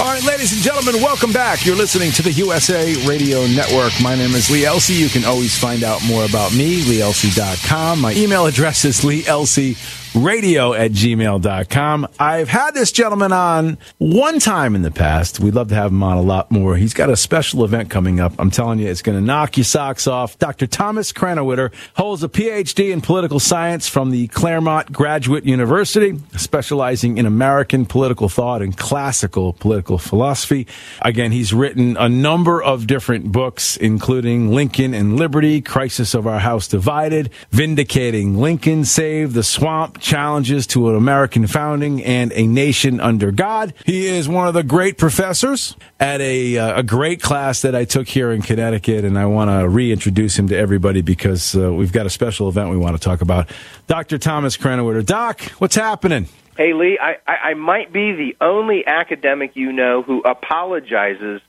All 0.00 0.06
right, 0.06 0.24
ladies 0.24 0.52
and 0.52 0.62
gentlemen, 0.62 1.02
welcome 1.02 1.30
back. 1.30 1.66
You're 1.66 1.76
listening 1.76 2.10
to 2.12 2.22
the 2.22 2.32
USA 2.32 2.94
Radio 3.06 3.46
Network. 3.46 3.92
My 4.02 4.14
name 4.14 4.34
is 4.34 4.50
Lee 4.50 4.62
Elci. 4.62 4.98
You 4.98 5.10
can 5.10 5.24
always 5.24 5.56
find 5.58 5.84
out 5.84 6.00
more 6.06 6.24
about 6.24 6.54
me, 6.54 6.80
leelci.com. 6.82 8.00
My 8.00 8.14
email 8.14 8.46
address 8.46 8.84
is 8.86 9.02
leelci 9.02 9.76
radio 10.14 10.72
at 10.72 10.90
gmail.com. 10.92 12.08
I've 12.18 12.48
had 12.48 12.74
this 12.74 12.92
gentleman 12.92 13.32
on 13.32 13.78
one 13.98 14.38
time 14.38 14.74
in 14.74 14.82
the 14.82 14.90
past. 14.90 15.40
We'd 15.40 15.54
love 15.54 15.68
to 15.68 15.74
have 15.74 15.90
him 15.92 16.02
on 16.02 16.16
a 16.16 16.22
lot 16.22 16.50
more. 16.50 16.76
He's 16.76 16.94
got 16.94 17.10
a 17.10 17.16
special 17.16 17.64
event 17.64 17.90
coming 17.90 18.20
up. 18.20 18.32
I'm 18.38 18.50
telling 18.50 18.78
you, 18.78 18.88
it's 18.88 19.02
going 19.02 19.18
to 19.18 19.24
knock 19.24 19.56
your 19.56 19.64
socks 19.64 20.06
off. 20.06 20.38
Dr. 20.38 20.66
Thomas 20.66 21.12
Krannawitter 21.12 21.72
holds 21.94 22.22
a 22.24 22.28
PhD 22.28 22.92
in 22.92 23.00
political 23.00 23.38
science 23.38 23.88
from 23.88 24.10
the 24.10 24.26
Claremont 24.28 24.92
Graduate 24.92 25.44
University, 25.44 26.18
specializing 26.36 27.18
in 27.18 27.26
American 27.26 27.86
political 27.86 28.28
thought 28.28 28.62
and 28.62 28.76
classical 28.76 29.52
political 29.52 29.98
philosophy. 29.98 30.66
Again, 31.02 31.32
he's 31.32 31.52
written 31.52 31.96
a 31.96 32.08
number 32.08 32.62
of 32.62 32.86
different 32.86 33.30
books, 33.30 33.76
including 33.76 34.52
Lincoln 34.52 34.94
and 34.94 35.16
Liberty, 35.16 35.60
Crisis 35.60 36.14
of 36.14 36.26
Our 36.26 36.40
House 36.40 36.66
Divided, 36.66 37.30
Vindicating 37.50 38.36
Lincoln, 38.38 38.84
Save 38.84 39.34
the 39.34 39.42
Swamp, 39.42 39.99
Challenges 40.00 40.66
to 40.68 40.88
an 40.88 40.96
American 40.96 41.46
Founding, 41.46 42.02
and 42.04 42.32
A 42.32 42.46
Nation 42.46 43.00
Under 43.00 43.30
God. 43.30 43.74
He 43.84 44.06
is 44.06 44.28
one 44.28 44.48
of 44.48 44.54
the 44.54 44.62
great 44.62 44.98
professors 44.98 45.76
at 45.98 46.20
a, 46.20 46.58
uh, 46.58 46.80
a 46.80 46.82
great 46.82 47.20
class 47.22 47.62
that 47.62 47.74
I 47.74 47.84
took 47.84 48.08
here 48.08 48.32
in 48.32 48.42
Connecticut, 48.42 49.04
and 49.04 49.18
I 49.18 49.26
want 49.26 49.50
to 49.50 49.68
reintroduce 49.68 50.38
him 50.38 50.48
to 50.48 50.56
everybody 50.56 51.02
because 51.02 51.54
uh, 51.54 51.72
we've 51.72 51.92
got 51.92 52.06
a 52.06 52.10
special 52.10 52.48
event 52.48 52.70
we 52.70 52.76
want 52.76 52.96
to 52.96 53.02
talk 53.02 53.20
about. 53.20 53.50
Dr. 53.86 54.18
Thomas 54.18 54.56
Krannawitter. 54.56 55.04
Doc, 55.04 55.42
what's 55.58 55.76
happening? 55.76 56.28
Hey, 56.56 56.72
Lee, 56.72 56.98
I, 57.00 57.16
I, 57.26 57.36
I 57.50 57.54
might 57.54 57.92
be 57.92 58.12
the 58.12 58.36
only 58.40 58.86
academic 58.86 59.56
you 59.56 59.72
know 59.72 60.02
who 60.02 60.20
apologizes 60.20 61.40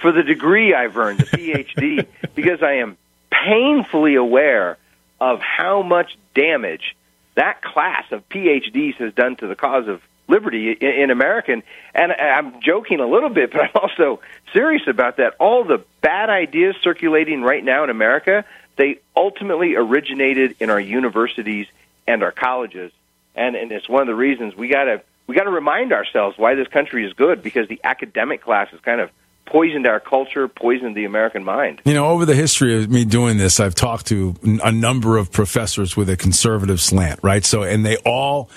for 0.00 0.12
the 0.12 0.22
degree 0.22 0.74
I've 0.74 0.96
earned, 0.96 1.20
the 1.20 1.24
PhD, 1.24 2.06
because 2.34 2.62
I 2.62 2.74
am 2.74 2.96
painfully 3.30 4.14
aware 4.14 4.78
of 5.20 5.40
how 5.40 5.82
much 5.82 6.16
damage 6.34 6.96
that 7.36 7.62
class 7.62 8.04
of 8.10 8.28
PhDs 8.28 8.96
has 8.96 9.14
done 9.14 9.36
to 9.36 9.46
the 9.46 9.54
cause 9.54 9.88
of 9.88 10.02
liberty 10.28 10.72
in, 10.72 10.88
in 10.88 11.10
America. 11.10 11.52
And, 11.52 11.62
and 11.94 12.12
I'm 12.12 12.60
joking 12.60 13.00
a 13.00 13.06
little 13.06 13.28
bit, 13.28 13.52
but 13.52 13.60
I'm 13.64 13.70
also 13.74 14.20
serious 14.52 14.86
about 14.86 15.18
that. 15.18 15.34
All 15.38 15.64
the 15.64 15.84
bad 16.00 16.28
ideas 16.28 16.76
circulating 16.82 17.42
right 17.42 17.64
now 17.64 17.84
in 17.84 17.90
America, 17.90 18.44
they 18.76 19.00
ultimately 19.14 19.76
originated 19.76 20.56
in 20.60 20.70
our 20.70 20.80
universities 20.80 21.66
and 22.06 22.22
our 22.22 22.32
colleges. 22.32 22.92
And, 23.34 23.54
and 23.54 23.70
it's 23.70 23.88
one 23.88 24.02
of 24.02 24.08
the 24.08 24.14
reasons 24.14 24.56
we 24.56 24.68
got 24.68 24.84
to 24.84 25.02
we 25.26 25.34
got 25.34 25.42
to 25.44 25.50
remind 25.50 25.92
ourselves 25.92 26.38
why 26.38 26.54
this 26.54 26.68
country 26.68 27.04
is 27.04 27.12
good 27.12 27.42
because 27.42 27.66
the 27.66 27.80
academic 27.82 28.42
class 28.42 28.72
is 28.72 28.78
kind 28.80 29.00
of 29.00 29.10
poisoned 29.46 29.86
our 29.86 30.00
culture, 30.00 30.48
poisoned 30.48 30.96
the 30.96 31.04
American 31.04 31.44
mind. 31.44 31.80
You 31.84 31.94
know, 31.94 32.06
over 32.06 32.24
the 32.24 32.34
history 32.34 32.82
of 32.82 32.90
me 32.90 33.04
doing 33.04 33.38
this, 33.38 33.58
I've 33.60 33.74
talked 33.74 34.06
to 34.06 34.34
a 34.62 34.72
number 34.72 35.16
of 35.16 35.32
professors 35.32 35.96
with 35.96 36.10
a 36.10 36.16
conservative 36.16 36.80
slant, 36.80 37.20
right? 37.22 37.44
So, 37.44 37.62
and 37.62 37.84
they 37.84 37.96
all 37.98 38.50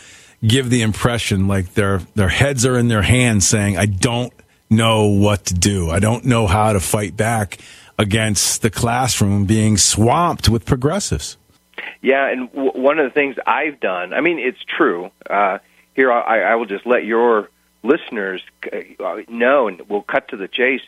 give 0.46 0.70
the 0.70 0.82
impression 0.82 1.48
like 1.48 1.74
their 1.74 2.00
their 2.16 2.30
heads 2.30 2.66
are 2.66 2.78
in 2.78 2.88
their 2.88 3.04
hands, 3.04 3.48
saying, 3.48 3.78
"I 3.78 3.86
don't 3.86 4.34
know 4.70 5.08
what 5.08 5.46
to 5.46 5.54
do. 5.54 5.90
I 5.90 6.00
don't 6.00 6.26
know 6.26 6.48
how 6.48 6.74
to 6.74 6.80
fight 6.80 7.16
back." 7.16 7.60
against 8.00 8.62
the 8.62 8.70
classroom 8.70 9.44
being 9.44 9.76
swamped 9.76 10.48
with 10.48 10.66
progressives. 10.66 11.38
Yeah, 12.02 12.30
and 12.30 12.50
w- 12.54 12.72
one 12.72 12.98
of 12.98 13.04
the 13.04 13.14
things 13.14 13.36
I've 13.46 13.80
done, 13.82 14.14
I 14.14 14.22
mean, 14.22 14.40
it's 14.40 14.64
true. 14.78 15.12
Uh, 15.30 15.60
here, 15.94 16.12
I, 16.12 16.40
I 16.40 16.56
will 16.56 16.66
just 16.66 16.88
let 16.88 17.04
your 17.04 17.50
listeners 17.84 18.42
uh, 18.72 19.18
know, 19.28 19.68
and 19.68 19.82
we'll 19.90 20.02
cut 20.02 20.30
to 20.30 20.38
the 20.38 20.48
chase. 20.48 20.82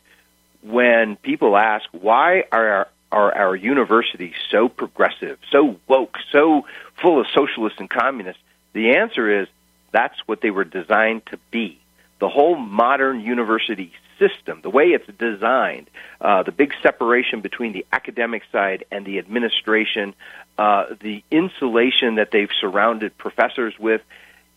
When 0.63 1.15
people 1.15 1.57
ask, 1.57 1.85
why 1.91 2.43
are 2.51 2.87
are 3.11 3.35
our 3.35 3.55
universities 3.55 4.35
so 4.49 4.69
progressive, 4.69 5.37
so 5.51 5.75
woke, 5.87 6.17
so 6.31 6.65
full 7.01 7.19
of 7.19 7.27
socialists 7.33 7.79
and 7.79 7.89
communists? 7.89 8.41
The 8.73 8.95
answer 8.95 9.41
is 9.41 9.47
that's 9.91 10.17
what 10.27 10.41
they 10.41 10.51
were 10.51 10.63
designed 10.63 11.25
to 11.27 11.37
be. 11.49 11.79
The 12.19 12.29
whole 12.29 12.55
modern 12.55 13.19
university 13.19 13.91
system, 14.19 14.61
the 14.61 14.69
way 14.69 14.89
it's 14.89 15.07
designed, 15.17 15.89
uh, 16.21 16.43
the 16.43 16.51
big 16.51 16.73
separation 16.83 17.41
between 17.41 17.73
the 17.73 17.85
academic 17.91 18.43
side 18.51 18.85
and 18.91 19.05
the 19.05 19.17
administration, 19.17 20.13
uh, 20.57 20.85
the 21.01 21.23
insulation 21.31 22.15
that 22.15 22.29
they've 22.31 22.51
surrounded 22.59 23.17
professors 23.17 23.73
with, 23.79 24.01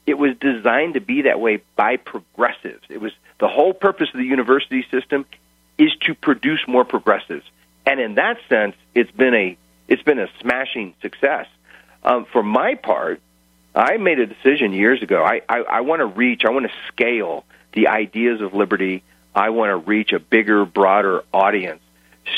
it 0.07 0.15
was 0.15 0.37
designed 0.41 0.95
to 0.95 1.01
be 1.01 1.23
that 1.23 1.41
way 1.41 1.63
by 1.77 1.97
progressives. 1.97 2.85
It 2.89 3.01
was 3.01 3.13
the 3.41 3.49
whole 3.49 3.73
purpose 3.73 4.09
of 4.13 4.19
the 4.19 4.27
university 4.27 4.85
system 4.91 5.25
is 5.79 5.91
to 6.03 6.15
produce 6.15 6.61
more 6.69 6.85
progressives, 6.85 7.45
and 7.87 8.01
in 8.01 8.15
that 8.15 8.39
sense, 8.49 8.77
it's 8.95 9.11
been 9.11 9.35
a 9.35 9.57
it's 9.89 10.03
been 10.03 10.19
a 10.19 10.29
smashing 10.41 10.95
success. 11.03 11.47
Um, 12.03 12.27
for 12.33 12.43
my 12.43 12.75
part, 12.75 13.21
I 13.75 13.97
made 13.97 14.19
a 14.19 14.27
decision 14.27 14.73
years 14.73 15.03
ago. 15.03 15.23
I, 15.23 15.41
I, 15.49 15.59
I 15.61 15.81
want 15.81 16.01
to 16.01 16.07
reach, 16.07 16.43
I 16.47 16.51
want 16.51 16.67
to 16.67 16.73
scale 16.89 17.45
the 17.73 17.89
ideas 17.89 18.41
of 18.41 18.55
liberty. 18.55 19.03
I 19.35 19.51
want 19.51 19.71
to 19.71 19.77
reach 19.77 20.13
a 20.13 20.21
bigger, 20.21 20.65
broader 20.65 21.25
audience. 21.33 21.81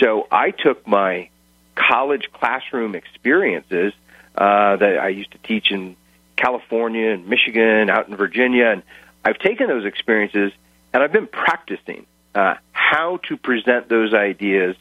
So 0.00 0.26
I 0.30 0.50
took 0.50 0.86
my 0.86 1.28
college 1.74 2.30
classroom 2.32 2.94
experiences 2.94 3.92
uh, 4.36 4.76
that 4.76 4.98
I 4.98 5.08
used 5.08 5.32
to 5.32 5.38
teach 5.38 5.70
in 5.70 5.96
California 6.36 7.10
and 7.10 7.26
Michigan, 7.28 7.90
out 7.90 8.08
in 8.08 8.16
Virginia, 8.16 8.66
and 8.66 8.82
I've 9.24 9.38
taken 9.38 9.68
those 9.68 9.84
experiences 9.84 10.52
and 10.92 11.02
I've 11.02 11.12
been 11.12 11.26
practicing 11.26 12.06
uh, 12.34 12.54
how 12.72 13.18
to 13.28 13.36
present 13.36 13.88
those 13.88 14.14
ideas 14.14 14.76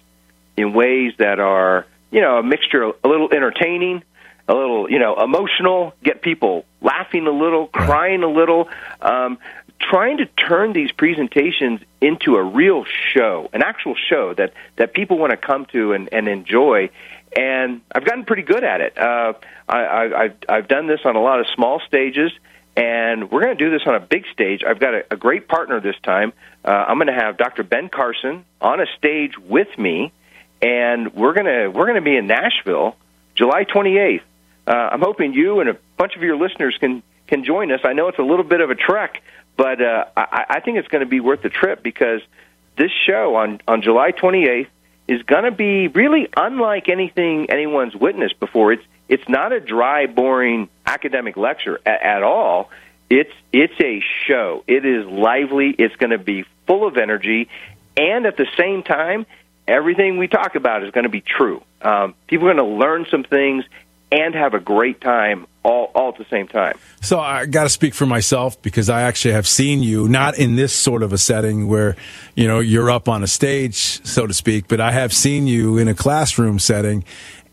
in 0.56 0.74
ways 0.74 1.14
that 1.18 1.40
are, 1.40 1.86
you 2.12 2.22
know, 2.22 2.38
a 2.38 2.44
mixture, 2.44 2.84
a 2.84 3.08
little 3.08 3.32
entertaining, 3.34 4.04
a 4.48 4.54
little, 4.54 4.90
you 4.90 5.00
know, 5.00 5.22
emotional, 5.22 5.94
get 6.04 6.22
people 6.22 6.66
laughing 6.82 7.28
a 7.28 7.32
little, 7.32 7.68
crying 7.68 8.24
a 8.24 8.30
little, 8.30 8.70
um, 9.02 9.40
trying 9.80 10.18
to 10.18 10.26
turn 10.26 10.74
these 10.74 10.92
presentations 10.92 11.82
into 12.00 12.36
a 12.36 12.44
real 12.44 12.86
show, 12.86 13.50
an 13.54 13.62
actual 13.64 13.96
show 13.96 14.34
that 14.36 14.54
that 14.76 14.94
people 14.94 15.18
want 15.18 15.32
to 15.32 15.38
come 15.38 15.66
to 15.68 15.94
and, 15.94 16.10
and 16.12 16.28
enjoy. 16.28 16.90
And 17.36 17.82
I've 17.94 18.06
gotten 18.06 18.24
pretty 18.24 18.44
good 18.44 18.64
at 18.64 18.82
it. 18.82 18.98
Uh, 18.98 19.34
I, 19.68 19.78
I, 19.78 20.24
I've 20.24 20.38
I've 20.48 20.68
done 20.68 20.88
this 20.88 21.02
on 21.04 21.16
a 21.16 21.22
lot 21.22 21.42
of 21.42 21.48
small 21.54 21.82
stages, 21.86 22.32
and 22.78 23.30
we're 23.30 23.44
going 23.44 23.58
to 23.58 23.64
do 23.64 23.72
this 23.72 23.82
on 23.86 23.96
a 23.96 24.00
big 24.00 24.26
stage. 24.32 24.62
I've 24.66 24.80
got 24.80 24.94
a, 24.94 25.06
a 25.12 25.18
great 25.18 25.48
partner 25.48 25.82
this 25.82 25.96
time. 26.02 26.32
Uh, 26.64 26.70
I'm 26.72 26.98
going 26.98 27.08
to 27.08 27.14
have 27.14 27.38
Dr. 27.38 27.64
Ben 27.64 27.90
Carson 27.90 28.46
on 28.62 28.80
a 28.80 28.86
stage 28.98 29.38
with 29.38 29.68
me, 29.78 30.14
and 30.62 31.14
we're 31.14 31.34
going 31.34 31.46
to 31.46 31.68
we're 31.68 31.86
going 31.86 31.96
to 31.96 32.02
be 32.02 32.16
in 32.16 32.28
Nashville, 32.28 32.96
July 33.36 33.66
28th. 33.66 34.22
Uh, 34.68 34.72
I'm 34.72 35.02
hoping 35.02 35.34
you 35.34 35.60
and 35.60 35.70
a 35.70 35.78
bunch 35.98 36.16
of 36.16 36.24
your 36.24 36.38
listeners 36.38 36.78
can 36.80 37.04
can 37.28 37.44
join 37.44 37.72
us. 37.72 37.82
I 37.84 37.94
know 37.94 38.08
it's 38.08 38.20
a 38.20 38.24
little 38.24 38.46
bit 38.46 38.62
of 38.62 38.70
a 38.70 38.76
trek, 38.76 39.22
but 39.58 39.82
uh, 39.82 40.06
I, 40.16 40.46
I 40.50 40.60
think 40.62 40.78
it's 40.78 40.88
going 40.88 41.04
to 41.04 41.10
be 41.10 41.20
worth 41.20 41.42
the 41.42 41.50
trip 41.50 41.84
because 41.84 42.22
this 42.78 42.92
show 43.06 43.36
on 43.36 43.62
on 43.68 43.82
July 43.82 44.12
28th 44.12 44.68
is 45.08 45.22
going 45.24 45.44
to 45.44 45.52
be 45.52 45.88
really 45.88 46.28
unlike 46.36 46.90
anything 46.90 47.50
anyone's 47.50 47.96
witnessed 47.96 48.40
before. 48.40 48.74
It's 48.74 48.84
it's 49.08 49.30
not 49.30 49.52
a 49.52 49.60
dry, 49.60 50.08
boring 50.08 50.70
academic 50.86 51.38
lecture 51.38 51.80
at, 51.86 52.02
at 52.02 52.24
all. 52.24 52.72
It's 53.10 53.34
it's 53.54 53.80
a 53.80 54.02
show. 54.28 54.64
It 54.68 54.86
is 54.86 55.06
lively. 55.06 55.70
It's 55.78 55.96
going 55.96 56.10
to 56.10 56.18
be 56.18 56.46
full 56.66 56.88
of 56.88 56.98
energy, 56.98 57.50
and 57.96 58.26
at 58.26 58.38
the 58.38 58.48
same 58.58 58.82
time, 58.82 59.26
everything 59.68 60.18
we 60.18 60.28
talk 60.28 60.56
about 60.56 60.84
is 60.84 60.92
going 60.92 61.04
to 61.04 61.10
be 61.10 61.22
true. 61.22 61.62
Um, 61.82 62.16
people 62.28 62.50
are 62.50 62.54
going 62.56 62.68
to 62.68 62.76
learn 62.76 63.06
some 63.12 63.24
things 63.24 63.64
and 64.12 64.34
have 64.34 64.54
a 64.54 64.60
great 64.60 65.02
time 65.02 65.46
all, 65.66 65.92
all 65.96 66.10
at 66.10 66.18
the 66.18 66.26
same 66.30 66.48
time. 66.48 66.78
So 67.02 67.20
I 67.20 67.46
got 67.48 67.64
to 67.64 67.70
speak 67.70 67.94
for 67.94 68.06
myself 68.06 68.62
because 68.62 68.90
I 68.90 69.02
actually 69.02 69.34
have 69.34 69.48
seen 69.48 69.82
you 69.82 70.08
not 70.08 70.38
in 70.38 70.56
this 70.56 70.72
sort 70.74 71.02
of 71.04 71.12
a 71.12 71.18
setting 71.18 71.68
where 71.68 71.96
you 72.36 72.48
know 72.48 72.60
you're 72.60 72.92
up 72.92 73.10
on 73.10 73.24
a 73.24 73.28
stage, 73.28 74.06
so 74.06 74.28
to 74.28 74.34
speak, 74.34 74.68
but 74.68 74.80
I 74.80 74.92
have 74.92 75.12
seen 75.12 75.48
you 75.48 75.78
in 75.78 75.88
a 75.88 75.96
classroom 75.96 76.60
setting, 76.60 77.04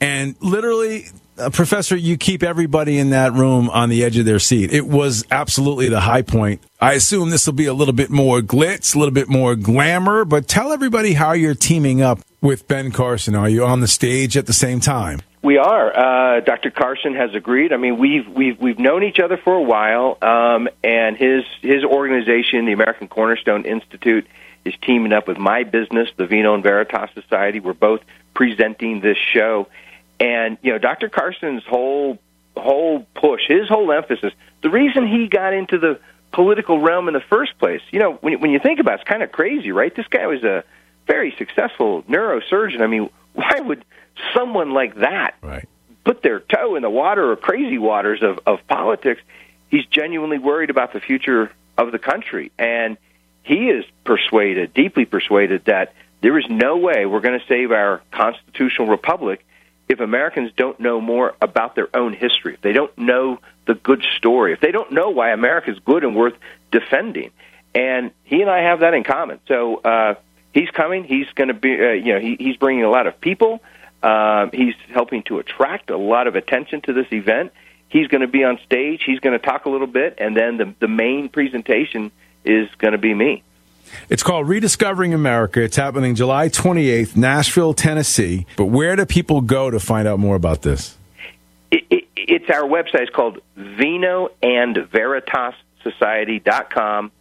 and 0.01 0.37
literally. 0.41 1.07
Uh, 1.39 1.49
professor, 1.49 1.97
you 1.97 2.19
keep 2.19 2.43
everybody 2.43 2.99
in 2.99 3.09
that 3.09 3.33
room 3.33 3.71
on 3.71 3.89
the 3.89 4.05
edge 4.05 4.19
of 4.19 4.27
their 4.27 4.39
seat. 4.39 4.71
It 4.71 4.87
was 4.87 5.25
absolutely 5.31 5.89
the 5.89 6.01
high 6.01 6.21
point. 6.21 6.61
I 6.79 6.93
assume 6.93 7.31
this 7.31 7.47
will 7.47 7.55
be 7.55 7.65
a 7.65 7.73
little 7.73 7.95
bit 7.95 8.11
more 8.11 8.43
glitz, 8.43 8.95
a 8.95 8.99
little 8.99 9.15
bit 9.15 9.31
more 9.31 9.57
glamour, 9.57 10.27
but 10.27 10.47
tell 10.47 10.75
everybody 10.75 11.15
how 11.15 11.33
you're 11.33 11.55
teaming 11.55 12.03
up 12.03 12.21
with 12.43 12.69
Ben 12.69 12.91
Carson. 12.91 13.35
Are 13.35 13.49
you 13.49 13.65
on 13.65 13.81
the 13.81 13.89
stage 13.89 14.37
at 14.37 14.45
the 14.45 14.53
same 14.53 14.79
time? 14.79 15.23
We 15.43 15.59
are. 15.59 16.37
Uh, 16.37 16.41
Dr. 16.41 16.71
Carson 16.71 17.17
has 17.17 17.35
agreed. 17.35 17.73
I 17.73 17.77
mean, 17.77 17.99
we've 17.99 18.29
we've 18.29 18.61
we've 18.61 18.79
known 18.79 19.03
each 19.03 19.19
other 19.19 19.37
for 19.37 19.55
a 19.55 19.63
while, 19.63 20.17
um, 20.23 20.69
and 20.85 21.17
his 21.17 21.45
his 21.61 21.83
organization, 21.83 22.65
the 22.65 22.73
American 22.73 23.09
Cornerstone 23.09 23.65
Institute, 23.65 24.29
is 24.65 24.75
teaming 24.83 25.13
up 25.13 25.27
with 25.27 25.39
my 25.39 25.65
business, 25.65 26.09
the 26.17 26.27
Vino 26.27 26.55
and 26.55 26.63
Veritas 26.63 27.11
Society. 27.15 27.59
We're 27.59 27.73
both 27.73 28.03
presenting 28.35 29.01
this 29.01 29.19
show, 29.19 29.67
and 30.21 30.59
you 30.63 30.73
know, 30.73 30.79
Dr. 30.79 31.09
Carson's 31.09 31.65
whole 31.65 32.19
whole 32.57 33.05
push, 33.15 33.43
his 33.49 33.69
whole 33.69 33.91
emphasis, 33.91 34.33
the 34.63 34.71
reason 34.71 35.09
he 35.09 35.27
got 35.27 35.55
into 35.55 35.79
the 35.79 35.99
political 36.31 36.81
realm 36.81 37.09
in 37.09 37.15
the 37.15 37.21
first 37.21 37.59
place. 37.59 37.81
You 37.91 37.99
know, 37.99 38.13
when 38.15 38.41
when 38.41 38.53
you 38.53 38.61
think 38.61 38.79
about 38.79 38.93
it, 38.93 39.01
it's 39.01 39.09
kind 39.09 39.25
of 39.25 39.33
crazy, 39.33 39.73
right? 39.73 39.93
This 39.93 40.07
guy 40.07 40.25
was 40.29 40.45
a 40.45 40.63
very 41.09 41.35
successful 41.37 42.05
neurosurgeon. 42.05 42.81
I 42.81 42.87
mean, 42.87 43.11
why 43.33 43.59
would 43.59 43.85
someone 44.35 44.73
like 44.73 44.97
that 44.97 45.35
right. 45.43 45.69
put 46.05 46.23
their 46.23 46.41
toe 46.41 46.77
in 46.77 46.83
the 46.83 46.91
water 46.91 47.31
or 47.31 47.37
crazy 47.37 47.79
waters 47.79 48.23
of, 48.23 48.41
of 48.47 48.67
politics, 48.67 49.21
he's 49.71 49.87
genuinely 49.87 50.39
worried 50.39 50.71
about 50.71 50.93
the 50.93 51.01
future 51.01 51.51
of 51.79 51.93
the 51.93 51.99
country. 51.99 52.53
And 52.59 52.97
he 53.43 53.69
is 53.69 53.85
persuaded, 54.05 54.75
deeply 54.75 55.05
persuaded, 55.05 55.65
that 55.67 55.95
there 56.21 56.39
is 56.39 56.45
no 56.49 56.77
way 56.77 57.07
we're 57.07 57.21
going 57.21 57.39
to 57.39 57.47
save 57.47 57.73
our 57.73 58.03
constitutional 58.13 58.89
republic 58.89 59.45
if 59.89 60.01
Americans 60.01 60.53
don't 60.57 60.79
know 60.81 61.01
more 61.01 61.35
about 61.43 61.75
their 61.75 61.95
own 61.95 62.13
history, 62.13 62.55
if 62.55 62.61
they 62.63 62.73
don't 62.73 62.97
know 62.97 63.39
the 63.67 63.75
good 63.75 64.03
story, 64.17 64.53
if 64.53 64.61
they 64.61 64.71
don't 64.71 64.93
know 64.93 65.11
why 65.11 65.33
America 65.33 65.71
is 65.71 65.79
good 65.81 66.05
and 66.05 66.17
worth 66.17 66.35
defending. 66.71 67.31
And 67.75 68.11
he 68.25 68.41
and 68.41 68.51
I 68.51 68.63
have 68.63 68.81
that 68.81 68.95
in 68.95 69.05
common. 69.05 69.41
So 69.49 69.77
uh, 69.77 70.15
he's 70.53 70.71
coming. 70.71 71.05
He's 71.05 71.27
going 71.35 71.49
to 71.49 71.55
be, 71.55 71.75
uh, 71.75 71.91
you 71.91 72.15
know, 72.15 72.21
he, 72.21 72.37
he's 72.39 72.57
bringing 72.57 72.85
a 72.85 72.91
lot 72.91 73.07
of 73.07 73.21
people. 73.21 73.61
Um, 74.03 74.51
he's 74.53 74.75
helping 74.93 75.23
to 75.25 75.39
attract 75.39 75.91
a 75.91 75.97
lot 75.97 76.27
of 76.27 76.35
attention 76.35 76.81
to 76.83 76.93
this 76.93 77.07
event. 77.13 77.53
He's 77.89 78.09
going 78.09 78.23
to 78.23 78.27
be 78.27 78.43
on 78.43 78.59
stage. 78.65 79.03
He's 79.05 79.21
going 79.21 79.39
to 79.39 79.45
talk 79.45 79.67
a 79.67 79.71
little 79.71 79.87
bit, 79.87 80.17
and 80.19 80.37
then 80.37 80.57
the 80.57 80.75
the 80.81 80.89
main 80.89 81.29
presentation 81.29 82.11
is 82.45 82.69
going 82.79 82.93
to 82.93 82.99
be 82.99 83.15
me. 83.15 83.43
It's 84.09 84.23
called 84.23 84.49
Rediscovering 84.49 85.13
America. 85.15 85.63
It's 85.63 85.77
happening 85.77 86.15
July 86.15 86.49
28th, 86.49 87.17
Nashville, 87.17 87.75
Tennessee. 87.75 88.47
But 88.57 88.67
where 88.67 88.97
do 88.97 89.05
people 89.05 89.43
go 89.43 89.71
to 89.71 89.79
find 89.79 90.09
out 90.09 90.19
more 90.19 90.37
about 90.37 90.63
this? 90.63 90.97
It, 91.71 91.85
it, 91.91 92.05
it's 92.17 92.51
our 92.51 92.63
website. 92.63 93.03
It's 93.03 93.15
called 93.15 93.41
Vino 93.57 94.31
and 94.43 94.77
Veritas 94.91 95.55
Society.com 95.83 97.13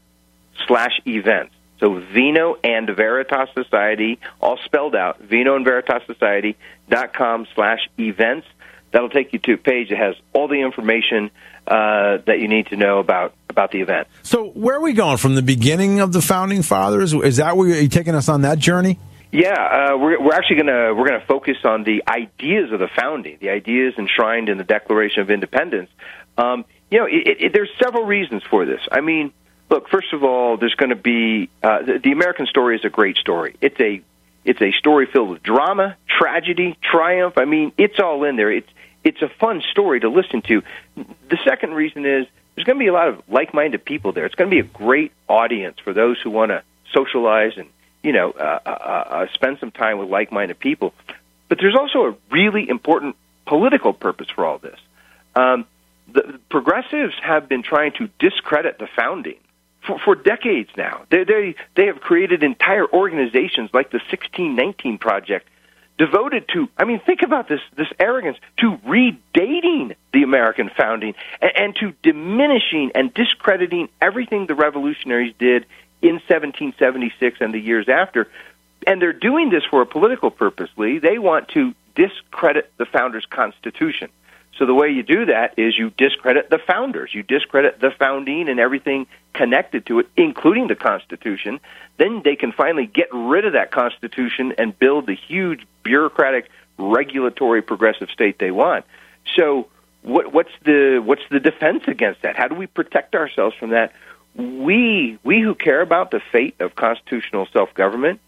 slash 0.68 1.02
events. 1.06 1.54
So 1.82 2.00
Vino 2.14 2.56
and 2.64 2.88
Veritas 2.96 3.50
Society, 3.54 4.20
all 4.40 4.58
spelled 4.64 4.96
out, 4.96 5.20
Vino 5.20 5.58
and 5.58 5.66
Veritas 5.66 6.04
Society 6.08 6.56
dot 6.90 7.14
com 7.14 7.46
slash 7.56 7.80
events. 8.00 8.48
That'll 8.92 9.10
take 9.10 9.34
you 9.34 9.40
to 9.40 9.54
a 9.54 9.58
page 9.58 9.90
that 9.90 9.98
has 9.98 10.16
all 10.32 10.48
the 10.48 10.62
information 10.62 11.32
uh, 11.66 12.18
that 12.26 12.40
you 12.40 12.48
need 12.48 12.68
to 12.68 12.78
know 12.78 13.00
about 13.00 13.34
about 13.50 13.72
the 13.72 13.82
event. 13.82 14.08
So 14.22 14.50
where 14.50 14.78
are 14.78 14.82
we 14.82 14.94
going 14.94 15.18
from 15.18 15.36
the 15.36 15.42
beginning 15.42 16.00
of 16.02 16.14
the 16.14 16.22
founding 16.22 16.62
fathers? 16.62 17.14
Is 17.14 17.38
that 17.38 17.58
where 17.58 17.68
you're 17.68 17.90
taking 17.90 18.16
us 18.16 18.30
on 18.30 18.44
that 18.44 18.60
journey? 18.60 19.00
Yeah, 19.32 19.54
uh, 19.54 19.98
we're 19.98 20.22
we're 20.22 20.34
actually 20.34 20.58
gonna 20.58 20.94
we're 20.94 21.08
gonna 21.08 21.26
focus 21.26 21.58
on 21.64 21.84
the 21.84 22.04
ideas 22.08 22.72
of 22.74 22.80
the 22.80 22.90
founding, 22.96 23.38
the 23.40 23.50
ideas 23.50 23.94
enshrined 23.98 24.50
in 24.50 24.58
the 24.58 24.66
Declaration 24.66 25.22
of 25.22 25.32
Independence. 25.32 25.90
Um, 26.38 26.66
you 26.92 27.00
know, 27.00 27.06
it, 27.06 27.38
it, 27.40 27.54
there's 27.54 27.72
several 27.82 28.04
reasons 28.06 28.44
for 28.50 28.66
this. 28.66 28.82
I 28.92 29.00
mean, 29.00 29.32
Look, 29.72 29.88
first 29.90 30.12
of 30.12 30.24
all, 30.24 30.58
there's 30.58 30.76
going 30.76 30.90
to 30.90 30.96
be 30.98 31.50
uh, 31.64 31.82
the, 31.82 31.98
the 31.98 32.12
American 32.12 32.46
story 32.46 32.76
is 32.76 32.84
a 32.84 32.90
great 32.90 33.16
story. 33.16 33.56
It's 33.62 33.80
a 33.80 34.02
it's 34.44 34.62
a 34.62 34.72
story 34.74 35.08
filled 35.12 35.30
with 35.30 35.44
drama, 35.44 35.96
tragedy, 36.08 36.78
triumph. 36.82 37.38
I 37.38 37.46
mean, 37.46 37.72
it's 37.78 37.98
all 38.00 38.26
in 38.26 38.36
there. 38.36 38.52
It's 38.52 38.70
it's 39.06 39.22
a 39.22 39.30
fun 39.40 39.64
story 39.72 40.02
to 40.02 40.10
listen 40.10 40.42
to. 40.44 40.62
The 40.96 41.38
second 41.46 41.74
reason 41.74 42.06
is 42.06 42.28
there's 42.54 42.66
going 42.66 42.78
to 42.78 42.84
be 42.84 42.88
a 42.88 42.94
lot 42.94 43.08
of 43.08 43.24
like-minded 43.30 43.86
people 43.86 44.12
there. 44.12 44.26
It's 44.26 44.36
going 44.36 44.50
to 44.50 44.54
be 44.54 44.60
a 44.60 44.70
great 44.70 45.14
audience 45.30 45.78
for 45.82 45.94
those 45.94 46.20
who 46.22 46.32
want 46.32 46.52
to 46.52 46.64
socialize 46.94 47.54
and 47.56 47.70
you 48.04 48.12
know, 48.12 48.32
uh, 48.32 48.60
uh, 48.66 48.70
uh, 48.70 49.28
spend 49.34 49.60
some 49.60 49.72
time 49.72 50.00
with 50.00 50.10
like-minded 50.10 50.60
people. 50.60 50.94
But 51.48 51.60
there's 51.60 51.76
also 51.76 52.08
a 52.08 52.16
really 52.30 52.68
important 52.68 53.16
political 53.46 53.94
purpose 53.94 54.28
for 54.30 54.46
all 54.46 54.58
this. 54.58 54.80
Um, 55.36 55.66
the 56.12 56.40
progressives 56.50 57.14
have 57.22 57.48
been 57.48 57.64
trying 57.64 57.94
to 57.94 58.10
discredit 58.20 58.80
the 58.80 58.88
founding 58.96 59.38
for, 59.86 60.00
for 60.00 60.16
decades 60.16 60.70
now. 60.78 61.04
They, 61.10 61.24
they 61.24 61.56
they 61.76 61.86
have 61.88 62.02
created 62.02 62.44
entire 62.44 62.86
organizations 62.86 63.70
like 63.74 63.92
the 63.92 64.00
1619 64.00 64.98
Project 64.98 65.48
devoted 65.98 66.48
to 66.50 66.68
I 66.78 66.86
mean 66.86 67.00
think 67.00 67.22
about 67.24 67.48
this 67.48 67.62
this 67.76 67.88
arrogance 68.00 68.38
to 68.58 68.78
redating 68.78 69.96
the 70.14 70.24
American 70.24 70.70
founding 70.76 71.16
and, 71.42 71.52
and 71.56 71.76
to 71.78 71.94
diminishing 72.04 72.92
and 72.96 73.14
discrediting 73.14 73.90
everything 74.02 74.48
the 74.48 74.56
revolutionaries 74.56 75.34
did 75.38 75.66
in 76.02 76.16
1776 76.16 77.38
and 77.42 77.54
the 77.54 77.60
years 77.60 77.88
after. 77.88 78.28
And 78.88 79.00
they're 79.00 79.14
doing 79.14 79.52
this 79.52 79.64
for 79.70 79.82
a 79.84 79.86
political 79.86 80.32
purpose, 80.32 80.70
Lee. 80.76 80.98
They 80.98 81.20
want 81.20 81.50
to 81.50 81.76
discredit 81.96 82.72
the 82.78 82.86
founders' 82.86 83.28
constitution. 83.28 84.10
So 84.62 84.68
the 84.68 84.76
way 84.76 84.90
you 84.90 85.02
do 85.02 85.26
that 85.26 85.58
is 85.58 85.76
you 85.76 85.90
discredit 85.90 86.52
the 86.52 86.60
founders, 86.60 87.16
you 87.16 87.24
discredit 87.24 87.80
the 87.80 87.90
founding 87.90 88.48
and 88.48 88.60
everything 88.60 89.08
connected 89.34 89.88
to 89.88 89.98
it, 89.98 90.10
including 90.16 90.68
the 90.68 90.76
Constitution. 90.76 91.60
Then 91.98 92.22
they 92.24 92.36
can 92.36 92.52
finally 92.52 92.86
get 92.86 93.08
rid 93.12 93.46
of 93.46 93.54
that 93.54 93.72
Constitution 93.72 94.54
and 94.60 94.78
build 94.78 95.08
the 95.08 95.16
huge 95.16 95.66
bureaucratic, 95.82 96.52
regulatory, 96.78 97.64
progressive 97.64 98.12
state 98.12 98.38
they 98.38 98.52
want. 98.52 98.86
So 99.36 99.68
what, 100.04 100.32
what's 100.32 100.52
the 100.64 101.02
what's 101.04 101.28
the 101.32 101.40
defense 101.40 101.86
against 101.88 102.22
that? 102.22 102.36
How 102.36 102.48
do 102.48 102.54
we 102.54 102.68
protect 102.68 103.16
ourselves 103.16 103.56
from 103.56 103.72
that? 103.72 103.94
We 104.36 105.18
we 105.24 105.42
who 105.42 105.56
care 105.56 105.82
about 105.82 106.12
the 106.12 106.22
fate 106.32 106.54
of 106.60 106.76
constitutional 106.76 107.48
self 107.52 107.74
government, 107.74 108.20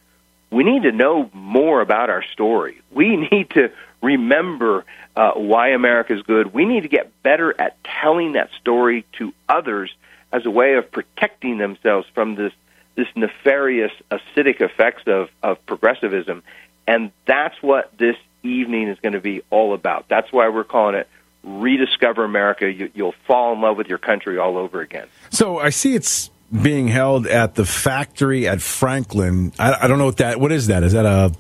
we 0.50 0.64
need 0.64 0.82
to 0.82 0.92
know 0.92 1.30
more 1.32 1.82
about 1.82 2.10
our 2.10 2.24
story. 2.24 2.82
We 2.90 3.18
need 3.32 3.52
to 3.52 3.72
remember 4.02 4.86
uh, 5.16 5.32
why 5.34 5.70
America 5.70 6.14
is 6.14 6.22
good. 6.24 6.54
We 6.54 6.66
need 6.66 6.82
to 6.82 6.90
get 6.90 7.24
better 7.24 7.54
at 7.60 7.78
telling 7.84 8.34
that 8.34 8.50
story 8.60 9.06
to 9.20 9.34
others 9.48 9.94
as 10.32 10.46
a 10.46 10.50
way 10.50 10.76
of 10.76 10.92
protecting 10.92 11.58
themselves 11.58 12.08
from 12.14 12.36
this 12.36 12.52
this 12.96 13.08
nefarious 13.16 13.92
acidic 14.12 14.62
effects 14.62 15.04
of, 15.08 15.30
of 15.42 15.64
progressivism. 15.66 16.44
And 16.88 17.12
that's 17.26 17.56
what 17.62 17.98
this 17.98 18.16
evening 18.44 18.88
is 18.88 19.00
going 19.00 19.14
to 19.14 19.20
be 19.20 19.42
all 19.50 19.74
about. 19.74 20.08
That's 20.10 20.32
why 20.32 20.50
we're 20.50 20.64
calling 20.64 20.96
it 20.96 21.08
Rediscover 21.44 22.24
America. 22.24 22.72
You, 22.72 22.92
you'll 22.94 23.16
fall 23.26 23.54
in 23.54 23.62
love 23.62 23.78
with 23.78 23.88
your 23.88 23.98
country 23.98 24.38
all 24.38 24.58
over 24.58 24.82
again. 24.82 25.08
So 25.32 25.58
I 25.58 25.72
see 25.72 25.96
it's 25.96 26.30
being 26.62 26.88
held 26.88 27.26
at 27.26 27.56
the 27.56 27.66
factory 27.66 28.48
at 28.48 28.62
Franklin. 28.62 29.54
I, 29.58 29.86
I 29.86 29.88
don't 29.88 29.98
know 29.98 30.06
what 30.06 30.18
that. 30.18 30.40
What 30.40 30.52
is 30.52 30.68
that? 30.68 30.84
Is 30.84 30.94
that 30.94 31.06
a 31.06 31.34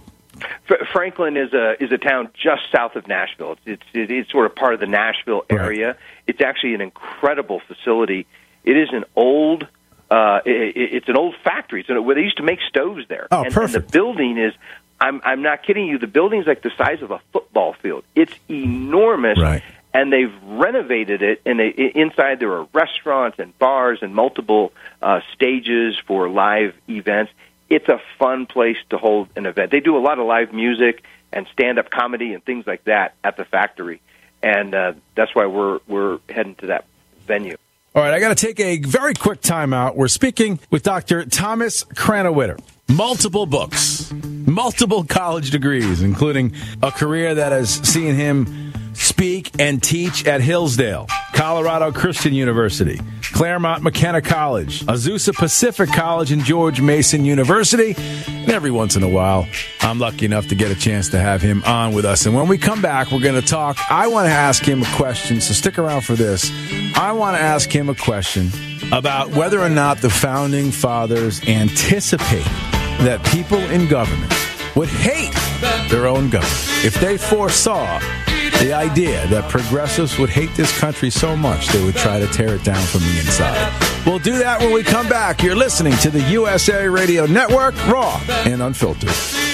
Franklin 0.92 1.38
is 1.38 1.54
a 1.54 1.82
is 1.84 1.92
a 1.92 1.98
town 1.98 2.30
just 2.34 2.64
south 2.72 2.96
of 2.96 3.08
Nashville. 3.08 3.58
It's 3.66 3.84
it's, 3.94 4.12
it's 4.12 4.32
sort 4.32 4.46
of 4.46 4.56
part 4.56 4.74
of 4.74 4.80
the 4.80 4.88
Nashville 4.88 5.44
area. 5.50 5.88
Right. 5.88 5.96
It's 6.28 6.42
actually 6.42 6.74
an 6.74 6.82
incredible 6.82 7.62
facility. 7.68 8.26
It 8.64 8.78
is 8.78 8.90
an 8.92 9.06
old 9.16 9.68
uh, 10.10 10.40
it, 10.46 10.76
it's 10.76 11.10
an 11.10 11.18
old 11.18 11.36
factory. 11.44 11.84
So 11.88 12.02
where 12.02 12.16
they 12.16 12.22
used 12.22 12.38
to 12.38 12.44
make 12.44 12.60
stoves 12.68 13.08
there. 13.08 13.28
Oh, 13.32 13.44
and, 13.44 13.54
perfect. 13.54 13.76
And 13.76 13.84
the 13.84 13.92
building 13.92 14.38
is. 14.38 14.54
I'm 15.02 15.22
I'm 15.26 15.42
not 15.42 15.64
kidding 15.64 15.88
you. 15.88 15.98
The 15.98 16.08
building's 16.08 16.48
like 16.48 16.62
the 16.62 16.72
size 16.78 17.02
of 17.02 17.12
a 17.12 17.20
football 17.34 17.74
field. 17.74 18.06
It's 18.16 18.34
enormous. 18.50 19.38
Right. 19.38 19.62
And 19.94 20.14
they've 20.14 20.34
renovated 20.44 21.22
it, 21.22 21.42
and 21.46 21.60
they, 21.60 21.68
inside 21.68 22.40
there 22.40 22.54
are 22.54 22.68
restaurants 22.74 23.38
and 23.38 23.58
bars 23.60 24.00
and 24.02 24.16
multiple 24.16 24.72
uh, 25.02 25.20
stages 25.34 25.96
for 26.08 26.30
live 26.30 26.74
events 26.88 27.32
it's 27.70 27.88
a 27.88 28.00
fun 28.20 28.46
place 28.46 28.78
to 28.90 28.98
hold 28.98 29.30
an 29.36 29.46
event. 29.46 29.72
They 29.72 29.80
do 29.80 29.98
a 29.98 30.00
lot 30.00 30.20
of 30.20 30.28
live 30.28 30.54
music 30.54 31.04
and 31.32 31.48
stand 31.52 31.80
up 31.80 31.90
comedy 31.90 32.34
and 32.34 32.44
things 32.44 32.68
like 32.68 32.84
that 32.86 33.16
at 33.24 33.38
the 33.38 33.46
factory, 33.46 34.02
and 34.42 34.74
uh, 34.74 34.94
that's 35.16 35.34
why 35.36 35.46
we're 35.48 35.80
we're 35.88 36.20
heading 36.30 36.56
to 36.56 36.68
that 36.68 36.86
venue. 37.26 37.58
All 37.96 38.02
right, 38.02 38.14
I 38.14 38.20
got 38.20 38.36
to 38.36 38.48
take 38.48 38.60
a 38.60 38.80
very 38.80 39.14
quick 39.14 39.42
time 39.42 39.72
out. 39.72 39.96
We're 39.96 40.08
speaking 40.08 40.60
with 40.72 40.82
Dr. 40.82 41.26
Thomas 41.26 41.84
Krannawitter. 41.84 42.60
Multiple 42.90 43.46
books, 43.46 44.12
multiple 44.12 45.04
college 45.04 45.52
degrees, 45.52 46.02
including 46.02 46.54
a 46.82 46.92
career 46.92 47.36
that 47.36 47.52
has 47.52 47.70
seen 47.70 48.16
him 48.16 48.63
speak 48.94 49.52
and 49.60 49.82
teach 49.82 50.26
at 50.26 50.42
Hillsdale, 50.42 51.08
Colorado 51.34 51.92
Christian 51.92 52.34
University, 52.34 53.00
Claremont 53.34 53.84
McKenna 53.84 54.22
College, 54.22 54.82
Azusa 54.86 55.34
Pacific 55.34 55.90
College, 55.90 56.32
and 56.32 56.44
George 56.44 56.82
Mason 56.82 57.26
University. 57.26 57.96
And 58.28 58.52
every 58.52 58.72
once 58.72 58.96
in 58.96 59.04
a 59.04 59.10
while, 59.10 59.48
I'm 59.82 60.00
lucky 60.00 60.26
enough 60.26 60.48
to 60.48 60.56
get 60.56 60.72
a 60.72 60.76
chance 60.76 61.10
to 61.10 61.20
have 61.20 61.42
him 61.42 61.64
on 61.64 61.94
with 61.94 62.06
us. 62.06 62.26
And 62.26 62.36
when 62.36 62.48
we 62.48 62.58
come 62.58 62.82
back, 62.82 63.12
we're 63.12 63.20
going 63.20 63.40
to 63.40 63.48
talk. 63.48 63.78
I 63.90 64.08
want 64.08 64.28
to 64.28 64.32
ask 64.32 64.64
him 64.64 64.84
a 64.84 64.96
question, 64.96 65.42
so 65.42 65.54
stick 65.54 65.80
around 65.80 66.02
for 66.02 66.14
this. 66.14 66.52
I 66.96 67.12
want 67.14 67.38
to 67.38 67.42
ask 67.42 67.72
him 67.72 67.90
a 67.90 67.96
question 67.96 68.50
about 68.92 69.30
whether 69.30 69.60
or 69.60 69.70
not 69.70 70.00
the 70.00 70.10
founding 70.10 70.72
fathers 70.72 71.42
anticipate 71.48 72.46
that 73.00 73.24
people 73.26 73.60
in 73.60 73.88
government 73.88 74.32
would 74.76 74.90
hate 74.90 75.34
their 75.90 76.08
own 76.08 76.30
government 76.30 76.86
if 76.86 76.96
they 76.96 77.18
foresaw 77.18 78.00
the 78.64 78.72
idea 78.72 79.28
that 79.28 79.50
progressives 79.50 80.18
would 80.18 80.30
hate 80.30 80.50
this 80.56 80.78
country 80.80 81.10
so 81.10 81.36
much 81.36 81.68
they 81.68 81.84
would 81.84 81.96
try 81.96 82.18
to 82.18 82.28
tear 82.28 82.56
it 82.56 82.64
down 82.64 82.82
from 82.88 83.02
the 83.02 83.20
inside. 83.20 84.06
We'll 84.06 84.20
do 84.20 84.38
that 84.38 84.62
when 84.62 84.72
we 84.72 84.84
come 84.84 85.10
back. 85.10 85.44
You're 85.44 85.56
listening 85.56 85.98
to 85.98 86.10
the 86.10 86.22
USA 86.32 86.88
Radio 86.88 87.26
Network, 87.26 87.76
raw 87.88 88.22
and 88.46 88.62
unfiltered. 88.62 89.53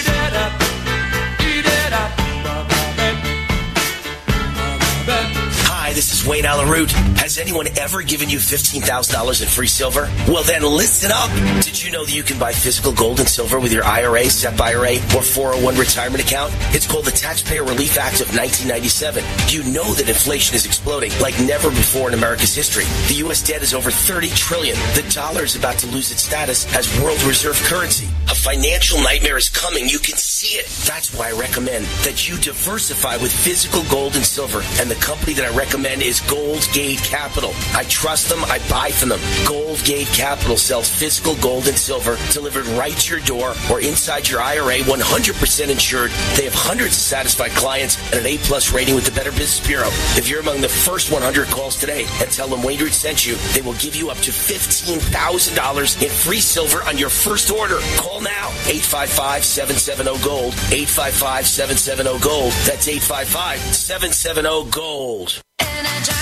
This 6.00 6.14
is 6.14 6.26
Wayne 6.26 6.46
Allyn 6.46 6.70
Root. 6.70 6.94
Has 7.20 7.38
anyone 7.38 7.68
ever 7.78 8.02
given 8.02 8.30
you 8.30 8.38
$15,000 8.38 9.42
in 9.42 9.48
free 9.50 9.68
silver? 9.68 10.10
Well, 10.30 10.44
then 10.44 10.62
listen 10.62 11.12
up. 11.12 11.30
Did 11.62 11.84
you 11.84 11.92
know 11.92 12.06
that 12.06 12.16
you 12.16 12.24
can 12.24 12.40
buy 12.40 12.54
physical 12.54 12.94
gold 12.94 13.20
and 13.20 13.28
silver 13.28 13.60
with 13.60 13.74
your 13.74 13.84
IRA, 13.84 14.24
SEP 14.30 14.62
IRA, 14.62 14.96
or 15.14 15.22
401 15.22 15.76
retirement 15.76 16.24
account? 16.24 16.54
It's 16.74 16.88
called 16.88 17.04
the 17.04 17.12
Taxpayer 17.12 17.66
Relief 17.66 17.98
Act 17.98 18.22
of 18.22 18.32
1997. 18.32 19.26
You 19.50 19.70
know 19.74 19.92
that 19.96 20.08
inflation 20.08 20.56
is 20.56 20.66
exploding 20.66 21.12
like 21.20 21.38
never 21.42 21.70
before 21.70 22.08
in 22.08 22.14
America's 22.14 22.56
history. 22.56 22.86
The 23.10 23.20
U.S. 23.28 23.44
debt 23.44 23.62
is 23.62 23.74
over 23.74 23.92
30 23.92 24.30
trillion. 24.30 24.78
The 24.96 25.04
dollar 25.14 25.44
is 25.44 25.58
about 25.58 25.80
to 25.80 25.88
lose 25.88 26.14
its 26.14 26.24
status 26.24 26.64
as 26.78 26.88
world 27.04 27.22
reserve 27.24 27.60
currency. 27.64 28.08
A 28.32 28.36
financial 28.36 29.04
nightmare 29.04 29.36
is 29.36 29.50
coming. 29.50 29.90
You 29.90 30.00
can 30.00 30.16
see 30.16 30.56
it. 30.56 30.68
That's 30.88 31.14
why 31.14 31.28
I 31.28 31.32
recommend 31.34 31.84
that 32.08 32.30
you 32.30 32.38
diversify 32.38 33.18
with 33.18 33.34
physical 33.34 33.84
gold 33.92 34.16
and 34.16 34.26
silver. 34.26 34.62
And 34.80 34.90
the 34.90 34.96
company 35.04 35.34
that 35.34 35.44
I 35.44 35.54
recommend 35.58 35.89
is 35.98 36.22
Gold 36.22 36.68
Gate 36.72 37.00
Capital. 37.00 37.52
I 37.74 37.84
trust 37.86 38.30
them. 38.30 38.44
I 38.46 38.60
buy 38.70 38.92
from 38.92 39.10
them. 39.10 39.20
Gold 39.48 39.84
Gate 39.84 40.08
Capital 40.08 40.56
sells 40.56 40.90
physical 40.90 41.36
gold 41.36 41.68
and 41.68 41.78
silver 41.78 42.18
delivered 42.32 42.66
right 42.78 42.96
to 42.96 43.16
your 43.16 43.26
door 43.26 43.54
or 43.72 43.82
inside 43.82 44.30
your 44.30 44.42
IRA, 44.42 44.80
100% 44.80 45.70
insured. 45.70 46.12
They 46.36 46.46
have 46.46 46.54
hundreds 46.54 46.96
of 46.96 47.02
satisfied 47.02 47.52
clients 47.52 47.98
and 48.14 48.22
an 48.22 48.28
A 48.28 48.38
plus 48.38 48.72
rating 48.72 48.96
with 48.96 49.06
the 49.06 49.12
Better 49.12 49.32
Business 49.32 49.60
Bureau. 49.66 49.90
If 50.16 50.30
you're 50.30 50.42
among 50.42 50.62
the 50.62 50.70
first 50.70 51.12
100 51.12 51.48
calls 51.48 51.76
today 51.76 52.06
and 52.22 52.30
tell 52.30 52.48
them 52.48 52.62
Wayne 52.64 52.80
Root 52.80 52.94
sent 52.94 53.26
you, 53.26 53.36
they 53.54 53.62
will 53.62 53.74
give 53.74 53.96
you 53.96 54.12
up 54.12 54.18
to 54.18 54.32
$15,000 54.32 56.04
in 56.04 56.10
free 56.10 56.42
silver 56.42 56.84
on 56.84 56.98
your 56.98 57.10
first 57.10 57.52
order. 57.52 57.80
Call 57.98 58.22
now. 58.22 58.50
855-770-GOLD. 58.70 60.54
855-770-GOLD. 60.54 62.54
That's 62.66 62.88
855-770-GOLD 62.88 65.42
and 65.80 65.88
I 65.88 66.04
drive. 66.04 66.19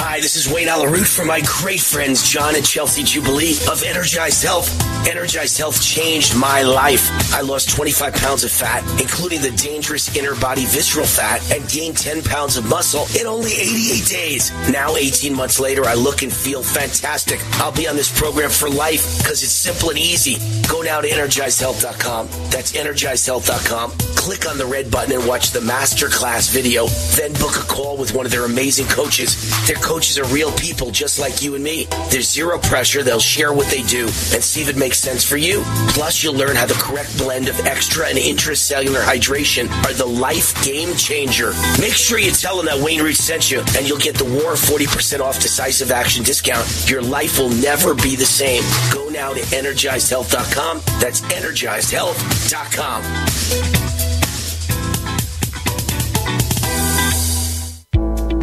Hi, 0.00 0.20
this 0.20 0.36
is 0.36 0.50
Wayne 0.52 0.68
Allyn 0.68 0.92
Root 0.92 1.08
from 1.08 1.26
my 1.26 1.42
great 1.44 1.80
friends 1.80 2.22
John 2.22 2.54
and 2.54 2.64
Chelsea 2.64 3.02
Jubilee 3.02 3.56
of 3.68 3.82
Energized 3.82 4.44
Health. 4.44 4.70
Energized 5.08 5.58
Health 5.58 5.82
changed 5.82 6.36
my 6.36 6.62
life. 6.62 7.10
I 7.34 7.40
lost 7.40 7.70
25 7.70 8.14
pounds 8.14 8.44
of 8.44 8.52
fat, 8.52 8.84
including 9.00 9.40
the 9.42 9.50
dangerous 9.50 10.16
inner 10.16 10.36
body 10.36 10.66
visceral 10.66 11.04
fat, 11.04 11.42
and 11.52 11.68
gained 11.68 11.96
10 11.96 12.22
pounds 12.22 12.56
of 12.56 12.68
muscle 12.68 13.06
in 13.20 13.26
only 13.26 13.50
88 13.50 14.06
days. 14.06 14.70
Now, 14.70 14.94
18 14.94 15.34
months 15.34 15.58
later, 15.58 15.84
I 15.84 15.94
look 15.94 16.22
and 16.22 16.32
feel 16.32 16.62
fantastic. 16.62 17.40
I'll 17.54 17.72
be 17.72 17.88
on 17.88 17.96
this 17.96 18.16
program 18.16 18.50
for 18.50 18.70
life 18.70 19.18
because 19.18 19.42
it's 19.42 19.52
simple 19.52 19.90
and 19.90 19.98
easy. 19.98 20.36
Go 20.68 20.82
now 20.82 21.00
to 21.00 21.08
energizedhealth.com. 21.08 22.28
That's 22.50 22.72
energizedhealth.com. 22.72 23.90
Click 24.14 24.48
on 24.48 24.58
the 24.58 24.66
red 24.66 24.92
button 24.92 25.12
and 25.18 25.26
watch 25.26 25.50
the 25.50 25.60
masterclass 25.60 26.52
video. 26.52 26.86
Then 27.16 27.32
book 27.34 27.56
a 27.56 27.66
call 27.66 27.96
with 27.96 28.14
one 28.14 28.26
of 28.26 28.32
their 28.32 28.44
amazing 28.44 28.86
coaches. 28.86 29.34
Coaches 29.88 30.18
are 30.18 30.26
real 30.26 30.52
people 30.52 30.90
just 30.90 31.18
like 31.18 31.40
you 31.40 31.54
and 31.54 31.64
me. 31.64 31.86
There's 32.10 32.30
zero 32.30 32.58
pressure. 32.58 33.02
They'll 33.02 33.18
share 33.18 33.54
what 33.54 33.68
they 33.68 33.80
do 33.84 34.04
and 34.04 34.44
see 34.44 34.60
if 34.60 34.68
it 34.68 34.76
makes 34.76 34.98
sense 34.98 35.24
for 35.24 35.38
you. 35.38 35.62
Plus, 35.96 36.22
you'll 36.22 36.34
learn 36.34 36.56
how 36.56 36.66
the 36.66 36.74
correct 36.74 37.16
blend 37.16 37.48
of 37.48 37.58
extra 37.60 38.06
and 38.06 38.18
intracellular 38.18 39.00
hydration 39.00 39.66
are 39.86 39.94
the 39.94 40.04
life 40.04 40.52
game 40.62 40.94
changer. 40.94 41.54
Make 41.80 41.94
sure 41.94 42.18
you 42.18 42.32
tell 42.32 42.58
them 42.58 42.66
that 42.66 42.84
Wayne 42.84 43.00
Root 43.00 43.16
sent 43.16 43.50
you, 43.50 43.60
and 43.78 43.88
you'll 43.88 43.96
get 43.96 44.14
the 44.14 44.26
War 44.26 44.52
40% 44.52 45.20
off 45.20 45.40
decisive 45.40 45.90
action 45.90 46.22
discount. 46.22 46.68
Your 46.86 47.00
life 47.00 47.38
will 47.38 47.48
never 47.48 47.94
be 47.94 48.14
the 48.14 48.26
same. 48.26 48.62
Go 48.92 49.08
now 49.08 49.32
to 49.32 49.40
energizedhealth.com. 49.40 50.82
That's 51.00 51.22
energizedhealth.com. 51.22 53.87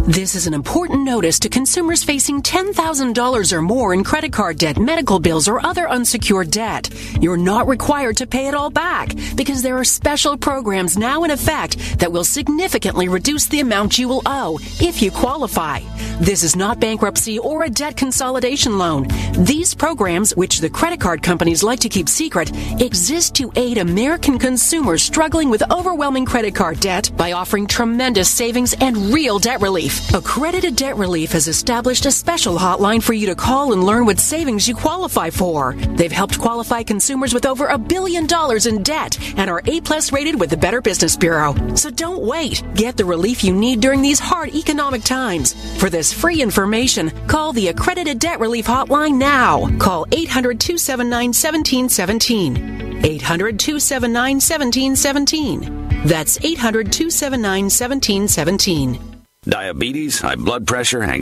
This 0.07 0.35
is 0.35 0.45
an 0.45 0.53
important 0.53 1.03
notice 1.03 1.39
to 1.39 1.49
consumers 1.49 2.03
facing 2.03 2.43
$10,000 2.43 3.53
or 3.53 3.61
more 3.63 3.91
in 3.91 4.03
credit 4.03 4.31
card 4.31 4.59
debt, 4.59 4.77
medical 4.77 5.17
bills, 5.19 5.47
or 5.47 5.65
other 5.65 5.89
unsecured 5.89 6.51
debt. 6.51 6.91
You're 7.19 7.37
not 7.37 7.67
required 7.67 8.17
to 8.17 8.27
pay 8.27 8.47
it 8.47 8.53
all 8.53 8.69
back 8.69 9.15
because 9.35 9.63
there 9.63 9.79
are 9.79 9.83
special 9.83 10.37
programs 10.37 10.95
now 10.95 11.23
in 11.23 11.31
effect 11.31 11.79
that 11.97 12.11
will 12.11 12.23
significantly 12.23 13.09
reduce 13.09 13.47
the 13.47 13.61
amount 13.61 13.97
you 13.97 14.07
will 14.07 14.21
owe 14.27 14.59
if 14.79 15.01
you 15.01 15.09
qualify. 15.09 15.79
This 16.19 16.43
is 16.43 16.55
not 16.55 16.79
bankruptcy 16.79 17.39
or 17.39 17.63
a 17.63 17.69
debt 17.69 17.97
consolidation 17.97 18.77
loan. 18.77 19.07
These 19.39 19.73
programs, 19.73 20.35
which 20.35 20.59
the 20.59 20.69
credit 20.69 20.99
card 21.01 21.23
companies 21.23 21.63
like 21.63 21.79
to 21.79 21.89
keep 21.89 22.09
secret, 22.09 22.51
exist 22.79 23.33
to 23.37 23.51
aid 23.55 23.79
American 23.79 24.37
consumers 24.37 25.01
struggling 25.01 25.49
with 25.49 25.71
overwhelming 25.71 26.27
credit 26.27 26.53
card 26.53 26.79
debt 26.79 27.09
by 27.17 27.31
offering 27.31 27.65
tremendous 27.65 28.29
savings 28.29 28.75
and 28.79 28.95
real 29.11 29.39
debt 29.39 29.61
relief. 29.61 29.94
Accredited 30.13 30.75
Debt 30.75 30.95
Relief 30.95 31.31
has 31.33 31.47
established 31.47 32.05
a 32.05 32.11
special 32.11 32.57
hotline 32.57 33.03
for 33.03 33.13
you 33.13 33.27
to 33.27 33.35
call 33.35 33.73
and 33.73 33.83
learn 33.83 34.05
what 34.05 34.19
savings 34.19 34.67
you 34.67 34.75
qualify 34.75 35.29
for. 35.29 35.73
They've 35.73 36.11
helped 36.11 36.39
qualify 36.39 36.83
consumers 36.83 37.33
with 37.33 37.45
over 37.45 37.67
a 37.67 37.77
billion 37.77 38.25
dollars 38.25 38.65
in 38.65 38.83
debt 38.83 39.17
and 39.37 39.49
are 39.49 39.61
A 39.65 39.81
plus 39.81 40.11
rated 40.11 40.39
with 40.39 40.49
the 40.49 40.57
Better 40.57 40.81
Business 40.81 41.17
Bureau. 41.17 41.53
So 41.75 41.89
don't 41.89 42.23
wait. 42.23 42.63
Get 42.75 42.97
the 42.97 43.05
relief 43.05 43.43
you 43.43 43.53
need 43.53 43.81
during 43.81 44.01
these 44.01 44.19
hard 44.19 44.55
economic 44.55 45.03
times. 45.03 45.53
For 45.79 45.89
this 45.89 46.13
free 46.13 46.41
information, 46.41 47.11
call 47.27 47.51
the 47.53 47.67
Accredited 47.67 48.19
Debt 48.19 48.39
Relief 48.39 48.67
Hotline 48.67 49.17
now. 49.17 49.67
Call 49.77 50.05
800 50.11 50.59
279 50.59 51.27
1717. 51.29 53.05
800 53.05 53.59
279 53.59 54.35
1717. 54.35 56.05
That's 56.05 56.39
800 56.43 56.91
279 56.91 57.63
1717. 57.65 59.14
Diabetes, 59.47 60.19
high 60.19 60.35
blood 60.35 60.65
pressure, 60.65 61.01
and 61.01 61.21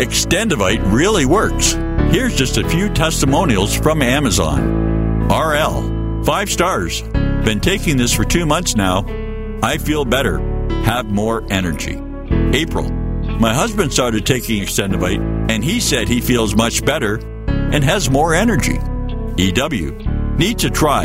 Extendovite 0.00 0.80
really 0.90 1.26
works. 1.26 1.72
Here's 2.10 2.34
just 2.34 2.56
a 2.56 2.66
few 2.66 2.88
testimonials 2.88 3.76
from 3.76 4.00
Amazon. 4.00 5.28
RL, 5.28 6.24
five 6.24 6.48
stars. 6.48 7.02
Been 7.02 7.60
taking 7.60 7.98
this 7.98 8.14
for 8.14 8.24
two 8.24 8.46
months 8.46 8.74
now. 8.74 9.04
I 9.62 9.76
feel 9.76 10.06
better, 10.06 10.38
have 10.84 11.04
more 11.04 11.46
energy. 11.50 12.00
April, 12.56 12.90
my 12.90 13.52
husband 13.52 13.92
started 13.92 14.24
taking 14.24 14.62
Extendovite 14.62 15.50
and 15.50 15.62
he 15.62 15.80
said 15.80 16.08
he 16.08 16.22
feels 16.22 16.56
much 16.56 16.82
better 16.82 17.16
and 17.46 17.84
has 17.84 18.08
more 18.08 18.32
energy. 18.32 18.80
EW, 19.36 19.90
need 20.38 20.60
to 20.60 20.70
try. 20.70 21.04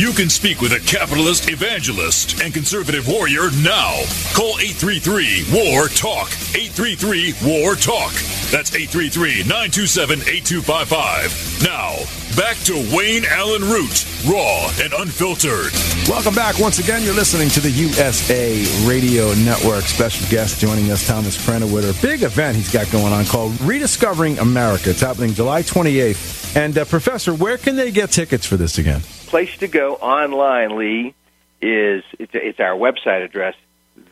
You 0.00 0.12
can 0.12 0.30
speak 0.30 0.62
with 0.62 0.72
a 0.72 0.80
capitalist 0.80 1.50
evangelist 1.50 2.40
and 2.40 2.54
conservative 2.54 3.06
warrior 3.06 3.50
now. 3.62 4.00
Call 4.32 4.56
833 4.58 5.44
War 5.52 5.88
Talk. 5.88 6.28
833 6.56 7.34
War 7.44 7.74
Talk. 7.74 8.10
That's 8.48 8.74
833 8.74 9.42
927 9.44 10.20
8255. 10.20 11.62
Now, 11.62 12.19
back 12.36 12.56
to 12.64 12.74
Wayne 12.94 13.24
Allyn 13.24 13.62
Root, 13.62 14.04
raw 14.26 14.70
and 14.80 14.92
unfiltered. 14.92 15.72
Welcome 16.08 16.34
back. 16.34 16.58
Once 16.58 16.78
again, 16.78 17.02
you're 17.02 17.14
listening 17.14 17.48
to 17.50 17.60
the 17.60 17.70
USA 17.70 18.64
Radio 18.86 19.32
Network. 19.34 19.84
Special 19.84 20.28
guest 20.30 20.60
joining 20.60 20.90
us, 20.90 21.06
Thomas 21.06 21.36
Prena, 21.44 21.72
with 21.72 21.84
a 21.84 22.06
big 22.06 22.22
event 22.22 22.56
he's 22.56 22.72
got 22.72 22.90
going 22.90 23.12
on 23.12 23.24
called 23.24 23.58
Rediscovering 23.60 24.38
America. 24.38 24.90
It's 24.90 25.00
happening 25.00 25.32
July 25.34 25.62
28th. 25.62 26.56
And, 26.56 26.76
uh, 26.76 26.84
Professor, 26.84 27.32
where 27.32 27.58
can 27.58 27.76
they 27.76 27.90
get 27.90 28.10
tickets 28.10 28.46
for 28.46 28.56
this 28.56 28.78
again? 28.78 29.00
place 29.30 29.56
to 29.58 29.68
go 29.68 29.94
online, 29.94 30.76
Lee, 30.76 31.14
is 31.62 32.02
it's, 32.18 32.32
it's 32.34 32.58
our 32.58 32.76
website 32.76 33.24
address, 33.24 33.54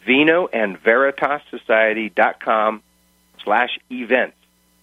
vinoandveritassociety.com 0.06 2.82
slash 3.42 3.70
events. 3.90 4.36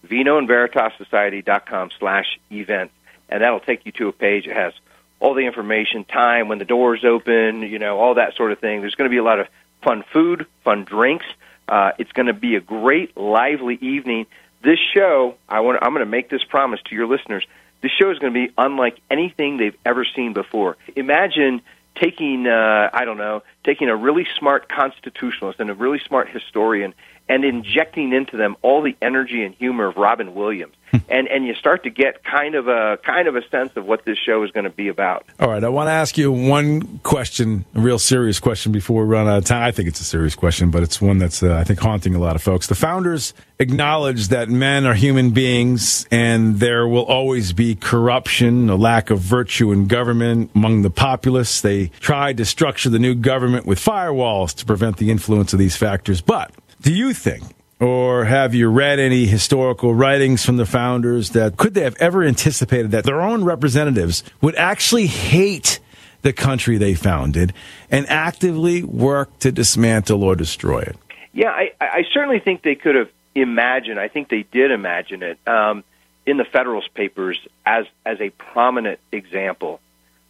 vinoandveritassociety.com 0.06 1.90
slash 1.98 2.38
events. 2.52 2.92
And 3.28 3.42
that'll 3.42 3.60
take 3.60 3.86
you 3.86 3.92
to 3.92 4.08
a 4.08 4.12
page 4.12 4.46
that 4.46 4.56
has 4.56 4.72
all 5.18 5.34
the 5.34 5.46
information, 5.46 6.04
time, 6.04 6.48
when 6.48 6.58
the 6.58 6.64
doors 6.64 7.04
open, 7.04 7.62
you 7.62 7.78
know, 7.78 7.98
all 7.98 8.14
that 8.14 8.34
sort 8.36 8.52
of 8.52 8.58
thing. 8.58 8.80
There's 8.80 8.94
going 8.94 9.10
to 9.10 9.14
be 9.14 9.18
a 9.18 9.24
lot 9.24 9.40
of 9.40 9.48
fun 9.82 10.04
food, 10.12 10.46
fun 10.62 10.84
drinks. 10.84 11.26
Uh, 11.68 11.92
it's 11.98 12.12
going 12.12 12.26
to 12.26 12.34
be 12.34 12.56
a 12.56 12.60
great, 12.60 13.16
lively 13.16 13.78
evening. 13.80 14.26
This 14.62 14.78
show, 14.94 15.36
I 15.48 15.60
want, 15.60 15.78
I'm 15.82 15.90
going 15.90 16.04
to 16.04 16.10
make 16.10 16.28
this 16.28 16.44
promise 16.44 16.80
to 16.86 16.94
your 16.94 17.06
listeners 17.06 17.46
this 17.82 17.92
show 17.92 18.10
is 18.10 18.18
going 18.18 18.32
to 18.32 18.46
be 18.48 18.52
unlike 18.56 18.98
anything 19.10 19.58
they've 19.58 19.76
ever 19.84 20.04
seen 20.04 20.32
before. 20.32 20.76
Imagine 20.96 21.60
taking, 21.94 22.46
uh, 22.46 22.90
I 22.92 23.04
don't 23.04 23.18
know, 23.18 23.42
taking 23.64 23.88
a 23.88 23.96
really 23.96 24.26
smart 24.38 24.68
constitutionalist 24.68 25.60
and 25.60 25.70
a 25.70 25.74
really 25.74 26.00
smart 26.00 26.28
historian 26.28 26.94
and 27.28 27.44
injecting 27.44 28.12
into 28.12 28.36
them 28.36 28.56
all 28.62 28.82
the 28.82 28.96
energy 29.02 29.42
and 29.42 29.54
humor 29.54 29.86
of 29.86 29.96
Robin 29.96 30.34
Williams. 30.34 30.74
and 31.08 31.26
and 31.28 31.44
you 31.44 31.54
start 31.54 31.82
to 31.82 31.90
get 31.90 32.22
kind 32.22 32.54
of 32.54 32.68
a 32.68 32.98
kind 33.04 33.26
of 33.26 33.34
a 33.34 33.46
sense 33.48 33.72
of 33.76 33.84
what 33.86 34.04
this 34.04 34.16
show 34.18 34.42
is 34.44 34.50
going 34.52 34.64
to 34.64 34.70
be 34.70 34.88
about. 34.88 35.26
All 35.40 35.48
right, 35.48 35.62
I 35.62 35.68
want 35.68 35.88
to 35.88 35.92
ask 35.92 36.16
you 36.16 36.30
one 36.30 36.98
question, 37.02 37.64
a 37.74 37.80
real 37.80 37.98
serious 37.98 38.38
question 38.38 38.72
before 38.72 39.04
we 39.04 39.08
run 39.08 39.26
out 39.26 39.38
of 39.38 39.44
time. 39.44 39.62
I 39.64 39.72
think 39.72 39.88
it's 39.88 40.00
a 40.00 40.04
serious 40.04 40.34
question, 40.36 40.70
but 40.70 40.82
it's 40.82 41.00
one 41.00 41.18
that's 41.18 41.42
uh, 41.42 41.56
I 41.56 41.64
think 41.64 41.80
haunting 41.80 42.14
a 42.14 42.18
lot 42.18 42.36
of 42.36 42.42
folks. 42.42 42.68
The 42.68 42.76
founders 42.76 43.34
acknowledged 43.58 44.30
that 44.30 44.48
men 44.48 44.86
are 44.86 44.94
human 44.94 45.30
beings 45.30 46.06
and 46.10 46.60
there 46.60 46.86
will 46.86 47.04
always 47.04 47.52
be 47.52 47.74
corruption, 47.74 48.70
a 48.70 48.76
lack 48.76 49.10
of 49.10 49.18
virtue 49.18 49.72
in 49.72 49.88
government 49.88 50.50
among 50.54 50.82
the 50.82 50.90
populace. 50.90 51.60
They 51.60 51.88
tried 52.00 52.36
to 52.36 52.44
structure 52.44 52.90
the 52.90 52.98
new 52.98 53.14
government 53.14 53.66
with 53.66 53.80
firewalls 53.80 54.54
to 54.56 54.66
prevent 54.66 54.98
the 54.98 55.10
influence 55.10 55.52
of 55.52 55.58
these 55.58 55.76
factors, 55.76 56.20
but 56.20 56.52
do 56.80 56.92
you 56.92 57.12
think, 57.14 57.44
or 57.80 58.24
have 58.24 58.54
you 58.54 58.68
read 58.68 58.98
any 58.98 59.26
historical 59.26 59.94
writings 59.94 60.44
from 60.44 60.56
the 60.56 60.66
founders 60.66 61.30
that 61.30 61.56
could 61.56 61.74
they 61.74 61.82
have 61.82 61.96
ever 61.96 62.22
anticipated 62.22 62.90
that 62.92 63.04
their 63.04 63.20
own 63.20 63.44
representatives 63.44 64.22
would 64.40 64.56
actually 64.56 65.06
hate 65.06 65.78
the 66.22 66.32
country 66.32 66.78
they 66.78 66.94
founded 66.94 67.52
and 67.90 68.08
actively 68.08 68.82
work 68.82 69.38
to 69.38 69.52
dismantle 69.52 70.24
or 70.24 70.34
destroy 70.34 70.80
it? 70.80 70.96
Yeah, 71.32 71.50
I, 71.50 71.72
I 71.80 72.04
certainly 72.12 72.40
think 72.40 72.62
they 72.62 72.74
could 72.74 72.94
have 72.94 73.10
imagined. 73.34 74.00
I 74.00 74.08
think 74.08 74.28
they 74.28 74.42
did 74.42 74.70
imagine 74.70 75.22
it 75.22 75.38
um, 75.46 75.84
in 76.24 76.38
the 76.38 76.44
Federalist 76.44 76.94
Papers 76.94 77.38
as 77.64 77.86
as 78.04 78.20
a 78.20 78.30
prominent 78.30 78.98
example. 79.12 79.80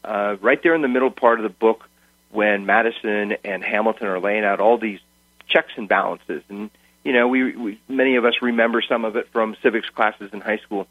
Uh, 0.04 0.36
right 0.40 0.62
there 0.62 0.74
in 0.74 0.82
the 0.82 0.88
middle 0.88 1.10
part 1.10 1.38
of 1.38 1.44
the 1.44 1.48
book, 1.48 1.88
when 2.30 2.66
Madison 2.66 3.36
and 3.44 3.64
Hamilton 3.64 4.08
are 4.08 4.20
laying 4.20 4.44
out 4.44 4.60
all 4.60 4.78
these 4.78 5.00
checks 5.48 5.72
and 5.76 5.88
balances. 5.88 6.42
And 6.48 6.70
you 7.04 7.12
know, 7.12 7.28
we, 7.28 7.56
we 7.56 7.80
many 7.88 8.16
of 8.16 8.24
us 8.24 8.34
remember 8.42 8.82
some 8.82 9.04
of 9.04 9.16
it 9.16 9.28
from 9.28 9.56
civics 9.62 9.88
classes 9.88 10.30
in 10.32 10.40
high 10.40 10.58
school. 10.58 10.86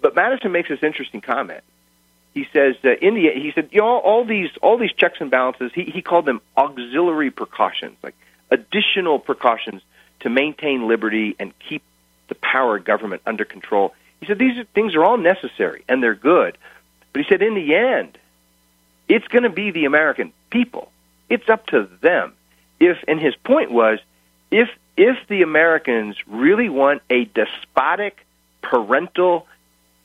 But 0.00 0.14
Madison 0.14 0.52
makes 0.52 0.68
this 0.68 0.82
interesting 0.82 1.20
comment. 1.20 1.62
He 2.34 2.46
says 2.52 2.76
uh, 2.84 2.90
in 3.00 3.14
the 3.14 3.30
he 3.34 3.52
said 3.54 3.68
you 3.72 3.80
know, 3.80 3.98
all 3.98 4.24
these 4.24 4.50
all 4.62 4.78
these 4.78 4.92
checks 4.92 5.18
and 5.20 5.30
balances. 5.30 5.72
He 5.74 5.84
he 5.84 6.02
called 6.02 6.26
them 6.26 6.40
auxiliary 6.56 7.30
precautions, 7.30 7.96
like 8.02 8.14
additional 8.50 9.18
precautions 9.18 9.82
to 10.20 10.30
maintain 10.30 10.88
liberty 10.88 11.36
and 11.38 11.52
keep 11.68 11.82
the 12.28 12.34
power 12.34 12.76
of 12.76 12.84
government 12.84 13.22
under 13.26 13.44
control. 13.44 13.94
He 14.20 14.26
said 14.26 14.38
these 14.38 14.58
are, 14.58 14.64
things 14.64 14.94
are 14.94 15.04
all 15.04 15.18
necessary 15.18 15.84
and 15.88 16.02
they're 16.02 16.14
good, 16.14 16.56
but 17.12 17.22
he 17.22 17.28
said 17.28 17.42
in 17.42 17.54
the 17.54 17.74
end, 17.74 18.18
it's 19.08 19.26
going 19.28 19.44
to 19.44 19.50
be 19.50 19.70
the 19.70 19.84
American 19.84 20.32
people. 20.50 20.90
It's 21.28 21.48
up 21.48 21.66
to 21.68 21.88
them 22.00 22.34
if 22.80 22.98
and 23.08 23.20
his 23.20 23.34
point 23.36 23.70
was 23.70 23.98
if 24.50 24.68
if 24.96 25.16
the 25.28 25.42
Americans 25.42 26.16
really 26.26 26.68
want 26.68 27.02
a 27.10 27.24
despotic 27.26 28.24
parental 28.62 29.46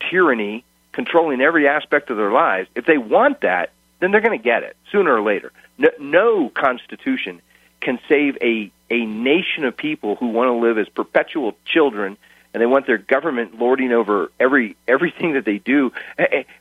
tyranny 0.09 0.63
controlling 0.91 1.41
every 1.41 1.67
aspect 1.67 2.09
of 2.09 2.17
their 2.17 2.31
lives, 2.31 2.69
if 2.75 2.85
they 2.85 2.97
want 2.97 3.41
that, 3.41 3.71
then 3.99 4.11
they're 4.11 4.21
going 4.21 4.37
to 4.37 4.43
get 4.43 4.63
it 4.63 4.75
sooner 4.91 5.13
or 5.13 5.21
later. 5.21 5.51
No, 5.77 5.89
no 5.99 6.49
constitution 6.49 7.41
can 7.79 7.99
save 8.07 8.37
a 8.41 8.71
a 8.89 9.05
nation 9.05 9.63
of 9.63 9.75
people 9.75 10.15
who 10.15 10.27
want 10.27 10.47
to 10.49 10.53
live 10.53 10.77
as 10.77 10.89
perpetual 10.89 11.55
children 11.65 12.17
and 12.53 12.59
they 12.59 12.65
want 12.65 12.85
their 12.85 12.97
government 12.97 13.57
lording 13.57 13.91
over 13.91 14.31
every 14.39 14.75
everything 14.87 15.33
that 15.33 15.45
they 15.45 15.57
do 15.57 15.91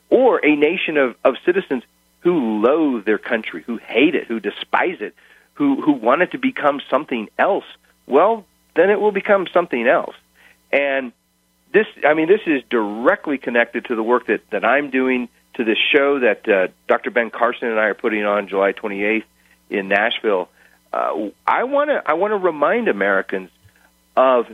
or 0.09 0.43
a 0.45 0.55
nation 0.55 0.97
of, 0.97 1.15
of 1.23 1.35
citizens 1.45 1.83
who 2.21 2.61
loathe 2.61 3.03
their 3.05 3.17
country, 3.17 3.63
who 3.65 3.77
hate 3.77 4.15
it, 4.15 4.27
who 4.27 4.39
despise 4.39 4.97
it, 5.01 5.15
who 5.61 5.79
who 5.79 5.91
want 5.91 6.23
it 6.23 6.31
to 6.31 6.39
become 6.39 6.81
something 6.89 7.29
else, 7.37 7.65
well, 8.07 8.45
then 8.75 8.89
it 8.89 8.99
will 8.99 9.11
become 9.11 9.45
something 9.53 9.87
else. 9.87 10.15
And 10.71 11.11
this, 11.71 11.85
I 12.03 12.15
mean, 12.15 12.27
this 12.27 12.41
is 12.47 12.63
directly 12.67 13.37
connected 13.37 13.85
to 13.85 13.95
the 13.95 14.01
work 14.01 14.25
that 14.25 14.41
that 14.49 14.65
I'm 14.65 14.89
doing 14.89 15.29
to 15.53 15.63
this 15.63 15.77
show 15.93 16.21
that 16.21 16.49
uh, 16.49 16.69
Dr. 16.87 17.11
Ben 17.11 17.29
Carson 17.29 17.67
and 17.67 17.79
I 17.79 17.85
are 17.85 17.93
putting 17.93 18.25
on 18.25 18.47
July 18.47 18.73
28th 18.73 19.25
in 19.69 19.87
Nashville. 19.87 20.49
Uh, 20.91 21.29
I 21.45 21.65
want 21.65 21.91
to 21.91 22.01
I 22.07 22.13
want 22.13 22.31
to 22.31 22.37
remind 22.37 22.87
Americans 22.87 23.51
of 24.17 24.47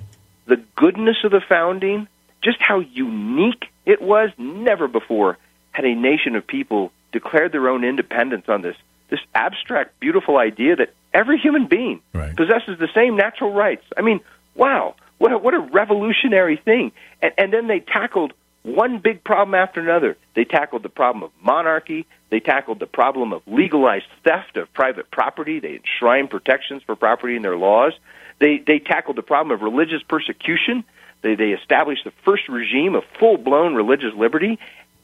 the 0.46 0.62
goodness 0.76 1.24
of 1.24 1.32
the 1.32 1.42
founding, 1.48 2.10
just 2.42 2.58
how 2.60 2.80
unique 2.80 3.68
it 3.86 4.02
was. 4.02 4.32
Never 4.38 4.90
before 4.90 5.38
had 5.72 5.86
a 5.86 5.96
nation 5.96 6.36
of 6.36 6.46
people 6.46 6.92
declared 7.14 7.54
their 7.54 7.70
own 7.70 7.86
independence 7.86 8.50
on 8.50 8.62
this 8.62 8.76
this 9.10 9.22
abstract, 9.34 10.00
beautiful 10.00 10.38
idea 10.38 10.76
that 10.76 10.94
every 11.14 11.38
human 11.38 11.68
being 11.68 12.02
right. 12.14 12.36
possesses 12.36 12.78
the 12.80 12.90
same 12.94 13.16
natural 13.16 13.54
rights. 13.54 13.84
I 13.98 14.02
mean, 14.02 14.20
wow, 14.56 14.96
what 15.18 15.32
a, 15.32 15.38
what 15.38 15.54
a 15.54 15.60
revolutionary 15.60 16.58
thing! 16.58 16.92
And, 17.22 17.34
and 17.38 17.54
then 17.54 17.68
they 17.68 17.80
tackled 17.80 18.34
one 18.64 19.00
big 19.00 19.24
problem 19.24 19.56
after 19.56 19.80
another. 19.80 20.18
They 20.36 20.44
tackled 20.44 20.84
the 20.84 20.90
problem 20.90 21.24
of 21.24 21.32
monarchy. 21.42 22.06
They 22.30 22.40
tackled 22.40 22.80
the 22.80 22.86
problem 22.86 23.32
of 23.32 23.42
legalized 23.48 24.08
theft 24.24 24.58
of 24.58 24.72
private 24.74 25.10
property. 25.10 25.60
They 25.60 25.76
enshrined 25.76 26.30
protections 26.30 26.84
for 26.84 26.96
property 26.96 27.36
in 27.36 27.42
their 27.42 27.58
laws. 27.58 27.94
They 28.40 28.58
they 28.66 28.80
tackled 28.80 29.18
the 29.18 29.24
problem 29.24 29.56
of 29.56 29.62
religious 29.62 30.04
persecution. 30.04 30.84
They 31.22 31.36
they 31.36 31.52
established 31.52 32.04
the 32.04 32.12
first 32.26 32.50
regime 32.50 32.96
of 32.96 33.04
full 33.20 33.38
blown 33.38 33.74
religious 33.74 34.14
liberty, 34.16 34.60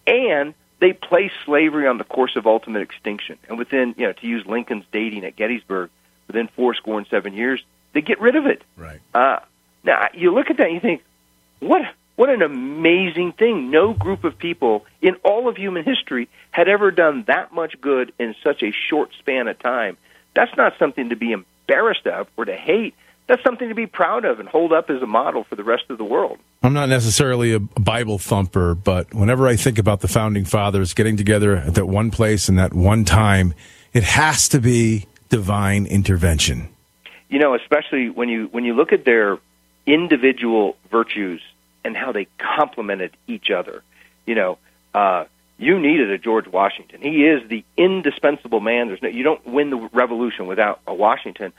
and 0.06 0.54
they 0.80 0.94
placed 0.94 1.36
slavery 1.46 1.88
on 1.88 1.98
the 1.98 2.04
course 2.04 2.36
of 2.36 2.46
ultimate 2.46 2.82
extinction. 2.82 3.38
And 3.48 3.58
within, 3.58 3.96
you 3.98 4.06
know, 4.06 4.14
to 4.14 4.28
use 4.28 4.46
Lincoln's 4.46 4.86
dating 4.92 5.24
at 5.26 5.36
Gettysburg, 5.36 5.90
within 6.28 6.48
four 6.56 6.74
score 6.76 6.98
and 6.98 7.08
seven 7.08 7.34
years, 7.34 7.64
they 7.94 8.02
get 8.02 8.20
rid 8.20 8.36
of 8.36 8.46
it. 8.46 8.62
Right. 8.78 9.00
Uh, 9.14 9.40
now 9.84 10.08
you 10.14 10.34
look 10.34 10.50
at 10.50 10.58
that 10.58 10.68
and 10.68 10.76
you 10.76 10.80
think, 10.80 11.04
what 11.60 11.82
what 12.16 12.30
an 12.30 12.42
amazing 12.44 13.32
thing! 13.34 13.72
No 13.72 13.94
group 13.94 14.24
of 14.24 14.38
people 14.38 14.86
in 15.02 15.16
all 15.24 15.48
of 15.48 15.58
human 15.58 15.84
history 15.84 16.30
had 16.52 16.68
ever 16.68 16.92
done 16.92 17.24
that 17.28 17.52
much 17.52 17.82
good 17.82 18.14
in 18.20 18.36
such 18.44 18.62
a 18.62 18.72
short 18.72 19.10
span 19.20 19.48
of 19.48 19.58
time. 19.60 19.98
That's 20.36 20.56
not 20.56 20.78
something 20.78 21.10
to 21.10 21.16
be 21.16 21.32
embarrassed 21.32 22.06
of 22.06 22.28
or 22.38 22.46
to 22.46 22.56
hate 22.56 22.94
that's 23.28 23.44
something 23.44 23.70
to 23.70 23.76
be 23.76 23.88
proud 23.88 24.26
of 24.26 24.40
and 24.40 24.50
hold 24.50 24.74
up 24.74 24.90
as 24.90 25.02
a 25.02 25.08
model 25.08 25.44
for 25.44 25.56
the 25.56 25.64
rest 25.64 25.84
of 25.90 25.98
the 25.98 26.04
world. 26.04 26.38
I'm 26.62 26.74
not 26.74 26.90
necessarily 26.90 27.54
a 27.54 27.60
Bible 27.60 28.18
thumper, 28.18 28.76
but 28.76 29.14
whenever 29.14 29.48
I 29.48 29.56
think 29.56 29.78
about 29.80 30.02
the 30.02 30.08
founding 30.08 30.46
fathers 30.46 30.94
getting 30.94 31.18
together 31.18 31.56
at 31.56 31.76
that 31.76 31.88
one 31.88 32.12
place 32.12 32.50
and 32.50 32.58
that 32.60 32.74
one 32.74 33.06
time, 33.06 33.54
it 33.94 34.04
has 34.04 34.50
to 34.50 34.60
be 34.60 35.08
divine 35.30 35.86
intervention. 35.86 36.70
You 37.30 37.40
know, 37.40 37.56
especially 37.56 38.10
when 38.10 38.30
you 38.30 38.48
when 38.52 38.64
you 38.64 38.74
look 38.74 38.94
at 38.94 39.06
their 39.06 39.40
individual 39.86 40.78
virtues 40.92 41.42
and 41.84 41.96
how 41.96 42.12
they 42.12 42.28
complemented 42.38 43.16
each 43.28 43.50
other. 43.50 43.84
You 44.26 44.36
know, 44.36 44.58
uh, 44.94 45.26
you 45.58 45.80
needed 45.80 46.12
a 46.12 46.18
George 46.18 46.48
Washington. 46.48 47.02
He 47.02 47.26
is 47.26 47.48
the 47.50 47.64
indispensable 47.78 48.60
man. 48.60 48.88
There's 48.88 49.02
no, 49.02 49.10
you 49.10 49.24
don't 49.24 49.46
win 49.46 49.70
the 49.70 49.90
revolution 49.94 50.48
without 50.48 50.80
a 50.88 50.94
Washington. 50.94 51.54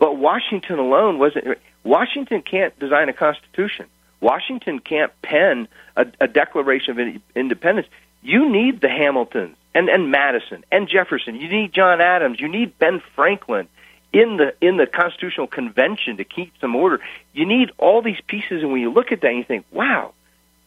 But 0.00 0.16
Washington 0.16 0.80
alone 0.80 1.20
wasn't. 1.20 1.58
Washington 1.84 2.42
can't 2.42 2.76
design 2.80 3.08
a 3.08 3.12
constitution. 3.12 3.86
Washington 4.20 4.80
can't 4.80 5.12
pen 5.22 5.68
a, 5.96 6.06
a 6.20 6.26
Declaration 6.26 6.98
of 6.98 7.22
Independence. 7.36 7.86
You 8.22 8.50
need 8.50 8.80
the 8.80 8.88
Hamiltons 8.88 9.56
and, 9.74 9.88
and 9.88 10.10
Madison 10.10 10.64
and 10.72 10.88
Jefferson. 10.88 11.36
You 11.36 11.48
need 11.48 11.72
John 11.72 12.00
Adams. 12.00 12.40
You 12.40 12.48
need 12.48 12.78
Ben 12.78 13.02
Franklin 13.14 13.68
in 14.12 14.38
the 14.38 14.54
in 14.66 14.78
the 14.78 14.86
Constitutional 14.86 15.46
Convention 15.46 16.16
to 16.16 16.24
keep 16.24 16.54
some 16.62 16.74
order. 16.74 17.00
You 17.34 17.44
need 17.44 17.70
all 17.76 18.00
these 18.00 18.20
pieces, 18.26 18.62
and 18.62 18.72
when 18.72 18.80
you 18.80 18.90
look 18.90 19.12
at 19.12 19.20
that, 19.20 19.34
you 19.34 19.44
think, 19.44 19.66
"Wow, 19.70 20.14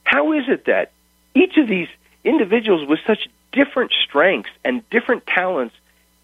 how 0.04 0.34
is 0.34 0.44
it 0.48 0.66
that 0.66 0.92
each 1.34 1.58
of 1.58 1.68
these 1.68 1.90
individuals 2.24 2.88
with 2.88 3.00
such 3.08 3.28
different 3.52 3.94
strengths 4.06 4.52
and 4.64 4.88
different 4.92 5.26
talents 5.26 5.76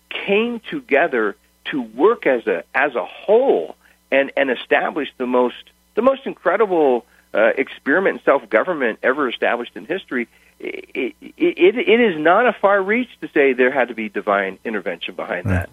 came 0.10 0.60
together 0.60 1.36
to 1.72 1.82
work 1.82 2.26
as 2.26 2.46
a 2.48 2.64
as 2.74 2.96
a 2.96 3.06
whole 3.06 3.76
and 4.12 4.32
and 4.38 4.50
establish 4.50 5.10
the 5.18 5.26
most 5.26 5.56
the 5.96 6.02
most 6.02 6.26
incredible 6.26 7.06
uh, 7.34 7.52
experiment 7.58 8.20
in 8.20 8.24
self 8.24 8.50
government 8.50 9.00
ever 9.04 9.30
established 9.30 9.76
in 9.76 9.86
history. 9.86 10.28
It, 10.60 11.16
it, 11.22 11.78
it 11.78 12.02
is 12.02 12.20
not 12.20 12.46
a 12.46 12.54
far 12.54 12.82
reach 12.82 13.10
to 13.22 13.30
say 13.30 13.54
there 13.54 13.72
had 13.72 13.88
to 13.88 13.94
be 13.94 14.10
divine 14.10 14.60
intervention 14.66 15.16
behind 15.16 15.46
right. 15.46 15.68
that. 15.68 15.70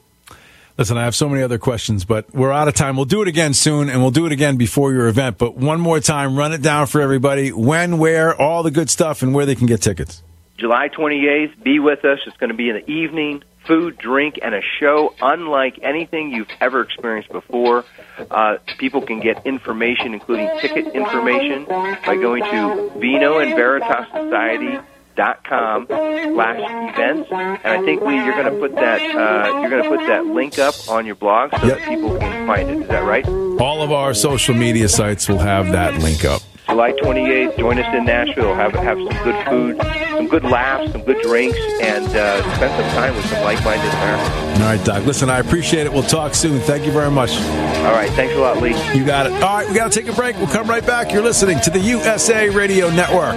Listen, 0.78 0.98
I 0.98 1.04
have 1.04 1.14
so 1.14 1.28
many 1.28 1.42
other 1.42 1.58
questions, 1.58 2.04
but 2.04 2.32
we're 2.34 2.52
out 2.52 2.68
of 2.68 2.74
time. 2.74 2.96
We'll 2.96 3.06
do 3.06 3.22
it 3.22 3.28
again 3.28 3.54
soon, 3.54 3.88
and 3.88 4.02
we'll 4.02 4.10
do 4.10 4.26
it 4.26 4.32
again 4.32 4.56
before 4.58 4.92
your 4.92 5.08
event. 5.08 5.38
But 5.38 5.56
one 5.56 5.80
more 5.80 6.00
time, 6.00 6.36
run 6.36 6.52
it 6.52 6.60
down 6.60 6.86
for 6.86 7.00
everybody. 7.00 7.50
When, 7.50 7.96
where, 7.96 8.38
all 8.38 8.62
the 8.62 8.70
good 8.70 8.90
stuff, 8.90 9.22
and 9.22 9.34
where 9.34 9.46
they 9.46 9.54
can 9.54 9.66
get 9.66 9.80
tickets. 9.80 10.22
July 10.58 10.88
28th, 10.90 11.62
be 11.62 11.78
with 11.78 12.04
us. 12.04 12.18
It's 12.26 12.36
going 12.36 12.50
to 12.50 12.56
be 12.56 12.68
in 12.68 12.76
the 12.76 12.90
evening 12.90 13.42
food, 13.66 13.98
drink, 13.98 14.38
and 14.42 14.54
a 14.54 14.60
show 14.80 15.14
unlike 15.20 15.78
anything 15.82 16.30
you've 16.32 16.48
ever 16.60 16.82
experienced 16.82 17.30
before. 17.30 17.84
Uh, 18.30 18.56
people 18.78 19.02
can 19.02 19.20
get 19.20 19.46
information, 19.46 20.14
including 20.14 20.48
ticket 20.60 20.94
information, 20.94 21.64
by 21.64 22.16
going 22.20 22.42
to 22.44 22.90
Vino 22.98 23.38
and 23.38 23.54
Veritas 23.54 24.06
Society 24.12 24.78
com 25.16 25.86
slash 25.88 26.60
events. 26.94 27.28
And 27.32 27.66
I 27.66 27.82
think 27.84 28.02
Lee, 28.02 28.16
you're 28.16 28.34
going 28.34 28.52
to 28.52 28.58
put 28.60 28.74
that 28.74 29.00
uh, 29.00 29.60
you're 29.60 29.70
going 29.70 29.82
to 29.82 29.88
put 29.88 30.06
that 30.06 30.26
link 30.26 30.58
up 30.58 30.74
on 30.88 31.06
your 31.06 31.14
blog 31.14 31.50
so 31.58 31.66
Yep. 31.66 31.78
that 31.78 31.88
people 31.88 32.18
can 32.18 32.46
find 32.46 32.70
it. 32.70 32.82
Is 32.82 32.88
that 32.88 33.04
right? 33.04 33.26
All 33.60 33.82
of 33.82 33.92
our 33.92 34.12
social 34.14 34.54
media 34.54 34.88
sites 34.88 35.28
will 35.28 35.38
have 35.38 35.72
that 35.72 35.98
link 36.02 36.24
up. 36.24 36.42
July 36.68 36.92
28th, 36.92 37.56
join 37.58 37.78
us 37.78 37.94
in 37.94 38.04
Nashville. 38.04 38.54
Have 38.54 38.72
have 38.72 38.98
some 38.98 39.24
good 39.24 39.46
food, 39.46 39.78
some 40.26 40.40
good 40.40 40.50
laughs, 40.50 40.90
some 40.92 41.02
good 41.02 41.22
drinks, 41.22 41.58
and 41.80 42.04
uh, 42.06 42.56
spend 42.56 42.82
some 42.82 42.90
time 42.94 43.14
with 43.14 43.24
some 43.26 43.42
like-minded 43.44 43.88
Americans. 43.88 44.60
All 44.60 44.66
right, 44.66 44.84
Doc. 44.84 45.04
Listen, 45.04 45.30
I 45.30 45.38
appreciate 45.38 45.86
it. 45.86 45.92
We'll 45.92 46.02
talk 46.02 46.34
soon. 46.34 46.60
Thank 46.60 46.84
you 46.84 46.92
very 46.92 47.10
much. 47.10 47.30
All 47.36 47.92
right, 47.92 48.10
thanks 48.12 48.34
a 48.34 48.38
lot, 48.38 48.60
Lee. 48.60 48.70
You 48.96 49.04
got 49.04 49.26
it. 49.26 49.32
All 49.34 49.58
right, 49.58 49.68
we 49.68 49.74
got 49.74 49.92
to 49.92 50.00
take 50.00 50.10
a 50.10 50.16
break. 50.16 50.36
We'll 50.36 50.48
come 50.48 50.68
right 50.68 50.84
back. 50.84 51.12
You're 51.12 51.22
listening 51.22 51.60
to 51.60 51.70
the 51.70 51.80
USA 51.80 52.48
Radio 52.48 52.90
Network. 52.90 53.36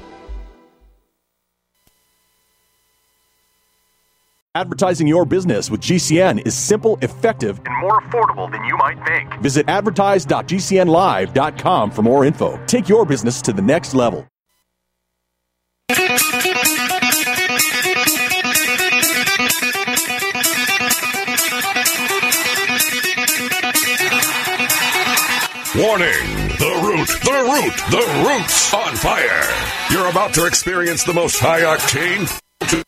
Advertising 4.53 5.07
your 5.07 5.23
business 5.23 5.71
with 5.71 5.79
GCN 5.79 6.45
is 6.45 6.53
simple, 6.53 6.99
effective, 7.01 7.61
and 7.65 7.79
more 7.79 8.01
affordable 8.01 8.51
than 8.51 8.61
you 8.65 8.75
might 8.75 9.01
think. 9.05 9.33
Visit 9.41 9.69
advertise.gcnlive.com 9.69 11.91
for 11.91 12.01
more 12.01 12.25
info. 12.25 12.59
Take 12.65 12.89
your 12.89 13.05
business 13.05 13.41
to 13.43 13.53
the 13.53 13.61
next 13.61 13.93
level. 13.93 14.27
Warning! 25.73 26.11
The 26.59 26.67
root, 26.83 27.07
the 27.23 27.31
root, 27.47 27.71
the 27.89 28.03
root's 28.27 28.73
on 28.73 28.93
fire. 28.97 29.47
You're 29.89 30.09
about 30.09 30.33
to 30.33 30.45
experience 30.45 31.05
the 31.05 31.13
most 31.13 31.39
high 31.39 31.61
octane 31.61 32.27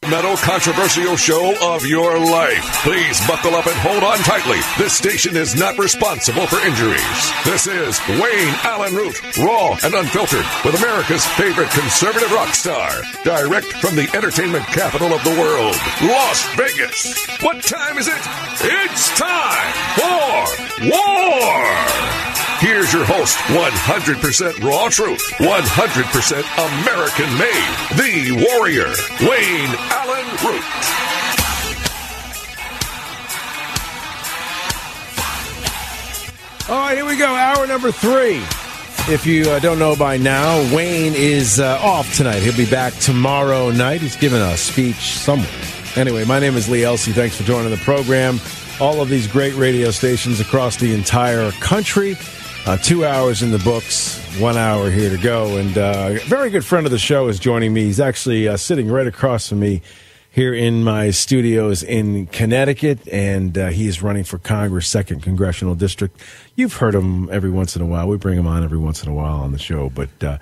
metal 0.10 0.38
controversial 0.38 1.16
show 1.18 1.56
of 1.74 1.86
your 1.86 2.20
life. 2.20 2.64
Please 2.84 3.20
buckle 3.28 3.56
up 3.56 3.66
and 3.66 3.76
hold 3.78 4.04
on 4.04 4.18
tightly. 4.20 4.60
This 4.78 4.94
station 4.94 5.36
is 5.36 5.56
not 5.56 5.78
responsible 5.78 6.46
for 6.46 6.60
injuries. 6.68 7.32
This 7.46 7.66
is 7.66 8.00
Wayne 8.22 8.54
Allyn 8.64 8.94
Root, 8.94 9.38
raw 9.38 9.76
and 9.84 9.96
unfiltered, 9.96 10.46
with 10.64 10.76
America's 10.76 11.26
favorite 11.26 11.72
conservative 11.72 12.32
rock 12.32 12.54
star. 12.54 12.92
Direct 13.24 13.66
from 13.66 13.96
the 13.96 14.10
entertainment 14.14 14.66
capital 14.68 15.14
of 15.14 15.24
the 15.24 15.32
world, 15.32 15.76
Las 16.02 16.46
Vegas. 16.56 17.18
What 17.42 17.64
time 17.64 17.98
is 17.98 18.08
it? 18.08 18.22
It's 18.62 19.10
time 19.18 19.74
for 19.98 20.90
war! 20.90 22.33
Here's 22.64 22.94
your 22.94 23.04
host, 23.04 23.36
100% 23.50 24.64
raw 24.64 24.88
truth, 24.88 25.22
100% 25.40 26.44
American 26.80 27.28
made, 27.38 27.76
the 28.00 28.32
warrior, 28.32 28.88
Wayne 29.20 29.76
Allyn 29.92 30.26
Root. 30.40 30.64
All 36.70 36.80
right, 36.80 36.96
here 36.96 37.06
we 37.06 37.18
go. 37.18 37.36
Hour 37.36 37.68
number 37.68 37.92
three. 37.92 38.38
If 39.14 39.26
you 39.26 39.50
uh, 39.50 39.60
don't 39.60 39.78
know 39.78 39.98
by 39.98 40.16
now, 40.16 40.60
Wayne 40.74 41.12
is 41.16 41.60
uh, 41.60 41.78
off 41.84 42.16
tonight. 42.16 42.40
He'll 42.44 42.56
be 42.56 42.70
back 42.70 42.94
tomorrow 42.94 43.72
night. 43.72 44.00
He's 44.00 44.16
giving 44.16 44.42
a 44.42 44.56
speech 44.56 45.18
somewhere. 45.18 45.50
Anyway, 45.98 46.24
my 46.24 46.40
name 46.40 46.56
is 46.56 46.70
Lee 46.70 46.84
Elci. 46.84 47.12
Thanks 47.12 47.36
for 47.36 47.44
joining 47.44 47.72
the 47.72 47.78
program. 47.84 48.40
All 48.80 49.02
of 49.02 49.10
these 49.10 49.28
great 49.28 49.54
radio 49.56 49.92
stations 49.92 50.40
across 50.40 50.78
the 50.78 50.94
entire 50.94 51.52
country. 51.60 52.16
Uh, 52.66 52.78
two 52.78 53.04
hours 53.04 53.44
in 53.44 53.52
the 53.52 53.60
books, 53.60 54.18
one 54.40 54.56
hour 54.56 54.90
here 54.90 55.10
to 55.10 55.18
go. 55.22 55.58
And 55.58 55.78
uh, 55.78 56.12
a 56.12 56.20
very 56.20 56.50
good 56.50 56.64
friend 56.64 56.86
of 56.86 56.94
the 56.94 56.98
show 56.98 57.28
is 57.28 57.38
joining 57.38 57.74
me. 57.74 57.84
He's 57.84 58.00
actually 58.00 58.48
uh, 58.48 58.56
sitting 58.56 58.90
right 58.90 59.06
across 59.06 59.50
from 59.50 59.60
me 59.60 59.82
here 60.32 60.54
in 60.54 60.82
my 60.82 61.12
studios 61.12 61.84
in 61.84 62.26
Connecticut, 62.28 63.06
and 63.10 63.58
uh, 63.58 63.68
he 63.68 63.86
is 63.86 64.02
running 64.02 64.24
for 64.24 64.38
Congress, 64.38 64.88
second 64.88 65.22
congressional 65.22 65.76
district. 65.76 66.22
You've 66.56 66.76
heard 66.76 66.96
him 66.96 67.30
every 67.32 67.50
once 67.52 67.76
in 67.76 67.82
a 67.82 67.86
while. 67.86 68.08
We 68.08 68.16
bring 68.16 68.40
him 68.40 68.48
on 68.48 68.64
every 68.64 68.78
once 68.78 69.04
in 69.04 69.10
a 69.10 69.14
while 69.14 69.42
on 69.42 69.52
the 69.52 69.60
show, 69.60 69.90
but 69.90 70.24
uh, 70.24 70.38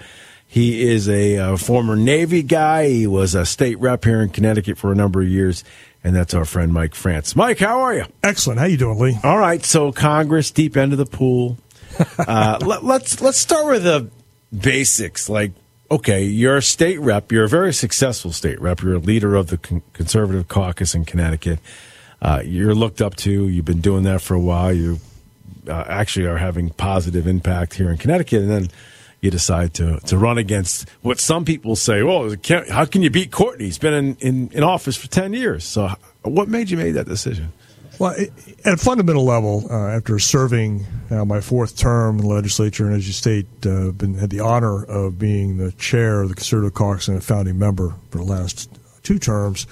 he 0.47 0.87
is 0.87 1.09
a 1.09 1.39
uh, 1.39 1.57
former 1.57 1.95
Navy 1.95 2.43
guy. 2.43 2.87
He 2.87 3.07
was 3.07 3.33
a 3.33 3.47
state 3.47 3.79
rep 3.79 4.05
here 4.05 4.21
in 4.21 4.29
Connecticut 4.29 4.77
for 4.77 4.91
a 4.91 4.95
number 4.95 5.23
of 5.23 5.27
years, 5.27 5.63
and 6.03 6.15
that's 6.15 6.35
our 6.35 6.45
friend 6.45 6.71
Mike 6.71 6.93
France. 6.93 7.35
Mike, 7.35 7.57
how 7.57 7.81
are 7.81 7.95
you? 7.95 8.05
Excellent. 8.21 8.59
How 8.59 8.67
you 8.67 8.77
doing, 8.77 8.99
Lee? 8.99 9.17
All 9.23 9.39
right. 9.39 9.65
So 9.65 9.91
Congress, 9.91 10.51
deep 10.51 10.77
end 10.77 10.91
of 10.91 10.99
the 10.99 11.05
pool. 11.07 11.57
Uh, 12.19 12.59
let, 12.65 12.83
let's 12.83 13.21
let's 13.21 13.37
start 13.37 13.65
with 13.65 13.83
the 13.83 14.09
basics. 14.57 15.29
Like, 15.29 15.51
okay, 15.89 16.23
you're 16.23 16.57
a 16.57 16.61
state 16.61 16.99
rep. 16.99 17.31
You're 17.31 17.45
a 17.45 17.49
very 17.49 17.73
successful 17.73 18.31
state 18.31 18.59
rep. 18.61 18.81
You're 18.81 18.95
a 18.95 18.99
leader 18.99 19.35
of 19.35 19.47
the 19.47 19.57
con- 19.57 19.83
conservative 19.93 20.47
caucus 20.47 20.95
in 20.95 21.05
Connecticut. 21.05 21.59
Uh, 22.21 22.41
you're 22.45 22.75
looked 22.75 23.01
up 23.01 23.15
to. 23.17 23.47
You've 23.47 23.65
been 23.65 23.81
doing 23.81 24.03
that 24.03 24.21
for 24.21 24.35
a 24.35 24.39
while. 24.39 24.71
You 24.71 24.99
uh, 25.67 25.85
actually 25.87 26.27
are 26.27 26.37
having 26.37 26.69
positive 26.69 27.27
impact 27.27 27.73
here 27.75 27.89
in 27.89 27.97
Connecticut, 27.97 28.41
and 28.41 28.49
then 28.49 28.67
you 29.21 29.31
decide 29.31 29.73
to 29.75 29.99
to 30.01 30.17
run 30.17 30.37
against 30.37 30.89
what 31.01 31.19
some 31.19 31.45
people 31.45 31.75
say. 31.75 32.03
Well, 32.03 32.35
can't, 32.35 32.69
how 32.69 32.85
can 32.85 33.01
you 33.01 33.09
beat 33.09 33.31
Courtney? 33.31 33.65
He's 33.65 33.77
been 33.77 33.93
in, 33.93 34.15
in, 34.19 34.49
in 34.49 34.63
office 34.63 34.97
for 34.97 35.07
ten 35.07 35.33
years. 35.33 35.63
So, 35.63 35.89
what 36.23 36.47
made 36.47 36.69
you 36.69 36.77
make 36.77 36.93
that 36.95 37.07
decision? 37.07 37.53
Well, 37.99 38.15
at 38.65 38.73
a 38.73 38.77
fundamental 38.77 39.25
level, 39.25 39.67
uh, 39.69 39.89
after 39.89 40.17
serving 40.17 40.85
uh, 41.09 41.25
my 41.25 41.41
fourth 41.41 41.77
term 41.77 42.19
in 42.19 42.23
the 42.23 42.33
legislature, 42.33 42.87
and 42.87 42.95
as 42.95 43.05
you 43.05 43.13
state, 43.13 43.47
uh, 43.65 43.91
been 43.91 44.15
had 44.15 44.29
the 44.29 44.39
honor 44.39 44.83
of 44.83 45.19
being 45.19 45.57
the 45.57 45.71
chair 45.73 46.21
of 46.21 46.29
the 46.29 46.35
Conservative 46.35 46.73
Caucus 46.73 47.07
and 47.07 47.17
a 47.17 47.21
founding 47.21 47.59
member 47.59 47.95
for 48.09 48.17
the 48.17 48.23
last 48.23 48.69
two 49.03 49.19
terms, 49.19 49.67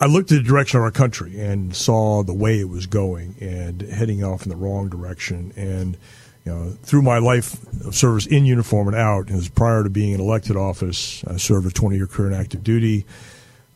I 0.00 0.06
looked 0.06 0.32
at 0.32 0.38
the 0.38 0.48
direction 0.48 0.78
of 0.78 0.84
our 0.84 0.90
country 0.90 1.38
and 1.38 1.76
saw 1.76 2.22
the 2.22 2.32
way 2.32 2.58
it 2.58 2.68
was 2.68 2.86
going 2.86 3.36
and 3.40 3.82
heading 3.82 4.24
off 4.24 4.44
in 4.44 4.48
the 4.48 4.56
wrong 4.56 4.88
direction. 4.88 5.52
And 5.56 5.96
you 6.44 6.52
know, 6.52 6.70
through 6.82 7.02
my 7.02 7.18
life 7.18 7.62
of 7.84 7.94
service 7.94 8.26
in 8.26 8.44
uniform 8.44 8.88
and 8.88 8.96
out, 8.96 9.30
as 9.30 9.48
prior 9.48 9.84
to 9.84 9.90
being 9.90 10.12
in 10.12 10.20
elected 10.20 10.56
office, 10.56 11.22
I 11.24 11.36
served 11.36 11.66
a 11.66 11.70
20 11.70 11.96
year 11.96 12.06
career 12.06 12.32
in 12.32 12.34
active 12.34 12.64
duty, 12.64 13.04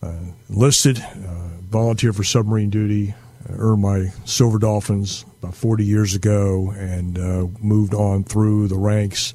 uh, 0.02 0.14
enlisted, 0.48 0.98
uh, 0.98 1.60
volunteered 1.60 2.16
for 2.16 2.24
submarine 2.24 2.70
duty, 2.70 3.14
earned 3.50 3.82
my 3.82 4.06
Silver 4.24 4.58
Dolphins 4.58 5.24
about 5.42 5.54
40 5.54 5.84
years 5.84 6.14
ago, 6.14 6.72
and 6.76 7.18
uh, 7.18 7.46
moved 7.60 7.94
on 7.94 8.24
through 8.24 8.68
the 8.68 8.76
ranks, 8.76 9.34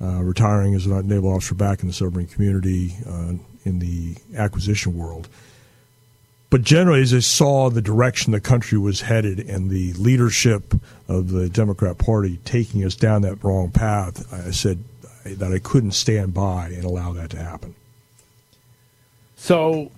uh, 0.00 0.22
retiring 0.22 0.74
as 0.74 0.86
a 0.86 1.02
naval 1.02 1.32
officer 1.32 1.54
back 1.54 1.80
in 1.80 1.88
the 1.88 1.94
submarine 1.94 2.26
community 2.26 2.96
uh, 3.06 3.32
in 3.64 3.78
the 3.78 4.16
acquisition 4.36 4.96
world. 4.96 5.28
But 6.48 6.62
generally, 6.62 7.02
as 7.02 7.12
I 7.12 7.18
saw 7.18 7.70
the 7.70 7.82
direction 7.82 8.32
the 8.32 8.40
country 8.40 8.78
was 8.78 9.00
headed 9.00 9.40
and 9.40 9.68
the 9.68 9.92
leadership 9.94 10.74
of 11.08 11.30
the 11.30 11.48
Democrat 11.48 11.98
Party 11.98 12.38
taking 12.44 12.84
us 12.84 12.94
down 12.94 13.22
that 13.22 13.42
wrong 13.42 13.70
path, 13.70 14.32
I 14.32 14.52
said 14.52 14.82
that 15.24 15.52
I 15.52 15.58
couldn't 15.58 15.92
stand 15.92 16.34
by 16.34 16.68
and 16.68 16.84
allow 16.84 17.12
that 17.14 17.30
to 17.30 17.38
happen. 17.38 17.74
So, 19.36 19.90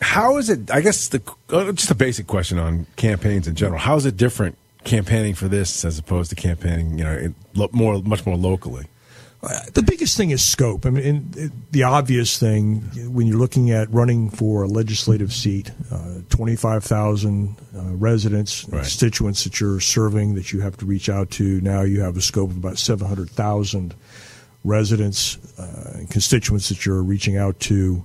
how 0.00 0.36
is 0.38 0.50
it? 0.50 0.70
I 0.70 0.80
guess 0.80 1.08
the 1.08 1.22
uh, 1.50 1.72
just 1.72 1.90
a 1.90 1.94
basic 1.94 2.26
question 2.26 2.58
on 2.58 2.86
campaigns 2.96 3.46
in 3.48 3.54
general. 3.54 3.78
How 3.78 3.96
is 3.96 4.06
it 4.06 4.16
different 4.16 4.56
campaigning 4.84 5.34
for 5.34 5.48
this 5.48 5.84
as 5.84 5.98
opposed 5.98 6.28
to 6.30 6.36
campaigning, 6.36 6.98
you 6.98 7.04
know, 7.04 7.16
in, 7.16 7.34
lo- 7.54 7.70
more 7.72 8.02
much 8.02 8.26
more 8.26 8.36
locally? 8.36 8.86
The 9.74 9.82
biggest 9.82 10.16
thing 10.16 10.30
is 10.30 10.42
scope. 10.42 10.86
I 10.86 10.90
mean, 10.90 11.52
the 11.70 11.82
obvious 11.82 12.38
thing 12.38 12.80
when 13.12 13.26
you're 13.26 13.36
looking 13.36 13.70
at 13.72 13.90
running 13.92 14.30
for 14.30 14.62
a 14.62 14.66
legislative 14.66 15.34
seat, 15.34 15.70
uh, 15.92 16.20
25,000 16.30 17.54
uh, 17.76 17.82
residents, 17.94 18.64
Right. 18.66 18.78
constituents 18.80 19.44
that 19.44 19.60
you're 19.60 19.80
serving 19.80 20.34
that 20.36 20.54
you 20.54 20.60
have 20.60 20.78
to 20.78 20.86
reach 20.86 21.10
out 21.10 21.30
to. 21.32 21.60
Now 21.60 21.82
you 21.82 22.00
have 22.00 22.16
a 22.16 22.22
scope 22.22 22.50
of 22.52 22.56
about 22.56 22.78
700,000 22.78 23.94
residents 24.64 25.36
uh, 25.58 25.92
and 25.96 26.10
constituents 26.10 26.70
that 26.70 26.86
you're 26.86 27.02
reaching 27.02 27.36
out 27.36 27.60
to. 27.60 28.02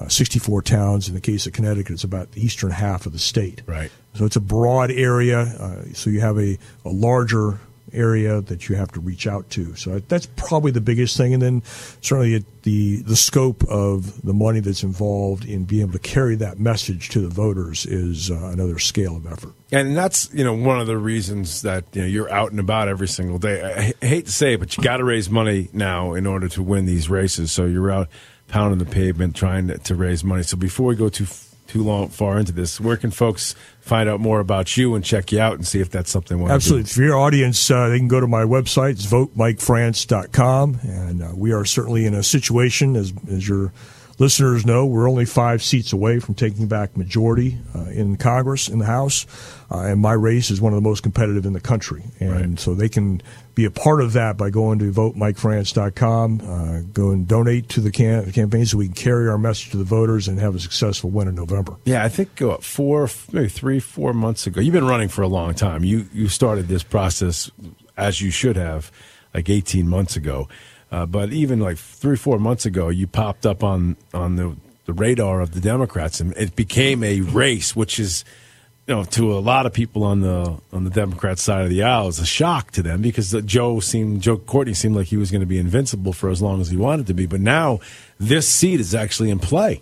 Uh, 0.00 0.08
64 0.08 0.62
towns. 0.62 1.08
In 1.08 1.14
the 1.14 1.20
case 1.20 1.46
of 1.46 1.52
Connecticut, 1.52 1.92
it's 1.92 2.04
about 2.04 2.32
the 2.32 2.42
eastern 2.42 2.70
half 2.70 3.04
of 3.04 3.12
the 3.12 3.18
state. 3.18 3.62
Right. 3.66 3.90
So 4.14 4.24
it's 4.24 4.36
a 4.36 4.40
broad 4.40 4.90
area. 4.90 5.40
Uh, 5.40 5.84
so 5.92 6.08
you 6.08 6.20
have 6.20 6.38
a, 6.38 6.58
a 6.84 6.90
larger 6.90 7.58
area 7.92 8.40
that 8.42 8.68
you 8.68 8.76
have 8.76 8.90
to 8.92 9.00
reach 9.00 9.26
out 9.26 9.50
to. 9.50 9.74
So 9.74 9.98
that's 10.00 10.26
probably 10.26 10.70
the 10.70 10.80
biggest 10.80 11.16
thing. 11.16 11.34
And 11.34 11.42
then 11.42 11.62
certainly 12.00 12.44
the 12.62 13.02
the 13.02 13.16
scope 13.16 13.64
of 13.64 14.22
the 14.22 14.34
money 14.34 14.60
that's 14.60 14.82
involved 14.82 15.44
in 15.44 15.64
being 15.64 15.82
able 15.82 15.92
to 15.92 15.98
carry 15.98 16.36
that 16.36 16.58
message 16.58 17.08
to 17.10 17.20
the 17.20 17.28
voters 17.28 17.86
is 17.86 18.30
uh, 18.30 18.50
another 18.52 18.78
scale 18.78 19.16
of 19.16 19.26
effort. 19.26 19.52
And 19.72 19.96
that's 19.96 20.32
you 20.32 20.44
know 20.44 20.54
one 20.54 20.80
of 20.80 20.86
the 20.86 20.98
reasons 20.98 21.62
that 21.62 21.84
you 21.92 22.02
know 22.02 22.08
you're 22.08 22.32
out 22.32 22.50
and 22.50 22.60
about 22.60 22.88
every 22.88 23.08
single 23.08 23.38
day. 23.38 23.92
I, 24.00 24.06
hate 24.06 24.26
to 24.26 24.32
say 24.32 24.54
it, 24.54 24.60
but 24.60 24.76
you 24.76 24.82
got 24.82 24.98
to 24.98 25.04
raise 25.04 25.30
money 25.30 25.68
now 25.72 26.14
in 26.14 26.26
order 26.26 26.48
to 26.48 26.62
win 26.62 26.86
these 26.86 27.08
races. 27.08 27.52
So 27.52 27.64
you're 27.64 27.90
out 27.90 28.08
pounding 28.50 28.78
the 28.78 28.90
pavement 28.90 29.36
trying 29.36 29.68
to, 29.68 29.78
to 29.78 29.94
raise 29.94 30.22
money. 30.24 30.42
So 30.42 30.56
before 30.56 30.88
we 30.88 30.96
go 30.96 31.08
too 31.08 31.26
too 31.70 31.84
long 31.84 32.08
far 32.08 32.36
into 32.36 32.50
this, 32.50 32.80
where 32.80 32.96
can 32.96 33.12
folks 33.12 33.54
find 33.80 34.08
out 34.08 34.18
more 34.18 34.40
about 34.40 34.76
you 34.76 34.96
and 34.96 35.04
check 35.04 35.30
you 35.30 35.38
out 35.38 35.54
and 35.54 35.64
see 35.64 35.78
if 35.78 35.88
that's 35.88 36.10
something 36.10 36.44
Absolutely. 36.50 36.90
For 36.90 37.02
your 37.02 37.16
audience, 37.16 37.70
uh, 37.70 37.88
they 37.88 37.98
can 37.98 38.08
go 38.08 38.18
to 38.18 38.26
my 38.26 38.42
website. 38.42 38.90
It's 38.92 39.06
votemikefrance.com. 39.06 40.80
And 40.82 41.22
uh, 41.22 41.30
we 41.36 41.52
are 41.52 41.64
certainly 41.64 42.06
in 42.06 42.14
a 42.14 42.24
situation, 42.24 42.96
as, 42.96 43.12
as 43.30 43.48
your 43.48 43.72
listeners 44.18 44.66
know, 44.66 44.84
we're 44.84 45.08
only 45.08 45.24
five 45.24 45.62
seats 45.62 45.92
away 45.92 46.18
from 46.18 46.34
taking 46.34 46.66
back 46.66 46.96
majority 46.96 47.58
uh, 47.72 47.84
in 47.84 48.16
Congress, 48.16 48.68
in 48.68 48.80
the 48.80 48.86
House. 48.86 49.24
Uh, 49.72 49.82
and 49.82 50.00
my 50.00 50.12
race 50.12 50.50
is 50.50 50.60
one 50.60 50.72
of 50.72 50.76
the 50.82 50.88
most 50.88 51.02
competitive 51.04 51.46
in 51.46 51.52
the 51.52 51.60
country. 51.60 52.02
And 52.18 52.58
so 52.58 52.74
they 52.74 52.88
can 52.88 53.22
be 53.54 53.64
a 53.64 53.70
part 53.70 54.00
of 54.00 54.14
that 54.14 54.36
by 54.36 54.50
going 54.50 54.80
to 54.80 54.90
votemikefrance.com, 54.90 56.40
uh, 56.40 56.80
go 56.92 57.10
and 57.10 57.28
donate 57.28 57.68
to 57.70 57.80
the 57.80 57.90
can- 57.92 58.32
campaign 58.32 58.66
so 58.66 58.78
we 58.78 58.86
can 58.86 58.94
carry 58.94 59.28
our 59.28 59.38
message 59.38 59.70
to 59.70 59.76
the 59.76 59.84
voters 59.84 60.26
and 60.28 60.40
have 60.40 60.54
a 60.54 60.58
successful 60.58 61.10
win 61.10 61.28
in 61.28 61.36
November. 61.36 61.76
Yeah, 61.84 62.04
I 62.04 62.08
think 62.08 62.42
uh, 62.42 62.56
four, 62.58 63.08
maybe 63.32 63.48
three, 63.48 63.78
four 63.78 64.12
months 64.12 64.46
ago. 64.46 64.60
You've 64.60 64.74
been 64.74 64.86
running 64.86 65.08
for 65.08 65.22
a 65.22 65.28
long 65.28 65.54
time. 65.54 65.84
You 65.84 66.06
you 66.12 66.28
started 66.28 66.68
this 66.68 66.82
process 66.82 67.50
as 67.96 68.20
you 68.20 68.30
should 68.30 68.56
have, 68.56 68.90
like 69.34 69.48
eighteen 69.48 69.88
months 69.88 70.16
ago. 70.16 70.48
Uh, 70.90 71.06
but 71.06 71.32
even 71.32 71.60
like 71.60 71.78
three, 71.78 72.16
four 72.16 72.40
months 72.40 72.66
ago, 72.66 72.88
you 72.88 73.06
popped 73.06 73.46
up 73.46 73.62
on 73.62 73.96
on 74.12 74.34
the 74.34 74.56
the 74.86 74.92
radar 74.92 75.40
of 75.40 75.52
the 75.52 75.60
Democrats, 75.60 76.20
and 76.20 76.36
it 76.36 76.56
became 76.56 77.04
a 77.04 77.20
race, 77.20 77.76
which 77.76 78.00
is. 78.00 78.24
Know, 78.90 79.04
to 79.04 79.34
a 79.34 79.38
lot 79.38 79.66
of 79.66 79.72
people 79.72 80.02
on 80.02 80.20
the 80.20 80.58
on 80.72 80.82
the 80.82 80.90
Democrat 80.90 81.38
side 81.38 81.62
of 81.62 81.70
the 81.70 81.84
aisle, 81.84 82.08
is 82.08 82.18
a 82.18 82.26
shock 82.26 82.72
to 82.72 82.82
them 82.82 83.00
because 83.02 83.30
Joe 83.44 83.78
seemed 83.78 84.20
Joe 84.20 84.36
Courtney 84.36 84.74
seemed 84.74 84.96
like 84.96 85.06
he 85.06 85.16
was 85.16 85.30
going 85.30 85.42
to 85.42 85.46
be 85.46 85.58
invincible 85.58 86.12
for 86.12 86.28
as 86.28 86.42
long 86.42 86.60
as 86.60 86.70
he 86.70 86.76
wanted 86.76 87.06
to 87.06 87.14
be, 87.14 87.24
but 87.24 87.40
now 87.40 87.78
this 88.18 88.48
seat 88.48 88.80
is 88.80 88.92
actually 88.92 89.30
in 89.30 89.38
play. 89.38 89.80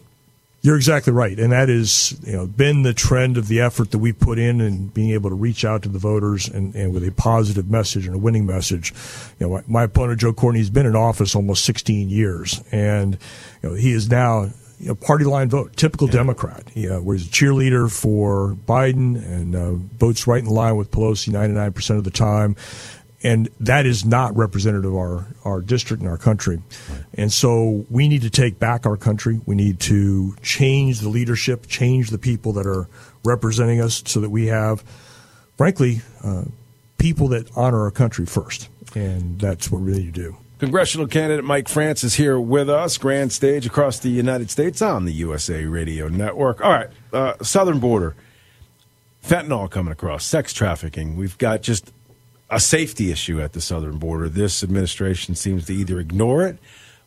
You're 0.60 0.76
exactly 0.76 1.14
right, 1.14 1.38
and 1.38 1.52
that 1.52 1.70
is 1.70 2.20
you 2.22 2.34
know 2.34 2.46
been 2.46 2.82
the 2.82 2.92
trend 2.92 3.38
of 3.38 3.48
the 3.48 3.60
effort 3.60 3.92
that 3.92 3.98
we 3.98 4.12
put 4.12 4.38
in 4.38 4.60
and 4.60 4.92
being 4.92 5.12
able 5.12 5.30
to 5.30 5.36
reach 5.36 5.64
out 5.64 5.84
to 5.84 5.88
the 5.88 5.98
voters 5.98 6.46
and, 6.46 6.74
and 6.74 6.92
with 6.92 7.02
a 7.08 7.10
positive 7.10 7.70
message 7.70 8.04
and 8.04 8.14
a 8.14 8.18
winning 8.18 8.44
message. 8.44 8.92
You 9.40 9.46
know, 9.46 9.54
my, 9.54 9.62
my 9.66 9.82
opponent 9.84 10.20
Joe 10.20 10.34
Courtney 10.34 10.60
has 10.60 10.68
been 10.68 10.84
in 10.84 10.94
office 10.94 11.34
almost 11.34 11.64
16 11.64 12.10
years, 12.10 12.62
and 12.70 13.16
you 13.62 13.70
know 13.70 13.74
he 13.74 13.92
is 13.92 14.10
now 14.10 14.50
you 14.78 14.88
know, 14.88 14.94
party 14.94 15.24
line 15.24 15.48
vote, 15.48 15.76
typical 15.76 16.06
Democrat. 16.06 16.68
He 16.70 16.88
uh, 16.88 17.00
was 17.00 17.26
a 17.26 17.30
cheerleader 17.30 17.90
for 17.90 18.56
Biden 18.66 19.16
and 19.16 19.54
uh, 19.54 19.72
votes 19.72 20.26
right 20.26 20.42
in 20.42 20.48
line 20.48 20.76
with 20.76 20.90
Pelosi 20.90 21.32
99% 21.32 21.98
of 21.98 22.04
the 22.04 22.10
time. 22.10 22.56
And 23.22 23.48
that 23.58 23.84
is 23.84 24.04
not 24.04 24.36
representative 24.36 24.92
of 24.92 24.96
our, 24.96 25.26
our 25.44 25.60
district 25.60 26.00
and 26.00 26.08
our 26.08 26.18
country. 26.18 26.62
And 27.14 27.32
so 27.32 27.84
we 27.90 28.06
need 28.06 28.22
to 28.22 28.30
take 28.30 28.60
back 28.60 28.86
our 28.86 28.96
country. 28.96 29.40
We 29.44 29.56
need 29.56 29.80
to 29.80 30.36
change 30.42 31.00
the 31.00 31.08
leadership, 31.08 31.66
change 31.66 32.10
the 32.10 32.18
people 32.18 32.52
that 32.52 32.66
are 32.66 32.88
representing 33.24 33.80
us 33.80 34.04
so 34.06 34.20
that 34.20 34.30
we 34.30 34.46
have, 34.46 34.84
frankly, 35.56 36.02
uh, 36.22 36.44
people 36.98 37.28
that 37.28 37.50
honor 37.56 37.82
our 37.82 37.90
country 37.90 38.24
first. 38.24 38.68
And 38.94 39.40
that's 39.40 39.68
what 39.68 39.80
we 39.80 39.92
need 39.92 40.14
to 40.14 40.20
do. 40.20 40.36
Congressional 40.58 41.06
candidate 41.06 41.44
Mike 41.44 41.68
France 41.68 42.02
is 42.02 42.14
here 42.14 42.40
with 42.40 42.68
us, 42.68 42.98
grand 42.98 43.32
stage 43.32 43.64
across 43.64 44.00
the 44.00 44.08
United 44.08 44.50
States 44.50 44.82
on 44.82 45.04
the 45.04 45.12
USA 45.12 45.64
Radio 45.66 46.08
Network. 46.08 46.60
All 46.60 46.72
right, 46.72 46.88
uh, 47.12 47.34
southern 47.42 47.78
border, 47.78 48.16
fentanyl 49.24 49.70
coming 49.70 49.92
across, 49.92 50.24
sex 50.24 50.52
trafficking. 50.52 51.16
We've 51.16 51.38
got 51.38 51.62
just 51.62 51.92
a 52.50 52.58
safety 52.58 53.12
issue 53.12 53.40
at 53.40 53.52
the 53.52 53.60
southern 53.60 53.98
border. 53.98 54.28
This 54.28 54.64
administration 54.64 55.36
seems 55.36 55.66
to 55.66 55.74
either 55.74 56.00
ignore 56.00 56.44
it 56.44 56.58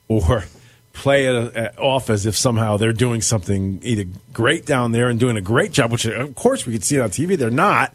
or 0.07 0.45
play 0.93 1.25
it 1.25 1.57
uh, 1.57 1.71
off 1.77 2.09
as 2.09 2.25
if 2.25 2.37
somehow 2.37 2.77
they're 2.77 2.93
doing 2.93 3.19
something 3.19 3.81
either 3.83 4.05
great 4.31 4.65
down 4.65 4.93
there 4.93 5.09
and 5.09 5.19
doing 5.19 5.35
a 5.35 5.41
great 5.41 5.73
job, 5.73 5.91
which 5.91 6.05
of 6.05 6.35
course 6.35 6.65
we 6.65 6.71
could 6.71 6.85
see 6.85 6.95
it 6.95 7.01
on 7.01 7.09
TV. 7.09 7.37
They're 7.37 7.49
not. 7.49 7.93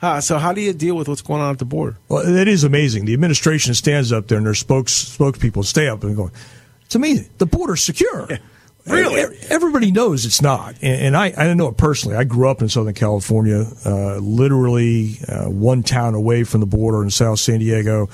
Uh, 0.00 0.20
so 0.20 0.38
how 0.38 0.52
do 0.52 0.60
you 0.60 0.72
deal 0.72 0.94
with 0.96 1.08
what's 1.08 1.22
going 1.22 1.40
on 1.40 1.50
at 1.52 1.58
the 1.58 1.64
border? 1.64 1.96
Well, 2.08 2.24
that 2.24 2.46
is 2.48 2.62
amazing. 2.64 3.04
The 3.06 3.14
administration 3.14 3.74
stands 3.74 4.12
up 4.12 4.28
there 4.28 4.38
and 4.38 4.46
their 4.46 4.54
spokes 4.54 4.92
spokespeople 5.16 5.64
stay 5.64 5.88
up 5.88 6.04
and 6.04 6.14
go, 6.16 6.30
"It's 6.84 6.94
amazing. 6.94 7.28
The 7.38 7.46
border's 7.46 7.82
secure." 7.82 8.28
Really? 8.86 9.20
E- 9.20 9.38
Everybody 9.50 9.90
knows 9.92 10.24
it's 10.24 10.40
not, 10.40 10.76
and, 10.80 10.98
and 11.08 11.16
I 11.16 11.26
I 11.36 11.44
don't 11.44 11.58
know 11.58 11.68
it 11.68 11.76
personally. 11.76 12.16
I 12.16 12.24
grew 12.24 12.48
up 12.48 12.62
in 12.62 12.70
Southern 12.70 12.94
California, 12.94 13.66
uh, 13.84 14.16
literally 14.16 15.18
uh, 15.28 15.50
one 15.50 15.82
town 15.82 16.14
away 16.14 16.42
from 16.44 16.60
the 16.60 16.66
border 16.66 17.02
in 17.02 17.10
South 17.10 17.38
San 17.38 17.58
Diego. 17.58 18.08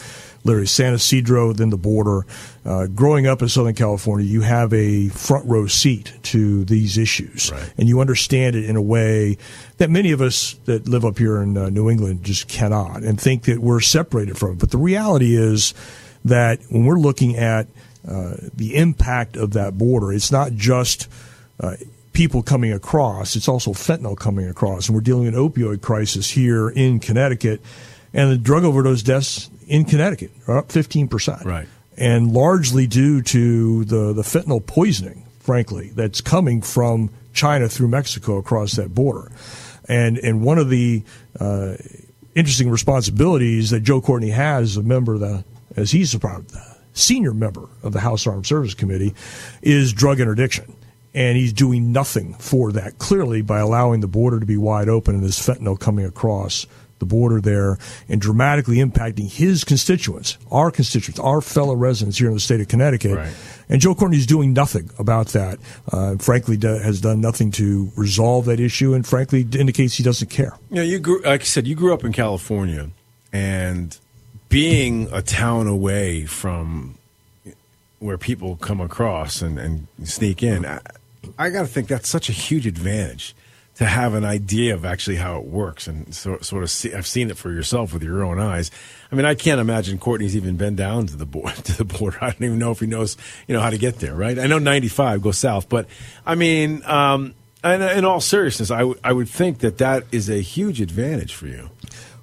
Literally 0.45 0.67
San 0.67 0.93
Ysidro, 0.93 1.55
then 1.55 1.71
the 1.71 1.79
border. 1.79 2.27
Uh, 2.67 2.87
growing 2.87 3.27
up 3.27 3.41
in 3.41 3.49
Southern 3.49 3.75
California, 3.75 4.27
you 4.27 4.43
have 4.43 4.75
a 4.75 5.09
front 5.09 5.47
row 5.47 5.67
seat 5.67 6.13
to 6.23 6.65
these 6.67 6.99
issues, 6.99 7.51
and 7.79 7.89
you 7.89 8.01
understand 8.01 8.55
it 8.55 8.65
in 8.65 8.77
a 8.77 8.83
way 8.83 9.39
that 9.79 9.89
many 9.89 10.13
of 10.13 10.21
us 10.21 10.55
that 10.67 10.87
live 10.87 11.05
up 11.05 11.19
here 11.19 11.41
in 11.41 11.57
uh, 11.57 11.71
New 11.71 11.89
England 11.89 12.25
just 12.25 12.47
cannot, 12.47 13.03
and 13.03 13.19
think 13.19 13.45
that 13.45 13.59
we're 13.59 13.81
separated 13.81 14.37
from 14.37 14.53
it. 14.53 14.59
But 14.59 14.71
the 14.71 14.79
reality 14.79 15.35
is 15.35 15.73
that 16.27 16.61
when 16.69 16.85
we're 16.85 17.01
looking 17.01 17.37
at 17.37 17.67
uh, 18.07 18.35
the 18.55 18.77
impact 18.77 19.37
of 19.37 19.55
that 19.55 19.79
border, 19.79 20.13
it's 20.13 20.31
not 20.31 20.53
just 20.53 21.09
uh, 21.61 21.77
people 22.13 22.43
coming 22.43 22.73
across, 22.73 23.35
it's 23.35 23.49
also 23.49 23.73
fentanyl 23.73 24.17
coming 24.17 24.49
across. 24.49 24.89
And 24.89 24.95
we're 24.95 25.01
dealing 25.01 25.25
with 25.25 25.35
an 25.35 25.41
opioid 25.41 25.81
crisis 25.81 26.31
here 26.31 26.69
in 26.69 27.01
Connecticut, 27.01 27.63
and 28.13 28.31
the 28.31 28.39
drug 28.39 28.65
overdose 28.65 29.03
deaths 29.03 29.51
in 29.67 29.85
Connecticut 29.85 30.33
are 30.47 30.59
up 30.59 30.69
15%. 30.69 31.45
Right. 31.45 31.69
And 31.97 32.33
largely 32.33 32.87
due 32.87 33.23
to 33.23 33.85
the, 33.85 34.13
the 34.13 34.23
fentanyl 34.23 34.65
poisoning, 34.65 35.27
frankly, 35.41 35.91
that's 35.95 36.21
coming 36.21 36.63
from 36.63 37.11
China 37.33 37.69
through 37.69 37.89
Mexico 37.89 38.39
across 38.39 38.73
that 38.73 38.95
border. 38.95 39.31
And, 39.89 40.19
and 40.19 40.43
one 40.43 40.59
of 40.59 40.71
the 40.71 41.03
uh, 41.39 41.75
interesting 42.35 42.71
responsibilities 42.71 43.71
that 43.71 43.81
Joe 43.81 44.01
Courtney 44.01 44.31
has 44.31 44.71
as 44.71 44.77
a 44.79 44.83
member 44.83 45.15
of 45.15 45.21
the, 45.21 45.45
as 45.77 45.91
he's 45.91 46.15
a 46.15 46.19
part 46.19 46.41
of 46.41 46.53
the 46.53 46.77
senior 46.93 47.35
member 47.35 47.69
of 47.83 47.93
the 47.93 48.01
House 48.01 48.27
Armed 48.27 48.47
Service 48.47 48.75
Committee, 48.75 49.15
is 49.63 49.93
drug 49.93 50.21
interdiction. 50.21 50.75
And 51.13 51.37
he's 51.37 51.53
doing 51.53 51.93
nothing 51.93 52.35
for 52.35 52.73
that, 52.73 52.99
clearly, 52.99 53.41
by 53.41 53.61
allowing 53.61 54.01
the 54.01 54.09
border 54.09 54.41
to 54.41 54.47
be 54.47 54.57
wide 54.57 54.89
open 54.89 55.15
and 55.15 55.23
this 55.23 55.39
fentanyl 55.39 55.79
coming 55.79 56.05
across 56.05 56.67
the 57.05 57.15
border 57.15 57.41
there 57.41 57.79
and 58.09 58.21
dramatically 58.21 58.77
impacting 58.77 59.31
his 59.31 59.65
constituents, 59.65 60.39
our 60.51 60.71
constituents, 60.71 61.21
our 61.21 61.41
fellow 61.41 61.75
residents 61.75 62.19
here 62.19 62.29
in 62.29 62.35
the 62.35 62.41
state 62.41 62.61
of 62.61 62.69
Connecticut. 62.69 63.29
And 63.69 63.81
Joe 63.81 63.95
Courtney 63.95 64.19
is 64.19 64.27
doing 64.27 64.53
nothing 64.53 64.91
about 64.99 65.29
that. 65.29 65.59
Uh, 65.91 66.17
frankly, 66.17 66.59
has 66.61 67.01
done 67.01 67.21
nothing 67.21 67.51
to 67.53 67.91
resolve 67.97 68.45
that 68.47 68.61
issue, 68.61 68.95
and 68.95 69.07
frankly, 69.07 69.47
indicates 69.59 69.95
he 69.95 70.03
doesn't 70.03 70.29
care. 70.29 70.57
Know, 70.71 70.83
you 70.83 70.99
grew, 70.99 71.23
like 71.23 71.43
I 71.43 71.45
said, 71.45 71.67
you 71.67 71.75
grew 71.75 71.95
up 71.95 72.05
in 72.05 72.13
California, 72.13 72.91
and 73.33 73.97
being 74.49 75.09
a 75.13 75.23
town 75.23 75.67
away 75.67 76.27
from 76.27 76.99
where 77.99 78.19
people 78.19 78.57
come 78.57 78.81
across 78.81 79.41
and, 79.41 79.59
and 79.59 79.87
sneak 80.05 80.43
in, 80.43 80.67
I, 80.67 80.81
I 81.39 81.49
got 81.49 81.63
to 81.63 81.67
think 81.67 81.89
that's 81.89 82.09
such 82.09 82.29
a 82.29 82.33
huge 82.33 82.67
advantage 82.67 83.35
to 83.77 83.85
have 83.85 84.15
an 84.15 84.25
idea 84.25 84.75
of 84.75 84.85
actually 84.85 85.17
how 85.17 85.39
it 85.39 85.45
works 85.45 85.89
and 85.89 86.15
so, 86.15 86.39
sort 86.39 86.63
of 86.63 86.71
see. 86.71 86.95
I've 86.95 87.07
seen 87.07 87.31
it 87.31 87.37
for 87.37 87.51
yourself 87.53 87.93
with 87.93 88.03
your 88.03 88.25
own 88.25 88.39
eyes. 88.39 88.71
I 89.11 89.17
mean, 89.17 89.25
I 89.25 89.35
can't 89.35 89.61
imagine 89.61 89.99
Courtney's 89.99 90.37
even 90.37 90.57
been 90.57 90.77
down 90.77 91.07
to 91.09 91.17
the 91.17 91.27
border. 91.27 91.55
To 91.65 91.79
the 91.79 91.85
border, 91.85 92.19
I 92.21 92.31
don't 92.31 92.43
even 92.43 92.59
know 92.59 92.71
if 92.71 92.81
he 92.81 92.87
knows, 92.87 93.17
you 93.49 93.55
know, 93.55 93.61
how 93.61 93.71
to 93.71 93.79
get 93.79 93.99
there. 93.99 94.15
Right? 94.15 94.39
I 94.39 94.47
know 94.47 94.59
95 94.59 95.23
goes 95.23 95.39
south, 95.39 95.69
but 95.69 95.87
I 96.27 96.35
mean. 96.35 96.85
Um, 96.85 97.35
uh, 97.63 97.95
in 97.97 98.05
all 98.05 98.21
seriousness, 98.21 98.71
I, 98.71 98.81
w- 98.81 99.01
I 99.03 99.11
would 99.11 99.27
think 99.27 99.61
that 99.61 99.79
that 99.79 100.05
is 100.13 100.29
a 100.29 100.43
huge 100.43 100.83
advantage 100.83 101.35
for 101.35 101.47
you. 101.47 101.71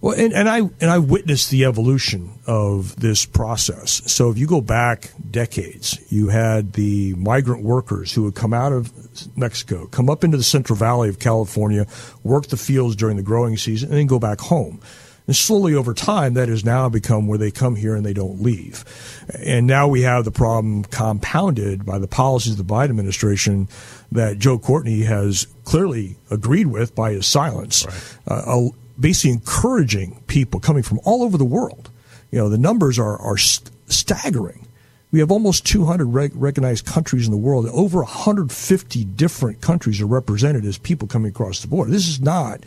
Well, 0.02 0.19
and, 0.19 0.34
and 0.34 0.49
I 0.49 0.57
and 0.57 0.90
I 0.90 0.98
witnessed 0.98 1.52
the 1.52 1.65
evolution 1.65 2.40
of 2.48 2.99
this 2.99 3.23
process. 3.23 4.02
So 4.11 4.32
if 4.32 4.38
you 4.40 4.48
go 4.48 4.60
back 4.60 5.11
decades, 5.30 5.99
you 6.11 6.30
had 6.30 6.73
the 6.73 7.14
migrant 7.14 7.64
workers 7.64 8.11
who 8.11 8.23
would 8.23 8.34
come 8.34 8.52
out 8.52 8.73
of 8.73 8.91
Mexico, 9.38 9.86
come 9.86 10.10
up 10.10 10.23
into 10.23 10.38
the 10.38 10.44
Central 10.44 10.76
Valley 10.76 11.07
of 11.07 11.19
California, 11.19 11.86
work 12.23 12.48
the 12.48 12.57
fields 12.57 12.95
during 12.95 13.15
the 13.15 13.23
growing 13.23 13.57
season, 13.57 13.90
and 13.90 13.98
then 13.99 14.07
go 14.07 14.18
back 14.18 14.41
home. 14.41 14.82
And 15.28 15.36
slowly 15.36 15.76
over 15.76 15.94
time, 15.94 16.34
that 16.34 16.49
has 16.49 16.65
now 16.65 16.90
become 16.90 17.28
where 17.28 17.38
they 17.38 17.52
come 17.52 17.76
here 17.76 17.95
and 17.95 18.03
they 18.03 18.14
don't 18.14 18.41
leave. 18.41 18.84
And 19.45 19.68
now 19.68 19.88
we 19.88 20.02
have 20.02 20.26
the 20.26 20.32
problem 20.32 20.84
compounded 20.84 21.86
by 21.86 21.99
the 21.99 22.07
policies 22.07 22.60
of 22.60 22.68
the 22.68 22.73
Biden 22.73 22.90
administration 22.90 23.69
that 24.11 24.40
Joe 24.40 24.57
Courtney 24.57 25.03
has 25.03 25.45
clearly 25.64 26.18
agreed 26.32 26.68
with 26.68 26.95
by 26.95 27.11
his 27.11 27.28
silence. 27.28 27.86
Uh, 28.28 28.69
basically 29.02 29.32
encouraging 29.32 30.23
people 30.28 30.60
coming 30.60 30.84
from 30.84 30.99
all 31.03 31.23
over 31.23 31.38
the 31.38 31.45
world. 31.45 31.90
You 32.32 32.40
know, 32.40 32.49
the 32.49 32.57
numbers 32.57 32.98
are, 32.98 33.18
are 33.18 33.38
st- 33.38 33.72
staggering. 33.88 34.68
We 35.11 35.19
have 35.19 35.32
almost 35.32 35.65
200 35.65 36.06
rec- 36.06 36.32
recognized 36.36 36.86
countries 36.86 37.26
in 37.26 37.32
the 37.32 37.38
world. 37.38 37.68
Over 37.68 37.98
150 37.99 39.03
different 39.03 39.60
countries 39.60 39.99
are 39.99 40.06
represented 40.06 40.64
as 40.64 40.78
people 40.78 41.07
coming 41.07 41.32
across 41.32 41.60
the 41.60 41.68
border. 41.68 41.91
This 41.91 42.07
is 42.07 42.22
not 42.22 42.61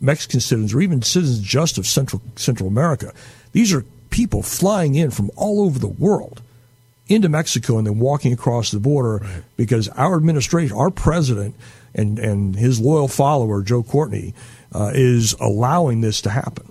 Mexican 0.00 0.40
citizens 0.40 0.74
or 0.74 0.80
even 0.80 1.02
citizens 1.02 1.40
just 1.40 1.78
of 1.78 1.86
Central 1.86 2.20
Central 2.34 2.68
America. 2.68 3.12
These 3.52 3.72
are 3.72 3.84
people 4.10 4.42
flying 4.42 4.96
in 4.96 5.10
from 5.10 5.30
all 5.36 5.62
over 5.62 5.78
the 5.78 5.86
world 5.86 6.42
into 7.06 7.28
Mexico 7.28 7.78
and 7.78 7.86
then 7.86 7.98
walking 7.98 8.32
across 8.32 8.70
the 8.70 8.80
border 8.80 9.18
right. 9.18 9.42
because 9.56 9.88
our 9.90 10.16
administration, 10.16 10.76
our 10.76 10.90
president, 10.90 11.54
and, 11.94 12.18
and 12.18 12.56
his 12.56 12.80
loyal 12.80 13.08
follower, 13.08 13.62
Joe 13.62 13.82
Courtney, 13.82 14.34
uh, 14.74 14.90
is 14.94 15.34
allowing 15.34 16.00
this 16.00 16.20
to 16.22 16.30
happen. 16.30 16.70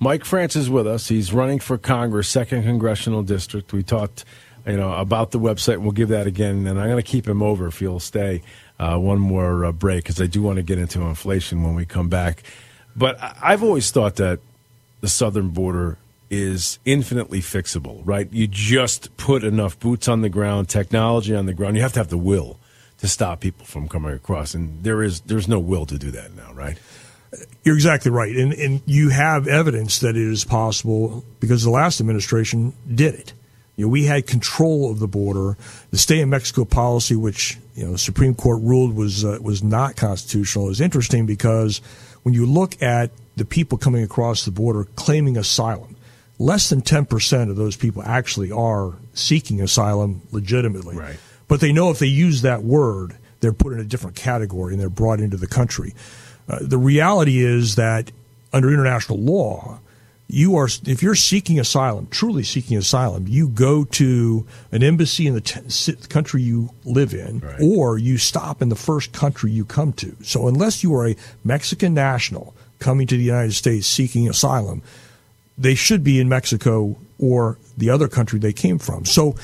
Mike 0.00 0.24
France 0.24 0.54
is 0.54 0.68
with 0.68 0.86
us. 0.86 1.08
He's 1.08 1.32
running 1.32 1.58
for 1.58 1.78
Congress, 1.78 2.28
second 2.28 2.62
congressional 2.62 3.22
district. 3.22 3.72
We 3.72 3.82
talked, 3.82 4.24
you 4.66 4.76
know, 4.76 4.92
about 4.92 5.30
the 5.30 5.40
website. 5.40 5.78
We'll 5.78 5.92
give 5.92 6.08
that 6.10 6.26
again, 6.26 6.66
and 6.66 6.78
I'm 6.78 6.88
going 6.88 7.02
to 7.02 7.08
keep 7.08 7.26
him 7.26 7.42
over 7.42 7.66
if 7.66 7.80
he'll 7.80 8.00
stay 8.00 8.42
uh, 8.78 8.96
one 8.98 9.18
more 9.18 9.64
uh, 9.64 9.72
break 9.72 10.04
because 10.04 10.20
I 10.20 10.26
do 10.26 10.42
want 10.42 10.56
to 10.56 10.62
get 10.62 10.78
into 10.78 11.02
inflation 11.02 11.64
when 11.64 11.74
we 11.74 11.84
come 11.84 12.08
back. 12.08 12.42
But 12.94 13.18
I've 13.42 13.62
always 13.62 13.90
thought 13.90 14.16
that 14.16 14.40
the 15.00 15.08
southern 15.08 15.50
border 15.50 15.98
is 16.30 16.78
infinitely 16.84 17.40
fixable, 17.40 18.02
right? 18.04 18.30
You 18.32 18.46
just 18.46 19.16
put 19.16 19.44
enough 19.44 19.78
boots 19.80 20.08
on 20.08 20.20
the 20.20 20.28
ground, 20.28 20.68
technology 20.68 21.34
on 21.34 21.46
the 21.46 21.54
ground. 21.54 21.76
You 21.76 21.82
have 21.82 21.92
to 21.94 22.00
have 22.00 22.08
the 22.08 22.18
will 22.18 22.58
to 22.98 23.08
stop 23.08 23.40
people 23.40 23.64
from 23.64 23.88
coming 23.88 24.12
across, 24.12 24.54
and 24.54 24.82
there 24.82 25.02
is 25.02 25.20
there's 25.20 25.48
no 25.48 25.58
will 25.58 25.86
to 25.86 25.98
do 25.98 26.10
that 26.10 26.34
now, 26.34 26.52
right? 26.52 26.78
You're 27.62 27.74
exactly 27.74 28.10
right, 28.10 28.34
and 28.34 28.52
and 28.54 28.80
you 28.86 29.10
have 29.10 29.46
evidence 29.46 29.98
that 29.98 30.16
it 30.16 30.22
is 30.22 30.44
possible 30.44 31.24
because 31.40 31.62
the 31.62 31.70
last 31.70 32.00
administration 32.00 32.72
did 32.92 33.14
it. 33.14 33.32
You 33.76 33.84
know, 33.84 33.90
we 33.90 34.06
had 34.06 34.26
control 34.26 34.90
of 34.90 34.98
the 34.98 35.06
border. 35.06 35.56
The 35.90 35.98
stay 35.98 36.20
in 36.20 36.30
Mexico 36.30 36.64
policy, 36.64 37.14
which 37.14 37.58
you 37.74 37.84
know 37.84 37.92
the 37.92 37.98
Supreme 37.98 38.34
Court 38.34 38.60
ruled 38.62 38.94
was 38.94 39.24
uh, 39.24 39.38
was 39.42 39.62
not 39.62 39.94
constitutional, 39.94 40.70
is 40.70 40.80
interesting 40.80 41.26
because 41.26 41.78
when 42.22 42.34
you 42.34 42.46
look 42.46 42.80
at 42.82 43.10
the 43.36 43.44
people 43.44 43.78
coming 43.78 44.02
across 44.02 44.44
the 44.44 44.50
border 44.50 44.84
claiming 44.96 45.36
asylum, 45.36 45.96
less 46.38 46.68
than 46.70 46.82
10% 46.82 47.50
of 47.50 47.56
those 47.56 47.76
people 47.76 48.02
actually 48.02 48.50
are 48.50 48.94
seeking 49.14 49.60
asylum 49.60 50.22
legitimately. 50.30 50.96
Right. 50.96 51.16
But 51.46 51.60
they 51.60 51.72
know 51.72 51.90
if 51.90 51.98
they 51.98 52.06
use 52.06 52.42
that 52.42 52.62
word, 52.62 53.16
they're 53.40 53.52
put 53.52 53.72
in 53.72 53.80
a 53.80 53.84
different 53.84 54.16
category 54.16 54.74
and 54.74 54.80
they're 54.80 54.90
brought 54.90 55.20
into 55.20 55.36
the 55.36 55.46
country. 55.46 55.94
Uh, 56.48 56.58
the 56.62 56.78
reality 56.78 57.38
is 57.38 57.74
that 57.74 58.10
under 58.52 58.72
international 58.72 59.18
law, 59.18 59.78
you 60.28 60.56
are 60.56 60.68
if 60.86 61.02
you're 61.02 61.14
seeking 61.14 61.58
asylum, 61.58 62.06
truly 62.10 62.42
seeking 62.42 62.76
asylum, 62.76 63.26
you 63.26 63.48
go 63.48 63.84
to 63.84 64.46
an 64.70 64.82
embassy 64.82 65.26
in 65.26 65.34
the 65.34 65.40
t- 65.40 65.94
country 66.08 66.42
you 66.42 66.70
live 66.84 67.14
in, 67.14 67.40
right. 67.40 67.60
or 67.60 67.96
you 67.96 68.18
stop 68.18 68.60
in 68.60 68.68
the 68.68 68.76
first 68.76 69.12
country 69.12 69.50
you 69.50 69.64
come 69.64 69.92
to. 69.94 70.14
So 70.22 70.46
unless 70.46 70.82
you 70.82 70.94
are 70.94 71.08
a 71.08 71.16
Mexican 71.44 71.94
national 71.94 72.54
coming 72.78 73.06
to 73.06 73.16
the 73.16 73.22
United 73.22 73.54
States 73.54 73.86
seeking 73.86 74.28
asylum, 74.28 74.82
they 75.56 75.74
should 75.74 76.04
be 76.04 76.20
in 76.20 76.28
Mexico 76.28 76.96
or 77.18 77.58
the 77.76 77.88
other 77.90 78.06
country 78.06 78.38
they 78.38 78.52
came 78.52 78.78
from. 78.78 79.06
So 79.06 79.34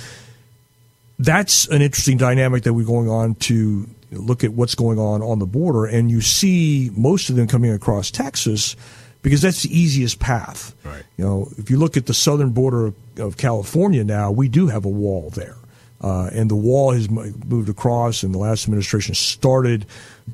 that's 1.19 1.67
an 1.69 1.81
interesting 1.81 2.19
dynamic 2.19 2.65
that 2.65 2.75
we're 2.75 2.87
going 2.87 3.09
on 3.09 3.37
to 3.37 3.89
look 4.19 4.45
at 4.45 4.53
what's 4.53 4.75
going 4.75 4.99
on 4.99 5.23
on 5.23 5.39
the 5.39 5.47
border, 5.47 5.85
and 5.87 6.11
you 6.11 6.21
see 6.21 6.91
most 6.97 7.31
of 7.31 7.37
them 7.37 7.47
coming 7.47 7.73
across 7.73 8.11
Texas 8.11 8.77
because 9.23 9.41
that's 9.41 9.63
the 9.63 9.77
easiest 9.77 10.21
path. 10.21 10.75
Right. 10.85 11.03
You 11.17 11.25
know, 11.25 11.49
if 11.57 11.71
you 11.71 11.79
look 11.79 11.97
at 11.97 12.07
the 12.07 12.15
southern 12.15 12.51
border 12.51 12.87
of, 12.87 12.95
of 13.19 13.37
California 13.37 14.05
now, 14.05 14.31
we 14.31 14.49
do 14.49 14.69
have 14.69 14.85
a 14.85 14.91
wall 14.91 15.31
there. 15.31 15.57
Uh, 16.01 16.29
and 16.35 16.51
the 16.51 16.57
wall 16.57 16.93
has 16.93 17.09
moved 17.09 17.71
across, 17.71 18.23
and 18.23 18.35
the 18.35 18.39
last 18.39 18.65
administration 18.65 19.15
started 19.15 19.87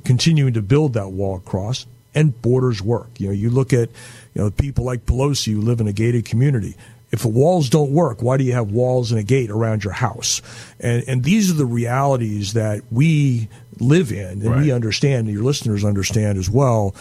continuing 0.05 0.52
to 0.55 0.62
build 0.62 0.94
that 0.94 1.11
wall 1.11 1.36
across, 1.36 1.86
and 2.12 2.43
borders 2.43 2.82
work. 2.82 3.09
You 3.19 3.28
know, 3.28 3.32
you 3.32 3.51
look 3.51 3.73
at 3.73 3.89
you 4.35 4.43
know 4.43 4.51
people 4.51 4.85
like 4.85 5.07
Pelosi 5.07 5.52
who 5.52 5.61
live 5.61 5.81
in 5.81 5.86
a 5.86 5.93
gated 5.93 6.24
community. 6.24 6.74
If 7.12 7.23
the 7.23 7.28
walls 7.28 7.69
don't 7.69 7.93
work, 7.93 8.20
why 8.20 8.36
do 8.36 8.43
you 8.43 8.52
have 8.52 8.73
walls 8.73 9.12
and 9.12 9.20
a 9.20 9.23
gate 9.23 9.51
around 9.51 9.85
your 9.85 9.93
house? 9.93 10.43
And 10.81 11.05
and 11.07 11.23
these 11.23 11.52
are 11.52 11.55
the 11.55 11.66
realities 11.66 12.55
that 12.55 12.82
we 12.90 13.48
live 13.79 14.13
in 14.13 14.43
and 14.43 14.45
right. 14.45 14.61
we 14.61 14.73
understand, 14.73 15.27
and 15.27 15.35
your 15.35 15.45
listeners 15.45 15.85
understand 15.85 16.39
as 16.39 16.51
well, 16.51 16.95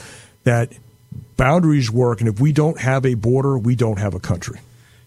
that 0.44 0.72
boundaries 1.38 1.90
work, 1.90 2.20
and 2.20 2.30
if 2.30 2.40
we 2.40 2.52
don't 2.52 2.80
have 2.80 3.06
a 3.06 3.16
border, 3.16 3.58
we 3.58 3.76
don't 3.76 4.00
have 4.00 4.14
a 4.14 4.20
country. 4.20 4.60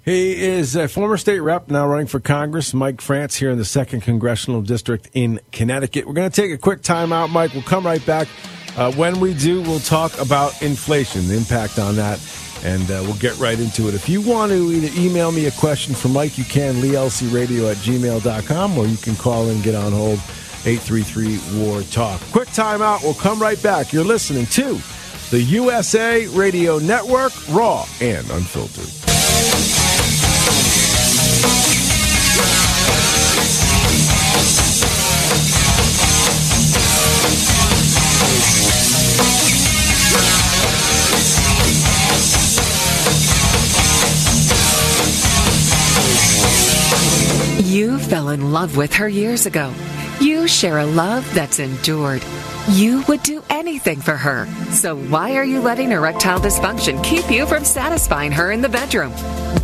He 0.05 0.43
is 0.43 0.75
a 0.75 0.89
former 0.89 1.17
state 1.17 1.39
rep, 1.39 1.71
now 1.71 1.87
running 1.87 2.09
for 2.09 2.19
Congress, 2.19 2.75
Mike 2.75 3.01
France, 3.01 3.37
here 3.37 3.51
in 3.51 3.59
the 3.59 3.65
2nd 3.65 4.03
Congressional 4.03 4.61
District 4.61 5.09
in 5.13 5.39
Connecticut. 5.53 6.07
We're 6.07 6.15
going 6.15 6.29
to 6.29 6.35
take 6.35 6.51
a 6.51 6.59
quick 6.59 6.83
time 6.83 7.13
out, 7.13 7.31
Mike. 7.31 7.55
We'll 7.55 7.63
come 7.63 7.87
right 7.87 8.05
back. 8.05 8.27
Uh, 8.77 8.91
when 8.93 9.21
we 9.21 9.33
do, 9.35 9.63
we'll 9.63 9.79
talk 9.79 10.19
about 10.19 10.61
inflation, 10.61 11.29
the 11.29 11.37
impact 11.37 11.79
on 11.79 11.95
that, 11.97 12.19
and 12.65 12.83
uh, 12.91 13.01
we'll 13.05 13.15
get 13.15 13.39
right 13.39 13.61
into 13.61 13.87
it. 13.87 13.95
If 13.95 14.09
you 14.09 14.23
want 14.23 14.51
to 14.51 14.73
either 14.73 15.01
email 15.01 15.31
me 15.31 15.47
a 15.47 15.53
question 15.53 15.95
for 15.95 16.09
Mike, 16.09 16.37
you 16.37 16.45
can, 16.45 16.77
leelciradio 16.77 17.71
at 17.71 17.77
gmail.com, 17.77 18.79
or 18.79 18.87
you 18.87 18.97
can 18.97 19.15
call 19.15 19.51
in, 19.51 19.63
get 19.63 19.77
on 19.77 19.93
hold, 19.93 20.19
833 20.65 21.61
War 21.61 21.83
Talk. 21.83 22.21
Quick 22.31 22.51
time 22.53 22.83
out. 22.83 23.03
We'll 23.03 23.15
come 23.15 23.41
right 23.41 23.61
back. 23.63 23.93
You're 23.93 24.05
listening 24.05 24.47
to 24.47 24.79
the 25.31 25.43
USA 25.43 26.27
Radio 26.29 26.79
Network, 26.79 27.33
raw 27.49 27.87
and 28.01 28.31
unfiltered. 28.31 28.89
You 47.67 47.99
fell 47.99 48.29
in 48.29 48.53
love 48.53 48.77
with 48.77 48.93
her 48.93 49.09
years 49.09 49.47
ago. 49.47 49.73
You 50.21 50.47
share 50.47 50.79
a 50.79 50.87
love 50.87 51.33
that's 51.35 51.59
endured. 51.59 52.25
You 52.69 53.03
would 53.09 53.25
do 53.25 53.43
anything 53.51 54.01
for 54.01 54.17
her. 54.17 54.47
So 54.71 54.97
why 54.97 55.37
are 55.37 55.45
you 55.45 55.61
letting 55.61 55.91
erectile 55.91 56.39
dysfunction 56.39 57.03
keep 57.03 57.29
you 57.29 57.45
from 57.45 57.65
satisfying 57.65 58.31
her 58.33 58.53
in 58.53 58.61
the 58.61 58.69
bedroom? 58.69 59.13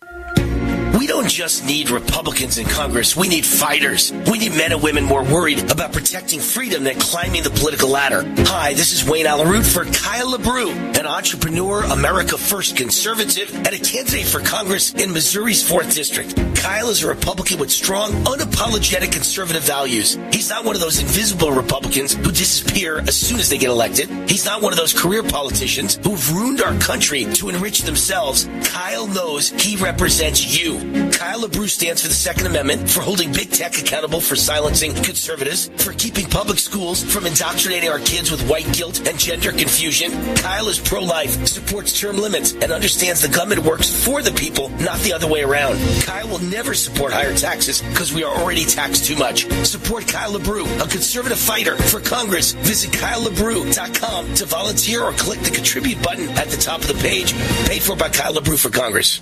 We 1.03 1.07
don't 1.07 1.27
just 1.27 1.65
need 1.65 1.89
Republicans 1.89 2.57
in 2.57 2.65
Congress. 2.65 3.13
We 3.13 3.27
need 3.27 3.45
fighters. 3.45 4.13
We 4.31 4.39
need 4.39 4.53
men 4.53 4.71
and 4.71 4.81
women 4.81 5.03
more 5.03 5.21
worried 5.21 5.69
about 5.69 5.91
protecting 5.91 6.39
freedom 6.39 6.85
than 6.85 6.97
climbing 6.97 7.43
the 7.43 7.49
political 7.49 7.89
ladder. 7.89 8.23
Hi, 8.47 8.73
this 8.73 8.93
is 8.93 9.03
Wayne 9.03 9.25
Allyn 9.25 9.49
Root 9.49 9.65
for 9.65 9.83
Kyle 9.83 10.31
LaBrue, 10.31 10.97
an 10.97 11.05
entrepreneur, 11.05 11.83
America 11.83 12.37
First 12.37 12.77
conservative, 12.77 13.53
and 13.53 13.67
a 13.67 13.79
candidate 13.79 14.27
for 14.27 14.39
Congress 14.39 14.93
in 14.93 15.11
Missouri's 15.11 15.69
4th 15.69 15.93
District. 15.93 16.33
Kyle 16.63 16.87
is 16.87 17.03
a 17.03 17.07
Republican 17.09 17.59
with 17.59 17.69
strong, 17.69 18.13
unapologetic 18.23 19.11
conservative 19.11 19.63
values. 19.63 20.17
He's 20.31 20.49
not 20.49 20.63
one 20.63 20.75
of 20.75 20.81
those 20.81 20.97
invisible 20.97 21.51
Republicans 21.51 22.13
who 22.13 22.31
disappear 22.31 22.99
as 22.99 23.17
soon 23.17 23.37
as 23.41 23.49
they 23.49 23.57
get 23.57 23.69
elected. 23.69 24.07
He's 24.29 24.45
not 24.45 24.61
one 24.61 24.71
of 24.71 24.79
those 24.79 24.93
career 24.93 25.23
politicians 25.23 25.99
who've 26.01 26.31
ruined 26.31 26.61
our 26.61 26.73
country 26.79 27.25
to 27.33 27.49
enrich 27.49 27.81
themselves. 27.81 28.47
Kyle 28.63 29.07
knows 29.07 29.49
he 29.49 29.75
represents 29.75 30.57
you. 30.57 31.02
Kyle 31.13 31.41
LaBrue 31.41 31.69
stands 31.69 32.01
for 32.01 32.07
the 32.07 32.13
Second 32.13 32.47
Amendment, 32.47 32.89
for 32.89 33.01
holding 33.01 33.31
big 33.31 33.51
tech 33.51 33.77
accountable 33.77 34.19
for 34.19 34.35
silencing 34.35 34.93
conservatives, 34.93 35.69
for 35.77 35.93
keeping 35.93 36.25
public 36.25 36.59
schools 36.59 37.03
from 37.03 37.25
indoctrinating 37.25 37.89
our 37.89 37.99
kids 37.99 38.31
with 38.31 38.47
white 38.49 38.71
guilt 38.73 39.07
and 39.07 39.17
gender 39.17 39.51
confusion. 39.51 40.11
Kyle 40.35 40.67
is 40.67 40.79
pro-life, 40.79 41.47
supports 41.47 41.99
term 41.99 42.17
limits, 42.17 42.53
and 42.53 42.71
understands 42.71 43.21
the 43.21 43.27
government 43.27 43.63
works 43.63 43.89
for 44.05 44.21
the 44.21 44.31
people, 44.31 44.69
not 44.79 44.99
the 44.99 45.13
other 45.13 45.27
way 45.27 45.43
around. 45.43 45.77
Kyle 46.03 46.27
will 46.27 46.43
never 46.43 46.73
support 46.73 47.13
higher 47.13 47.35
taxes 47.35 47.81
because 47.81 48.13
we 48.13 48.23
are 48.23 48.35
already 48.35 48.65
taxed 48.65 49.05
too 49.05 49.15
much. 49.15 49.49
Support 49.65 50.07
Kyle 50.07 50.33
LaBrue, 50.33 50.65
a 50.83 50.87
conservative 50.89 51.39
fighter 51.39 51.75
for 51.77 51.99
Congress. 51.99 52.53
Visit 52.53 52.91
KyleLaBrue.com 52.91 54.35
to 54.35 54.45
volunteer 54.45 55.03
or 55.03 55.13
click 55.13 55.39
the 55.41 55.51
contribute 55.51 56.01
button 56.01 56.29
at 56.29 56.49
the 56.49 56.57
top 56.57 56.81
of 56.81 56.87
the 56.87 56.95
page. 56.95 57.33
Paid 57.67 57.81
for 57.81 57.95
by 57.95 58.09
Kyle 58.09 58.33
LaBrue 58.33 58.59
for 58.59 58.69
Congress. 58.69 59.21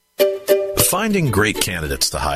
Finding 0.83 1.31
great 1.31 1.61
candidates 1.61 2.09
to 2.11 2.19
hire. 2.19 2.35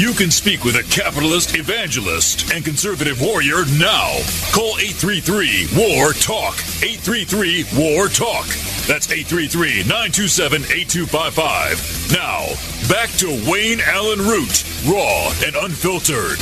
You 0.00 0.14
can 0.14 0.30
speak 0.30 0.64
with 0.64 0.76
a 0.76 0.82
capitalist, 0.84 1.54
evangelist, 1.54 2.54
and 2.54 2.64
conservative 2.64 3.20
warrior 3.20 3.66
now. 3.76 4.16
Call 4.48 4.80
833 4.80 5.68
WAR 5.76 6.16
TALK. 6.16 6.56
833 6.80 7.68
WAR 7.76 8.08
TALK. 8.08 8.48
That's 8.88 9.12
833 9.12 9.84
927 9.84 10.64
8255. 11.04 12.16
Now, 12.16 12.48
back 12.88 13.12
to 13.20 13.28
Wayne 13.44 13.84
Allyn 13.84 14.24
Root, 14.24 14.64
raw 14.88 15.36
and 15.44 15.52
unfiltered. 15.68 16.40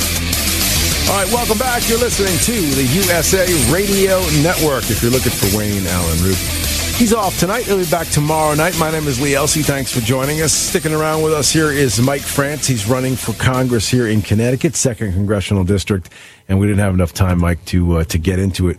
All 1.11 1.19
right, 1.19 1.27
welcome 1.35 1.59
back. 1.59 1.83
You're 1.91 1.99
listening 1.99 2.39
to 2.47 2.55
the 2.79 2.87
USA 3.03 3.43
Radio 3.67 4.23
Network. 4.39 4.87
If 4.87 5.03
you're 5.03 5.11
looking 5.11 5.35
for 5.35 5.51
Wayne 5.51 5.83
Allyn 5.83 6.23
Root, 6.23 6.39
he's 6.99 7.13
off 7.13 7.39
tonight. 7.39 7.63
He'll 7.63 7.77
be 7.77 7.89
back 7.89 8.07
tomorrow 8.07 8.53
night. 8.53 8.77
My 8.77 8.91
name 8.91 9.07
is 9.07 9.21
Lee 9.21 9.31
Elci. 9.31 9.63
Thanks 9.63 9.91
for 9.91 10.01
joining 10.01 10.41
us. 10.41 10.51
Sticking 10.51 10.93
around 10.93 11.23
with 11.23 11.31
us 11.31 11.49
here 11.49 11.71
is 11.71 11.99
Mike 11.99 12.21
France. 12.21 12.67
He's 12.67 12.87
running 12.87 13.15
for 13.15 13.33
Congress 13.33 13.87
here 13.87 14.07
in 14.07 14.21
Connecticut, 14.21 14.75
second 14.75 15.13
congressional 15.13 15.63
district, 15.63 16.09
and 16.49 16.59
we 16.59 16.67
didn't 16.67 16.81
have 16.81 16.93
enough 16.93 17.13
time, 17.13 17.39
Mike, 17.39 17.63
to 17.65 17.99
uh, 17.99 18.03
to 18.03 18.17
get 18.17 18.37
into 18.37 18.67
it 18.67 18.77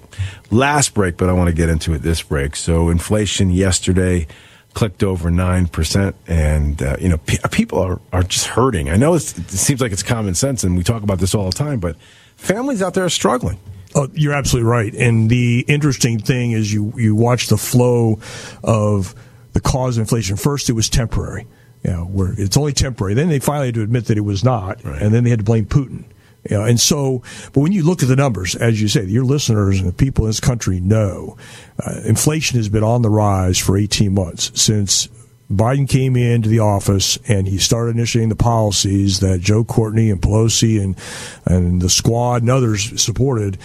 last 0.50 0.92
break, 0.92 1.16
but 1.16 1.30
I 1.30 1.32
want 1.32 1.48
to 1.48 1.54
get 1.54 1.70
into 1.70 1.94
it 1.94 2.02
this 2.02 2.22
break. 2.22 2.54
So, 2.56 2.90
inflation 2.90 3.50
yesterday 3.50 4.26
clicked 4.74 5.02
over 5.02 5.30
9% 5.30 6.14
and 6.28 6.80
uh, 6.80 6.96
you 7.00 7.08
know 7.08 7.18
pe- 7.18 7.38
people 7.50 7.80
are, 7.80 8.00
are 8.12 8.22
just 8.22 8.46
hurting 8.46 8.88
i 8.88 8.94
know 8.94 9.14
it 9.14 9.18
seems 9.18 9.80
like 9.80 9.90
it's 9.90 10.04
common 10.04 10.32
sense 10.32 10.62
and 10.62 10.76
we 10.76 10.84
talk 10.84 11.02
about 11.02 11.18
this 11.18 11.34
all 11.34 11.46
the 11.46 11.56
time 11.56 11.80
but 11.80 11.96
families 12.36 12.80
out 12.80 12.94
there 12.94 13.04
are 13.04 13.10
struggling. 13.10 13.58
Oh, 13.94 14.08
you're 14.12 14.34
absolutely 14.34 14.70
right. 14.70 14.94
And 14.94 15.28
the 15.28 15.64
interesting 15.66 16.18
thing 16.18 16.52
is 16.52 16.72
you 16.72 16.92
you 16.96 17.14
watch 17.14 17.48
the 17.48 17.56
flow 17.56 18.20
of 18.62 19.14
the 19.52 19.60
cause 19.60 19.96
of 19.96 20.02
inflation. 20.02 20.36
First, 20.36 20.68
it 20.68 20.74
was 20.74 20.88
temporary. 20.88 21.46
You 21.82 21.90
know, 21.92 22.04
where 22.04 22.34
it's 22.36 22.56
only 22.56 22.72
temporary. 22.72 23.14
Then 23.14 23.30
they 23.30 23.38
finally 23.38 23.68
had 23.68 23.74
to 23.76 23.82
admit 23.82 24.06
that 24.06 24.18
it 24.18 24.22
was 24.22 24.44
not, 24.44 24.84
right. 24.84 25.00
and 25.00 25.14
then 25.14 25.24
they 25.24 25.30
had 25.30 25.38
to 25.38 25.44
blame 25.44 25.64
Putin. 25.64 26.04
You 26.48 26.56
know, 26.56 26.64
and 26.64 26.80
so, 26.80 27.22
but 27.52 27.60
when 27.60 27.72
you 27.72 27.82
look 27.82 28.02
at 28.02 28.08
the 28.08 28.16
numbers, 28.16 28.54
as 28.54 28.80
you 28.80 28.88
say, 28.88 29.04
your 29.04 29.24
listeners 29.24 29.78
and 29.78 29.88
the 29.88 29.92
people 29.92 30.24
in 30.24 30.30
this 30.30 30.40
country 30.40 30.80
know, 30.80 31.36
uh, 31.84 32.00
inflation 32.04 32.56
has 32.58 32.68
been 32.68 32.82
on 32.82 33.02
the 33.02 33.10
rise 33.10 33.58
for 33.58 33.76
18 33.76 34.14
months 34.14 34.50
since 34.60 35.08
Biden 35.50 35.88
came 35.88 36.16
into 36.16 36.48
the 36.48 36.60
office 36.60 37.18
and 37.28 37.48
he 37.48 37.58
started 37.58 37.96
initiating 37.96 38.28
the 38.28 38.36
policies 38.36 39.18
that 39.20 39.40
Joe 39.40 39.64
Courtney 39.64 40.10
and 40.10 40.22
Pelosi 40.22 40.80
and 40.82 40.96
and 41.44 41.82
the 41.82 41.90
squad 41.90 42.42
and 42.42 42.50
others 42.50 43.02
supported. 43.02 43.58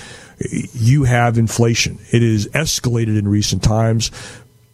You 0.73 1.03
have 1.03 1.37
inflation. 1.37 1.99
It 2.11 2.23
is 2.23 2.47
escalated 2.49 3.17
in 3.19 3.27
recent 3.27 3.63
times, 3.63 4.11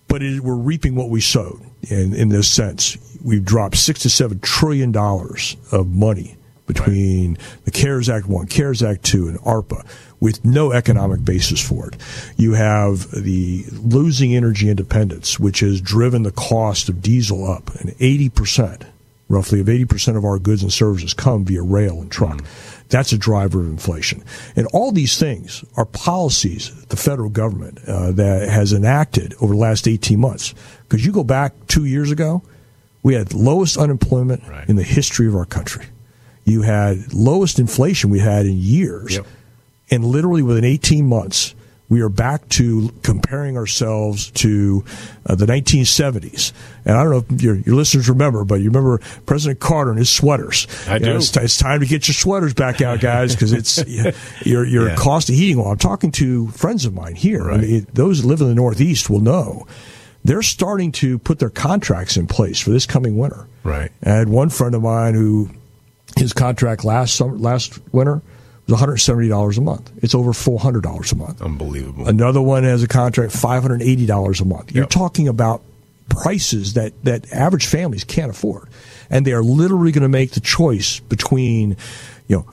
but 0.07 0.23
it, 0.23 0.39
we're 0.39 0.55
reaping 0.55 0.95
what 0.95 1.09
we 1.09 1.19
sowed. 1.19 1.61
In 1.89 2.13
in 2.13 2.29
this 2.29 2.49
sense, 2.49 2.97
we've 3.23 3.43
dropped 3.43 3.75
six 3.75 4.01
to 4.01 4.09
seven 4.09 4.39
trillion 4.39 4.93
dollars 4.93 5.57
of 5.71 5.87
money 5.87 6.37
between 6.65 7.37
the 7.65 7.71
CARES 7.71 8.09
Act 8.09 8.27
one, 8.27 8.47
CARES 8.47 8.81
Act 8.81 9.03
two, 9.03 9.27
and 9.27 9.37
ARPA 9.39 9.85
with 10.21 10.45
no 10.45 10.71
economic 10.71 11.25
basis 11.25 11.59
for 11.59 11.89
it. 11.89 11.97
You 12.37 12.53
have 12.53 13.11
the 13.11 13.65
losing 13.71 14.33
energy 14.33 14.69
independence, 14.69 15.39
which 15.39 15.59
has 15.59 15.81
driven 15.81 16.23
the 16.23 16.31
cost 16.31 16.87
of 16.87 17.01
diesel 17.01 17.51
up, 17.51 17.75
and 17.75 17.89
80%, 17.97 18.83
roughly 19.27 19.59
of 19.59 19.65
80% 19.65 20.15
of 20.15 20.23
our 20.23 20.39
goods 20.39 20.61
and 20.61 20.71
services 20.71 21.13
come 21.13 21.43
via 21.43 21.63
rail 21.63 21.99
and 21.99 22.11
truck. 22.11 22.37
Mm. 22.37 22.87
That's 22.89 23.11
a 23.11 23.17
driver 23.17 23.61
of 23.61 23.67
inflation. 23.67 24.23
And 24.55 24.67
all 24.73 24.91
these 24.91 25.17
things 25.17 25.65
are 25.75 25.85
policies 25.85 26.85
the 26.85 26.97
federal 26.97 27.29
government 27.29 27.79
uh, 27.87 28.11
that 28.11 28.47
has 28.47 28.73
enacted 28.73 29.33
over 29.41 29.53
the 29.53 29.59
last 29.59 29.87
18 29.87 30.19
months. 30.19 30.53
Because 30.87 31.05
you 31.05 31.11
go 31.11 31.23
back 31.23 31.53
two 31.67 31.85
years 31.85 32.11
ago, 32.11 32.43
we 33.01 33.15
had 33.15 33.33
lowest 33.33 33.77
unemployment 33.77 34.47
right. 34.47 34.69
in 34.69 34.75
the 34.75 34.83
history 34.83 35.27
of 35.27 35.35
our 35.35 35.45
country. 35.45 35.85
You 36.43 36.61
had 36.61 37.13
lowest 37.13 37.59
inflation 37.59 38.09
we 38.11 38.19
had 38.19 38.45
in 38.45 38.57
years. 38.57 39.15
Yep 39.15 39.25
and 39.91 40.05
literally 40.05 40.41
within 40.41 40.63
18 40.63 41.05
months, 41.05 41.53
we 41.91 41.99
are 41.99 42.09
back 42.09 42.47
to 42.47 42.89
comparing 43.03 43.57
ourselves 43.57 44.31
to 44.31 44.85
uh, 45.25 45.35
the 45.35 45.45
1970s. 45.45 46.53
And 46.85 46.95
I 46.95 47.03
don't 47.03 47.11
know 47.11 47.35
if 47.35 47.41
your, 47.41 47.55
your, 47.55 47.75
listeners 47.75 48.07
remember, 48.07 48.45
but 48.45 48.61
you 48.61 48.69
remember 48.69 48.99
President 49.25 49.59
Carter 49.59 49.89
and 49.89 49.99
his 49.99 50.09
sweaters. 50.09 50.67
I 50.87 50.99
do. 50.99 51.07
Know, 51.07 51.15
it's, 51.17 51.35
it's, 51.35 51.57
time 51.57 51.81
to 51.81 51.85
get 51.85 52.07
your 52.07 52.15
sweaters 52.15 52.53
back 52.53 52.79
out, 52.81 53.01
guys, 53.01 53.35
because 53.35 53.51
it's 53.51 53.85
your 54.45 54.65
your 54.65 54.87
yeah. 54.87 54.95
cost 54.95 55.27
of 55.27 55.35
heating. 55.35 55.57
Well, 55.57 55.67
I'm 55.67 55.77
talking 55.77 56.11
to 56.13 56.47
friends 56.51 56.85
of 56.85 56.93
mine 56.93 57.15
here. 57.15 57.47
Right. 57.47 57.57
I 57.57 57.61
mean, 57.61 57.87
those 57.91 58.21
that 58.21 58.27
live 58.27 58.39
in 58.39 58.47
the 58.47 58.55
Northeast 58.55 59.09
will 59.09 59.19
know. 59.19 59.67
They're 60.23 60.43
starting 60.43 60.93
to 60.93 61.19
put 61.19 61.39
their 61.39 61.49
contracts 61.49 62.15
in 62.15 62.25
place 62.25 62.61
for 62.61 62.69
this 62.69 62.85
coming 62.85 63.17
winter. 63.17 63.47
Right. 63.65 63.91
I 64.01 64.09
had 64.11 64.29
one 64.29 64.49
friend 64.49 64.75
of 64.75 64.81
mine 64.81 65.13
who 65.13 65.49
his 66.15 66.31
contract 66.31 66.85
last 66.85 67.15
summer, 67.15 67.37
last 67.37 67.79
winter 67.91 68.21
was 68.67 68.79
$170 68.79 69.57
a 69.57 69.61
month. 69.61 69.91
It's 70.01 70.15
over 70.15 70.31
$400 70.31 71.11
a 71.11 71.15
month. 71.15 71.41
Unbelievable. 71.41 72.07
Another 72.07 72.41
one 72.41 72.63
has 72.63 72.83
a 72.83 72.87
contract 72.87 73.33
$580 73.33 74.41
a 74.41 74.45
month. 74.45 74.71
You're 74.73 74.85
talking 74.85 75.27
about 75.27 75.61
prices 76.09 76.73
that, 76.73 76.93
that 77.03 77.31
average 77.31 77.65
families 77.65 78.03
can't 78.03 78.29
afford. 78.29 78.67
And 79.09 79.25
they 79.25 79.33
are 79.33 79.43
literally 79.43 79.91
going 79.91 80.03
to 80.03 80.09
make 80.09 80.31
the 80.31 80.39
choice 80.39 80.99
between, 80.99 81.77
you 82.27 82.37
know, 82.37 82.45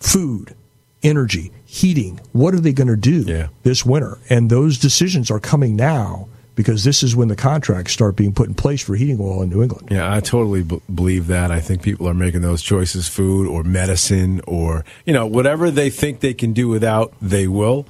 food, 0.00 0.54
energy, 1.02 1.52
heating. 1.64 2.20
What 2.32 2.54
are 2.54 2.60
they 2.60 2.72
going 2.72 2.88
to 2.88 2.96
do 2.96 3.22
yeah. 3.22 3.48
this 3.62 3.84
winter? 3.84 4.18
And 4.30 4.50
those 4.50 4.78
decisions 4.78 5.30
are 5.30 5.40
coming 5.40 5.76
now 5.76 6.28
because 6.56 6.82
this 6.82 7.04
is 7.04 7.14
when 7.14 7.28
the 7.28 7.36
contracts 7.36 7.92
start 7.92 8.16
being 8.16 8.32
put 8.32 8.48
in 8.48 8.54
place 8.54 8.82
for 8.82 8.96
heating 8.96 9.18
oil 9.20 9.42
in 9.42 9.50
New 9.50 9.62
England. 9.62 9.88
Yeah, 9.90 10.12
I 10.12 10.20
totally 10.20 10.64
b- 10.64 10.80
believe 10.92 11.28
that. 11.28 11.52
I 11.52 11.60
think 11.60 11.82
people 11.82 12.08
are 12.08 12.14
making 12.14 12.40
those 12.40 12.62
choices 12.62 13.06
food 13.06 13.46
or 13.46 13.62
medicine 13.62 14.40
or, 14.46 14.84
you 15.04 15.12
know, 15.12 15.26
whatever 15.26 15.70
they 15.70 15.90
think 15.90 16.20
they 16.20 16.34
can 16.34 16.52
do 16.52 16.66
without, 16.66 17.14
they 17.22 17.46
will. 17.46 17.86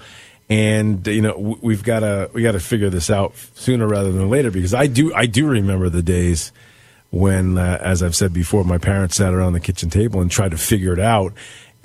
And 0.48 1.04
you 1.08 1.22
know 1.22 1.58
we've 1.60 1.82
got 1.82 2.00
to 2.00 2.30
we 2.32 2.42
got 2.44 2.52
to 2.52 2.60
figure 2.60 2.88
this 2.88 3.10
out 3.10 3.34
sooner 3.54 3.84
rather 3.84 4.12
than 4.12 4.30
later 4.30 4.52
because 4.52 4.74
I 4.74 4.86
do 4.86 5.12
I 5.12 5.26
do 5.26 5.48
remember 5.48 5.88
the 5.88 6.02
days 6.04 6.52
when, 7.10 7.56
uh, 7.56 7.78
as 7.80 8.02
I've 8.02 8.16
said 8.16 8.32
before, 8.32 8.64
my 8.64 8.78
parents 8.78 9.16
sat 9.16 9.32
around 9.32 9.52
the 9.52 9.60
kitchen 9.60 9.90
table 9.90 10.20
and 10.20 10.30
tried 10.30 10.50
to 10.50 10.58
figure 10.58 10.92
it 10.92 10.98
out, 10.98 11.32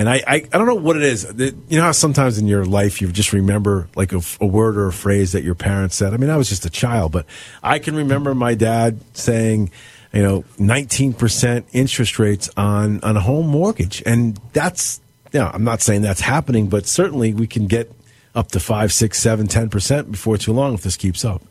and 0.01 0.09
I, 0.09 0.15
I, 0.25 0.35
I, 0.51 0.57
don't 0.57 0.65
know 0.65 0.73
what 0.73 0.97
it 0.97 1.03
is. 1.03 1.31
You 1.37 1.77
know 1.77 1.83
how 1.83 1.91
sometimes 1.91 2.39
in 2.39 2.47
your 2.47 2.65
life 2.65 3.03
you 3.03 3.11
just 3.11 3.33
remember 3.33 3.87
like 3.95 4.13
a, 4.13 4.21
a, 4.39 4.47
word 4.47 4.75
or 4.75 4.87
a 4.87 4.91
phrase 4.91 5.33
that 5.33 5.43
your 5.43 5.53
parents 5.53 5.95
said. 5.95 6.11
I 6.11 6.17
mean, 6.17 6.31
I 6.31 6.37
was 6.37 6.49
just 6.49 6.65
a 6.65 6.71
child, 6.71 7.11
but 7.11 7.27
I 7.61 7.77
can 7.77 7.95
remember 7.95 8.33
my 8.33 8.55
dad 8.55 8.99
saying, 9.15 9.69
you 10.11 10.23
know, 10.23 10.41
19% 10.57 11.65
interest 11.71 12.17
rates 12.17 12.49
on, 12.57 12.99
on 13.03 13.15
a 13.15 13.19
home 13.19 13.45
mortgage. 13.45 14.01
And 14.03 14.39
that's, 14.53 14.99
you 15.33 15.39
know, 15.39 15.51
I'm 15.53 15.63
not 15.63 15.81
saying 15.81 16.01
that's 16.01 16.21
happening, 16.21 16.67
but 16.67 16.87
certainly 16.87 17.35
we 17.35 17.45
can 17.45 17.67
get 17.67 17.91
up 18.33 18.49
to 18.53 18.59
five, 18.59 18.91
six, 18.91 19.19
seven, 19.19 19.45
10% 19.45 20.09
before 20.09 20.37
too 20.39 20.51
long 20.51 20.73
if 20.73 20.81
this 20.81 20.97
keeps 20.97 21.23
up. 21.23 21.43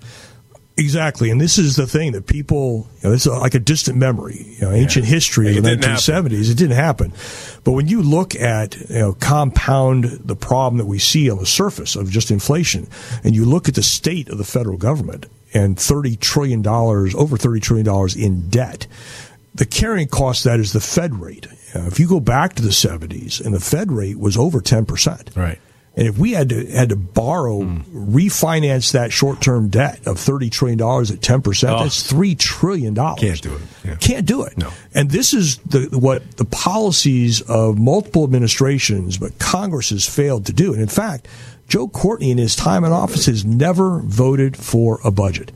Exactly, 0.77 1.31
and 1.31 1.41
this 1.41 1.59
is 1.59 1.77
the 1.77 1.87
thing 1.87 2.13
that 2.13 2.27
people, 2.27 2.89
you 3.03 3.09
know, 3.09 3.15
it's 3.15 3.27
like 3.27 3.55
a 3.55 3.59
distant 3.59 3.99
memory, 3.99 4.47
you 4.59 4.63
know, 4.63 4.71
ancient 4.71 5.05
yeah. 5.05 5.11
history 5.11 5.59
of 5.59 5.65
the 5.65 5.71
1970s. 5.77 6.51
It 6.51 6.57
didn't 6.57 6.77
happen. 6.77 7.13
But 7.65 7.73
when 7.73 7.87
you 7.87 8.03
look 8.03 8.35
at, 8.35 8.81
you 8.89 8.99
know, 8.99 9.13
compound 9.13 10.05
the 10.05 10.37
problem 10.37 10.79
that 10.79 10.87
we 10.87 10.99
see 10.99 11.31
on 11.31 11.39
the 11.39 11.45
surface 11.45 11.97
of 11.97 12.11
just 12.11 12.31
inflation, 12.31 12.89
and 13.23 13.35
you 13.35 13.45
look 13.45 13.69
at 13.69 13.75
the 13.75 13.83
state 13.83 14.31
of 14.31 14.39
the 14.39 14.45
federal 14.45 14.79
government 14.79 15.27
and 15.53 15.77
$30 15.77 16.19
trillion, 16.19 16.67
over 16.67 17.37
$30 17.37 17.61
trillion 17.61 18.09
in 18.19 18.49
debt, 18.49 18.87
the 19.55 19.67
carrying 19.67 20.09
cost 20.09 20.45
that 20.45 20.61
is 20.61 20.73
the 20.73 20.81
Fed 20.81 21.17
rate. 21.17 21.47
Uh, 21.75 21.87
if 21.87 22.01
you 22.01 22.09
go 22.09 22.21
back 22.21 22.55
to 22.55 22.63
the 22.63 22.71
70s, 22.71 23.45
and 23.45 23.55
the 23.55 23.61
Fed 23.61 23.93
rate 23.93 24.19
was 24.19 24.37
over 24.37 24.61
10%. 24.61 25.37
Right. 25.37 25.59
And 25.97 26.07
if 26.07 26.19
we 26.19 26.33
had 26.33 26.49
to 26.51 26.67
had 26.67 26.91
to 26.91 26.97
borrow, 26.97 27.61
mm. 27.61 27.83
refinance 27.85 28.93
that 28.93 29.13
short 29.13 29.41
term 29.41 29.69
debt 29.69 30.07
of 30.07 30.19
thirty 30.19 30.49
trillion 30.49 30.79
dollars 30.79 31.11
at 31.11 31.21
ten 31.21 31.43
percent, 31.43 31.75
oh. 31.75 31.83
that's 31.83 32.03
three 32.03 32.35
trillion 32.37 32.95
dollars. 32.95 33.21
Can't 33.21 33.43
do 33.43 33.55
it. 33.55 33.63
Yeah. 33.85 33.95
Can't 33.97 34.27
do 34.27 34.45
it. 34.45 34.57
No. 34.57 34.71
And 34.95 35.11
this 35.11 35.35
is 35.35 35.59
the 35.59 35.89
what 35.99 36.37
the 36.37 36.45
policies 36.45 37.41
of 37.43 37.79
multiple 37.79 38.23
administrations, 38.23 39.19
but 39.19 39.39
Congress 39.39 39.91
has 39.91 40.09
failed 40.09 40.47
to 40.47 40.53
do. 40.53 40.73
And 40.73 40.81
in 40.81 40.89
fact, 40.89 41.27
Joe 41.69 41.89
Courtney 41.89 42.31
in 42.31 42.39
his 42.39 42.55
time 42.55 42.85
in 42.85 42.93
office 42.93 43.27
has 43.27 43.45
never 43.45 44.01
voted 44.01 44.57
for 44.57 45.01
a 45.05 45.11
budget. 45.11 45.51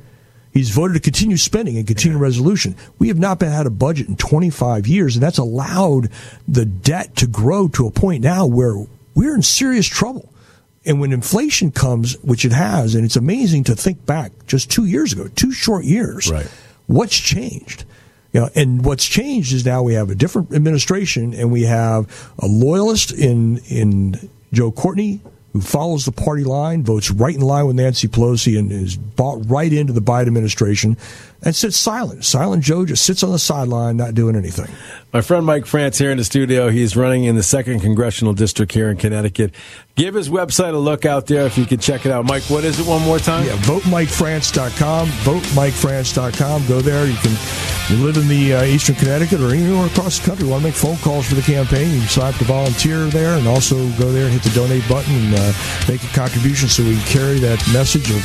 He's 0.53 0.71
voted 0.71 0.95
to 0.95 1.01
continue 1.01 1.37
spending 1.37 1.77
and 1.77 1.87
continue 1.87 2.17
yeah. 2.17 2.23
resolution. 2.23 2.77
We 3.01 3.09
have 3.09 3.19
not 3.19 3.41
been 3.41 3.51
had 3.51 3.67
a 3.67 3.71
budget 3.71 4.09
in 4.09 4.17
25 4.17 4.87
years, 4.87 5.17
and 5.17 5.23
that's 5.23 5.39
allowed 5.39 6.11
the 6.47 6.65
debt 6.65 7.17
to 7.17 7.27
grow 7.27 7.67
to 7.69 7.89
a 7.89 7.91
point 7.91 8.23
now 8.23 8.47
where 8.47 8.77
we're 9.15 9.35
in 9.35 9.43
serious 9.43 9.87
trouble. 9.87 10.33
And 10.87 11.01
when 11.01 11.13
inflation 11.13 11.71
comes, 11.71 12.15
which 12.23 12.45
it 12.45 12.53
has, 12.53 12.95
and 12.95 13.05
it's 13.05 13.17
amazing 13.17 13.65
to 13.65 13.75
think 13.75 14.05
back 14.05 14.33
just 14.47 14.71
two 14.71 14.85
years 14.85 15.13
ago, 15.13 15.29
two 15.29 15.51
short 15.51 15.85
years, 15.85 16.31
right. 16.31 16.47
what's 16.87 17.19
changed? 17.19 17.85
You 18.33 18.41
know, 18.41 18.51
and 18.55 18.85
what's 18.85 19.07
changed 19.07 19.53
is 19.53 19.65
now 19.65 19.83
we 19.83 19.95
have 19.95 20.11
a 20.11 20.15
different 20.15 20.53
administration 20.53 21.33
and 21.33 21.53
we 21.53 21.63
have 21.63 22.33
a 22.39 22.47
loyalist 22.47 23.13
in 23.13 23.59
in 23.69 24.29
Joe 24.53 24.73
Courtney 24.73 25.21
who 25.55 25.61
follows 25.61 26.05
the 26.05 26.13
party 26.13 26.43
line, 26.43 26.83
votes 26.83 27.13
right 27.13 27.35
in 27.35 27.41
line 27.41 27.67
with 27.67 27.77
Nancy 27.77 28.09
Pelosi, 28.09 28.59
and 28.59 28.73
is 28.73 28.97
bought 28.97 29.49
right 29.49 29.73
into 29.73 29.93
the 29.93 30.03
Biden 30.03 30.27
administration 30.27 30.97
and 31.45 31.55
sits 31.55 31.77
silent. 31.77 32.25
Silent 32.25 32.63
Joe 32.63 32.87
just 32.87 33.05
sits 33.05 33.23
on 33.23 33.33
the 33.33 33.39
sideline, 33.39 33.97
not 33.97 34.15
doing 34.15 34.37
anything. 34.37 34.69
My 35.13 35.21
friend 35.21 35.47
Mike 35.47 35.67
France 35.67 35.99
here 35.99 36.11
in 36.11 36.19
the 36.19 36.25
studio. 36.25 36.71
He's 36.71 36.97
running 36.97 37.25
in 37.25 37.37
the 37.37 37.43
second 37.43 37.81
congressional 37.81 38.33
district 38.33 38.73
here 38.73 38.91
in 38.91 38.97
Connecticut. 38.97 39.55
Give 39.95 40.15
his 40.15 40.29
website 40.29 40.75
a 40.75 40.79
look 40.79 41.05
out 41.05 41.27
there 41.27 41.47
if 41.47 41.57
you 41.57 41.67
could 41.67 41.81
check 41.81 42.05
it 42.05 42.11
out. 42.11 42.25
Mike, 42.25 42.43
what 42.45 42.65
is 42.65 42.81
it 42.81 42.87
one 42.87 43.03
more 43.03 43.19
time? 43.19 43.47
Yeah, 43.47 43.57
votemikefrance.com. 43.59 45.09
Votemikefrance.com. 45.09 46.67
Go 46.67 46.81
there. 46.81 47.07
You 47.07 47.17
can 47.17 47.37
you 47.91 47.97
live 47.97 48.17
in 48.17 48.29
the 48.29 48.55
uh, 48.55 48.65
eastern 48.65 48.97
Connecticut 48.97 49.43
or 49.43 49.51
anywhere 49.51 49.87
across 49.87 50.19
the 50.19 50.25
country. 50.25 50.47
You 50.47 50.53
want 50.53 50.63
to 50.63 50.69
make 50.69 50.75
phone 50.75 50.97
calls 50.97 51.29
for 51.29 51.35
the 51.35 51.43
campaign. 51.43 51.93
You 51.93 52.01
can 52.01 52.09
sign 52.09 52.33
up 52.33 52.39
to 52.39 52.45
volunteer 52.45 53.05
there 53.07 53.37
and 53.37 53.47
also 53.47 53.77
go 53.99 54.11
there 54.11 54.25
and 54.25 54.33
hit 54.33 54.43
the 54.43 54.55
donate 54.55 54.89
button 54.89 55.15
and 55.15 55.35
uh, 55.37 55.53
make 55.87 56.03
a 56.03 56.09
contribution 56.17 56.71
so 56.71 56.83
we 56.83 56.97
can 56.97 57.05
carry 57.05 57.39
that 57.41 57.61
message 57.75 58.11
of 58.11 58.25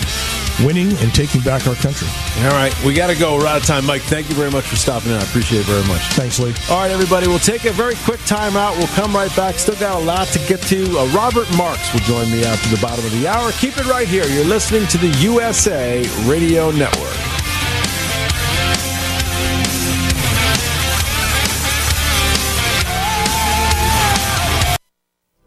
winning 0.65 0.95
and 1.03 1.13
taking 1.13 1.41
back 1.41 1.67
our 1.67 1.75
country. 1.75 2.07
All 2.43 2.51
right. 2.51 2.73
We 2.85 2.93
got 2.93 3.08
to 3.13 3.19
go. 3.19 3.37
We're 3.37 3.47
out 3.47 3.57
of 3.57 3.65
time. 3.65 3.85
Mike, 3.85 4.01
thank 4.03 4.29
you 4.29 4.35
very 4.35 4.51
much 4.51 4.65
for 4.65 4.75
stopping 4.75 5.11
in. 5.11 5.17
I 5.17 5.23
appreciate 5.23 5.61
it 5.61 5.65
very 5.65 5.85
much. 5.87 6.01
Thanks, 6.13 6.39
Lee. 6.39 6.53
All 6.69 6.81
right, 6.81 6.91
everybody. 6.91 7.27
We'll 7.27 7.39
take 7.39 7.65
a 7.65 7.71
very 7.71 7.95
quick 7.95 8.19
time 8.25 8.55
out. 8.55 8.77
We'll 8.77 8.87
come 8.87 9.15
right 9.15 9.33
back. 9.35 9.55
Still 9.55 9.75
got 9.75 10.01
a 10.01 10.05
lot 10.05 10.27
to 10.29 10.39
get 10.47 10.61
to. 10.63 10.97
Uh, 10.97 11.05
Robert 11.07 11.47
Marks 11.57 11.91
will 11.93 12.01
join 12.01 12.31
me 12.31 12.43
after 12.43 12.73
the 12.73 12.81
bottom 12.81 13.03
of 13.05 13.11
the 13.11 13.27
hour. 13.27 13.51
Keep 13.53 13.77
it 13.77 13.85
right 13.85 14.07
here. 14.07 14.25
You're 14.25 14.45
listening 14.45 14.87
to 14.87 14.97
the 14.97 15.09
USA 15.19 16.07
Radio 16.25 16.71
Network. 16.71 17.48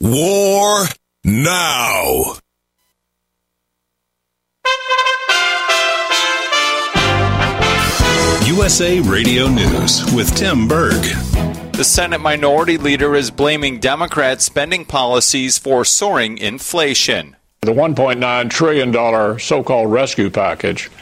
War 0.00 0.84
now. 1.24 2.36
USA 8.46 9.00
Radio 9.00 9.48
News 9.48 10.04
with 10.14 10.32
Tim 10.36 10.68
Berg. 10.68 11.02
The 11.72 11.82
Senate 11.82 12.20
Minority 12.20 12.78
Leader 12.78 13.16
is 13.16 13.32
blaming 13.32 13.80
Democrat 13.80 14.40
spending 14.40 14.84
policies 14.84 15.58
for 15.58 15.84
soaring 15.84 16.38
inflation. 16.38 17.34
The 17.62 17.72
$1.9 17.72 18.50
trillion 18.50 19.38
so 19.40 19.64
called 19.64 19.90
rescue 19.90 20.30
package 20.30 20.92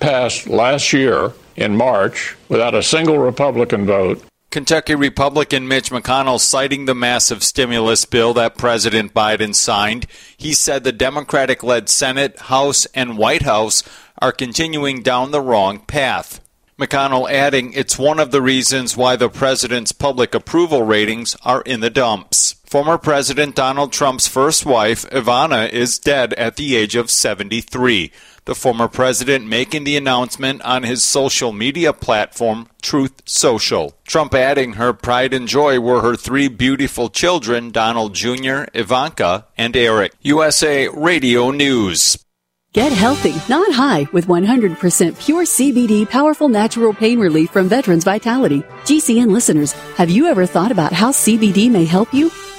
passed 0.00 0.48
last 0.48 0.92
year 0.92 1.32
in 1.54 1.76
March 1.76 2.36
without 2.48 2.74
a 2.74 2.82
single 2.82 3.18
Republican 3.18 3.86
vote. 3.86 4.24
Kentucky 4.50 4.96
Republican 4.96 5.68
Mitch 5.68 5.90
McConnell 5.90 6.40
citing 6.40 6.86
the 6.86 6.94
massive 6.94 7.44
stimulus 7.44 8.04
bill 8.04 8.34
that 8.34 8.58
President 8.58 9.14
Biden 9.14 9.54
signed. 9.54 10.08
He 10.36 10.54
said 10.54 10.82
the 10.82 10.90
Democratic 10.90 11.62
led 11.62 11.88
Senate, 11.88 12.36
House, 12.40 12.84
and 12.86 13.16
White 13.16 13.42
House 13.42 13.84
are 14.18 14.32
continuing 14.32 15.02
down 15.02 15.30
the 15.30 15.40
wrong 15.40 15.78
path. 15.78 16.40
McConnell 16.80 17.30
adding 17.30 17.72
it's 17.74 17.96
one 17.96 18.18
of 18.18 18.32
the 18.32 18.42
reasons 18.42 18.96
why 18.96 19.14
the 19.14 19.28
president's 19.28 19.92
public 19.92 20.34
approval 20.34 20.82
ratings 20.82 21.36
are 21.44 21.62
in 21.62 21.78
the 21.78 21.90
dumps. 21.90 22.56
Former 22.66 22.98
President 22.98 23.54
Donald 23.54 23.92
Trump's 23.92 24.26
first 24.26 24.66
wife, 24.66 25.08
Ivana, 25.10 25.70
is 25.70 25.98
dead 25.98 26.32
at 26.34 26.56
the 26.56 26.74
age 26.74 26.96
of 26.96 27.10
73. 27.10 28.10
The 28.50 28.56
former 28.56 28.88
president 28.88 29.46
making 29.46 29.84
the 29.84 29.96
announcement 29.96 30.60
on 30.62 30.82
his 30.82 31.04
social 31.04 31.52
media 31.52 31.92
platform, 31.92 32.66
Truth 32.82 33.22
Social. 33.24 33.94
Trump 34.04 34.34
adding 34.34 34.72
her 34.72 34.92
pride 34.92 35.32
and 35.32 35.46
joy 35.46 35.78
were 35.78 36.00
her 36.00 36.16
three 36.16 36.48
beautiful 36.48 37.10
children, 37.10 37.70
Donald 37.70 38.12
Jr., 38.12 38.64
Ivanka, 38.74 39.46
and 39.56 39.76
Eric. 39.76 40.14
USA 40.22 40.88
Radio 40.88 41.52
News. 41.52 42.24
Get 42.72 42.90
healthy, 42.90 43.36
not 43.48 43.72
high, 43.72 44.08
with 44.12 44.26
100% 44.26 45.24
pure 45.24 45.44
CBD 45.44 46.10
powerful 46.10 46.48
natural 46.48 46.92
pain 46.92 47.20
relief 47.20 47.50
from 47.50 47.68
Veterans 47.68 48.02
Vitality. 48.02 48.62
GCN 48.82 49.30
listeners, 49.30 49.74
have 49.94 50.10
you 50.10 50.26
ever 50.26 50.44
thought 50.44 50.72
about 50.72 50.92
how 50.92 51.12
CBD 51.12 51.70
may 51.70 51.84
help 51.84 52.12
you? 52.12 52.32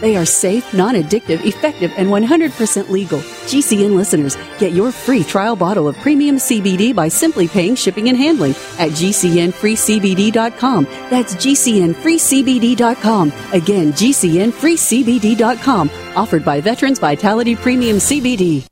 They 0.00 0.16
are 0.16 0.24
safe, 0.24 0.72
non 0.74 0.94
addictive, 0.94 1.44
effective, 1.44 1.92
and 1.96 2.08
100% 2.08 2.88
legal. 2.88 3.18
GCN 3.18 3.94
listeners, 3.94 4.36
get 4.58 4.72
your 4.72 4.90
free 4.92 5.22
trial 5.24 5.56
bottle 5.56 5.86
of 5.88 5.96
premium 5.98 6.36
CBD 6.36 6.94
by 6.94 7.08
simply 7.08 7.48
paying 7.48 7.74
shipping 7.74 8.08
and 8.08 8.16
handling 8.16 8.52
at 8.78 8.90
GCNFreeCBD.com. 8.90 10.84
That's 11.10 11.34
GCNFreeCBD.com. 11.34 13.32
Again, 13.52 13.92
GCNFreeCBD.com. 13.92 15.90
Offered 16.16 16.44
by 16.44 16.60
Veterans 16.60 16.98
Vitality 16.98 17.56
Premium 17.56 17.96
CBD. 17.98 18.64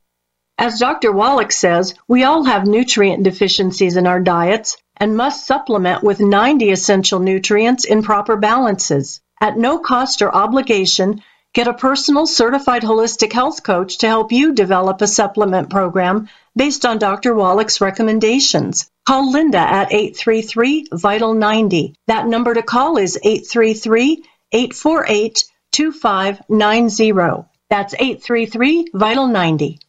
As 0.57 0.77
Dr. 0.77 1.13
Wallach 1.13 1.53
says, 1.53 1.93
we 2.07 2.23
all 2.25 2.43
have 2.43 2.67
nutrient 2.67 3.23
deficiencies 3.23 3.95
in 3.95 4.05
our 4.05 4.19
diets 4.19 4.75
and 4.97 5.15
must 5.15 5.47
supplement 5.47 6.03
with 6.03 6.19
90 6.19 6.71
essential 6.71 7.21
nutrients 7.21 7.85
in 7.85 8.03
proper 8.03 8.35
balances. 8.35 9.21
At 9.41 9.57
no 9.57 9.79
cost 9.79 10.21
or 10.21 10.35
obligation, 10.35 11.23
get 11.53 11.69
a 11.69 11.73
personal 11.73 12.27
certified 12.27 12.83
holistic 12.83 13.31
health 13.31 13.63
coach 13.63 13.99
to 13.99 14.07
help 14.07 14.33
you 14.33 14.53
develop 14.53 15.01
a 15.01 15.07
supplement 15.07 15.69
program 15.69 16.27
based 16.57 16.85
on 16.85 16.99
Dr. 16.99 17.33
Wallach's 17.33 17.79
recommendations. 17.79 18.89
Call 19.07 19.31
Linda 19.31 19.59
at 19.59 19.93
833 19.93 20.87
Vital 20.91 21.33
90. 21.33 21.95
That 22.07 22.27
number 22.27 22.53
to 22.53 22.61
call 22.61 22.97
is 22.97 23.17
833 23.23 24.25
848 24.51 25.45
2590. 25.71 27.49
That's 27.69 27.93
833 27.93 28.87
Vital 28.93 29.27
90. 29.27 29.79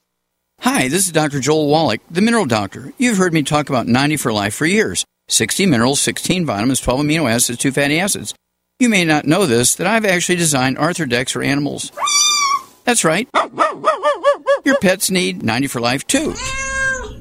Hi, 0.61 0.89
this 0.89 1.07
is 1.07 1.13
Dr. 1.13 1.41
Joel 1.41 1.69
Wallach, 1.69 2.01
the 2.11 2.21
Mineral 2.21 2.47
Doctor. 2.47 2.93
You've 2.99 3.17
heard 3.17 3.33
me 3.33 3.43
talk 3.43 3.69
about 3.69 3.89
90 3.89 4.17
for 4.19 4.33
life 4.33 4.55
for 4.55 4.67
years 4.67 5.05
60 5.29 5.67
minerals, 5.67 6.01
16 6.01 6.47
vitamins, 6.47 6.81
12 6.81 7.01
amino 7.01 7.29
acids, 7.29 7.59
2 7.59 7.73
fatty 7.73 7.99
acids. 7.99 8.33
You 8.81 8.89
may 8.89 9.05
not 9.05 9.27
know 9.27 9.45
this, 9.45 9.75
that 9.75 9.87
I've 9.87 10.07
actually 10.07 10.37
designed 10.37 10.79
Arthur 10.79 11.05
decks 11.05 11.33
for 11.33 11.43
animals. 11.43 11.93
That's 12.85 13.05
right. 13.05 13.29
Your 14.65 14.79
pets 14.81 15.11
need 15.11 15.43
90 15.43 15.67
for 15.67 15.81
life 15.81 16.07
too. 16.07 16.35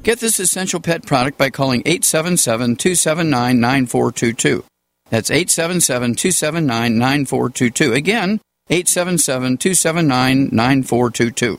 Get 0.02 0.20
this 0.20 0.40
essential 0.40 0.80
pet 0.80 1.04
product 1.04 1.36
by 1.36 1.50
calling 1.50 1.82
877 1.84 2.76
279 2.76 3.60
9422. 3.60 4.64
That's 5.10 5.30
877 5.30 6.14
279 6.14 6.98
9422. 6.98 7.92
Again, 7.92 8.40
877 8.70 9.58
279 9.58 10.48
9422. 10.52 11.58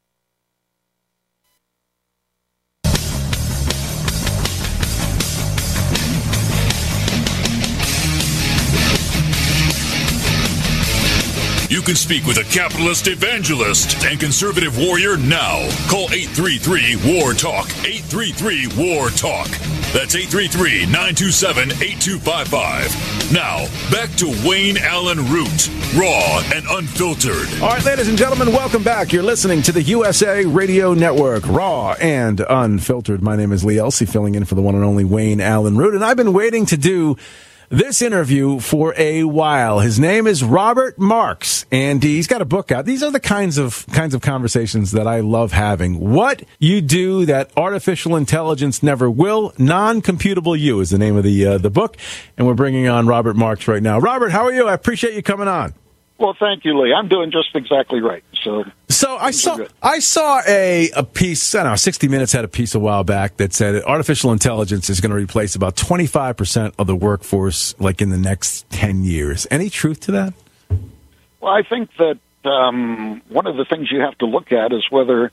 You 11.81 11.85
can 11.87 11.95
speak 11.95 12.25
with 12.25 12.37
a 12.37 12.43
capitalist 12.43 13.07
evangelist 13.07 14.05
and 14.05 14.19
conservative 14.19 14.77
warrior 14.77 15.17
now. 15.17 15.67
Call 15.89 16.13
833 16.13 17.17
War 17.17 17.33
Talk. 17.33 17.71
833 17.83 18.67
War 18.77 19.09
Talk. 19.09 19.47
That's 19.89 20.13
833 20.13 20.85
927 20.85 21.71
8255. 21.81 23.33
Now, 23.33 23.65
back 23.89 24.11
to 24.17 24.29
Wayne 24.47 24.77
Allyn 24.77 25.27
Root, 25.31 25.71
raw 25.97 26.43
and 26.53 26.63
unfiltered. 26.69 27.49
All 27.63 27.69
right, 27.69 27.83
ladies 27.83 28.09
and 28.09 28.17
gentlemen, 28.17 28.53
welcome 28.53 28.83
back. 28.83 29.11
You're 29.11 29.23
listening 29.23 29.63
to 29.63 29.71
the 29.71 29.81
USA 29.81 30.45
Radio 30.45 30.93
Network, 30.93 31.47
raw 31.47 31.93
and 31.93 32.45
unfiltered. 32.47 33.23
My 33.23 33.35
name 33.35 33.51
is 33.51 33.65
Lee 33.65 33.77
Elci, 33.77 34.07
filling 34.07 34.35
in 34.35 34.45
for 34.45 34.53
the 34.53 34.61
one 34.61 34.75
and 34.75 34.83
only 34.83 35.03
Wayne 35.03 35.41
Allyn 35.41 35.77
Root, 35.77 35.95
and 35.95 36.05
I've 36.05 36.17
been 36.17 36.33
waiting 36.33 36.67
to 36.67 36.77
do 36.77 37.17
this 37.71 38.01
interview 38.01 38.59
for 38.59 38.93
a 38.97 39.23
while. 39.23 39.79
His 39.79 39.97
name 39.97 40.27
is 40.27 40.43
Robert 40.43 40.99
Marks, 40.99 41.65
and 41.71 42.03
he's 42.03 42.27
got 42.27 42.41
a 42.41 42.45
book 42.45 42.71
out. 42.71 42.85
These 42.85 43.01
are 43.01 43.11
the 43.11 43.19
kinds 43.19 43.57
of 43.57 43.85
kinds 43.93 44.13
of 44.13 44.21
conversations 44.21 44.91
that 44.91 45.07
I 45.07 45.21
love 45.21 45.53
having. 45.53 46.11
What 46.11 46.43
you 46.59 46.81
do 46.81 47.25
that 47.25 47.49
artificial 47.55 48.17
intelligence 48.17 48.83
never 48.83 49.09
will. 49.09 49.53
Non-computable 49.57 50.59
you 50.59 50.81
is 50.81 50.89
the 50.89 50.97
name 50.97 51.15
of 51.15 51.23
the 51.23 51.45
uh, 51.45 51.57
the 51.57 51.69
book, 51.69 51.95
and 52.37 52.45
we're 52.45 52.53
bringing 52.53 52.87
on 52.87 53.07
Robert 53.07 53.37
Marks 53.37 53.67
right 53.67 53.81
now. 53.81 53.99
Robert, 53.99 54.31
how 54.31 54.43
are 54.43 54.53
you? 54.53 54.67
I 54.67 54.73
appreciate 54.73 55.13
you 55.13 55.23
coming 55.23 55.47
on. 55.47 55.73
Well, 56.21 56.35
thank 56.39 56.65
you, 56.65 56.79
Lee. 56.79 56.93
I'm 56.93 57.07
doing 57.07 57.31
just 57.31 57.55
exactly 57.55 57.99
right. 57.99 58.23
So, 58.43 58.63
so 58.89 59.17
I 59.17 59.31
saw 59.31 59.57
I 59.81 59.97
saw 59.97 60.39
a 60.47 60.91
a 60.91 61.03
piece. 61.03 61.55
I 61.55 61.63
don't 61.63 61.71
know. 61.71 61.75
60 61.75 62.07
Minutes 62.09 62.31
had 62.31 62.45
a 62.45 62.47
piece 62.47 62.75
a 62.75 62.79
while 62.79 63.03
back 63.03 63.37
that 63.37 63.53
said 63.53 63.81
artificial 63.85 64.31
intelligence 64.31 64.87
is 64.91 65.01
going 65.01 65.09
to 65.09 65.15
replace 65.15 65.55
about 65.55 65.75
25 65.75 66.37
percent 66.37 66.75
of 66.77 66.85
the 66.85 66.95
workforce, 66.95 67.73
like 67.79 68.03
in 68.03 68.11
the 68.11 68.19
next 68.19 68.69
10 68.69 69.03
years. 69.03 69.47
Any 69.49 69.71
truth 69.71 70.01
to 70.01 70.11
that? 70.11 70.33
Well, 71.39 71.51
I 71.51 71.63
think 71.63 71.89
that 71.97 72.19
um, 72.47 73.23
one 73.29 73.47
of 73.47 73.57
the 73.57 73.65
things 73.65 73.91
you 73.91 74.01
have 74.01 74.15
to 74.19 74.27
look 74.27 74.51
at 74.51 74.73
is 74.73 74.85
whether 74.91 75.31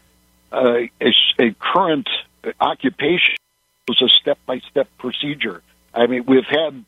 uh, 0.51 0.79
a, 1.03 1.13
a 1.39 1.55
current 1.61 2.09
occupation 2.59 3.35
is 3.91 4.01
a 4.01 4.09
step 4.09 4.39
by 4.47 4.61
step 4.71 4.89
procedure. 4.97 5.61
I 5.93 6.07
mean, 6.07 6.25
we've 6.25 6.47
had 6.49 6.83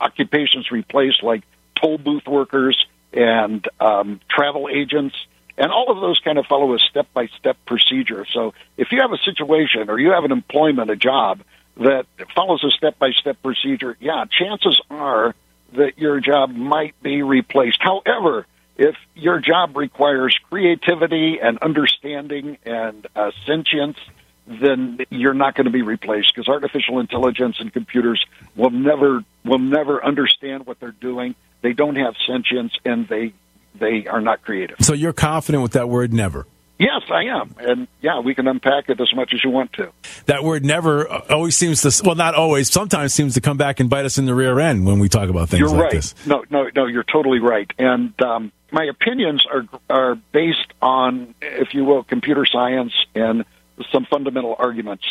occupations 0.00 0.70
replaced 0.70 1.24
like 1.24 1.42
toll 1.74 1.98
booth 1.98 2.28
workers 2.28 2.86
and 3.16 3.66
um, 3.80 4.20
travel 4.28 4.68
agents, 4.72 5.16
and 5.58 5.72
all 5.72 5.90
of 5.90 6.00
those 6.00 6.20
kind 6.20 6.38
of 6.38 6.46
follow 6.46 6.74
a 6.74 6.78
step 6.78 7.08
by 7.14 7.26
step 7.38 7.56
procedure. 7.66 8.26
So 8.32 8.52
if 8.76 8.92
you 8.92 9.00
have 9.00 9.12
a 9.12 9.18
situation 9.18 9.88
or 9.88 9.98
you 9.98 10.12
have 10.12 10.24
an 10.24 10.32
employment, 10.32 10.90
a 10.90 10.96
job 10.96 11.40
that 11.78 12.06
follows 12.34 12.62
a 12.62 12.70
step 12.70 12.98
by 12.98 13.10
step 13.12 13.42
procedure, 13.42 13.96
yeah, 13.98 14.26
chances 14.30 14.80
are 14.90 15.34
that 15.72 15.98
your 15.98 16.20
job 16.20 16.54
might 16.54 17.00
be 17.02 17.22
replaced. 17.22 17.78
However, 17.80 18.46
if 18.76 18.94
your 19.14 19.40
job 19.40 19.76
requires 19.76 20.38
creativity 20.50 21.38
and 21.40 21.58
understanding 21.58 22.58
and 22.64 23.06
uh, 23.16 23.30
sentience, 23.46 23.98
then 24.46 24.98
you're 25.10 25.34
not 25.34 25.54
going 25.54 25.64
to 25.64 25.72
be 25.72 25.82
replaced 25.82 26.34
because 26.34 26.48
artificial 26.48 27.00
intelligence 27.00 27.56
and 27.58 27.72
computers 27.72 28.24
will 28.54 28.70
never 28.70 29.24
will 29.44 29.58
never 29.58 30.04
understand 30.04 30.66
what 30.66 30.78
they're 30.78 30.92
doing. 30.92 31.34
They 31.62 31.72
don't 31.72 31.96
have 31.96 32.14
sentience 32.26 32.72
and 32.84 33.08
they 33.08 33.32
they 33.78 34.06
are 34.06 34.20
not 34.20 34.42
creative. 34.42 34.76
So 34.80 34.94
you're 34.94 35.12
confident 35.12 35.62
with 35.62 35.72
that 35.72 35.88
word 35.88 36.12
never? 36.12 36.46
Yes, 36.78 37.02
I 37.10 37.24
am. 37.24 37.54
And 37.58 37.88
yeah, 38.02 38.20
we 38.20 38.34
can 38.34 38.46
unpack 38.46 38.90
it 38.90 39.00
as 39.00 39.14
much 39.14 39.32
as 39.32 39.42
you 39.42 39.50
want 39.50 39.72
to. 39.74 39.92
That 40.26 40.44
word 40.44 40.64
never 40.64 41.08
always 41.08 41.56
seems 41.56 41.80
to, 41.82 42.02
well, 42.04 42.16
not 42.16 42.34
always, 42.34 42.70
sometimes 42.70 43.14
seems 43.14 43.34
to 43.34 43.40
come 43.40 43.56
back 43.56 43.80
and 43.80 43.88
bite 43.88 44.04
us 44.04 44.18
in 44.18 44.26
the 44.26 44.34
rear 44.34 44.58
end 44.60 44.84
when 44.84 44.98
we 44.98 45.08
talk 45.08 45.30
about 45.30 45.48
things 45.48 45.60
you're 45.60 45.70
like 45.70 45.80
right. 45.84 45.92
this. 45.92 46.14
No, 46.26 46.44
no, 46.50 46.68
no, 46.74 46.86
you're 46.86 47.04
totally 47.04 47.38
right. 47.38 47.70
And 47.78 48.20
um, 48.20 48.52
my 48.70 48.84
opinions 48.84 49.46
are, 49.50 49.64
are 49.88 50.14
based 50.32 50.72
on, 50.82 51.34
if 51.40 51.72
you 51.72 51.84
will, 51.84 52.04
computer 52.04 52.44
science 52.44 52.92
and 53.14 53.46
some 53.90 54.04
fundamental 54.04 54.54
arguments. 54.58 55.06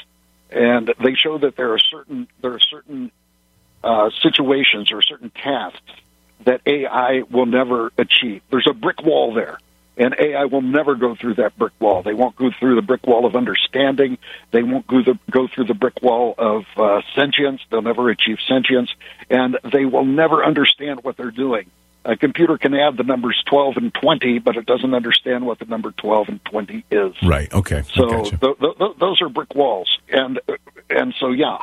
And 0.51 0.93
they 1.03 1.15
show 1.15 1.40
that 1.40 1.56
there 1.56 1.74
are 1.74 1.80
certain, 1.80 2.27
there 2.41 2.53
are 2.53 2.59
certain 2.59 3.11
uh, 3.83 4.11
situations 4.22 4.91
or 4.91 5.01
certain 5.01 5.32
tasks 5.32 5.82
that 6.45 6.61
AI 6.65 7.24
will 7.30 7.45
never 7.45 7.91
achieve. 7.98 8.41
There's 8.49 8.67
a 8.69 8.74
brick 8.74 9.01
wall 9.01 9.33
there, 9.33 9.57
and 9.98 10.15
AI 10.17 10.45
will 10.45 10.61
never 10.61 10.95
go 10.95 11.15
through 11.15 11.35
that 11.35 11.57
brick 11.57 11.74
wall. 11.80 12.03
They 12.03 12.14
won't 12.14 12.35
go 12.35 12.51
through 12.59 12.75
the 12.75 12.82
brick 12.82 13.06
wall 13.06 13.25
of 13.25 13.35
understanding. 13.35 14.17
They 14.51 14.64
won't 14.64 14.88
go, 14.88 15.03
the, 15.03 15.19
go 15.30 15.48
through 15.48 15.65
the 15.65 15.74
brick 15.74 16.01
wall 16.01 16.35
of 16.38 16.65
uh, 16.77 17.01
sentience. 17.15 17.61
They'll 17.69 17.82
never 17.82 18.09
achieve 18.09 18.38
sentience, 18.48 18.93
and 19.30 19.57
they 19.72 19.85
will 19.85 20.06
never 20.06 20.43
understand 20.43 21.03
what 21.03 21.17
they're 21.17 21.32
doing. 21.32 21.69
A 22.07 22.15
computer 22.15 22.59
can 22.59 22.75
add 22.75 22.98
the 22.98 23.03
numbers 23.03 23.41
12 23.48 23.77
and 23.77 23.93
20, 23.93 24.38
but 24.40 24.57
it 24.57 24.67
doesn't 24.67 24.93
understand 24.93 25.43
what 25.43 25.57
the 25.57 25.65
number 25.65 25.91
12 25.91 26.30
and 26.30 26.45
20 26.45 26.85
is. 26.91 27.15
Right. 27.24 27.51
Okay. 27.51 27.82
So 27.95 28.25
th- 28.25 28.40
th- 28.40 28.57
th- 28.59 28.98
those 28.99 29.22
are 29.24 29.30
brick 29.30 29.56
walls, 29.56 29.90
and 30.09 30.40
and 30.88 31.15
so 31.19 31.32
yeah, 31.32 31.57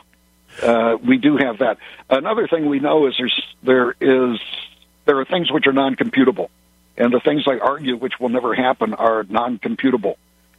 uh, 0.61 0.97
we 0.97 1.19
do 1.19 1.37
have 1.37 1.59
that. 1.59 1.79
Another 2.11 2.49
thing 2.49 2.69
we 2.69 2.81
know 2.81 3.07
is 3.07 3.15
there's 3.17 3.43
there 3.63 3.95
is 4.01 4.41
there 5.05 5.19
are 5.19 5.25
things 5.25 5.51
which 5.51 5.67
are 5.67 5.73
non-computable, 5.73 6.49
and 6.97 7.13
the 7.13 7.21
things 7.21 7.45
I 7.47 7.59
argue 7.59 7.97
which 7.97 8.15
will 8.21 8.29
never 8.29 8.55
happen 8.55 8.95
are 8.95 9.25
non-computable. 9.25 10.17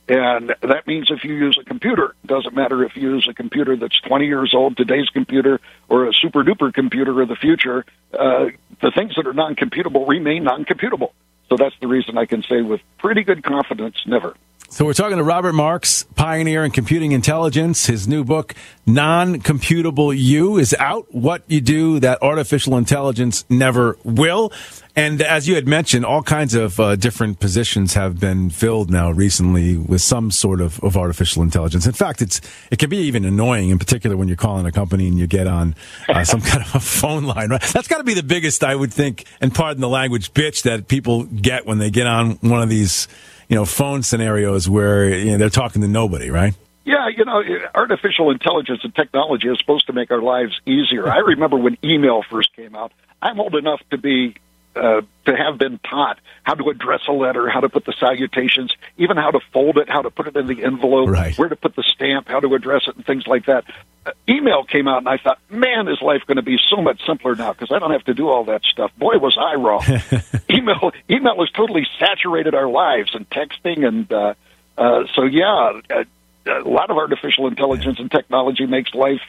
And 0.07 0.53
that 0.61 0.85
means 0.85 1.09
if 1.11 1.23
you 1.23 1.33
use 1.33 1.57
a 1.61 1.63
computer, 1.63 2.13
it 2.23 2.27
doesn't 2.27 2.53
matter 2.53 2.83
if 2.83 2.97
you 2.97 3.13
use 3.13 3.27
a 3.29 3.33
computer 3.33 3.77
that's 3.77 3.99
20 4.01 4.25
years 4.25 4.53
old, 4.53 4.75
today's 4.75 5.07
computer, 5.09 5.61
or 5.87 6.09
a 6.09 6.13
super 6.13 6.43
duper 6.43 6.73
computer 6.73 7.21
of 7.21 7.29
the 7.29 7.37
future, 7.37 7.85
uh, 8.11 8.47
the 8.81 8.91
things 8.91 9.15
that 9.15 9.25
are 9.27 9.33
non 9.33 9.55
computable 9.55 10.07
remain 10.07 10.43
non 10.43 10.65
computable. 10.65 11.11
So 11.49 11.55
that's 11.55 11.75
the 11.79 11.87
reason 11.87 12.17
I 12.17 12.25
can 12.25 12.43
say 12.43 12.61
with 12.61 12.81
pretty 12.97 13.23
good 13.23 13.43
confidence, 13.43 13.95
never. 14.05 14.35
So 14.73 14.85
we're 14.85 14.93
talking 14.93 15.17
to 15.17 15.23
Robert 15.23 15.53
Marks, 15.53 16.01
pioneer 16.15 16.65
in 16.65 16.71
computing 16.71 17.11
intelligence. 17.11 17.85
His 17.85 18.07
new 18.07 18.23
book, 18.23 18.55
Non-Computable 18.87 20.17
You, 20.17 20.57
is 20.57 20.73
out. 20.79 21.13
What 21.13 21.43
you 21.45 21.61
do 21.61 21.99
that 21.99 22.23
artificial 22.23 22.75
intelligence 22.77 23.45
never 23.51 23.99
will. 24.03 24.51
And 24.95 25.21
as 25.21 25.47
you 25.47 25.53
had 25.53 25.67
mentioned, 25.67 26.07
all 26.07 26.23
kinds 26.23 26.55
of 26.55 26.79
uh, 26.79 26.95
different 26.95 27.39
positions 27.39 27.93
have 27.93 28.19
been 28.19 28.49
filled 28.49 28.89
now 28.89 29.11
recently 29.11 29.77
with 29.77 30.01
some 30.01 30.31
sort 30.31 30.59
of, 30.59 30.83
of 30.83 30.97
artificial 30.97 31.43
intelligence. 31.43 31.85
In 31.85 31.93
fact, 31.93 32.23
it's 32.23 32.41
it 32.71 32.79
can 32.79 32.89
be 32.89 32.97
even 32.97 33.25
annoying, 33.25 33.69
in 33.69 33.77
particular 33.77 34.17
when 34.17 34.27
you're 34.27 34.37
calling 34.37 34.65
a 34.65 34.71
company 34.71 35.07
and 35.07 35.19
you 35.19 35.27
get 35.27 35.45
on 35.45 35.75
uh, 36.09 36.23
some 36.23 36.41
kind 36.41 36.63
of 36.63 36.73
a 36.73 36.79
phone 36.79 37.25
line. 37.25 37.51
Right? 37.51 37.61
That's 37.61 37.87
got 37.87 37.99
to 37.99 38.03
be 38.03 38.15
the 38.15 38.23
biggest, 38.23 38.63
I 38.63 38.73
would 38.73 38.91
think, 38.91 39.25
and 39.39 39.53
pardon 39.53 39.81
the 39.81 39.89
language, 39.89 40.33
bitch 40.33 40.63
that 40.63 40.87
people 40.87 41.25
get 41.25 41.67
when 41.67 41.77
they 41.77 41.91
get 41.91 42.07
on 42.07 42.37
one 42.41 42.63
of 42.63 42.69
these, 42.69 43.07
you 43.53 43.59
know, 43.59 43.65
phone 43.65 44.01
scenarios 44.01 44.67
where 44.67 45.07
you 45.07 45.31
know, 45.33 45.37
they're 45.37 45.47
talking 45.47 45.83
to 45.83 45.87
nobody, 45.87 46.31
right? 46.31 46.55
Yeah, 46.85 47.07
you 47.15 47.23
know, 47.23 47.43
artificial 47.75 48.31
intelligence 48.31 48.79
and 48.83 48.95
technology 48.95 49.47
is 49.47 49.59
supposed 49.59 49.85
to 49.85 49.93
make 49.93 50.09
our 50.09 50.23
lives 50.23 50.59
easier. 50.65 51.07
I 51.07 51.19
remember 51.19 51.57
when 51.57 51.77
email 51.83 52.23
first 52.27 52.55
came 52.55 52.75
out. 52.75 52.93
I'm 53.21 53.39
old 53.39 53.53
enough 53.53 53.79
to 53.91 53.99
be 53.99 54.37
uh, 54.75 55.01
to 55.25 55.35
have 55.35 55.57
been 55.57 55.79
taught 55.79 56.19
how 56.43 56.53
to 56.55 56.69
address 56.69 57.01
a 57.07 57.11
letter, 57.11 57.47
how 57.49 57.59
to 57.61 57.69
put 57.69 57.85
the 57.85 57.93
salutations, 57.99 58.73
even 58.97 59.17
how 59.17 59.31
to 59.31 59.39
fold 59.53 59.77
it, 59.77 59.89
how 59.89 60.01
to 60.01 60.09
put 60.09 60.27
it 60.27 60.35
in 60.35 60.47
the 60.47 60.63
envelope, 60.63 61.09
Right. 61.09 61.37
where 61.37 61.49
to 61.49 61.55
put 61.55 61.75
the 61.75 61.83
stamp, 61.95 62.27
how 62.27 62.39
to 62.39 62.53
address 62.55 62.83
it, 62.87 62.95
and 62.95 63.05
things 63.05 63.25
like 63.27 63.45
that. 63.45 63.63
Uh, 64.05 64.11
email 64.27 64.63
came 64.65 64.87
out, 64.87 64.97
and 64.97 65.07
I 65.07 65.17
thought, 65.17 65.39
man, 65.49 65.87
is 65.87 66.01
life 66.01 66.23
going 66.27 66.35
to 66.37 66.41
be 66.43 66.57
so 66.69 66.81
much 66.81 66.99
simpler 67.05 67.35
now 67.35 67.53
because 67.53 67.71
I 67.71 67.79
don't 67.79 67.91
have 67.91 68.03
to 68.05 68.13
do 68.13 68.27
all 68.29 68.45
that 68.45 68.63
stuff. 68.63 68.91
Boy, 68.97 69.17
was 69.17 69.37
I 69.39 69.55
wrong. 69.55 69.83
email 70.49 70.91
email 71.09 71.35
has 71.39 71.49
totally 71.51 71.87
saturated 71.99 72.53
our 72.55 72.67
lives, 72.67 73.15
and 73.15 73.29
texting, 73.29 73.87
and 73.87 74.11
uh, 74.11 74.33
uh, 74.77 75.03
so 75.15 75.23
yeah, 75.23 75.79
uh, 75.89 76.03
a 76.45 76.67
lot 76.67 76.89
of 76.91 76.97
artificial 76.97 77.47
intelligence 77.47 77.99
and 77.99 78.11
technology 78.11 78.65
makes 78.65 78.93
life 78.93 79.21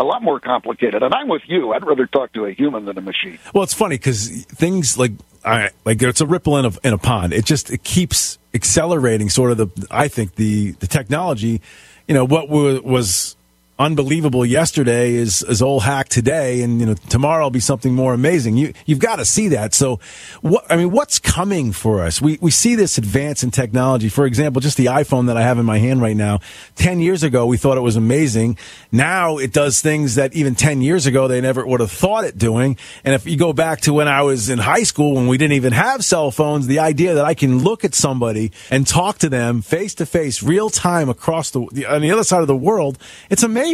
a 0.00 0.04
lot 0.04 0.22
more 0.22 0.40
complicated. 0.40 1.02
And 1.02 1.14
I'm 1.14 1.28
with 1.28 1.42
you. 1.46 1.72
I'd 1.72 1.84
rather 1.84 2.06
talk 2.06 2.32
to 2.32 2.46
a 2.46 2.52
human 2.52 2.86
than 2.86 2.96
a 2.98 3.00
machine. 3.00 3.38
Well, 3.54 3.62
it's 3.62 3.74
funny 3.74 3.96
because 3.96 4.44
things 4.46 4.98
like 4.98 5.12
I 5.44 5.70
like 5.84 6.02
it's 6.02 6.20
a 6.20 6.26
ripple 6.26 6.56
in 6.56 6.64
a 6.64 6.72
in 6.82 6.92
a 6.92 6.98
pond. 6.98 7.32
It 7.32 7.44
just 7.44 7.70
it 7.70 7.84
keeps 7.84 8.38
accelerating. 8.54 9.28
Sort 9.28 9.52
of 9.52 9.58
the 9.58 9.86
I 9.90 10.08
think 10.08 10.34
the 10.34 10.72
the 10.72 10.86
technology. 10.86 11.60
You 12.08 12.14
know 12.14 12.24
what 12.24 12.48
was 12.48 13.36
unbelievable 13.80 14.44
yesterday 14.44 15.14
is 15.14 15.42
is 15.42 15.62
old 15.62 15.82
hack 15.82 16.08
today, 16.08 16.60
and 16.60 16.78
you 16.78 16.86
know 16.86 16.94
tomorrow 17.08 17.44
will 17.44 17.50
be 17.50 17.60
something 17.60 17.94
more 17.94 18.12
amazing. 18.12 18.56
You 18.56 18.72
you've 18.84 18.98
got 18.98 19.16
to 19.16 19.24
see 19.24 19.48
that. 19.48 19.72
So, 19.74 19.98
what 20.42 20.64
I 20.70 20.76
mean, 20.76 20.90
what's 20.90 21.18
coming 21.18 21.72
for 21.72 22.02
us? 22.02 22.20
We 22.20 22.38
we 22.40 22.50
see 22.50 22.74
this 22.74 22.98
advance 22.98 23.42
in 23.42 23.50
technology. 23.50 24.10
For 24.10 24.26
example, 24.26 24.60
just 24.60 24.76
the 24.76 24.86
iPhone 24.86 25.26
that 25.26 25.36
I 25.36 25.42
have 25.42 25.58
in 25.58 25.64
my 25.64 25.78
hand 25.78 26.02
right 26.02 26.16
now. 26.16 26.40
Ten 26.76 27.00
years 27.00 27.22
ago, 27.22 27.46
we 27.46 27.56
thought 27.56 27.78
it 27.78 27.80
was 27.80 27.96
amazing. 27.96 28.58
Now 28.92 29.38
it 29.38 29.52
does 29.52 29.80
things 29.80 30.16
that 30.16 30.34
even 30.34 30.54
ten 30.54 30.82
years 30.82 31.06
ago 31.06 31.26
they 31.26 31.40
never 31.40 31.66
would 31.66 31.80
have 31.80 31.90
thought 31.90 32.24
it 32.24 32.36
doing. 32.36 32.76
And 33.02 33.14
if 33.14 33.26
you 33.26 33.38
go 33.38 33.54
back 33.54 33.80
to 33.82 33.94
when 33.94 34.08
I 34.08 34.22
was 34.22 34.50
in 34.50 34.58
high 34.58 34.82
school, 34.82 35.14
when 35.14 35.26
we 35.26 35.38
didn't 35.38 35.54
even 35.54 35.72
have 35.72 36.04
cell 36.04 36.30
phones, 36.30 36.66
the 36.66 36.80
idea 36.80 37.14
that 37.14 37.24
I 37.24 37.32
can 37.32 37.64
look 37.64 37.84
at 37.84 37.94
somebody 37.94 38.52
and 38.70 38.86
talk 38.86 39.16
to 39.18 39.30
them 39.30 39.62
face 39.62 39.94
to 39.94 40.06
face, 40.06 40.42
real 40.42 40.68
time 40.68 41.08
across 41.08 41.50
the, 41.50 41.66
the 41.72 41.86
on 41.86 42.02
the 42.02 42.10
other 42.10 42.24
side 42.24 42.42
of 42.42 42.46
the 42.46 42.56
world, 42.56 42.98
it's 43.30 43.42
amazing. 43.42 43.69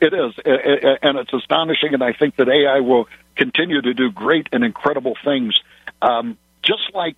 It 0.00 0.14
is, 0.14 0.34
and 0.44 1.18
it's 1.18 1.32
astonishing. 1.32 1.94
And 1.94 2.02
I 2.02 2.12
think 2.12 2.36
that 2.36 2.48
AI 2.48 2.80
will 2.80 3.08
continue 3.36 3.80
to 3.80 3.94
do 3.94 4.10
great 4.10 4.48
and 4.52 4.64
incredible 4.64 5.16
things. 5.24 5.58
Um, 6.02 6.38
just 6.62 6.94
like, 6.94 7.16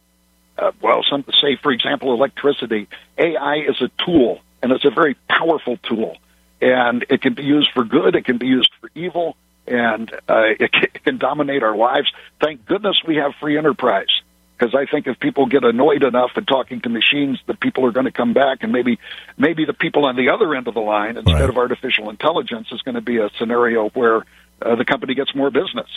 uh, 0.59 0.73
well, 0.81 1.05
some 1.09 1.25
say, 1.41 1.57
for 1.57 1.73
example, 1.73 2.13
electricity. 2.13 2.89
AI 3.19 3.65
is 3.69 3.81
a 3.81 3.91
tool, 4.05 4.41
and 4.63 4.73
it's 4.73 4.85
a 4.85 4.91
very 4.91 5.17
powerful 5.29 5.79
tool, 5.79 6.17
and 6.61 7.05
it 7.09 7.23
can 7.23 7.35
be 7.35 7.43
used 7.43 7.71
for 7.73 7.85
good. 7.85 8.15
It 8.15 8.25
can 8.25 8.39
be 8.39 8.47
used 8.47 8.71
for 8.81 8.91
evil, 8.95 9.37
and 9.67 10.13
uh, 10.29 10.55
it, 10.59 10.73
can, 10.73 10.85
it 10.95 11.05
can 11.05 11.19
dominate 11.19 11.63
our 11.63 11.77
lives. 11.77 12.13
Thank 12.41 12.67
goodness 12.67 13.03
we 13.07 13.17
have 13.17 13.33
free 13.41 13.59
enterprise. 13.59 14.22
Because 14.63 14.77
I 14.77 14.89
think 14.89 15.09
if 15.09 15.19
people 15.19 15.47
get 15.47 15.65
annoyed 15.65 16.05
enough 16.05 16.31
at 16.37 16.47
talking 16.47 16.81
to 16.83 16.89
machines, 16.89 17.41
the 17.49 17.55
people 17.55 17.85
are 17.85 17.91
going 17.91 18.07
to 18.07 18.13
come 18.13 18.33
back, 18.33 18.59
and 18.61 18.71
maybe 18.71 19.01
maybe 19.37 19.65
the 19.65 19.73
people 19.73 20.05
on 20.05 20.15
the 20.15 20.29
other 20.29 20.55
end 20.55 20.69
of 20.69 20.75
the 20.75 20.81
line, 20.81 21.17
instead 21.17 21.49
of 21.51 21.57
artificial 21.59 22.11
intelligence, 22.11 22.69
is 22.71 22.81
going 22.83 22.95
to 22.95 23.01
be 23.01 23.17
a 23.17 23.29
scenario 23.41 23.89
where 23.89 24.19
uh, 24.65 24.77
the 24.77 24.85
company 24.85 25.15
gets 25.15 25.35
more 25.35 25.51
business. 25.51 25.89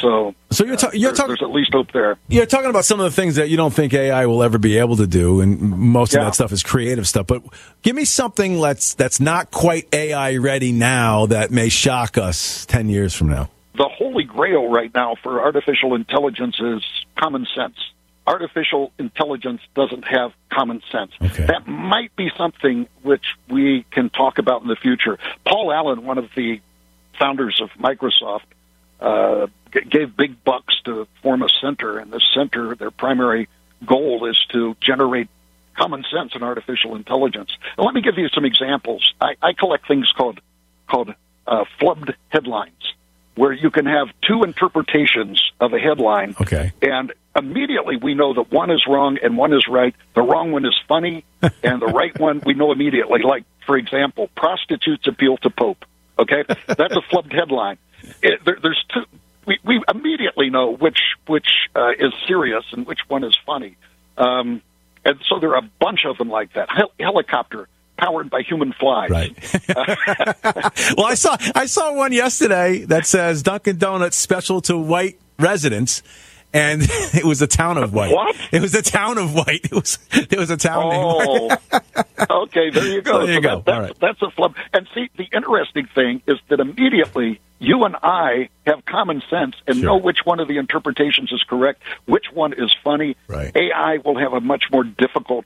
So, 0.00 0.34
so 0.50 0.64
you're, 0.64 0.74
ta- 0.74 0.90
you're 0.94 1.12
talking. 1.12 1.28
there's 1.28 1.42
at 1.42 1.50
least 1.52 1.72
hope 1.72 1.92
there. 1.92 2.16
You're 2.26 2.46
talking 2.46 2.70
about 2.70 2.84
some 2.84 2.98
of 2.98 3.04
the 3.04 3.12
things 3.12 3.36
that 3.36 3.50
you 3.50 3.56
don't 3.56 3.72
think 3.72 3.94
AI 3.94 4.26
will 4.26 4.42
ever 4.42 4.58
be 4.58 4.78
able 4.78 4.96
to 4.96 5.06
do, 5.06 5.40
and 5.40 5.60
most 5.60 6.12
of 6.12 6.20
that 6.20 6.34
stuff 6.34 6.50
is 6.50 6.64
creative 6.64 7.06
stuff. 7.06 7.28
But 7.28 7.44
give 7.82 7.94
me 7.94 8.04
something 8.04 8.60
that's 8.60 8.94
that's 8.94 9.20
not 9.20 9.52
quite 9.52 9.86
AI 9.94 10.38
ready 10.38 10.72
now 10.72 11.26
that 11.26 11.52
may 11.52 11.68
shock 11.68 12.18
us 12.18 12.66
ten 12.66 12.88
years 12.88 13.14
from 13.14 13.28
now. 13.28 13.48
the 13.76 13.88
holy 13.88 14.24
grail 14.24 14.68
right 14.68 14.92
now 14.92 15.14
for 15.22 15.40
artificial 15.40 15.94
intelligence 15.94 16.56
is 16.58 16.82
common 17.16 17.46
sense. 17.56 17.76
Artificial 18.28 18.92
intelligence 18.98 19.62
doesn't 19.74 20.04
have 20.06 20.32
common 20.52 20.82
sense. 20.92 21.12
That 21.46 21.66
might 21.66 22.14
be 22.14 22.30
something 22.36 22.86
which 23.02 23.24
we 23.48 23.86
can 23.90 24.10
talk 24.10 24.38
about 24.38 24.60
in 24.62 24.68
the 24.68 24.76
future. 24.76 25.18
Paul 25.46 25.72
Allen, 25.72 26.04
one 26.04 26.18
of 26.18 26.28
the 26.36 26.60
founders 27.18 27.60
of 27.62 27.70
Microsoft, 27.80 28.42
uh, 29.00 29.46
g- 29.72 29.80
gave 29.88 30.14
big 30.16 30.44
bucks 30.44 30.74
to 30.84 31.08
form 31.22 31.42
a 31.42 31.48
center, 31.62 31.98
and 31.98 32.12
this 32.12 32.22
center, 32.34 32.74
their 32.74 32.90
primary 32.90 33.48
goal 33.86 34.26
is 34.28 34.38
to 34.52 34.76
generate 34.80 35.28
common 35.74 36.04
sense 36.12 36.32
in 36.34 36.42
artificial 36.42 36.96
intelligence. 36.96 37.50
And 37.78 37.86
let 37.86 37.94
me 37.94 38.02
give 38.02 38.18
you 38.18 38.28
some 38.28 38.44
examples. 38.44 39.14
I, 39.20 39.36
I 39.40 39.52
collect 39.54 39.88
things 39.88 40.12
called 40.16 40.40
called 40.86 41.14
uh, 41.46 41.64
flubbed 41.80 42.12
headlines, 42.28 42.92
where 43.36 43.52
you 43.52 43.70
can 43.70 43.86
have 43.86 44.08
two 44.20 44.42
interpretations 44.42 45.40
of 45.60 45.72
a 45.72 45.78
headline, 45.78 46.34
Okay. 46.40 46.72
and 46.82 47.12
immediately 47.38 47.96
we 47.96 48.14
know 48.14 48.34
that 48.34 48.50
one 48.50 48.70
is 48.70 48.84
wrong 48.86 49.18
and 49.22 49.36
one 49.36 49.52
is 49.52 49.66
right. 49.68 49.94
The 50.14 50.22
wrong 50.22 50.52
one 50.52 50.64
is 50.66 50.78
funny, 50.88 51.24
and 51.62 51.80
the 51.80 51.86
right 51.86 52.18
one 52.18 52.42
we 52.44 52.54
know 52.54 52.72
immediately. 52.72 53.22
Like, 53.22 53.44
for 53.66 53.76
example, 53.76 54.28
prostitutes 54.34 55.06
appeal 55.06 55.36
to 55.38 55.50
Pope. 55.50 55.84
Okay, 56.18 56.44
that's 56.66 56.96
a 56.96 57.02
flubbed 57.12 57.32
headline. 57.32 57.78
It, 58.22 58.44
there, 58.44 58.58
there's 58.60 58.84
two. 58.92 59.04
We, 59.46 59.58
we 59.64 59.82
immediately 59.88 60.50
know 60.50 60.74
which 60.74 60.98
which 61.26 61.48
uh, 61.74 61.92
is 61.98 62.12
serious 62.26 62.64
and 62.72 62.86
which 62.86 63.00
one 63.08 63.24
is 63.24 63.36
funny, 63.46 63.76
um, 64.16 64.60
and 65.04 65.18
so 65.28 65.38
there 65.38 65.50
are 65.50 65.58
a 65.58 65.70
bunch 65.80 66.00
of 66.04 66.18
them 66.18 66.28
like 66.28 66.52
that. 66.54 66.68
Hel- 66.70 66.92
helicopter 66.98 67.68
powered 67.96 68.30
by 68.30 68.42
human 68.42 68.72
flies. 68.72 69.10
Right. 69.10 69.32
well, 70.96 71.06
I 71.06 71.14
saw 71.14 71.36
I 71.54 71.66
saw 71.66 71.94
one 71.94 72.12
yesterday 72.12 72.84
that 72.86 73.06
says 73.06 73.42
Dunkin' 73.42 73.78
Donuts 73.78 74.16
special 74.16 74.60
to 74.62 74.76
white 74.76 75.18
residents. 75.38 76.02
And 76.58 76.82
it 77.14 77.24
was 77.24 77.40
a 77.42 77.46
town 77.46 77.78
of 77.78 77.92
white. 77.92 78.12
What? 78.12 78.36
It 78.52 78.60
was 78.60 78.74
a 78.74 78.82
town 78.82 79.18
of 79.18 79.34
white. 79.34 79.64
It 79.64 79.72
was 79.72 79.98
it 80.12 80.38
was 80.38 80.50
a 80.50 80.56
town. 80.56 80.82
Oh, 80.84 81.56
okay. 82.44 82.70
There 82.70 82.86
you 82.86 83.02
go. 83.02 83.24
There 83.26 83.34
you 83.34 83.34
So 83.36 83.40
go. 83.40 83.56
that- 83.56 83.64
that's, 83.64 83.76
All 83.76 83.82
right. 83.82 83.98
that's 84.00 84.22
a 84.22 84.30
flub. 84.30 84.56
And 84.72 84.88
see, 84.94 85.08
the 85.16 85.28
interesting 85.32 85.86
thing 85.94 86.22
is 86.26 86.38
that 86.48 86.60
immediately 86.60 87.40
you 87.60 87.84
and 87.84 87.96
I 88.02 88.48
have 88.66 88.84
common 88.84 89.22
sense 89.30 89.54
and 89.66 89.80
know 89.82 89.96
which 89.96 90.18
one 90.24 90.38
of 90.40 90.48
the 90.48 90.58
interpretations 90.58 91.32
is 91.32 91.42
correct, 91.48 91.82
which 92.06 92.26
one 92.32 92.52
is 92.52 92.74
funny. 92.84 93.16
Right. 93.26 93.54
AI 93.56 93.98
will 94.04 94.16
have 94.18 94.32
a 94.32 94.40
much 94.40 94.64
more 94.72 94.84
difficult, 94.84 95.44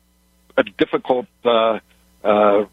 a 0.56 0.62
difficult. 0.64 1.26
Uh, 1.44 1.78
uh, 2.24 2.64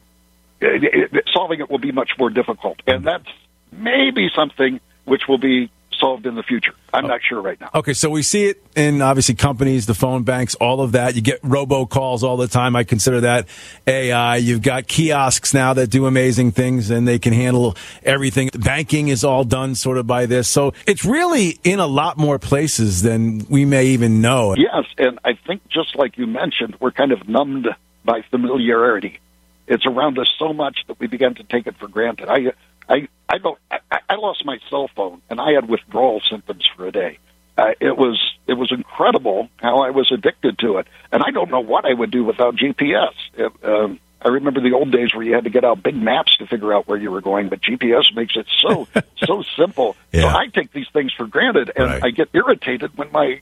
solving 1.34 1.60
it 1.60 1.70
will 1.70 1.78
be 1.80 1.92
much 1.92 2.12
more 2.20 2.30
difficult, 2.30 2.82
and 2.86 3.06
that's 3.06 3.28
maybe 3.72 4.30
something 4.36 4.80
which 5.06 5.28
will 5.28 5.38
be 5.38 5.70
solved 6.00 6.26
in 6.26 6.36
the 6.36 6.44
future. 6.44 6.74
I'm 6.94 7.08
not 7.08 7.22
sure 7.28 7.42
right 7.42 7.60
now. 7.60 7.70
Okay, 7.76 7.94
so 7.94 8.10
we 8.10 8.24
see 8.24 8.46
it 8.46 8.64
in 8.76 9.02
obviously 9.02 9.36
companies, 9.36 9.86
the 9.86 9.94
phone 9.94 10.24
banks, 10.24 10.56
all 10.56 10.82
of 10.82 10.94
that. 10.94 11.16
You 11.16 11.22
get 11.22 11.42
robocalls 11.42 12.24
all 12.24 12.38
the 12.38 12.48
time. 12.48 12.76
I 12.76 12.84
consider 12.84 13.22
that 13.22 13.48
AI. 13.86 14.38
You've 14.38 14.62
got 14.62 14.88
kiosks 14.88 15.54
now 15.54 15.74
that 15.74 15.88
do 15.88 16.06
amazing 16.06 16.52
things 16.52 16.90
and 16.90 17.08
they 17.08 17.20
can 17.20 17.34
handle 17.34 17.76
everything. 18.04 18.50
Banking 18.54 19.10
is 19.10 19.24
all 19.24 19.44
done 19.44 19.76
sort 19.76 19.98
of 19.98 20.08
by 20.08 20.26
this. 20.26 20.48
So 20.48 20.74
it's 20.88 21.06
really 21.06 21.60
in 21.64 21.80
a 21.80 21.88
lot 21.88 22.18
more 22.18 22.40
places 22.40 23.02
than 23.02 23.46
we 23.50 23.66
may 23.66 23.88
even 23.88 24.22
know. 24.22 24.56
Yes, 24.58 24.86
and 24.98 25.20
I 25.24 25.34
think 25.34 25.68
just 25.70 25.96
like 25.96 26.18
you 26.18 26.28
mentioned, 26.28 26.76
we're 26.80 26.92
kind 26.92 27.12
of 27.12 27.28
numbed 27.28 27.68
by 28.04 28.22
familiarity. 28.32 29.20
It's 29.68 29.86
around 29.86 30.18
us 30.18 30.32
so 30.40 30.52
much 30.52 30.80
that 30.88 31.00
we 31.00 31.06
begin 31.06 31.36
to 31.36 31.44
take 31.44 31.68
it 31.68 31.78
for 31.78 31.88
granted. 31.88 32.28
I, 32.28 32.54
I, 32.90 33.08
I 33.30 33.38
don't. 33.38 33.58
I, 33.72 34.00
I 34.10 34.16
lost 34.16 34.44
my 34.46 34.58
cell 34.70 34.90
phone, 34.96 35.22
and 35.30 35.40
I 35.40 35.52
had 35.54 35.70
withdrawal 35.70 36.22
symptoms 36.30 36.68
for 36.76 36.88
a 36.88 36.92
day. 36.92 37.20
Uh, 37.58 37.72
it 37.80 37.98
was 37.98 38.20
it 38.48 38.54
was 38.54 38.72
incredible 38.72 39.50
how 39.58 39.80
I 39.84 39.92
was 39.92 40.12
addicted 40.12 40.58
to 40.60 40.78
it, 40.78 40.88
and 41.12 41.22
I 41.24 41.32
don't 41.32 41.52
know 41.52 41.60
what 41.60 41.86
I 41.86 41.94
would 41.94 42.10
do 42.12 42.24
without 42.24 42.56
GPS. 42.56 43.14
It, 43.36 43.52
um, 43.64 44.00
I 44.22 44.30
remember 44.30 44.60
the 44.62 44.74
old 44.74 44.92
days 44.92 45.14
where 45.14 45.24
you 45.24 45.34
had 45.34 45.44
to 45.46 45.50
get 45.50 45.64
out 45.64 45.82
big 45.84 45.96
maps 45.96 46.36
to 46.38 46.48
figure 46.48 46.74
out 46.74 46.88
where 46.88 46.98
you 46.98 47.12
were 47.12 47.22
going, 47.22 47.48
but 47.50 47.62
GPS 47.62 48.14
makes 48.16 48.36
it 48.36 48.48
so 48.62 48.88
so 49.26 49.44
simple. 49.58 49.96
So 50.14 50.28
I 50.30 50.48
take 50.48 50.72
these 50.74 50.88
things 50.92 51.14
for 51.14 51.28
granted, 51.28 51.72
and 51.76 51.86
I 52.04 52.10
get 52.12 52.30
irritated 52.34 52.98
when 52.98 53.12
my 53.12 53.42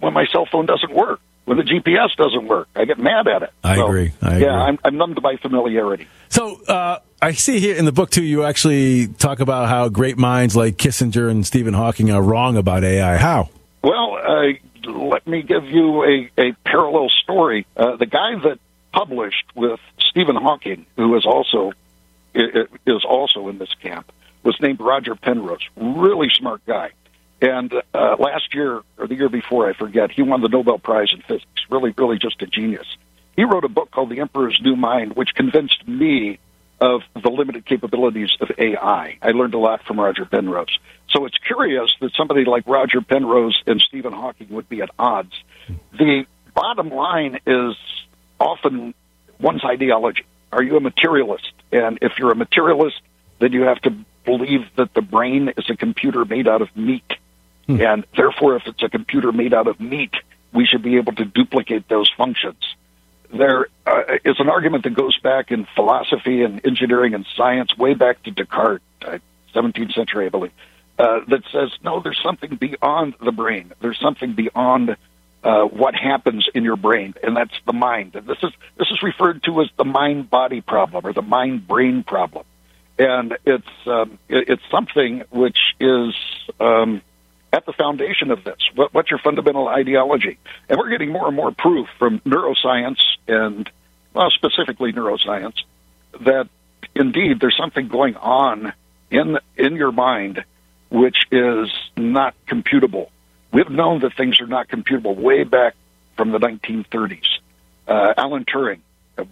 when 0.00 0.12
my 0.14 0.26
cell 0.32 0.46
phone 0.50 0.64
doesn't 0.66 0.92
work, 0.94 1.20
when 1.44 1.58
the 1.58 1.62
GPS 1.64 2.16
doesn't 2.16 2.48
work. 2.48 2.68
I 2.74 2.86
get 2.86 2.98
mad 2.98 3.28
at 3.28 3.42
it. 3.42 3.50
I 3.62 3.76
So, 3.76 3.86
agree. 3.86 4.12
I 4.22 4.30
yeah, 4.30 4.36
agree. 4.36 4.46
I'm, 4.48 4.78
I'm 4.84 4.96
numbed 4.96 5.20
by 5.22 5.36
familiarity. 5.36 6.06
So 6.30 6.62
uh, 6.64 7.00
I 7.22 7.32
see 7.32 7.60
here 7.60 7.76
in 7.76 7.84
the 7.84 7.92
book 7.92 8.10
too, 8.10 8.24
you 8.24 8.44
actually 8.44 9.08
talk 9.08 9.40
about 9.40 9.68
how 9.68 9.90
great 9.90 10.16
minds 10.16 10.56
like 10.56 10.76
Kissinger 10.76 11.30
and 11.30 11.46
Stephen 11.46 11.74
Hawking 11.74 12.10
are 12.10 12.22
wrong 12.22 12.56
about 12.56 12.82
AI. 12.82 13.18
How? 13.18 13.50
Well, 13.82 14.16
uh, 14.16 14.90
let 14.90 15.26
me 15.26 15.42
give 15.42 15.66
you 15.66 16.02
a, 16.04 16.30
a 16.40 16.52
parallel 16.64 17.10
story. 17.22 17.66
Uh, 17.76 17.96
the 17.96 18.06
guy 18.06 18.36
that 18.44 18.58
published 18.92 19.44
with 19.54 19.80
Stephen 19.98 20.36
Hawking, 20.36 20.86
who 20.96 21.14
is 21.16 21.26
also 21.26 21.72
is 22.32 23.04
also 23.04 23.48
in 23.48 23.58
this 23.58 23.74
camp, 23.82 24.10
was 24.42 24.56
named 24.60 24.80
Roger 24.80 25.14
Penrose. 25.14 25.68
Really 25.76 26.28
smart 26.30 26.64
guy. 26.64 26.92
And 27.42 27.72
uh, 27.92 28.16
last 28.18 28.54
year 28.54 28.82
or 28.96 29.06
the 29.06 29.14
year 29.14 29.28
before, 29.28 29.68
I 29.68 29.72
forget, 29.74 30.10
he 30.10 30.22
won 30.22 30.40
the 30.40 30.48
Nobel 30.48 30.78
Prize 30.78 31.12
in 31.12 31.20
physics. 31.22 31.46
Really, 31.68 31.92
really 31.96 32.18
just 32.18 32.40
a 32.40 32.46
genius. 32.46 32.86
He 33.36 33.44
wrote 33.44 33.64
a 33.64 33.68
book 33.68 33.90
called 33.90 34.10
The 34.10 34.20
Emperor's 34.20 34.58
New 34.62 34.76
Mind, 34.76 35.16
which 35.16 35.34
convinced 35.34 35.86
me 35.88 36.38
of 36.80 37.02
the 37.20 37.28
limited 37.30 37.66
capabilities 37.66 38.30
of 38.40 38.50
AI. 38.56 39.18
I 39.20 39.30
learned 39.30 39.54
a 39.54 39.58
lot 39.58 39.84
from 39.86 40.00
Roger 40.00 40.24
Penrose. 40.24 40.78
So 41.10 41.26
it's 41.26 41.36
curious 41.38 41.90
that 42.00 42.12
somebody 42.16 42.44
like 42.44 42.66
Roger 42.66 43.00
Penrose 43.00 43.60
and 43.66 43.80
Stephen 43.80 44.12
Hawking 44.12 44.48
would 44.50 44.68
be 44.68 44.80
at 44.80 44.90
odds. 44.98 45.32
The 45.92 46.24
bottom 46.54 46.90
line 46.90 47.40
is 47.46 47.76
often 48.38 48.94
one's 49.38 49.64
ideology. 49.64 50.24
Are 50.52 50.62
you 50.62 50.76
a 50.76 50.80
materialist? 50.80 51.52
And 51.70 51.98
if 52.02 52.12
you're 52.18 52.32
a 52.32 52.36
materialist, 52.36 53.00
then 53.38 53.52
you 53.52 53.62
have 53.62 53.80
to 53.82 53.94
believe 54.24 54.62
that 54.76 54.94
the 54.94 55.02
brain 55.02 55.52
is 55.56 55.68
a 55.70 55.76
computer 55.76 56.24
made 56.24 56.48
out 56.48 56.62
of 56.62 56.74
meat. 56.76 57.12
Hmm. 57.66 57.80
And 57.80 58.06
therefore, 58.16 58.56
if 58.56 58.62
it's 58.66 58.82
a 58.82 58.88
computer 58.88 59.32
made 59.32 59.54
out 59.54 59.68
of 59.68 59.80
meat, 59.80 60.14
we 60.52 60.66
should 60.66 60.82
be 60.82 60.96
able 60.96 61.12
to 61.14 61.24
duplicate 61.24 61.88
those 61.88 62.10
functions. 62.16 62.62
There 63.32 63.66
uh, 63.86 64.02
is 64.24 64.40
an 64.40 64.48
argument 64.48 64.84
that 64.84 64.94
goes 64.94 65.18
back 65.18 65.50
in 65.50 65.66
philosophy 65.74 66.42
and 66.42 66.64
engineering 66.66 67.14
and 67.14 67.26
science, 67.36 67.76
way 67.76 67.94
back 67.94 68.22
to 68.24 68.30
Descartes, 68.30 68.82
uh, 69.02 69.18
17th 69.54 69.94
century, 69.94 70.26
I 70.26 70.28
believe, 70.30 70.52
uh, 70.98 71.20
that 71.28 71.42
says 71.52 71.70
no, 71.82 72.00
there's 72.00 72.20
something 72.22 72.56
beyond 72.56 73.14
the 73.20 73.32
brain. 73.32 73.72
There's 73.80 74.00
something 74.00 74.34
beyond 74.34 74.96
uh, 75.42 75.62
what 75.62 75.94
happens 75.94 76.48
in 76.54 76.64
your 76.64 76.76
brain, 76.76 77.14
and 77.22 77.36
that's 77.36 77.54
the 77.66 77.72
mind. 77.72 78.14
And 78.14 78.26
this 78.26 78.38
is 78.42 78.50
this 78.76 78.88
is 78.90 79.02
referred 79.02 79.42
to 79.44 79.62
as 79.62 79.68
the 79.76 79.84
mind-body 79.84 80.60
problem 80.60 81.06
or 81.06 81.12
the 81.12 81.22
mind-brain 81.22 82.02
problem, 82.02 82.44
and 82.98 83.38
it's 83.46 83.86
um, 83.86 84.18
it, 84.28 84.50
it's 84.50 84.62
something 84.70 85.22
which 85.30 85.58
is 85.78 86.14
um, 86.58 87.00
at 87.52 87.66
the 87.66 87.72
foundation 87.72 88.30
of 88.30 88.44
this. 88.44 88.58
What, 88.74 88.94
what's 88.94 89.10
your 89.10 89.18
fundamental 89.18 89.68
ideology? 89.68 90.38
And 90.68 90.78
we're 90.78 90.90
getting 90.90 91.10
more 91.10 91.26
and 91.26 91.36
more 91.36 91.52
proof 91.52 91.88
from 91.98 92.20
neuroscience 92.20 93.00
and, 93.26 93.68
well, 94.14 94.30
specifically 94.30 94.92
neuroscience, 94.92 95.56
that 96.20 96.48
indeed 96.94 97.40
there's 97.40 97.56
something 97.56 97.88
going 97.88 98.16
on 98.16 98.72
in 99.10 99.38
in 99.56 99.76
your 99.76 99.92
mind 99.92 100.44
which 100.90 101.18
is 101.30 101.70
not 101.96 102.34
computable. 102.46 103.10
We've 103.52 103.70
known 103.70 104.00
that 104.00 104.16
things 104.16 104.40
are 104.40 104.46
not 104.46 104.68
computable 104.68 105.16
way 105.16 105.44
back 105.44 105.74
from 106.16 106.32
the 106.32 106.38
1930s. 106.38 107.26
Uh, 107.86 108.14
Alan 108.16 108.44
Turing 108.44 108.80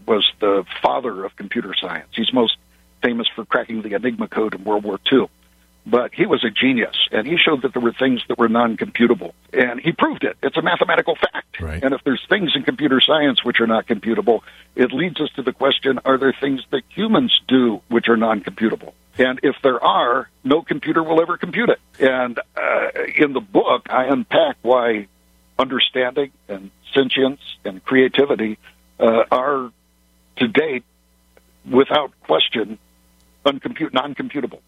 was 0.07 0.31
the 0.41 0.65
father 0.83 1.25
of 1.25 1.35
computer 1.37 1.75
science. 1.81 2.09
He's 2.13 2.33
most 2.33 2.57
famous 3.03 3.27
for 3.35 3.45
cracking 3.45 3.83
the 3.83 3.95
Enigma 3.95 4.29
code 4.29 4.55
in 4.55 4.65
World 4.65 4.85
War 4.85 4.99
II 5.11 5.29
but 5.91 6.13
he 6.13 6.27
was 6.27 6.45
a 6.45 6.51
genius 6.51 6.97
and 7.11 7.27
he 7.27 7.37
showed 7.37 7.63
that 7.63 7.73
there 7.73 7.83
were 7.83 7.93
things 7.93 8.21
that 8.29 8.39
were 8.39 8.49
non-computable 8.49 9.33
and 9.53 9.81
he 9.81 9.93
proved 9.93 10.25
it. 10.25 10.37
It's 10.43 10.57
a 10.57 10.63
mathematical 10.63 11.17
fact. 11.17 11.61
Right. 11.61 11.83
and 11.83 11.93
if 11.93 12.05
there's 12.05 12.25
things 12.29 12.53
in 12.55 12.63
computer 12.63 13.01
science 13.01 13.45
which 13.45 13.61
are 13.61 13.67
not 13.67 13.87
computable 13.87 14.41
it 14.77 14.93
leads 14.93 15.21
us 15.21 15.31
to 15.37 15.43
the 15.43 15.53
question 15.53 15.99
are 16.05 16.19
there 16.19 16.35
things 16.39 16.61
that 16.71 16.83
humans 16.89 17.33
do 17.49 17.81
which 17.89 18.09
are 18.09 18.17
non-computable? 18.17 18.93
And 19.19 19.41
if 19.43 19.57
there 19.63 19.83
are 19.83 20.29
no 20.45 20.63
computer 20.63 21.03
will 21.03 21.21
ever 21.21 21.37
compute 21.37 21.71
it. 21.71 21.81
And 21.99 22.39
uh, 22.57 22.89
in 23.17 23.33
the 23.33 23.41
book 23.41 23.87
i 23.91 24.05
unpack 24.05 24.57
why 24.63 25.09
understanding 25.59 26.31
and 26.49 26.71
sentience 26.95 27.41
and 27.65 27.85
creativity 27.85 28.59
uh, 29.01 29.25
are 29.31 29.71
to 30.37 30.49
date 30.49 30.85
without 31.69 32.13
question 32.23 32.79
uncompute 33.45 33.93
non-computable 33.93 34.61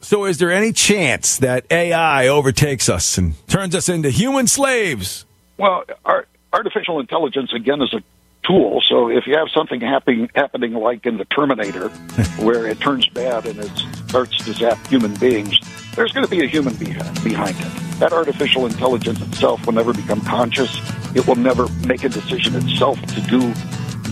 So, 0.00 0.24
is 0.24 0.38
there 0.38 0.52
any 0.52 0.72
chance 0.72 1.38
that 1.38 1.66
AI 1.70 2.28
overtakes 2.28 2.88
us 2.88 3.18
and 3.18 3.34
turns 3.48 3.74
us 3.74 3.88
into 3.88 4.10
human 4.10 4.46
slaves? 4.46 5.24
Well, 5.58 5.84
our, 6.04 6.26
artificial 6.52 7.00
intelligence 7.00 7.52
again 7.52 7.82
is 7.82 7.92
a 7.92 8.02
tool. 8.46 8.80
So 8.88 9.10
if 9.10 9.26
you 9.26 9.36
have 9.36 9.48
something 9.50 9.80
happening 9.80 10.30
happening 10.34 10.72
like 10.72 11.04
in 11.06 11.18
the 11.18 11.24
Terminator, 11.26 11.88
where 12.38 12.66
it 12.66 12.80
turns 12.80 13.08
bad 13.08 13.46
and 13.46 13.58
it 13.58 13.72
starts 14.08 14.38
to 14.44 14.52
zap 14.52 14.84
human 14.86 15.14
beings, 15.16 15.58
there's 15.94 16.12
going 16.12 16.24
to 16.24 16.30
be 16.30 16.44
a 16.44 16.48
human 16.48 16.74
behind, 16.74 17.24
behind 17.24 17.56
it. 17.58 17.98
That 17.98 18.12
artificial 18.12 18.66
intelligence 18.66 19.20
itself 19.20 19.64
will 19.66 19.72
never 19.72 19.92
become 19.92 20.20
conscious. 20.22 20.78
It 21.14 21.26
will 21.26 21.36
never 21.36 21.68
make 21.86 22.04
a 22.04 22.08
decision 22.08 22.54
itself 22.56 23.00
to 23.02 23.20
do 23.22 23.52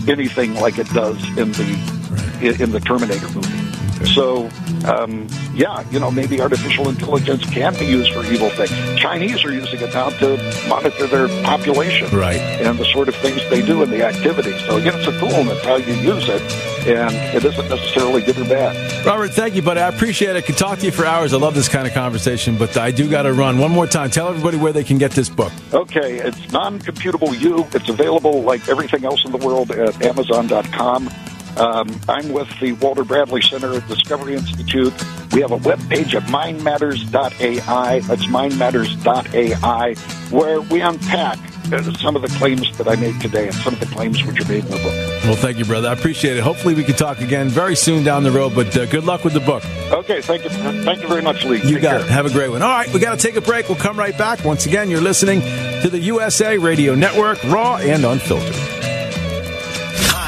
anything 0.07 0.53
like 0.55 0.77
it 0.77 0.87
does 0.89 1.17
in 1.37 1.51
the 1.53 2.55
in 2.61 2.71
the 2.71 2.79
Terminator 2.79 3.29
movie. 3.29 3.84
So, 4.05 4.49
um, 4.85 5.27
yeah, 5.53 5.83
you 5.89 5.99
know, 5.99 6.11
maybe 6.11 6.41
artificial 6.41 6.89
intelligence 6.89 7.45
can 7.45 7.73
be 7.77 7.85
used 7.85 8.13
for 8.13 8.25
evil 8.25 8.49
things. 8.49 8.99
Chinese 8.99 9.43
are 9.43 9.51
using 9.51 9.79
it 9.79 9.93
now 9.93 10.09
to 10.09 10.37
monitor 10.67 11.07
their 11.07 11.27
population, 11.43 12.07
right? 12.17 12.39
And 12.39 12.77
the 12.77 12.85
sort 12.85 13.07
of 13.09 13.15
things 13.15 13.41
they 13.49 13.65
do 13.65 13.83
and 13.83 13.91
the 13.91 14.05
activities. 14.05 14.59
So, 14.65 14.77
again, 14.77 14.93
it's 14.97 15.07
a 15.07 15.19
tool, 15.19 15.29
and 15.29 15.49
it's 15.49 15.65
how 15.65 15.75
you 15.75 15.93
use 15.95 16.27
it, 16.29 16.41
and 16.87 17.13
it 17.35 17.43
isn't 17.43 17.69
necessarily 17.69 18.21
good 18.21 18.37
or 18.37 18.45
bad. 18.45 19.05
Robert, 19.05 19.31
thank 19.31 19.55
you, 19.55 19.61
buddy. 19.61 19.79
I 19.79 19.89
appreciate 19.89 20.31
it. 20.31 20.37
I 20.37 20.41
could 20.41 20.57
talk 20.57 20.79
to 20.79 20.85
you 20.85 20.91
for 20.91 21.05
hours. 21.05 21.33
I 21.33 21.37
love 21.37 21.55
this 21.55 21.69
kind 21.69 21.87
of 21.87 21.93
conversation, 21.93 22.57
but 22.57 22.77
I 22.77 22.91
do 22.91 23.09
got 23.09 23.23
to 23.23 23.33
run. 23.33 23.59
One 23.59 23.71
more 23.71 23.87
time, 23.87 24.09
tell 24.09 24.27
everybody 24.27 24.57
where 24.57 24.73
they 24.73 24.83
can 24.83 24.97
get 24.97 25.11
this 25.11 25.29
book. 25.29 25.51
Okay, 25.73 26.17
it's 26.19 26.51
non-computable 26.51 27.39
you. 27.39 27.65
It's 27.73 27.89
available 27.89 28.43
like 28.43 28.67
everything 28.69 29.05
else 29.05 29.25
in 29.25 29.31
the 29.31 29.37
world 29.37 29.71
at 29.71 30.01
Amazon.com. 30.03 31.09
Um, 31.57 31.99
I'm 32.09 32.29
with 32.33 32.49
the 32.59 32.73
Walter 32.73 33.03
Bradley 33.03 33.41
Center 33.41 33.73
at 33.73 33.87
Discovery 33.87 34.35
Institute. 34.35 34.93
We 35.33 35.41
have 35.41 35.51
a 35.51 35.57
web 35.57 35.79
page 35.89 36.13
at 36.15 36.23
mindmatters.ai. 36.23 37.99
That's 37.99 38.25
mindmatters.ai, 38.25 39.95
where 40.31 40.61
we 40.61 40.81
unpack 40.81 41.37
uh, 41.71 41.81
some 41.93 42.15
of 42.15 42.21
the 42.21 42.27
claims 42.37 42.77
that 42.77 42.87
I 42.87 42.95
made 42.95 43.19
today 43.21 43.45
and 43.45 43.55
some 43.55 43.73
of 43.73 43.79
the 43.79 43.85
claims 43.87 44.23
which 44.23 44.39
are 44.39 44.47
made 44.47 44.65
in 44.65 44.71
the 44.71 44.77
book. 44.77 45.23
Well, 45.25 45.35
thank 45.35 45.57
you, 45.57 45.65
brother. 45.65 45.89
I 45.89 45.93
appreciate 45.93 46.37
it. 46.37 46.43
Hopefully, 46.43 46.75
we 46.75 46.83
can 46.83 46.95
talk 46.95 47.19
again 47.21 47.49
very 47.49 47.75
soon 47.75 48.03
down 48.03 48.23
the 48.23 48.31
road, 48.31 48.53
but 48.53 48.75
uh, 48.77 48.85
good 48.85 49.05
luck 49.05 49.23
with 49.23 49.33
the 49.33 49.39
book. 49.39 49.63
Okay, 49.91 50.21
thank 50.21 50.43
you. 50.43 50.49
Thank 50.49 51.01
you 51.01 51.07
very 51.07 51.21
much, 51.21 51.43
Lee. 51.45 51.57
You 51.57 51.75
Take 51.75 51.81
got 51.81 51.97
care. 51.97 51.99
it. 52.01 52.11
Have 52.11 52.25
a 52.25 52.31
great 52.31 52.49
one. 52.49 52.61
All 52.61 52.69
right, 52.69 52.91
we 52.93 52.99
got 52.99 53.17
to 53.17 53.27
take 53.27 53.35
a 53.35 53.41
break. 53.41 53.67
We'll 53.69 53.77
come 53.77 53.97
right 53.97 54.17
back. 54.17 54.43
Once 54.43 54.65
again, 54.65 54.89
you're 54.89 55.01
listening 55.01 55.41
to 55.81 55.89
the 55.89 55.99
USA 55.99 56.57
Radio 56.57 56.95
Network, 56.95 57.43
raw 57.45 57.77
and 57.77 58.05
unfiltered. 58.05 58.55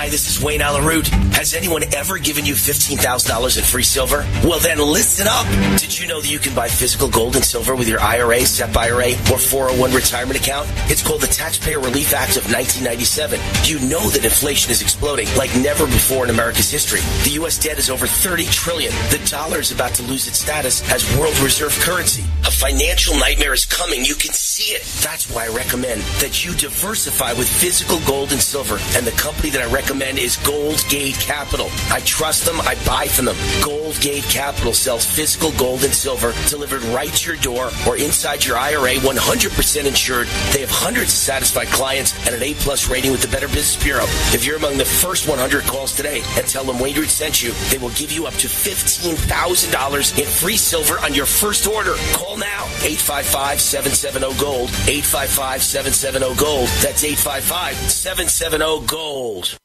Hi, 0.08 0.12
this 0.12 0.30
is 0.30 0.42
Wayne 0.42 0.62
Allyn 0.62 0.86
Root. 0.86 1.10
Has 1.36 1.54
anyone 1.54 1.84
ever 1.94 2.18
given 2.18 2.46
you 2.46 2.54
$15,000 2.54 3.58
in 3.58 3.64
free 3.66 3.84
silver? 3.84 4.26
Well, 4.42 4.58
then 4.58 4.78
listen 4.78 5.28
up. 5.28 5.46
Did 5.78 6.00
you 6.00 6.08
know 6.08 6.22
that 6.22 6.32
you 6.32 6.40
can 6.40 6.56
buy 6.56 6.70
physical 6.70 7.10
gold 7.10 7.36
and 7.36 7.44
silver 7.44 7.76
with 7.76 7.90
your 7.90 8.00
IRA, 8.00 8.40
SEP 8.40 8.78
IRA, 8.78 9.12
or 9.30 9.38
401 9.38 9.92
retirement 9.92 10.40
account? 10.40 10.72
It's 10.90 11.06
called 11.06 11.20
the 11.20 11.28
Taxpayer 11.28 11.82
Relief 11.82 12.14
Act 12.14 12.38
of 12.38 12.48
1997. 12.48 13.38
You 13.66 13.80
know 13.86 14.00
that 14.12 14.24
inflation 14.24 14.72
is 14.72 14.82
exploding 14.82 15.28
like 15.36 15.54
never 15.58 15.86
before 15.86 16.24
in 16.24 16.30
America's 16.30 16.72
history. 16.72 17.02
The 17.26 17.32
U.S. 17.44 17.60
debt 17.60 17.78
is 17.78 17.90
over 17.90 18.08
30 18.08 18.46
trillion. 18.46 18.94
The 19.12 19.20
dollar 19.30 19.60
is 19.60 19.74
about 19.74 19.94
to 19.96 20.04
lose 20.04 20.26
its 20.30 20.40
status 20.40 20.90
as 20.90 21.04
world 21.20 21.38
reserve 21.40 21.78
currency. 21.82 22.24
A 22.46 22.52
financial 22.52 23.14
nightmare 23.20 23.54
is 23.54 23.66
coming. 23.66 24.06
You 24.06 24.16
can 24.16 24.32
see 24.32 24.72
it. 24.72 24.84
That's 25.04 25.30
why 25.30 25.48
I 25.48 25.50
recommend 25.50 26.00
that 26.24 26.46
you 26.46 26.54
diversify 26.54 27.34
with 27.34 27.50
physical 27.50 28.00
gold 28.08 28.32
and 28.32 28.42
silver. 28.42 28.80
And 28.96 29.06
the 29.06 29.12
company 29.20 29.50
that 29.50 29.62
I 29.62 29.70
recommend 29.70 29.97
is 30.02 30.38
Gold 30.38 30.84
Gate 30.90 31.16
Capital. 31.16 31.68
I 31.90 32.02
trust 32.02 32.46
them. 32.46 32.60
I 32.62 32.76
buy 32.86 33.08
from 33.08 33.26
them. 33.26 33.36
Gold 33.64 34.00
Gate 34.00 34.24
Capital 34.26 34.74
sells 34.74 35.06
physical 35.06 35.52
gold 35.54 35.84
and 35.84 35.94
silver 35.94 36.34
delivered 36.50 36.84
right 36.94 37.12
to 37.12 37.32
your 37.32 37.42
door 37.42 37.72
or 37.88 37.98
inside 37.98 38.46
your 38.46 38.58
IRA, 38.58 38.96
100% 38.96 39.86
insured. 39.86 40.28
They 40.54 40.62
have 40.62 40.70
hundreds 40.70 41.14
of 41.14 41.18
satisfied 41.18 41.68
clients 41.68 42.14
and 42.26 42.36
an 42.36 42.44
A 42.44 42.54
plus 42.56 42.90
rating 42.90 43.12
with 43.12 43.22
the 43.22 43.28
Better 43.28 43.48
Business 43.48 43.82
Bureau. 43.84 44.06
If 44.34 44.46
you're 44.46 44.58
among 44.58 44.78
the 44.78 44.86
first 44.86 45.28
100 45.28 45.64
calls 45.64 45.96
today 45.96 46.22
and 46.38 46.48
tell 46.48 46.64
them 46.64 46.80
Wayne 46.80 46.96
Root 46.96 47.10
sent 47.10 47.42
you, 47.42 47.52
they 47.70 47.78
will 47.78 47.92
give 47.92 48.12
you 48.12 48.26
up 48.28 48.34
to 48.36 48.48
$15,000 48.48 50.20
in 50.20 50.26
free 50.26 50.58
silver 50.58 51.00
on 51.00 51.14
your 51.14 51.26
first 51.26 51.68
order. 51.68 51.96
Call 52.14 52.38
now 52.38 52.66
855 52.84 53.62
770 53.62 54.40
Gold. 54.40 54.70
855 54.88 55.64
770 55.64 56.36
Gold. 56.36 56.68
That's 56.82 57.04
855 57.04 57.76
770 57.92 58.86
Gold. 58.88 59.58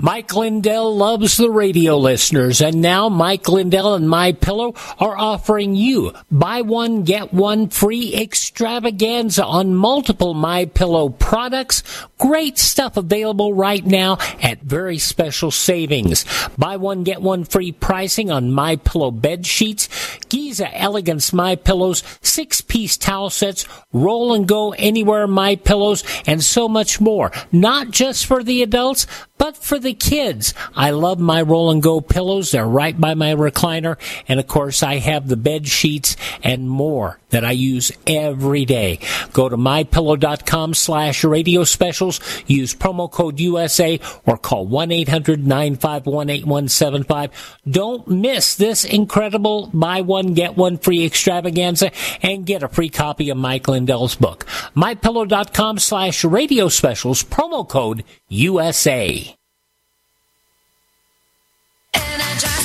Mike 0.00 0.32
Lindell 0.32 0.96
loves 0.96 1.36
the 1.36 1.50
radio 1.50 1.98
listeners, 1.98 2.60
and 2.60 2.80
now 2.80 3.08
Mike 3.08 3.48
Lindell 3.48 3.96
and 3.96 4.08
My 4.08 4.30
Pillow 4.30 4.74
are 4.96 5.18
offering 5.18 5.74
you 5.74 6.12
buy 6.30 6.62
one 6.62 7.02
get 7.02 7.34
one 7.34 7.68
free 7.68 8.14
extravaganza 8.14 9.44
on 9.44 9.74
multiple 9.74 10.34
My 10.34 10.66
Pillow 10.66 11.08
products. 11.08 11.82
Great 12.16 12.58
stuff 12.58 12.96
available 12.96 13.52
right 13.52 13.84
now 13.84 14.18
at 14.40 14.62
very 14.62 14.98
special 14.98 15.50
savings. 15.50 16.24
Buy 16.56 16.76
one 16.76 17.02
get 17.02 17.20
one 17.20 17.42
free 17.42 17.72
pricing 17.72 18.30
on 18.30 18.52
My 18.52 18.76
Pillow 18.76 19.10
bed 19.10 19.46
sheets, 19.46 19.88
Giza 20.28 20.72
Elegance 20.80 21.32
My 21.32 21.56
Pillows, 21.56 22.04
six 22.20 22.60
piece 22.60 22.96
towel 22.96 23.30
sets, 23.30 23.66
roll 23.92 24.32
and 24.32 24.46
go 24.46 24.74
anywhere 24.74 25.26
My 25.26 25.56
Pillows, 25.56 26.04
and 26.24 26.40
so 26.44 26.68
much 26.68 27.00
more. 27.00 27.32
Not 27.50 27.90
just 27.90 28.26
for 28.26 28.44
the 28.44 28.62
adults, 28.62 29.08
but 29.38 29.56
for 29.56 29.78
the 29.78 29.87
kids. 29.94 30.54
I 30.74 30.90
love 30.90 31.18
my 31.18 31.42
roll 31.42 31.70
and 31.70 31.82
go 31.82 32.00
pillows. 32.00 32.50
They're 32.50 32.66
right 32.66 32.98
by 32.98 33.14
my 33.14 33.34
recliner. 33.34 33.96
And 34.28 34.40
of 34.40 34.46
course, 34.46 34.82
I 34.82 34.96
have 34.96 35.28
the 35.28 35.36
bed 35.36 35.68
sheets 35.68 36.16
and 36.42 36.68
more 36.68 37.18
that 37.30 37.44
I 37.44 37.52
use 37.52 37.92
every 38.06 38.64
day. 38.64 39.00
Go 39.32 39.48
to 39.48 39.56
mypillow.com 39.56 40.74
slash 40.74 41.24
radio 41.24 41.64
specials, 41.64 42.20
use 42.46 42.72
promo 42.74 43.10
code 43.10 43.40
USA 43.40 43.98
or 44.26 44.36
call 44.38 44.68
1-800-951-8175. 44.68 47.30
Don't 47.68 48.06
miss 48.08 48.54
this 48.56 48.84
incredible 48.84 49.70
buy 49.72 50.00
one, 50.00 50.34
get 50.34 50.56
one 50.56 50.78
free 50.78 51.04
extravaganza 51.04 51.90
and 52.22 52.46
get 52.46 52.62
a 52.62 52.68
free 52.68 52.88
copy 52.88 53.30
of 53.30 53.36
Mike 53.36 53.66
Lindell's 53.68 54.14
book. 54.14 54.46
mypillow.com 54.74 55.78
slash 55.78 56.24
radio 56.24 56.68
specials, 56.68 57.24
promo 57.24 57.68
code 57.68 58.04
USA. 58.28 59.37
Hi, 62.00 62.57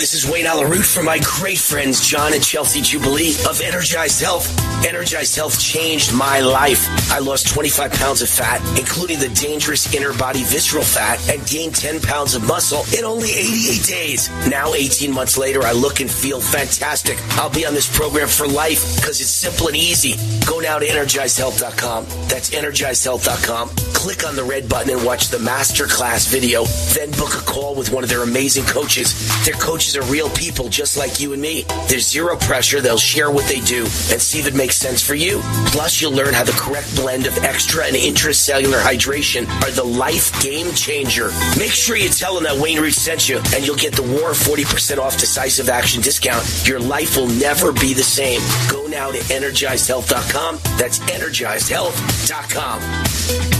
this 0.00 0.14
is 0.14 0.26
Wayne 0.26 0.46
Allyn 0.46 0.70
Root 0.70 0.86
from 0.86 1.04
my 1.04 1.20
great 1.22 1.58
friends 1.58 2.00
John 2.00 2.32
and 2.32 2.42
Chelsea 2.42 2.80
Jubilee 2.80 3.34
of 3.46 3.60
Energized 3.60 4.22
Health. 4.22 4.48
Energized 4.82 5.36
Health 5.36 5.60
changed 5.60 6.14
my 6.14 6.40
life. 6.40 6.88
I 7.12 7.18
lost 7.18 7.48
25 7.48 7.92
pounds 7.92 8.22
of 8.22 8.30
fat, 8.30 8.62
including 8.78 9.18
the 9.18 9.28
dangerous 9.28 9.94
inner 9.94 10.14
body 10.14 10.42
visceral 10.42 10.82
fat, 10.82 11.20
and 11.28 11.46
gained 11.46 11.74
10 11.74 12.00
pounds 12.00 12.34
of 12.34 12.46
muscle 12.46 12.82
in 12.98 13.04
only 13.04 13.28
88 13.28 13.84
days. 13.84 14.30
Now, 14.48 14.72
18 14.72 15.12
months 15.12 15.36
later, 15.36 15.62
I 15.64 15.72
look 15.72 16.00
and 16.00 16.10
feel 16.10 16.40
fantastic. 16.40 17.18
I'll 17.32 17.50
be 17.50 17.66
on 17.66 17.74
this 17.74 17.94
program 17.94 18.28
for 18.28 18.48
life 18.48 18.96
because 18.96 19.20
it's 19.20 19.28
simple 19.28 19.68
and 19.68 19.76
easy. 19.76 20.14
Go 20.46 20.60
now 20.60 20.78
to 20.78 20.86
energizedhealth.com. 20.86 22.06
That's 22.26 22.48
energizedhealth.com. 22.48 23.68
Click 23.92 24.26
on 24.26 24.34
the 24.34 24.44
red 24.44 24.66
button 24.66 24.96
and 24.96 25.04
watch 25.04 25.28
the 25.28 25.36
masterclass 25.36 26.26
video. 26.26 26.64
Then 26.94 27.10
book 27.18 27.34
a 27.34 27.44
call 27.44 27.74
with 27.74 27.92
one 27.92 28.02
of 28.02 28.08
their 28.08 28.22
amazing 28.22 28.64
coaches. 28.64 29.12
Their 29.44 29.54
coaches 29.54 29.89
are 29.96 30.12
real 30.12 30.28
people 30.30 30.68
just 30.68 30.96
like 30.96 31.20
you 31.20 31.32
and 31.32 31.40
me. 31.40 31.64
There's 31.88 32.08
zero 32.08 32.36
pressure. 32.36 32.80
They'll 32.80 32.98
share 32.98 33.30
what 33.30 33.46
they 33.46 33.60
do 33.60 33.82
and 33.82 34.20
see 34.20 34.38
if 34.38 34.46
it 34.46 34.54
makes 34.54 34.76
sense 34.76 35.04
for 35.04 35.14
you. 35.14 35.40
Plus, 35.66 36.00
you'll 36.00 36.12
learn 36.12 36.34
how 36.34 36.44
the 36.44 36.52
correct 36.52 36.94
blend 36.96 37.26
of 37.26 37.36
extra 37.38 37.84
and 37.84 37.96
intracellular 37.96 38.80
hydration 38.80 39.48
are 39.62 39.70
the 39.70 39.84
life 39.84 40.40
game 40.42 40.72
changer. 40.74 41.30
Make 41.58 41.72
sure 41.72 41.96
you 41.96 42.08
tell 42.08 42.34
them 42.34 42.44
that 42.44 42.60
Wayne 42.60 42.80
Root 42.80 42.94
sent 42.94 43.28
you, 43.28 43.38
and 43.54 43.66
you'll 43.66 43.76
get 43.76 43.94
the 43.94 44.02
War 44.02 44.30
40% 44.30 44.98
off 44.98 45.18
decisive 45.18 45.68
action 45.68 46.02
discount. 46.02 46.44
Your 46.66 46.80
life 46.80 47.16
will 47.16 47.28
never 47.28 47.72
be 47.72 47.94
the 47.94 48.02
same. 48.02 48.40
Go 48.70 48.86
now 48.86 49.10
to 49.10 49.18
energizedhealth.com. 49.18 50.58
That's 50.78 50.98
energizedhealth.com. 51.00 53.59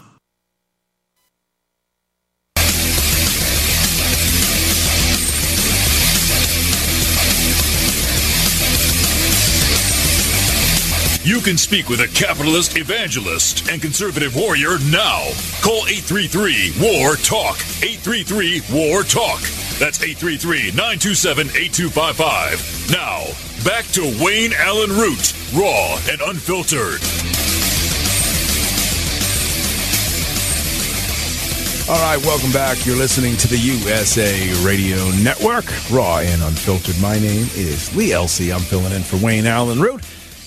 You 11.23 11.39
can 11.39 11.55
speak 11.55 11.87
with 11.87 11.99
a 11.99 12.07
capitalist 12.07 12.77
evangelist 12.77 13.69
and 13.69 13.79
conservative 13.79 14.35
warrior 14.35 14.79
now. 14.89 15.21
Call 15.61 15.85
833 15.85 16.73
War 16.81 17.15
Talk. 17.15 17.61
833 17.85 18.61
War 18.73 19.03
Talk. 19.03 19.39
That's 19.77 20.01
833 20.01 20.71
927 20.73 21.49
8255. 21.53 22.89
Now, 22.89 23.21
back 23.63 23.85
to 23.93 24.01
Wayne 24.17 24.53
Allyn 24.53 24.89
Root, 24.97 25.37
raw 25.53 25.93
and 26.09 26.21
unfiltered. 26.21 26.97
All 31.87 32.01
right, 32.01 32.17
welcome 32.25 32.51
back. 32.51 32.83
You're 32.85 32.97
listening 32.97 33.37
to 33.37 33.47
the 33.47 33.57
USA 33.57 34.53
Radio 34.65 34.97
Network, 35.21 35.65
raw 35.91 36.17
and 36.17 36.41
unfiltered. 36.41 36.99
My 36.99 37.19
name 37.19 37.45
is 37.53 37.95
Lee 37.95 38.09
Elci. 38.09 38.51
I'm 38.51 38.61
filling 38.61 38.93
in 38.93 39.03
for 39.03 39.17
Wayne 39.23 39.45
Allyn 39.45 39.79
Root, 39.79 40.01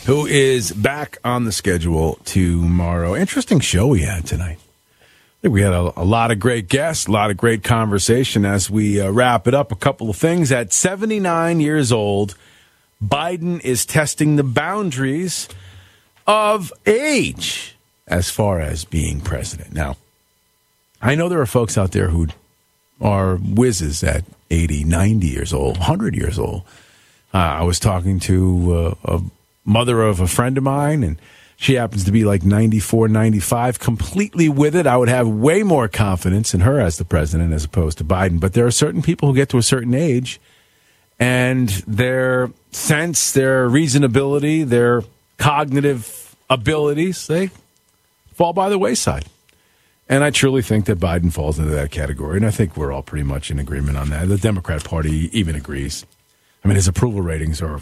who 0.06 0.26
is 0.26 0.70
back 0.72 1.16
on 1.24 1.44
the 1.44 1.52
schedule 1.52 2.18
tomorrow. 2.24 3.16
Interesting 3.16 3.60
show 3.60 3.86
we 3.86 4.02
had 4.02 4.26
tonight. 4.26 4.58
I 5.00 5.40
think 5.40 5.54
we 5.54 5.62
had 5.62 5.72
a, 5.72 5.92
a 5.96 6.04
lot 6.04 6.30
of 6.30 6.38
great 6.38 6.68
guests, 6.68 7.06
a 7.06 7.10
lot 7.10 7.30
of 7.30 7.38
great 7.38 7.64
conversation 7.64 8.44
as 8.44 8.70
we 8.70 9.00
uh, 9.00 9.10
wrap 9.10 9.46
it 9.48 9.54
up. 9.54 9.72
A 9.72 9.76
couple 9.76 10.10
of 10.10 10.16
things. 10.16 10.52
At 10.52 10.74
79 10.74 11.60
years 11.60 11.90
old, 11.90 12.34
Biden 13.02 13.62
is 13.64 13.86
testing 13.86 14.36
the 14.36 14.42
boundaries 14.42 15.48
of 16.26 16.70
age 16.84 17.76
as 18.06 18.30
far 18.30 18.60
as 18.60 18.84
being 18.84 19.20
president. 19.20 19.72
Now, 19.72 19.96
I 21.00 21.14
know 21.14 21.30
there 21.30 21.40
are 21.40 21.46
folks 21.46 21.78
out 21.78 21.92
there 21.92 22.08
who 22.08 22.28
are 23.00 23.36
whizzes 23.36 24.04
at 24.04 24.24
80, 24.50 24.84
90 24.84 25.26
years 25.26 25.52
old, 25.54 25.78
100 25.78 26.14
years 26.14 26.38
old. 26.38 26.62
Uh, 27.32 27.38
I 27.38 27.62
was 27.62 27.78
talking 27.78 28.20
to 28.20 28.74
uh, 28.74 28.94
a 29.04 29.22
mother 29.64 30.02
of 30.02 30.20
a 30.20 30.26
friend 30.26 30.58
of 30.58 30.64
mine, 30.64 31.02
and 31.02 31.18
she 31.56 31.74
happens 31.74 32.04
to 32.04 32.12
be 32.12 32.24
like 32.24 32.42
94, 32.42 33.08
95, 33.08 33.78
completely 33.78 34.48
with 34.48 34.74
it. 34.74 34.86
I 34.86 34.96
would 34.96 35.08
have 35.08 35.28
way 35.28 35.62
more 35.62 35.88
confidence 35.88 36.54
in 36.54 36.60
her 36.60 36.80
as 36.80 36.98
the 36.98 37.04
president 37.04 37.52
as 37.52 37.64
opposed 37.64 37.98
to 37.98 38.04
Biden. 38.04 38.40
But 38.40 38.52
there 38.54 38.66
are 38.66 38.70
certain 38.70 39.02
people 39.02 39.28
who 39.28 39.34
get 39.34 39.48
to 39.50 39.58
a 39.58 39.62
certain 39.62 39.94
age 39.94 40.40
and 41.18 41.68
their 41.86 42.50
sense, 42.72 43.32
their 43.32 43.68
reasonability, 43.68 44.66
their 44.66 45.02
cognitive 45.38 46.36
abilities, 46.50 47.26
they 47.26 47.50
fall 48.32 48.52
by 48.52 48.68
the 48.68 48.78
wayside. 48.78 49.26
And 50.08 50.22
I 50.22 50.30
truly 50.30 50.60
think 50.60 50.84
that 50.86 50.98
Biden 50.98 51.32
falls 51.32 51.58
into 51.58 51.70
that 51.70 51.90
category. 51.90 52.36
And 52.36 52.44
I 52.44 52.50
think 52.50 52.76
we're 52.76 52.92
all 52.92 53.02
pretty 53.02 53.22
much 53.22 53.50
in 53.50 53.58
agreement 53.58 53.96
on 53.96 54.10
that. 54.10 54.28
The 54.28 54.36
Democrat 54.36 54.84
Party 54.84 55.30
even 55.36 55.54
agrees. 55.54 56.04
I 56.62 56.68
mean, 56.68 56.76
his 56.76 56.88
approval 56.88 57.22
ratings 57.22 57.62
are 57.62 57.80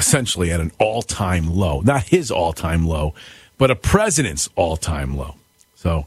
essentially 0.00 0.50
at 0.50 0.60
an 0.60 0.72
all 0.78 1.02
time 1.02 1.54
low. 1.54 1.82
Not 1.82 2.04
his 2.04 2.30
all 2.30 2.52
time 2.52 2.86
low, 2.86 3.14
but 3.58 3.70
a 3.70 3.76
president's 3.76 4.48
all 4.56 4.76
time 4.76 5.16
low. 5.16 5.36
So, 5.76 6.06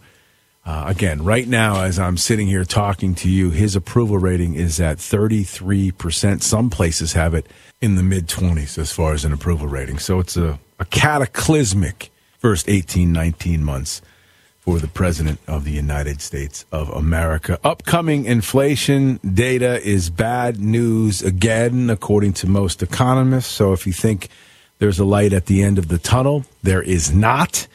uh, 0.66 0.86
again, 0.88 1.24
right 1.24 1.48
now, 1.48 1.84
as 1.84 2.00
I'm 2.00 2.18
sitting 2.18 2.48
here 2.48 2.66
talking 2.66 3.16
to 3.16 3.30
you, 3.30 3.52
his 3.52 3.76
approval 3.76 4.18
rating 4.18 4.56
is 4.56 4.80
at 4.82 4.98
33%. 4.98 6.42
Some 6.42 6.70
places 6.70 7.14
have 7.14 7.34
it 7.34 7.46
in 7.82 7.96
the 7.96 8.04
mid 8.04 8.28
20s 8.28 8.78
as 8.78 8.92
far 8.92 9.14
as 9.14 9.26
an 9.26 9.32
approval 9.32 9.68
rating. 9.68 10.00
So 10.00 10.20
it's 10.20 10.36
a, 10.36 10.60
a 10.80 10.86
cataclysmic 10.86 12.12
first 12.40 12.68
18, 12.68 13.12
19 13.12 13.64
months 13.64 14.02
for 14.64 14.80
the 14.80 14.88
President 14.88 15.42
of 15.46 15.66
the 15.66 15.72
United 15.72 16.22
States 16.22 16.64
of 16.72 16.88
America. 16.88 17.60
Upcoming 17.66 18.24
inflation 18.24 19.18
data 19.18 19.86
is 19.86 20.10
bad 20.10 20.58
news 20.58 21.22
again, 21.22 21.90
according 21.90 22.32
to 22.32 22.48
most 22.48 22.82
economists. 22.82 23.52
So 23.52 23.74
if 23.74 23.86
you 23.86 23.92
think 23.92 24.30
there's 24.80 25.00
a 25.00 25.04
light 25.04 25.34
at 25.34 25.48
the 25.48 25.62
end 25.62 25.78
of 25.78 25.90
the 25.90 25.98
tunnel, 25.98 26.46
there 26.64 26.82
is 26.82 27.14
not. 27.14 27.68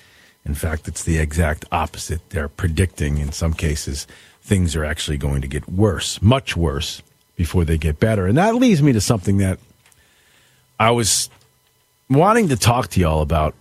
In 0.47 0.55
fact, 0.55 0.89
it's 0.89 1.05
the 1.05 1.19
exact 1.19 1.67
opposite. 1.71 2.27
They're 2.31 2.49
predicting 2.49 3.19
in 3.19 3.33
some 3.33 3.53
cases 3.53 4.07
things 4.41 4.75
are 4.75 4.85
actually 4.87 5.19
going 5.19 5.43
to 5.43 5.49
get 5.49 5.69
worse, 5.69 6.23
much 6.23 6.57
worse, 6.57 7.03
before 7.37 7.67
they 7.67 7.77
get 7.77 8.01
better. 8.01 8.27
And 8.27 8.39
that 8.39 8.55
leads 8.55 8.83
me 8.83 8.95
to 8.95 9.01
something 9.03 9.37
that 9.39 9.59
I 10.81 10.93
was 10.93 11.29
wanting 12.09 12.49
to 12.49 12.57
talk 12.57 12.89
to 12.89 13.01
y'all 13.01 13.21
about 13.21 13.55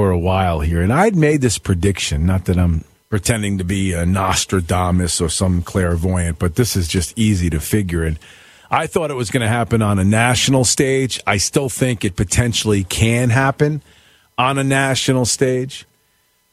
for 0.00 0.10
a 0.10 0.18
while 0.18 0.60
here. 0.60 0.80
And 0.80 0.90
I'd 0.90 1.14
made 1.14 1.42
this 1.42 1.58
prediction, 1.58 2.24
not 2.24 2.46
that 2.46 2.56
I'm 2.56 2.86
pretending 3.10 3.58
to 3.58 3.64
be 3.64 3.92
a 3.92 4.06
Nostradamus 4.06 5.20
or 5.20 5.28
some 5.28 5.60
clairvoyant, 5.60 6.38
but 6.38 6.54
this 6.54 6.74
is 6.74 6.88
just 6.88 7.12
easy 7.18 7.50
to 7.50 7.60
figure. 7.60 8.04
And 8.04 8.18
I 8.70 8.86
thought 8.86 9.10
it 9.10 9.14
was 9.14 9.30
going 9.30 9.42
to 9.42 9.46
happen 9.46 9.82
on 9.82 9.98
a 9.98 10.04
national 10.04 10.64
stage. 10.64 11.20
I 11.26 11.36
still 11.36 11.68
think 11.68 12.02
it 12.02 12.16
potentially 12.16 12.82
can 12.82 13.28
happen 13.28 13.82
on 14.38 14.56
a 14.56 14.64
national 14.64 15.26
stage. 15.26 15.84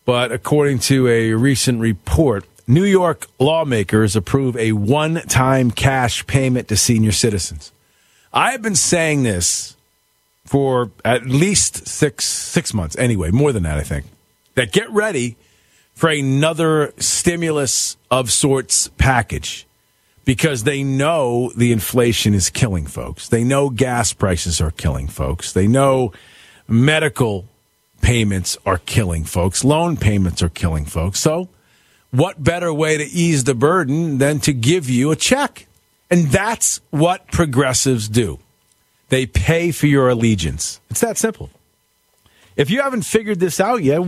But 0.03 0.33
according 0.33 0.79
to 0.79 1.07
a 1.07 1.31
recent 1.31 1.79
report, 1.79 2.43
New 2.67 2.83
York 2.83 3.27
lawmakers 3.39 4.17
approve 4.17 4.57
a 4.57 4.73
one 4.73 5.21
time 5.21 5.71
cash 5.71 6.27
payment 6.27 6.67
to 6.67 6.75
senior 6.75 7.13
citizens. 7.13 7.71
I 8.33 8.51
have 8.51 8.61
been 8.61 8.75
saying 8.75 9.23
this 9.23 9.76
for 10.47 10.91
at 11.05 11.25
least 11.27 11.87
six 11.87 12.25
six 12.25 12.73
months. 12.73 12.95
Anyway, 12.97 13.31
more 13.31 13.51
than 13.51 13.63
that, 13.63 13.77
I 13.77 13.83
think. 13.83 14.05
That 14.55 14.71
get 14.71 14.89
ready 14.89 15.37
for 15.93 16.09
another 16.09 16.93
stimulus 16.97 17.97
of 18.09 18.31
sorts 18.31 18.89
package 18.97 19.67
because 20.25 20.63
they 20.63 20.83
know 20.83 21.51
the 21.55 21.71
inflation 21.71 22.33
is 22.33 22.49
killing 22.49 22.85
folks. 22.85 23.29
They 23.29 23.43
know 23.43 23.69
gas 23.69 24.13
prices 24.13 24.59
are 24.59 24.71
killing 24.71 25.07
folks. 25.07 25.53
They 25.53 25.67
know 25.67 26.11
medical 26.67 27.47
payments 28.01 28.57
are 28.65 28.77
killing 28.77 29.23
folks. 29.23 29.63
Loan 29.63 29.97
payments 29.97 30.41
are 30.41 30.49
killing 30.49 30.85
folks. 30.85 31.19
So, 31.19 31.49
what 32.11 32.43
better 32.43 32.73
way 32.73 32.97
to 32.97 33.03
ease 33.03 33.43
the 33.43 33.55
burden 33.55 34.17
than 34.17 34.39
to 34.41 34.53
give 34.53 34.89
you 34.89 35.11
a 35.11 35.15
check? 35.15 35.67
And 36.09 36.27
that's 36.27 36.79
what 36.89 37.27
progressives 37.31 38.07
do. 38.07 38.39
They 39.09 39.25
pay 39.25 39.71
for 39.71 39.87
your 39.87 40.09
allegiance. 40.09 40.81
It's 40.89 40.99
that 40.99 41.17
simple. 41.17 41.49
If 42.55 42.69
you 42.69 42.81
haven't 42.81 43.03
figured 43.03 43.39
this 43.39 43.59
out 43.59 43.83
yet, 43.83 43.99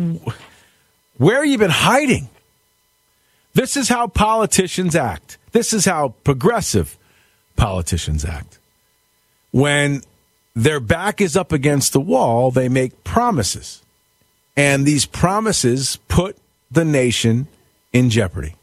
where 1.18 1.38
have 1.38 1.46
you 1.46 1.58
been 1.58 1.70
hiding? 1.70 2.30
This 3.54 3.78
is 3.78 3.90
how 3.90 4.08
politicians 4.08 4.96
act. 4.96 5.38
This 5.52 5.74
is 5.74 5.86
how 5.86 6.16
progressive 6.24 6.98
politicians 7.56 8.26
act. 8.26 8.60
When 9.52 10.02
their 10.56 10.80
back 10.80 11.22
is 11.22 11.38
up 11.38 11.52
against 11.52 11.94
the 11.94 12.00
wall, 12.00 12.52
they 12.52 12.70
make 12.70 13.04
promises. 13.04 13.82
And 14.56 14.86
these 14.86 15.06
promises 15.06 15.98
put 16.08 16.38
the 16.72 16.86
nation 16.86 17.48
in 17.94 18.10
jeopardy. 18.10 18.56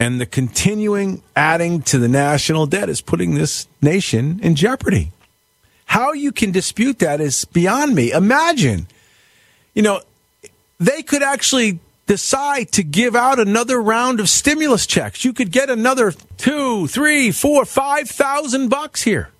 And 0.00 0.20
the 0.20 0.26
continuing 0.26 1.22
adding 1.34 1.82
to 1.82 1.98
the 1.98 2.08
national 2.08 2.66
debt 2.66 2.88
is 2.88 3.00
putting 3.00 3.34
this 3.34 3.66
nation 3.82 4.38
in 4.42 4.54
jeopardy. 4.54 5.12
How 5.88 6.12
you 6.12 6.32
can 6.32 6.52
dispute 6.52 6.98
that 6.98 7.20
is 7.20 7.46
beyond 7.46 7.94
me. 7.94 8.12
Imagine, 8.12 8.86
you 9.74 9.82
know, 9.82 10.02
they 10.78 11.02
could 11.02 11.22
actually 11.22 11.80
decide 12.06 12.70
to 12.72 12.82
give 12.82 13.16
out 13.16 13.40
another 13.40 13.80
round 13.80 14.20
of 14.20 14.28
stimulus 14.28 14.86
checks. 14.86 15.24
You 15.24 15.32
could 15.32 15.50
get 15.50 15.70
another 15.70 16.12
two, 16.36 16.86
three, 16.88 17.32
four, 17.32 17.64
five 17.64 18.08
thousand 18.08 18.68
bucks 18.68 19.02
here. 19.02 19.30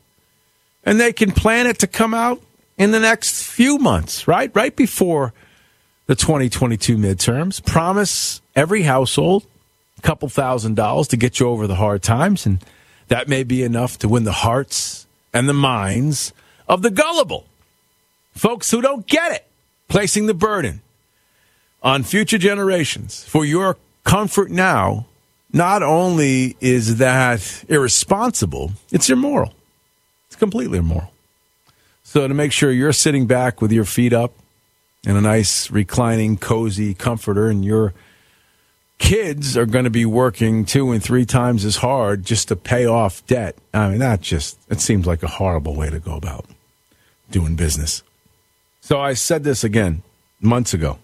And 0.85 0.99
they 0.99 1.12
can 1.12 1.33
plan 1.33 1.67
it 1.67 1.78
to 1.81 1.86
come 1.86 2.15
out 2.15 2.41
in 2.78 2.93
the 2.93 3.01
next 3.01 3.43
few 3.44 3.77
months, 3.77 4.27
right? 4.27 4.51
Right 4.55 4.75
before 4.75 5.35
the 6.07 6.15
2022 6.15 6.97
midterms. 6.97 7.65
Promise 7.65 8.41
every 8.57 8.83
household 8.83 9.44
a 9.99 10.02
couple 10.02 10.31
thousand 10.31 10.77
dollars 10.77 11.09
to 11.09 11.18
get 11.18 11.41
you 11.41 11.49
over 11.49 11.67
the 11.67 11.75
hard 11.75 12.02
times. 12.02 12.47
And 12.47 12.65
that 13.09 13.28
may 13.28 13.43
be 13.43 13.62
enough 13.62 13.99
to 13.99 14.09
win 14.09 14.25
the 14.25 14.33
hearts 14.33 15.07
and 15.35 15.47
the 15.47 15.55
minds 15.55 16.33
of 16.68 16.82
the 16.82 16.90
gullible. 16.90 17.47
Folks 18.34 18.70
who 18.70 18.80
don't 18.80 19.06
get 19.06 19.32
it, 19.32 19.47
placing 19.88 20.26
the 20.26 20.34
burden 20.34 20.82
on 21.82 22.02
future 22.02 22.38
generations 22.38 23.24
for 23.24 23.44
your 23.44 23.76
comfort 24.05 24.50
now 24.50 25.06
not 25.52 25.82
only 25.82 26.56
is 26.60 26.98
that 26.98 27.64
irresponsible, 27.68 28.72
it's 28.92 29.08
immoral. 29.08 29.55
It's 30.26 30.36
completely 30.36 30.78
immoral. 30.78 31.12
So 32.02 32.28
to 32.28 32.34
make 32.34 32.52
sure 32.52 32.70
you're 32.70 32.92
sitting 32.92 33.26
back 33.26 33.60
with 33.60 33.72
your 33.72 33.84
feet 33.84 34.12
up 34.12 34.32
in 35.05 35.16
a 35.16 35.20
nice 35.20 35.70
reclining 35.70 36.36
cozy 36.36 36.94
comforter 36.94 37.48
and 37.48 37.64
your 37.64 37.94
kids 38.98 39.56
are 39.56 39.66
going 39.66 39.84
to 39.84 39.90
be 39.90 40.05
working 40.05 40.64
two 40.64 40.90
and 40.90 41.02
three 41.02 41.24
times 41.24 41.64
as 41.64 41.76
hard 41.76 42.24
just 42.24 42.48
to 42.48 42.56
pay 42.56 42.84
off 42.84 43.24
debt. 43.26 43.56
I 43.72 43.90
mean, 43.90 43.98
that 44.00 44.20
just, 44.20 44.58
it 44.70 44.80
seems 44.80 45.06
like 45.06 45.22
a 45.22 45.28
horrible 45.28 45.74
way 45.74 45.88
to 45.88 45.98
go 45.98 46.14
about 46.14 46.47
doing 47.31 47.57
business. 47.57 48.02
So 48.81 49.00
I 49.00 49.15
said 49.15 49.44
this 49.44 49.65
again 49.65 50.02
months 50.40 50.74
ago 50.74 50.98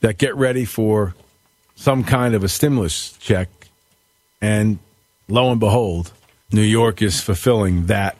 that 0.00 0.18
get 0.18 0.34
ready 0.36 0.64
for 0.64 1.14
some 1.76 2.04
kind 2.04 2.34
of 2.34 2.44
a 2.44 2.48
stimulus 2.48 3.12
check. 3.18 3.48
And 4.40 4.78
lo 5.28 5.50
and 5.50 5.60
behold, 5.60 6.12
New 6.52 6.62
York 6.62 7.02
is 7.02 7.20
fulfilling 7.20 7.86
that 7.86 8.16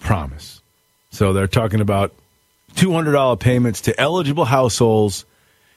promise. 0.00 0.60
So 1.10 1.32
they're 1.32 1.46
talking 1.46 1.80
about 1.80 2.12
$200 2.74 3.38
payments 3.38 3.82
to 3.82 4.00
eligible 4.00 4.46
households 4.46 5.24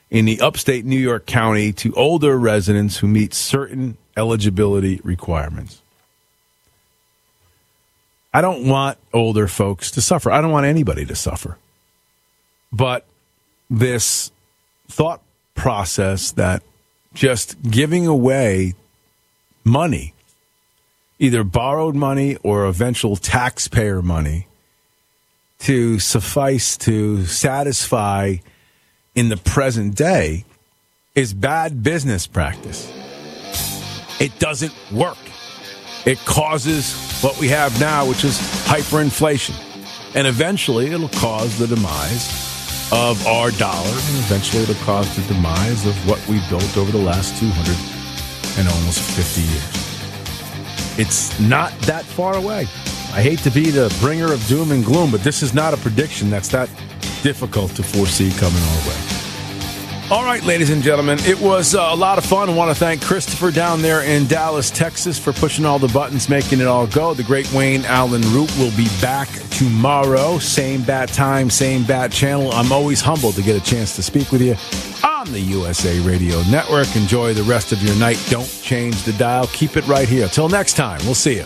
in 0.09 0.25
the 0.25 0.39
upstate 0.39 0.85
New 0.85 0.99
York 0.99 1.25
County 1.25 1.73
to 1.73 1.93
older 1.93 2.37
residents 2.37 2.97
who 2.97 3.07
meet 3.07 3.33
certain 3.33 3.97
eligibility 4.15 5.01
requirements. 5.03 5.81
I 8.35 8.41
don't 8.41 8.67
want 8.67 8.97
older 9.13 9.47
folks 9.47 9.91
to 9.91 10.01
suffer. 10.01 10.29
I 10.29 10.41
don't 10.41 10.51
want 10.51 10.65
anybody 10.65 11.05
to 11.05 11.15
suffer. 11.15 11.57
But 12.69 13.05
this 13.69 14.29
thought 14.89 15.21
process 15.53 16.31
that 16.33 16.61
just 17.13 17.55
giving 17.61 18.07
away 18.07 18.73
money, 19.63 20.13
either 21.17 21.45
borrowed 21.45 21.95
money 21.95 22.35
or 22.43 22.65
eventual 22.65 23.15
taxpayer 23.15 24.01
money, 24.01 24.47
to 25.59 25.97
suffice 25.99 26.75
to 26.79 27.25
satisfy 27.25 28.35
in 29.15 29.29
the 29.29 29.37
present 29.37 29.95
day 29.95 30.43
is 31.15 31.33
bad 31.33 31.83
business 31.83 32.27
practice. 32.27 32.91
It 34.19 34.37
doesn't 34.39 34.73
work. 34.91 35.24
It 36.05 36.19
causes 36.19 36.93
what 37.23 37.39
we 37.39 37.47
have 37.47 37.79
now, 37.79 38.07
which 38.07 38.23
is 38.23 38.37
hyperinflation. 38.67 39.55
And 40.13 40.27
eventually 40.27 40.91
it'll 40.91 41.09
cause 41.09 41.57
the 41.57 41.65
demise 41.65 42.45
of 42.91 43.25
our 43.25 43.49
dollar, 43.51 43.89
and 43.89 44.17
eventually 44.19 44.61
it'll 44.61 44.75
cause 44.85 45.13
the 45.15 45.33
demise 45.33 45.87
of 45.87 45.95
what 46.07 46.25
we 46.27 46.39
built 46.47 46.77
over 46.77 46.91
the 46.91 46.99
last 46.99 47.39
200 47.39 48.59
and 48.59 48.67
almost 48.67 49.01
50 49.01 49.41
years. 49.41 50.99
It's 50.99 51.39
not 51.39 51.71
that 51.81 52.05
far 52.05 52.37
away. 52.37 52.67
I 53.11 53.21
hate 53.21 53.39
to 53.39 53.49
be 53.49 53.71
the 53.71 53.93
bringer 53.99 54.31
of 54.31 54.45
doom 54.47 54.71
and 54.71 54.85
gloom, 54.85 55.09
but 55.09 55.23
this 55.23 55.41
is 55.41 55.55
not 55.55 55.73
a 55.73 55.77
prediction 55.77 56.29
that's 56.29 56.49
that 56.49 56.69
difficult 57.23 57.71
to 57.71 57.83
foresee 57.83 58.29
coming 58.37 58.61
our 58.61 58.87
way. 58.87 59.24
All 60.11 60.23
right, 60.23 60.43
ladies 60.43 60.69
and 60.69 60.83
gentlemen, 60.83 61.17
it 61.21 61.39
was 61.41 61.73
uh, 61.73 61.89
a 61.91 61.95
lot 61.95 62.19
of 62.19 62.25
fun. 62.25 62.47
I 62.47 62.53
want 62.53 62.69
to 62.69 62.75
thank 62.75 63.01
Christopher 63.01 63.49
down 63.49 63.81
there 63.81 64.03
in 64.03 64.27
Dallas, 64.27 64.69
Texas, 64.69 65.17
for 65.17 65.33
pushing 65.33 65.65
all 65.65 65.79
the 65.79 65.87
buttons, 65.87 66.29
making 66.29 66.59
it 66.59 66.67
all 66.67 66.85
go. 66.85 67.15
The 67.15 67.23
great 67.23 67.51
Wayne 67.51 67.83
Allyn 67.85 68.21
Root 68.31 68.55
will 68.59 68.69
be 68.77 68.87
back 69.01 69.27
tomorrow. 69.49 70.37
Same 70.37 70.83
bat 70.83 71.09
time, 71.09 71.49
same 71.49 71.85
bat 71.85 72.11
channel. 72.11 72.51
I'm 72.51 72.71
always 72.71 73.01
humbled 73.01 73.33
to 73.33 73.41
get 73.41 73.59
a 73.59 73.65
chance 73.65 73.95
to 73.95 74.03
speak 74.03 74.31
with 74.31 74.43
you 74.43 74.55
on 75.03 75.31
the 75.31 75.39
USA 75.39 75.99
Radio 76.01 76.39
Network. 76.51 76.95
Enjoy 76.95 77.33
the 77.33 77.41
rest 77.41 77.71
of 77.71 77.81
your 77.81 77.95
night. 77.95 78.23
Don't 78.29 78.47
change 78.61 79.01
the 79.03 79.13
dial. 79.13 79.47
Keep 79.47 79.75
it 79.75 79.87
right 79.87 80.07
here. 80.07 80.27
Till 80.27 80.49
next 80.49 80.73
time, 80.73 80.99
we'll 81.05 81.15
see 81.15 81.37
you. 81.37 81.45